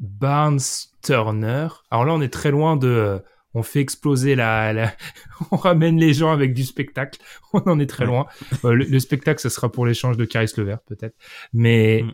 Barnes, 0.00 0.58
Turner. 1.02 1.68
Alors 1.90 2.04
là, 2.04 2.12
on 2.14 2.20
est 2.20 2.32
très 2.32 2.50
loin 2.50 2.76
de. 2.76 3.22
On 3.54 3.62
fait 3.62 3.80
exploser 3.80 4.34
la, 4.34 4.72
la- 4.74 4.94
on 5.50 5.56
ramène 5.56 5.98
les 5.98 6.12
gens 6.12 6.30
avec 6.30 6.52
du 6.52 6.62
spectacle. 6.64 7.18
On 7.54 7.60
en 7.60 7.78
est 7.80 7.86
très 7.86 8.04
Ouais. 8.04 8.10
loin. 8.10 8.26
Euh, 8.64 8.72
le, 8.74 8.84
le 8.84 8.98
spectacle, 9.00 9.40
ce 9.40 9.48
sera 9.48 9.72
pour 9.72 9.86
l'échange 9.86 10.18
de 10.18 10.24
Caris 10.26 10.50
Levert, 10.58 10.80
peut-être. 10.86 11.16
Mais 11.54 12.02
Mm. 12.02 12.12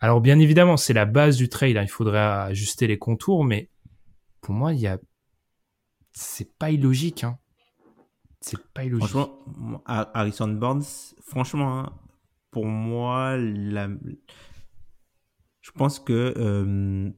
alors, 0.00 0.20
bien 0.22 0.38
évidemment, 0.38 0.78
c'est 0.78 0.94
la 0.94 1.04
base 1.04 1.36
du 1.36 1.50
trade. 1.50 1.76
hein. 1.76 1.82
Il 1.82 1.90
faudrait 1.90 2.18
ajuster 2.18 2.86
les 2.86 2.96
contours, 2.96 3.44
mais 3.44 3.68
pour 4.40 4.54
moi, 4.54 4.72
il 4.72 4.80
y 4.80 4.86
a, 4.86 4.98
c'est 6.12 6.56
pas 6.58 6.70
illogique. 6.70 7.24
Hein. 7.24 7.38
C'est 8.40 8.58
pas 8.72 8.84
illogique. 8.84 9.08
Franchement, 9.08 9.82
Harrison 9.86 10.48
Barnes, 10.48 10.82
franchement, 11.22 11.80
hein, 11.80 11.92
pour 12.50 12.66
moi, 12.66 13.36
la... 13.36 13.88
je 15.60 15.70
pense 15.72 16.00
que 16.00 16.34
euh, 16.36 17.10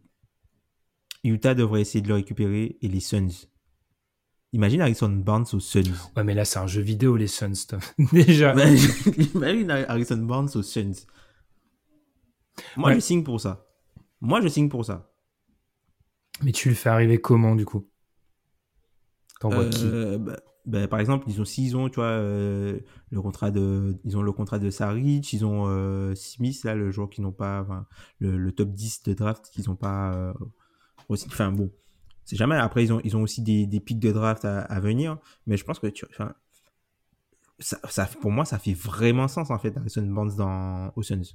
Utah 1.25 1.55
devrait 1.55 1.81
essayer 1.81 2.03
de 2.03 2.09
le 2.09 2.15
récupérer 2.15 2.77
et 2.83 2.89
les 2.89 3.01
Suns. 3.01 3.47
Imagine 4.55 4.83
Harrison 4.83 5.09
Barnes 5.09 5.47
aux 5.55 5.61
Suns. 5.61 5.95
Ouais, 6.17 6.25
mais 6.25 6.35
là, 6.35 6.45
c'est 6.45 6.59
un 6.59 6.67
jeu 6.67 6.83
vidéo, 6.83 7.17
les 7.17 7.29
Suns. 7.29 7.53
Déjà. 8.13 8.55
Imagine 9.35 9.71
Harrison 9.71 10.19
Barnes 10.19 10.51
aux 10.55 10.63
Suns. 10.63 11.07
Moi, 12.77 12.91
Ouais. 12.91 12.95
je 12.97 13.01
signe 13.01 13.23
pour 13.23 13.41
ça. 13.41 13.67
Moi, 14.21 14.43
je 14.43 14.49
signe 14.49 14.69
pour 14.69 14.85
ça. 14.85 15.11
Mais 16.43 16.53
tu 16.53 16.69
le 16.69 16.75
fais 16.75 16.91
arriver 16.91 17.19
comment, 17.19 17.55
du 17.55 17.65
coup? 17.65 17.89
T'envoies 19.43 19.67
qui? 19.67 19.85
Euh, 19.85 20.19
bah, 20.19 20.37
bah, 20.65 20.87
par 20.87 21.01
exemple, 21.01 21.25
ils 21.29 21.41
ont 21.41 21.45
s'ils 21.45 21.77
ont, 21.77 21.89
tu 21.89 21.97
vois, 21.97 22.05
euh, 22.05 22.79
le 23.11 23.21
contrat 23.21 23.51
de, 23.51 23.99
ils 24.05 24.17
ont 24.17 24.23
le 24.23 24.31
contrat 24.31 24.61
de 24.61 24.71
Saric, 24.71 25.33
ils 25.33 25.45
ont 25.45 25.65
euh, 25.67 26.15
Smith 26.15 26.63
là, 26.63 26.77
le 26.77 26.93
joueur 26.93 27.11
qu'ils 27.11 27.25
n'ont 27.25 27.33
pas, 27.33 27.63
enfin, 27.63 27.87
le, 28.21 28.39
le 28.39 28.53
top 28.53 28.71
10 28.71 29.03
de 29.03 29.15
draft 29.15 29.51
qu'ils 29.51 29.69
n'ont 29.69 29.75
pas 29.75 30.15
euh, 30.15 30.33
aussi. 31.09 31.27
Enfin 31.27 31.51
bon, 31.51 31.73
c'est 32.25 32.37
jamais. 32.37 32.55
Après, 32.55 32.85
ils 32.85 32.93
ont, 32.93 33.01
ils 33.03 33.17
ont 33.17 33.23
aussi 33.23 33.43
des, 33.43 33.67
des 33.67 33.81
pics 33.81 33.99
de 33.99 34.13
draft 34.13 34.45
à, 34.45 34.61
à 34.61 34.79
venir, 34.79 35.19
mais 35.49 35.57
je 35.57 35.65
pense 35.65 35.81
que, 35.81 35.89
tu, 35.89 36.07
enfin, 36.11 36.33
ça, 37.59 37.81
ça, 37.89 38.07
pour 38.21 38.31
moi, 38.31 38.45
ça 38.45 38.61
fait 38.61 38.75
vraiment 38.75 39.27
sens 39.27 39.51
en 39.51 39.59
fait, 39.59 39.77
Harrison 39.77 40.07
Barnes 40.07 40.37
dans 40.37 40.93
aux 40.95 41.03
Suns. 41.03 41.35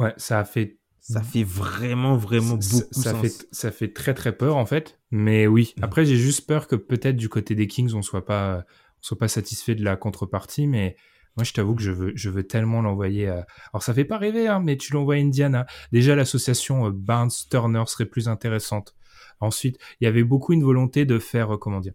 Ouais, 0.00 0.14
ça 0.16 0.40
a 0.40 0.44
fait. 0.44 0.80
Ça 1.06 1.20
fait 1.22 1.44
vraiment, 1.44 2.16
vraiment 2.16 2.58
ça, 2.60 2.78
beaucoup 2.78 2.94
ça 2.94 3.10
sens. 3.12 3.20
fait, 3.20 3.48
ça 3.52 3.70
fait 3.70 3.92
très 3.92 4.14
très 4.14 4.34
peur, 4.36 4.56
en 4.56 4.64
fait. 4.64 4.98
Mais 5.10 5.46
oui. 5.46 5.74
Mm. 5.76 5.84
Après, 5.84 6.06
j'ai 6.06 6.16
juste 6.16 6.46
peur 6.46 6.66
que 6.66 6.76
peut-être 6.76 7.16
du 7.16 7.28
côté 7.28 7.54
des 7.54 7.66
Kings, 7.66 7.92
on 7.94 8.00
soit 8.02 8.24
pas, 8.24 8.64
on 8.66 9.02
soit 9.02 9.18
pas 9.18 9.28
satisfait 9.28 9.74
de 9.74 9.84
la 9.84 9.96
contrepartie. 9.96 10.66
Mais 10.66 10.96
moi, 11.36 11.44
je 11.44 11.52
t'avoue 11.52 11.74
que 11.74 11.82
je 11.82 11.90
veux, 11.90 12.12
je 12.14 12.30
veux 12.30 12.44
tellement 12.44 12.80
l'envoyer 12.80 13.28
à. 13.28 13.46
Alors, 13.74 13.82
ça 13.82 13.92
fait 13.92 14.04
pas 14.06 14.16
rêver, 14.16 14.48
hein, 14.48 14.60
mais 14.64 14.78
tu 14.78 14.94
l'envoies 14.94 15.16
à 15.16 15.18
Indiana. 15.18 15.66
Déjà, 15.92 16.16
l'association 16.16 16.86
euh, 16.86 16.90
Barnes-Turner 16.90 17.84
serait 17.86 18.06
plus 18.06 18.26
intéressante. 18.28 18.94
Ensuite, 19.40 19.78
il 20.00 20.04
y 20.04 20.06
avait 20.06 20.24
beaucoup 20.24 20.54
une 20.54 20.62
volonté 20.62 21.04
de 21.04 21.18
faire, 21.18 21.54
euh, 21.54 21.58
comment 21.58 21.80
dire, 21.80 21.92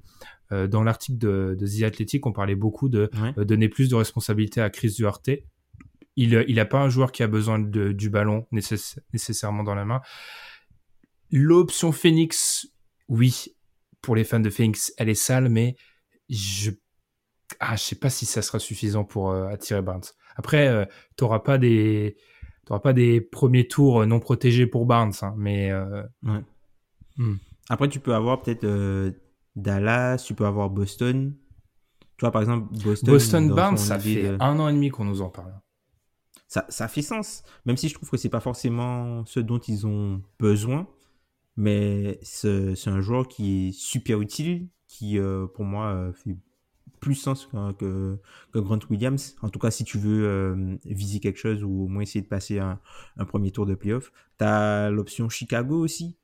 euh, 0.52 0.68
dans 0.68 0.84
l'article 0.84 1.18
de, 1.18 1.56
de 1.60 1.66
The 1.68 1.84
Athletic, 1.84 2.26
on 2.28 2.32
parlait 2.32 2.56
beaucoup 2.56 2.90
de 2.90 3.10
Ouais. 3.22 3.34
euh, 3.40 3.46
donner 3.46 3.70
plus 3.70 3.90
de 3.90 3.96
responsabilité 3.96 4.62
à 4.62 4.70
Chris 4.70 4.94
Duarte. 4.98 5.30
Il 6.22 6.36
euh, 6.36 6.44
il 6.50 6.60
a 6.60 6.66
pas 6.66 6.82
un 6.82 6.90
joueur 6.90 7.14
qui 7.14 7.24
a 7.24 7.28
besoin 7.28 7.60
de, 7.60 7.94
du 7.94 8.10
ballon 8.10 8.46
nécess- 8.52 9.00
nécessairement 9.14 9.64
dans 9.64 9.76
la 9.76 9.86
main. 9.86 10.02
L'option 11.32 11.92
Phoenix, 11.94 12.68
oui, 13.08 13.56
pour 14.02 14.16
les 14.18 14.26
fans 14.26 14.42
de 14.42 14.50
Phoenix, 14.50 14.94
elle 14.98 15.08
est 15.08 15.14
sale, 15.16 15.48
mais 15.48 15.76
je 16.28 16.72
ah, 17.62 17.76
je 17.78 17.84
sais 17.84 17.96
pas 17.96 18.10
si 18.10 18.26
ça 18.26 18.42
sera 18.42 18.60
suffisant 18.60 19.06
pour 19.06 19.32
euh, 19.32 19.48
attirer 19.48 19.82
Barnes. 19.82 20.04
Après, 20.36 20.68
euh, 20.68 20.86
t'auras 21.16 21.40
pas 21.40 21.58
des 21.58 22.18
t'auras 22.66 22.82
pas 22.82 22.94
des 22.94 23.22
premiers 23.22 23.68
tours 23.68 24.02
euh, 24.02 24.06
non 24.06 24.20
protégés 24.20 24.68
pour 24.68 24.86
Barnes, 24.86 25.14
hein, 25.22 25.34
mais 25.38 25.72
euh, 25.72 26.04
Ouais. 26.24 26.44
Hmm. 27.18 27.36
Après, 27.70 27.88
tu 27.88 28.00
peux 28.00 28.14
avoir 28.14 28.42
peut-être 28.42 28.66
Dallas, 29.56 30.24
tu 30.26 30.34
peux 30.34 30.46
avoir 30.46 30.70
Boston. 30.70 31.34
Tu 32.18 32.26
vois, 32.26 32.32
par 32.32 32.42
exemple, 32.42 32.68
Boston. 32.84 33.10
Boston 33.10 33.54
Barnes, 33.54 33.78
ça 33.78 33.98
fait 34.00 34.36
un 34.40 34.60
an 34.60 34.68
et 34.68 34.74
demi 34.74 34.90
qu'on 34.90 35.06
nous 35.06 35.22
en 35.22 35.30
parle. 35.30 35.54
Ça, 36.50 36.66
ça 36.68 36.88
fait 36.88 37.04
sens. 37.04 37.44
Même 37.66 37.78
si 37.78 37.88
je 37.88 37.94
trouve 37.94 38.10
que 38.10 38.18
c'est 38.18 38.28
pas 38.28 38.40
forcément 38.40 39.24
ce 39.26 39.40
dont 39.40 39.60
ils 39.60 39.88
ont 39.88 40.22
besoin. 40.40 40.88
Mais 41.56 42.20
c'est 42.24 42.88
un 42.88 43.02
joueur 43.02 43.28
qui 43.28 43.68
est 43.68 43.72
super 43.72 44.20
utile, 44.20 44.68
qui, 44.88 45.20
euh, 45.20 45.46
pour 45.46 45.64
moi, 45.64 45.88
euh, 45.94 46.14
fait 46.14 46.36
plus 47.00 47.16
sens 47.16 47.46
que, 47.46 47.72
que, 47.74 48.20
que 48.52 48.60
Grant 48.60 48.80
Williams. 48.90 49.36
En 49.42 49.50
tout 49.50 49.60
cas, 49.60 49.70
si 49.70 49.84
tu 49.84 49.98
veux 50.00 50.26
euh, 50.26 50.78
viser 50.86 51.20
quelque 51.20 51.38
chose 51.38 51.64
ou 51.64 51.84
au 51.84 51.88
moins 51.88 52.02
essayer 52.02 52.22
de 52.22 52.28
passer 52.28 52.60
un, 52.60 52.80
un 53.18 53.26
premier 53.26 53.52
tour 53.52 53.66
de 53.66 53.76
playoff. 53.76 54.12
Tu 54.40 54.46
as 54.46 54.90
l'option 54.90 55.30
Chicago 55.30 55.80
aussi. 55.80 56.18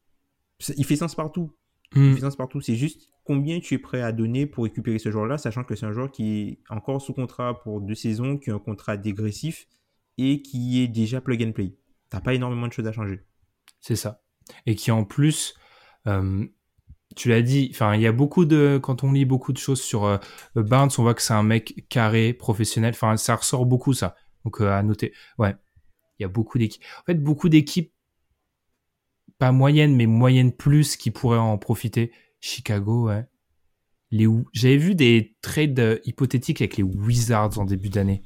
Il 0.76 0.86
fait 0.86 0.96
sens 0.96 1.16
partout. 1.16 1.52
Hmm. 1.94 2.10
Il 2.10 2.16
fait 2.16 2.22
sens 2.22 2.36
partout. 2.36 2.62
C'est 2.62 2.76
juste 2.76 3.10
combien 3.26 3.60
tu 3.60 3.76
es 3.76 3.78
prêt 3.78 4.02
à 4.02 4.12
donner 4.12 4.48
pour 4.48 4.64
récupérer 4.64 4.98
ce 4.98 5.12
joueur-là, 5.12 5.38
sachant 5.38 5.64
que 5.64 5.76
c'est 5.76 5.86
un 5.86 5.92
joueur 5.92 6.12
qui 6.12 6.40
est 6.40 6.60
encore 6.70 7.02
sous 7.02 7.14
contrat 7.14 7.62
pour 7.62 7.80
deux 7.80 7.96
saisons, 7.96 8.38
qui 8.38 8.50
a 8.50 8.56
un 8.56 8.60
contrat 8.60 8.98
dégressif 8.98 9.68
et 10.18 10.42
qui 10.42 10.82
est 10.82 10.88
déjà 10.88 11.22
plug 11.22 11.44
and 11.44 11.52
play. 11.52 11.76
T'as 12.10 12.22
pas 12.22 12.34
énormément 12.34 12.68
de 12.68 12.74
choses 12.74 12.88
à 12.88 12.92
changer. 12.92 13.22
C'est 13.82 13.96
ça. 13.96 14.22
Et 14.66 14.76
qui 14.76 14.92
en 14.92 15.04
plus, 15.04 15.56
euh, 16.08 16.46
tu 17.16 17.30
l'as 17.30 17.42
dit, 17.42 17.70
enfin, 17.72 17.96
il 17.96 18.02
y 18.02 18.08
a 18.08 18.12
beaucoup 18.12 18.46
de, 18.46 18.80
quand 18.82 19.04
on 19.04 19.12
lit 19.12 19.26
beaucoup 19.26 19.54
de 19.54 19.58
choses 19.58 19.82
sur 19.82 20.06
euh, 20.06 20.18
Barnes, 20.56 20.92
on 20.98 21.02
voit 21.02 21.14
que 21.14 21.22
c'est 21.22 21.34
un 21.34 21.44
mec 21.44 21.86
carré, 21.90 22.34
professionnel. 22.34 22.92
Enfin, 22.94 23.18
ça 23.18 23.36
ressort 23.36 23.66
beaucoup 23.66 23.94
ça. 23.94 24.16
Donc 24.44 24.62
euh, 24.62 24.72
à 24.72 24.84
noter. 24.84 25.14
Ouais, 25.38 25.56
il 26.20 26.24
y 26.24 26.26
a 26.26 26.30
beaucoup 26.30 26.58
d'équipes. 26.58 26.84
En 27.02 27.06
fait, 27.06 27.16
beaucoup 27.16 27.50
d'équipes, 27.50 27.92
pas 29.38 29.52
moyennes, 29.52 29.96
mais 29.96 30.06
moyennes 30.06 30.54
plus, 30.54 30.96
qui 30.96 31.12
pourraient 31.12 31.38
en 31.38 31.58
profiter. 31.58 32.12
Chicago, 32.40 33.08
ouais. 33.08 33.26
les 34.12 34.28
j'avais 34.54 34.78
vu 34.78 34.94
des 34.94 35.36
trades 35.42 35.80
euh, 35.80 36.00
hypothétiques 36.06 36.62
avec 36.62 36.78
les 36.78 36.84
Wizards 36.84 37.58
en 37.58 37.66
début 37.66 37.90
d'année. 37.90 38.24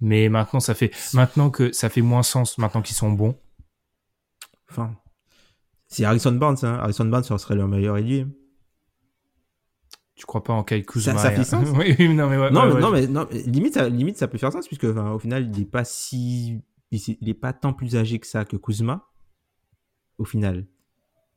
Mais 0.00 0.28
maintenant 0.28 0.60
ça 0.60 0.74
fait 0.74 0.90
maintenant 1.14 1.50
que 1.50 1.72
ça 1.72 1.88
fait 1.88 2.00
moins 2.00 2.22
sens 2.22 2.58
maintenant 2.58 2.82
qu'ils 2.82 2.96
sont 2.96 3.12
bons. 3.12 3.36
Enfin, 4.70 4.94
c'est 5.88 6.04
Harrison 6.04 6.32
Barnes, 6.32 6.56
hein. 6.62 6.78
Harrison 6.80 7.04
Barnes 7.04 7.24
serait 7.24 7.56
leur 7.56 7.68
meilleur 7.68 7.98
ailier. 7.98 8.26
Tu 10.14 10.26
crois 10.26 10.44
pas 10.44 10.52
en 10.52 10.62
Kyle 10.62 10.84
Kuzma 10.84 11.14
Ça, 11.14 11.18
ça 11.18 11.30
fait 11.30 11.44
sens. 11.44 11.68
oui, 11.76 12.14
non 12.14 12.28
mais 12.28 12.36
ouais, 12.36 12.50
non, 12.50 12.62
ouais, 12.62 12.74
mais, 12.74 12.80
non, 12.80 12.90
ouais. 12.90 13.00
mais, 13.00 13.06
non, 13.06 13.26
mais 13.32 13.42
limite, 13.42 13.74
ça, 13.74 13.88
limite, 13.88 14.16
ça 14.16 14.28
peut 14.28 14.38
faire 14.38 14.52
sens 14.52 14.66
puisque 14.66 14.84
enfin, 14.84 15.12
au 15.12 15.18
final, 15.18 15.44
il 15.44 15.58
n'est 15.58 15.64
pas 15.64 15.84
si, 15.84 16.60
il 16.90 17.28
est 17.28 17.34
pas 17.34 17.52
tant 17.52 17.72
plus 17.72 17.96
âgé 17.96 18.18
que 18.18 18.26
ça 18.26 18.44
que 18.44 18.56
Kuzma. 18.56 19.06
Au 20.18 20.24
final, 20.24 20.66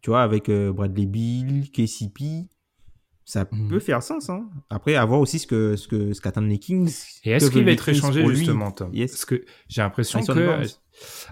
tu 0.02 0.10
vois, 0.10 0.22
avec 0.22 0.50
euh, 0.50 0.74
Bradley 0.74 1.06
Bill, 1.06 1.72
KCP, 1.72 2.50
ça 3.26 3.46
Hmm. 3.52 3.70
peut 3.70 3.80
faire 3.80 4.02
sens. 4.04 4.30
Hein. 4.30 4.50
Après, 4.70 4.96
à 4.96 5.06
voir 5.06 5.20
aussi 5.20 5.40
ce 5.40 5.48
que 5.48 5.76
ce 5.76 5.88
que 5.88 6.14
ce 6.14 6.22
qu'attendent 6.22 6.50
les 6.50 6.60
Kings. 6.60 6.94
Et 7.24 7.32
est-ce 7.32 7.50
qu'il 7.52 7.64
va 7.66 7.72
être 7.72 7.88
échangé 7.90 8.26
justement, 8.28 8.72
Tom? 8.72 8.94
Yes. 8.94 9.12
Parce 9.12 9.26
que 9.26 9.46
j'ai 9.68 9.82
l'impression 9.82 10.20
Harrison 10.20 10.34
que 10.34 10.68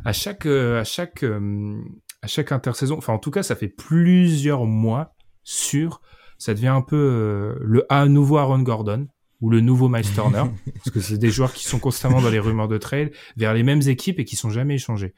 à 0.05 0.13
chaque 0.13 0.45
euh, 0.45 0.79
à 0.79 0.83
chaque 0.83 1.23
euh, 1.23 1.81
à 2.21 2.27
chaque 2.27 2.51
intersaison, 2.51 2.97
enfin 2.97 3.13
en 3.13 3.19
tout 3.19 3.31
cas, 3.31 3.43
ça 3.43 3.55
fait 3.55 3.67
plusieurs 3.67 4.65
mois 4.65 5.15
sur, 5.43 6.01
ça 6.37 6.53
devient 6.53 6.67
un 6.67 6.81
peu 6.81 6.95
euh, 6.95 7.55
le 7.61 7.85
à 7.89 8.05
nouveau 8.07 8.37
Aaron 8.37 8.59
Gordon 8.61 9.07
ou 9.41 9.49
le 9.49 9.59
nouveau 9.59 9.89
Miles 9.89 10.11
Turner, 10.13 10.43
parce 10.75 10.91
que 10.91 10.99
c'est 10.99 11.17
des 11.17 11.31
joueurs 11.31 11.51
qui 11.53 11.65
sont 11.65 11.79
constamment 11.79 12.21
dans 12.21 12.29
les 12.29 12.37
rumeurs 12.39 12.67
de 12.67 12.77
trade 12.77 13.11
vers 13.37 13.53
les 13.55 13.63
mêmes 13.63 13.81
équipes 13.87 14.19
et 14.19 14.23
qui 14.25 14.35
sont 14.35 14.51
jamais 14.51 14.75
échangés. 14.75 15.15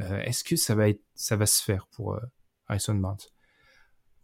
Euh, 0.00 0.20
Est-ce 0.22 0.44
que 0.44 0.56
ça 0.56 0.74
va 0.74 0.88
être, 0.90 1.00
ça 1.14 1.36
va 1.36 1.46
se 1.46 1.62
faire 1.62 1.86
pour 1.96 2.14
euh, 2.14 2.20
Harrison 2.68 2.94
Barnes? 2.94 3.16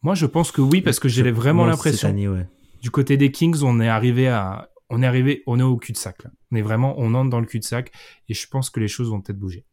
Moi, 0.03 0.15
je 0.15 0.27
pense 0.27 0.53
que 0.53 0.61
oui, 0.61 0.81
parce 0.81 1.01
que 1.01 1.09
j'ai 1.09 1.31
vraiment 1.31 1.67
l'impression 1.67 1.99
Cette 2.09 2.11
année, 2.11 2.29
ouais. 2.29 2.47
du 2.83 2.91
côté 2.91 3.17
des 3.17 3.31
Kings, 3.33 3.63
on 3.63 3.81
est 3.81 3.89
arrivé 3.89 4.29
à, 4.29 4.71
on 4.91 5.03
est 5.03 5.07
arrivé, 5.07 5.43
on 5.47 5.59
est 5.59 5.63
au 5.65 5.77
cul-de-sac. 5.77 6.23
là. 6.25 6.31
On 6.53 6.57
est 6.57 6.63
vraiment, 6.63 6.95
on 6.99 7.15
entre 7.15 7.31
dans 7.31 7.41
le 7.41 7.47
cul-de-sac 7.47 7.93
et 8.29 8.35
je 8.35 8.47
pense 8.49 8.71
que 8.71 8.81
les 8.81 8.89
choses 8.89 9.11
vont 9.11 9.21
peut-être 9.21 9.39
bouger. 9.39 9.67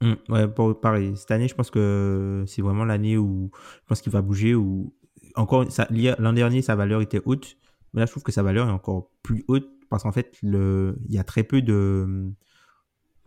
Mm, 0.00 0.14
ouais, 0.30 0.48
pour- 0.48 0.80
pareil. 0.80 1.16
Cette 1.16 1.30
année, 1.30 1.46
je 1.48 1.54
pense 1.54 1.70
que 1.70 2.44
c'est 2.48 2.62
vraiment 2.62 2.84
l'année 2.84 3.16
où 3.18 3.50
je 3.82 3.86
pense 3.86 4.00
qu'il 4.00 4.10
va 4.12 4.22
bouger. 4.22 4.54
Où 4.54 4.94
encore, 5.36 5.64
l'an 6.18 6.32
dernier, 6.32 6.62
sa 6.62 6.74
valeur 6.74 7.00
était 7.02 7.20
haute, 7.24 7.56
mais 7.92 8.00
là, 8.00 8.06
je 8.06 8.10
trouve 8.10 8.22
que 8.24 8.32
sa 8.32 8.42
valeur 8.42 8.68
est 8.68 8.72
encore 8.72 9.10
plus 9.22 9.44
haute 9.48 9.68
parce 9.90 10.02
qu'en 10.02 10.12
fait, 10.12 10.36
le, 10.42 10.96
il 11.08 11.14
y 11.14 11.18
a 11.18 11.24
très 11.24 11.44
peu 11.44 11.62
de. 11.62 12.30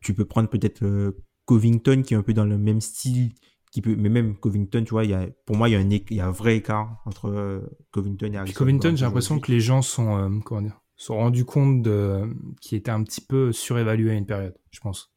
Tu 0.01 0.13
peux 0.13 0.25
prendre 0.25 0.49
peut-être 0.49 0.83
euh, 0.83 1.11
Covington 1.45 2.01
qui 2.03 2.13
est 2.13 2.17
un 2.17 2.23
peu 2.23 2.33
dans 2.33 2.45
le 2.45 2.57
même 2.57 2.81
style, 2.81 3.31
qui 3.76 3.82
peut, 3.82 3.95
mais 3.97 4.09
même 4.09 4.36
Covington, 4.38 4.84
tu 4.84 4.91
vois, 4.91 5.03
il 5.03 5.11
y 5.11 5.13
a, 5.13 5.28
pour 5.45 5.55
moi, 5.57 5.67
il 5.69 5.73
y 5.73 5.76
a 5.76 5.80
un, 5.80 5.89
il 5.89 6.15
y 6.15 6.19
a 6.21 6.28
un 6.28 6.32
vrai 6.32 6.55
écart 6.57 7.01
entre 7.05 7.30
euh, 7.30 7.59
Covington 7.91 8.26
et 8.28 8.30
Puis 8.30 8.38
Harrison 8.38 8.57
Covington, 8.57 8.93
j'ai 8.95 9.05
l'impression 9.05 9.39
que 9.39 9.51
les 9.51 9.59
gens 9.59 9.82
sont, 9.82 10.17
euh, 10.17 10.30
comment 10.45 10.61
dire, 10.61 10.80
sont 10.95 11.15
rendus 11.17 11.43
compte 11.45 11.82
de, 11.82 12.21
qu'il 12.61 12.78
était 12.78 12.91
un 12.91 13.03
petit 13.03 13.21
peu 13.21 13.51
surévalué 13.51 14.11
à 14.11 14.13
une 14.13 14.26
période, 14.26 14.55
je 14.71 14.80
pense. 14.80 15.11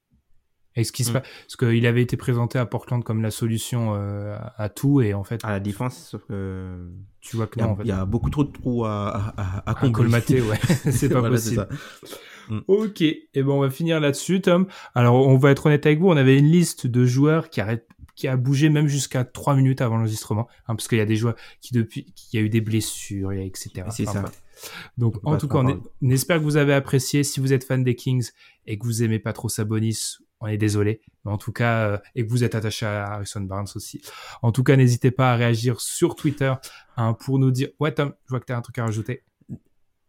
Et 0.74 0.84
ce 0.84 0.92
qui 0.92 1.02
se 1.04 1.10
Mm. 1.10 1.14
passe, 1.14 1.22
parce 1.46 1.56
qu'il 1.56 1.86
avait 1.86 2.02
été 2.02 2.16
présenté 2.16 2.58
à 2.58 2.66
Portland 2.66 3.02
comme 3.02 3.22
la 3.22 3.30
solution 3.30 3.94
euh, 3.94 4.36
à, 4.56 4.68
tout 4.68 5.00
et 5.00 5.14
en 5.14 5.24
fait, 5.24 5.44
à 5.44 5.50
la 5.50 5.60
défense, 5.60 6.08
sauf 6.10 6.24
que 6.26 6.88
tu 7.20 7.36
vois 7.36 7.46
que 7.46 7.58
il 7.58 7.62
y, 7.62 7.64
non, 7.64 7.70
a, 7.70 7.72
en 7.72 7.76
fait. 7.76 7.82
il 7.84 7.88
y 7.88 7.92
a 7.92 8.04
beaucoup 8.06 8.30
trop 8.30 8.44
de 8.44 8.50
trous 8.52 8.84
à, 8.84 9.34
à, 9.66 9.74
colmater, 9.90 10.40
ouais, 10.40 10.58
c'est 10.90 11.08
pas 11.08 11.20
Voilà, 11.20 11.34
possible. 11.36 11.66
ça. 11.70 12.58
Ok, 12.66 13.02
et 13.02 13.26
ben 13.34 13.48
on 13.48 13.60
va 13.60 13.70
finir 13.70 14.00
là-dessus, 14.00 14.40
Tom. 14.40 14.66
Alors 14.94 15.26
on 15.26 15.36
va 15.36 15.50
être 15.50 15.66
honnête 15.66 15.84
avec 15.84 15.98
vous, 16.00 16.08
on 16.08 16.16
avait 16.16 16.38
une 16.38 16.50
liste 16.50 16.86
de 16.86 17.04
joueurs 17.04 17.50
qui 17.50 17.60
arrêtent, 17.60 17.86
qui 18.18 18.26
a 18.26 18.36
bougé 18.36 18.68
même 18.68 18.88
jusqu'à 18.88 19.24
trois 19.24 19.54
minutes 19.54 19.80
avant 19.80 19.96
l'enregistrement, 19.96 20.48
hein, 20.66 20.74
parce 20.74 20.88
qu'il 20.88 20.98
y 20.98 21.00
a 21.00 21.06
des 21.06 21.14
joueurs 21.14 21.36
qui 21.60 21.72
depuis, 21.72 22.04
qui 22.16 22.36
y 22.36 22.40
a 22.40 22.42
eu 22.42 22.48
des 22.48 22.60
blessures, 22.60 23.30
etc. 23.30 23.84
C'est 23.90 24.08
Enfin, 24.08 24.24
ça. 24.24 24.32
Donc 24.96 25.20
en 25.22 25.36
tout 25.36 25.46
cas, 25.46 25.58
on, 25.58 26.10
espère 26.10 26.38
que 26.38 26.42
vous 26.42 26.56
avez 26.56 26.74
apprécié. 26.74 27.22
Si 27.22 27.38
vous 27.38 27.52
êtes 27.52 27.62
fan 27.62 27.84
des 27.84 27.94
Kings 27.94 28.30
et 28.66 28.76
que 28.76 28.84
vous 28.84 29.04
aimez 29.04 29.20
pas 29.20 29.32
trop 29.32 29.48
Sabonis, 29.48 30.16
on 30.40 30.48
est 30.48 30.56
désolé, 30.56 31.00
mais 31.24 31.30
en 31.30 31.38
tout 31.38 31.52
cas 31.52 31.90
euh, 31.90 31.98
et 32.16 32.26
que 32.26 32.30
vous 32.30 32.42
êtes 32.42 32.56
attaché 32.56 32.86
à 32.86 33.04
Harrison 33.04 33.40
Barnes 33.40 33.68
aussi. 33.76 34.02
En 34.42 34.50
tout 34.50 34.64
cas, 34.64 34.74
n'hésitez 34.74 35.12
pas 35.12 35.32
à 35.32 35.36
réagir 35.36 35.80
sur 35.80 36.16
Twitter 36.16 36.52
hein, 36.96 37.12
pour 37.12 37.38
nous 37.38 37.52
dire. 37.52 37.68
Ouais, 37.78 37.94
Tom, 37.94 38.14
je 38.24 38.30
vois 38.30 38.40
que 38.40 38.46
tu 38.46 38.52
as 38.52 38.56
un 38.56 38.62
truc 38.62 38.78
à 38.78 38.84
rajouter. 38.84 39.22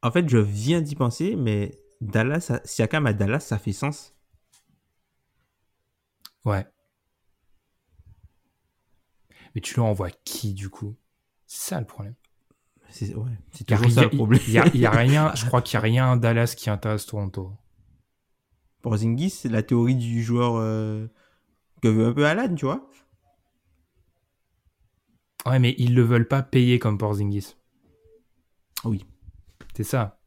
En 0.02 0.10
fait, 0.10 0.28
je 0.28 0.40
viens 0.40 0.82
d'y 0.82 0.96
penser, 0.96 1.36
mais 1.36 1.76
Dallas, 2.02 2.60
Siakam 2.66 3.06
à 3.06 3.14
Dallas, 3.14 3.42
ça 3.42 3.60
fait 3.60 3.72
sens. 3.72 4.16
Ouais. 6.44 6.66
Mais 9.56 9.62
tu 9.62 9.76
leur 9.76 9.86
envoies 9.86 10.12
qui 10.24 10.54
du 10.54 10.70
coup? 10.70 10.96
C'est 11.48 11.70
ça 11.70 11.80
le 11.80 11.86
problème. 11.86 12.16
C'est 12.90 13.14
ouais, 13.16 13.32
y 13.70 13.74
a, 13.74 13.78
toujours 13.78 13.92
ça 13.92 14.04
le 14.04 14.10
problème. 14.10 14.40
il 14.48 14.54
y 14.54 14.60
a- 14.60 14.68
il 14.74 14.80
y 14.80 14.86
a 14.86 14.92
rien, 14.92 15.32
je 15.36 15.46
crois 15.46 15.62
qu'il 15.62 15.76
y 15.76 15.78
a 15.78 15.82
rien 15.82 16.12
à 16.14 16.18
Dallas 16.18 16.54
qui 16.58 16.70
intéresse 16.70 17.06
Toronto. 17.06 17.54
Porzingis, 18.82 19.30
c'est 19.30 19.50
la 19.50 19.62
théorie 19.62 19.96
du 19.96 20.24
joueur 20.24 20.56
euh, 20.56 21.08
que 21.82 21.88
veut 21.88 22.08
un 22.08 22.14
peu 22.14 22.26
Alan, 22.26 22.54
tu 22.56 22.66
vois? 22.66 22.90
Ouais, 25.46 25.60
mais 25.60 25.76
ils 25.78 25.96
le 25.96 26.04
veulent 26.04 26.28
pas 26.28 26.44
payer 26.44 26.80
comme 26.80 26.98
Porzingis. 26.98 27.56
Oui. 28.86 29.06
C'est 29.76 29.84
ça. 29.84 30.20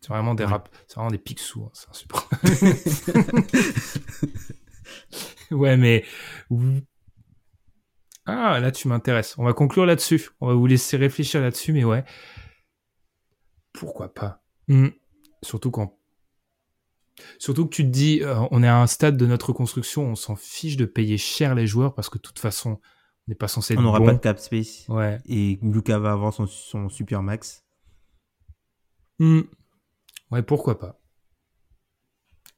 C'est 0.00 0.08
vraiment 0.08 0.34
des 0.34 0.44
Ouais. 0.44 0.50
rap, 0.50 0.68
c'est 0.88 0.96
vraiment 0.96 1.10
des 1.10 1.18
hein, 1.18 1.70
c'est 1.74 1.88
insupportable. 1.88 2.42
ouais, 5.52 5.76
mais 5.76 6.04
ah 8.26 8.60
là 8.60 8.70
tu 8.70 8.88
m'intéresses. 8.88 9.36
On 9.38 9.44
va 9.44 9.52
conclure 9.52 9.86
là-dessus. 9.86 10.30
On 10.40 10.48
va 10.48 10.54
vous 10.54 10.66
laisser 10.66 10.96
réfléchir 10.96 11.40
là-dessus, 11.40 11.72
mais 11.72 11.84
ouais. 11.84 12.04
Pourquoi 13.72 14.12
pas? 14.12 14.42
Hmm. 14.68 14.88
Surtout 15.42 15.70
quand 15.70 15.98
Surtout 17.38 17.66
que 17.66 17.74
tu 17.74 17.84
te 17.84 17.88
dis, 17.88 18.20
euh, 18.22 18.36
on 18.50 18.62
est 18.62 18.68
à 18.68 18.80
un 18.80 18.86
stade 18.86 19.16
de 19.16 19.26
notre 19.26 19.52
construction, 19.52 20.04
on 20.04 20.14
s'en 20.14 20.36
fiche 20.36 20.76
de 20.76 20.86
payer 20.86 21.18
cher 21.18 21.54
les 21.54 21.66
joueurs 21.66 21.94
parce 21.94 22.08
que 22.08 22.16
de 22.16 22.22
toute 22.22 22.38
façon, 22.38 22.70
on 22.72 23.28
n'est 23.28 23.34
pas 23.34 23.48
censé 23.48 23.74
être 23.74 23.80
On 23.80 23.82
n'aura 23.82 23.98
bon. 23.98 24.06
pas 24.06 24.14
de 24.14 24.18
cap 24.18 24.38
space. 24.38 24.86
Ouais. 24.88 25.18
Et 25.26 25.58
Luca 25.62 25.98
va 25.98 26.12
avoir 26.12 26.32
son, 26.32 26.46
son 26.46 26.88
super 26.88 27.22
max. 27.22 27.64
Hmm. 29.18 29.42
Ouais, 30.30 30.42
pourquoi 30.42 30.78
pas. 30.78 30.98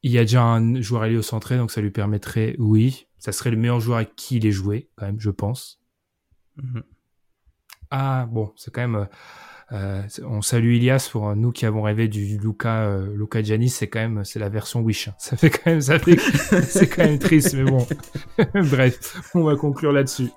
Il 0.02 0.12
y 0.12 0.18
a 0.18 0.22
déjà 0.22 0.42
un 0.42 0.80
joueur 0.80 1.06
héliocentré, 1.06 1.56
donc 1.56 1.70
ça 1.70 1.80
lui 1.80 1.90
permettrait, 1.90 2.56
oui, 2.58 3.08
ça 3.24 3.32
serait 3.32 3.50
le 3.50 3.56
meilleur 3.56 3.80
joueur 3.80 3.96
avec 3.96 4.16
qui 4.16 4.36
il 4.36 4.44
est 4.44 4.52
joué, 4.52 4.90
quand 4.96 5.06
même, 5.06 5.18
je 5.18 5.30
pense. 5.30 5.80
Mhm. 6.56 6.82
Ah, 7.90 8.28
bon, 8.30 8.52
c'est 8.54 8.70
quand 8.70 8.86
même... 8.86 9.08
euh, 9.72 10.02
on 10.28 10.42
salue 10.42 10.74
Ilias 10.74 11.08
pour 11.10 11.28
euh, 11.28 11.34
nous 11.34 11.50
qui 11.52 11.64
avons 11.66 11.82
rêvé 11.82 12.06
du 12.08 12.38
Luca, 12.38 12.82
euh, 12.84 13.14
Luca 13.16 13.42
Giannis, 13.42 13.70
c'est 13.70 13.88
quand 13.88 14.00
même, 14.00 14.24
c'est 14.24 14.38
la 14.38 14.48
version 14.48 14.80
Wish. 14.80 15.08
Ça 15.18 15.36
fait 15.36 15.50
quand 15.50 15.66
même, 15.70 15.80
ça 15.80 15.98
fait, 15.98 16.18
c'est 16.62 16.86
quand 16.88 17.04
même 17.04 17.18
triste, 17.18 17.54
mais 17.54 17.64
bon. 17.64 17.86
Bref, 18.54 19.20
on 19.34 19.42
va 19.44 19.56
conclure 19.56 19.92
là-dessus. 19.92 20.28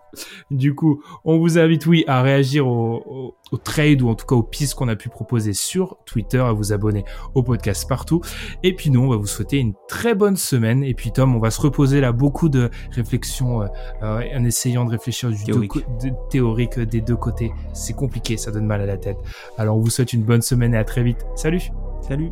Du 0.49 0.73
coup, 0.75 1.03
on 1.25 1.37
vous 1.37 1.59
invite, 1.59 1.85
oui, 1.85 2.03
à 2.07 2.21
réagir 2.21 2.67
au, 2.67 3.03
au, 3.05 3.35
au 3.51 3.57
trade 3.57 4.01
ou 4.01 4.09
en 4.09 4.15
tout 4.15 4.25
cas 4.25 4.35
aux 4.35 4.43
pistes 4.43 4.75
qu'on 4.75 4.87
a 4.87 4.95
pu 4.95 5.09
proposer 5.09 5.53
sur 5.53 5.97
Twitter, 6.05 6.39
à 6.39 6.51
vous 6.53 6.73
abonner 6.73 7.03
au 7.35 7.43
podcast 7.43 7.87
partout. 7.87 8.21
Et 8.63 8.73
puis 8.75 8.89
nous, 8.89 9.01
on 9.01 9.09
va 9.09 9.17
vous 9.17 9.27
souhaiter 9.27 9.57
une 9.57 9.73
très 9.87 10.15
bonne 10.15 10.37
semaine. 10.37 10.83
Et 10.83 10.93
puis 10.93 11.11
Tom, 11.11 11.35
on 11.35 11.39
va 11.39 11.51
se 11.51 11.61
reposer 11.61 12.01
là, 12.01 12.11
beaucoup 12.11 12.49
de 12.49 12.69
réflexions 12.91 13.61
euh, 13.61 13.67
euh, 14.03 14.21
en 14.35 14.43
essayant 14.45 14.85
de 14.85 14.91
réfléchir 14.91 15.29
du 15.29 15.43
de- 15.43 16.29
théorique 16.29 16.79
des 16.79 17.01
deux 17.01 17.15
côtés. 17.15 17.51
C'est 17.73 17.93
compliqué, 17.93 18.37
ça 18.37 18.51
donne 18.51 18.65
mal 18.65 18.81
à 18.81 18.85
la 18.85 18.97
tête. 18.97 19.16
Alors 19.57 19.77
on 19.77 19.81
vous 19.81 19.89
souhaite 19.89 20.13
une 20.13 20.23
bonne 20.23 20.41
semaine 20.41 20.73
et 20.73 20.77
à 20.77 20.83
très 20.83 21.03
vite. 21.03 21.25
Salut 21.35 21.61
Salut. 22.01 22.31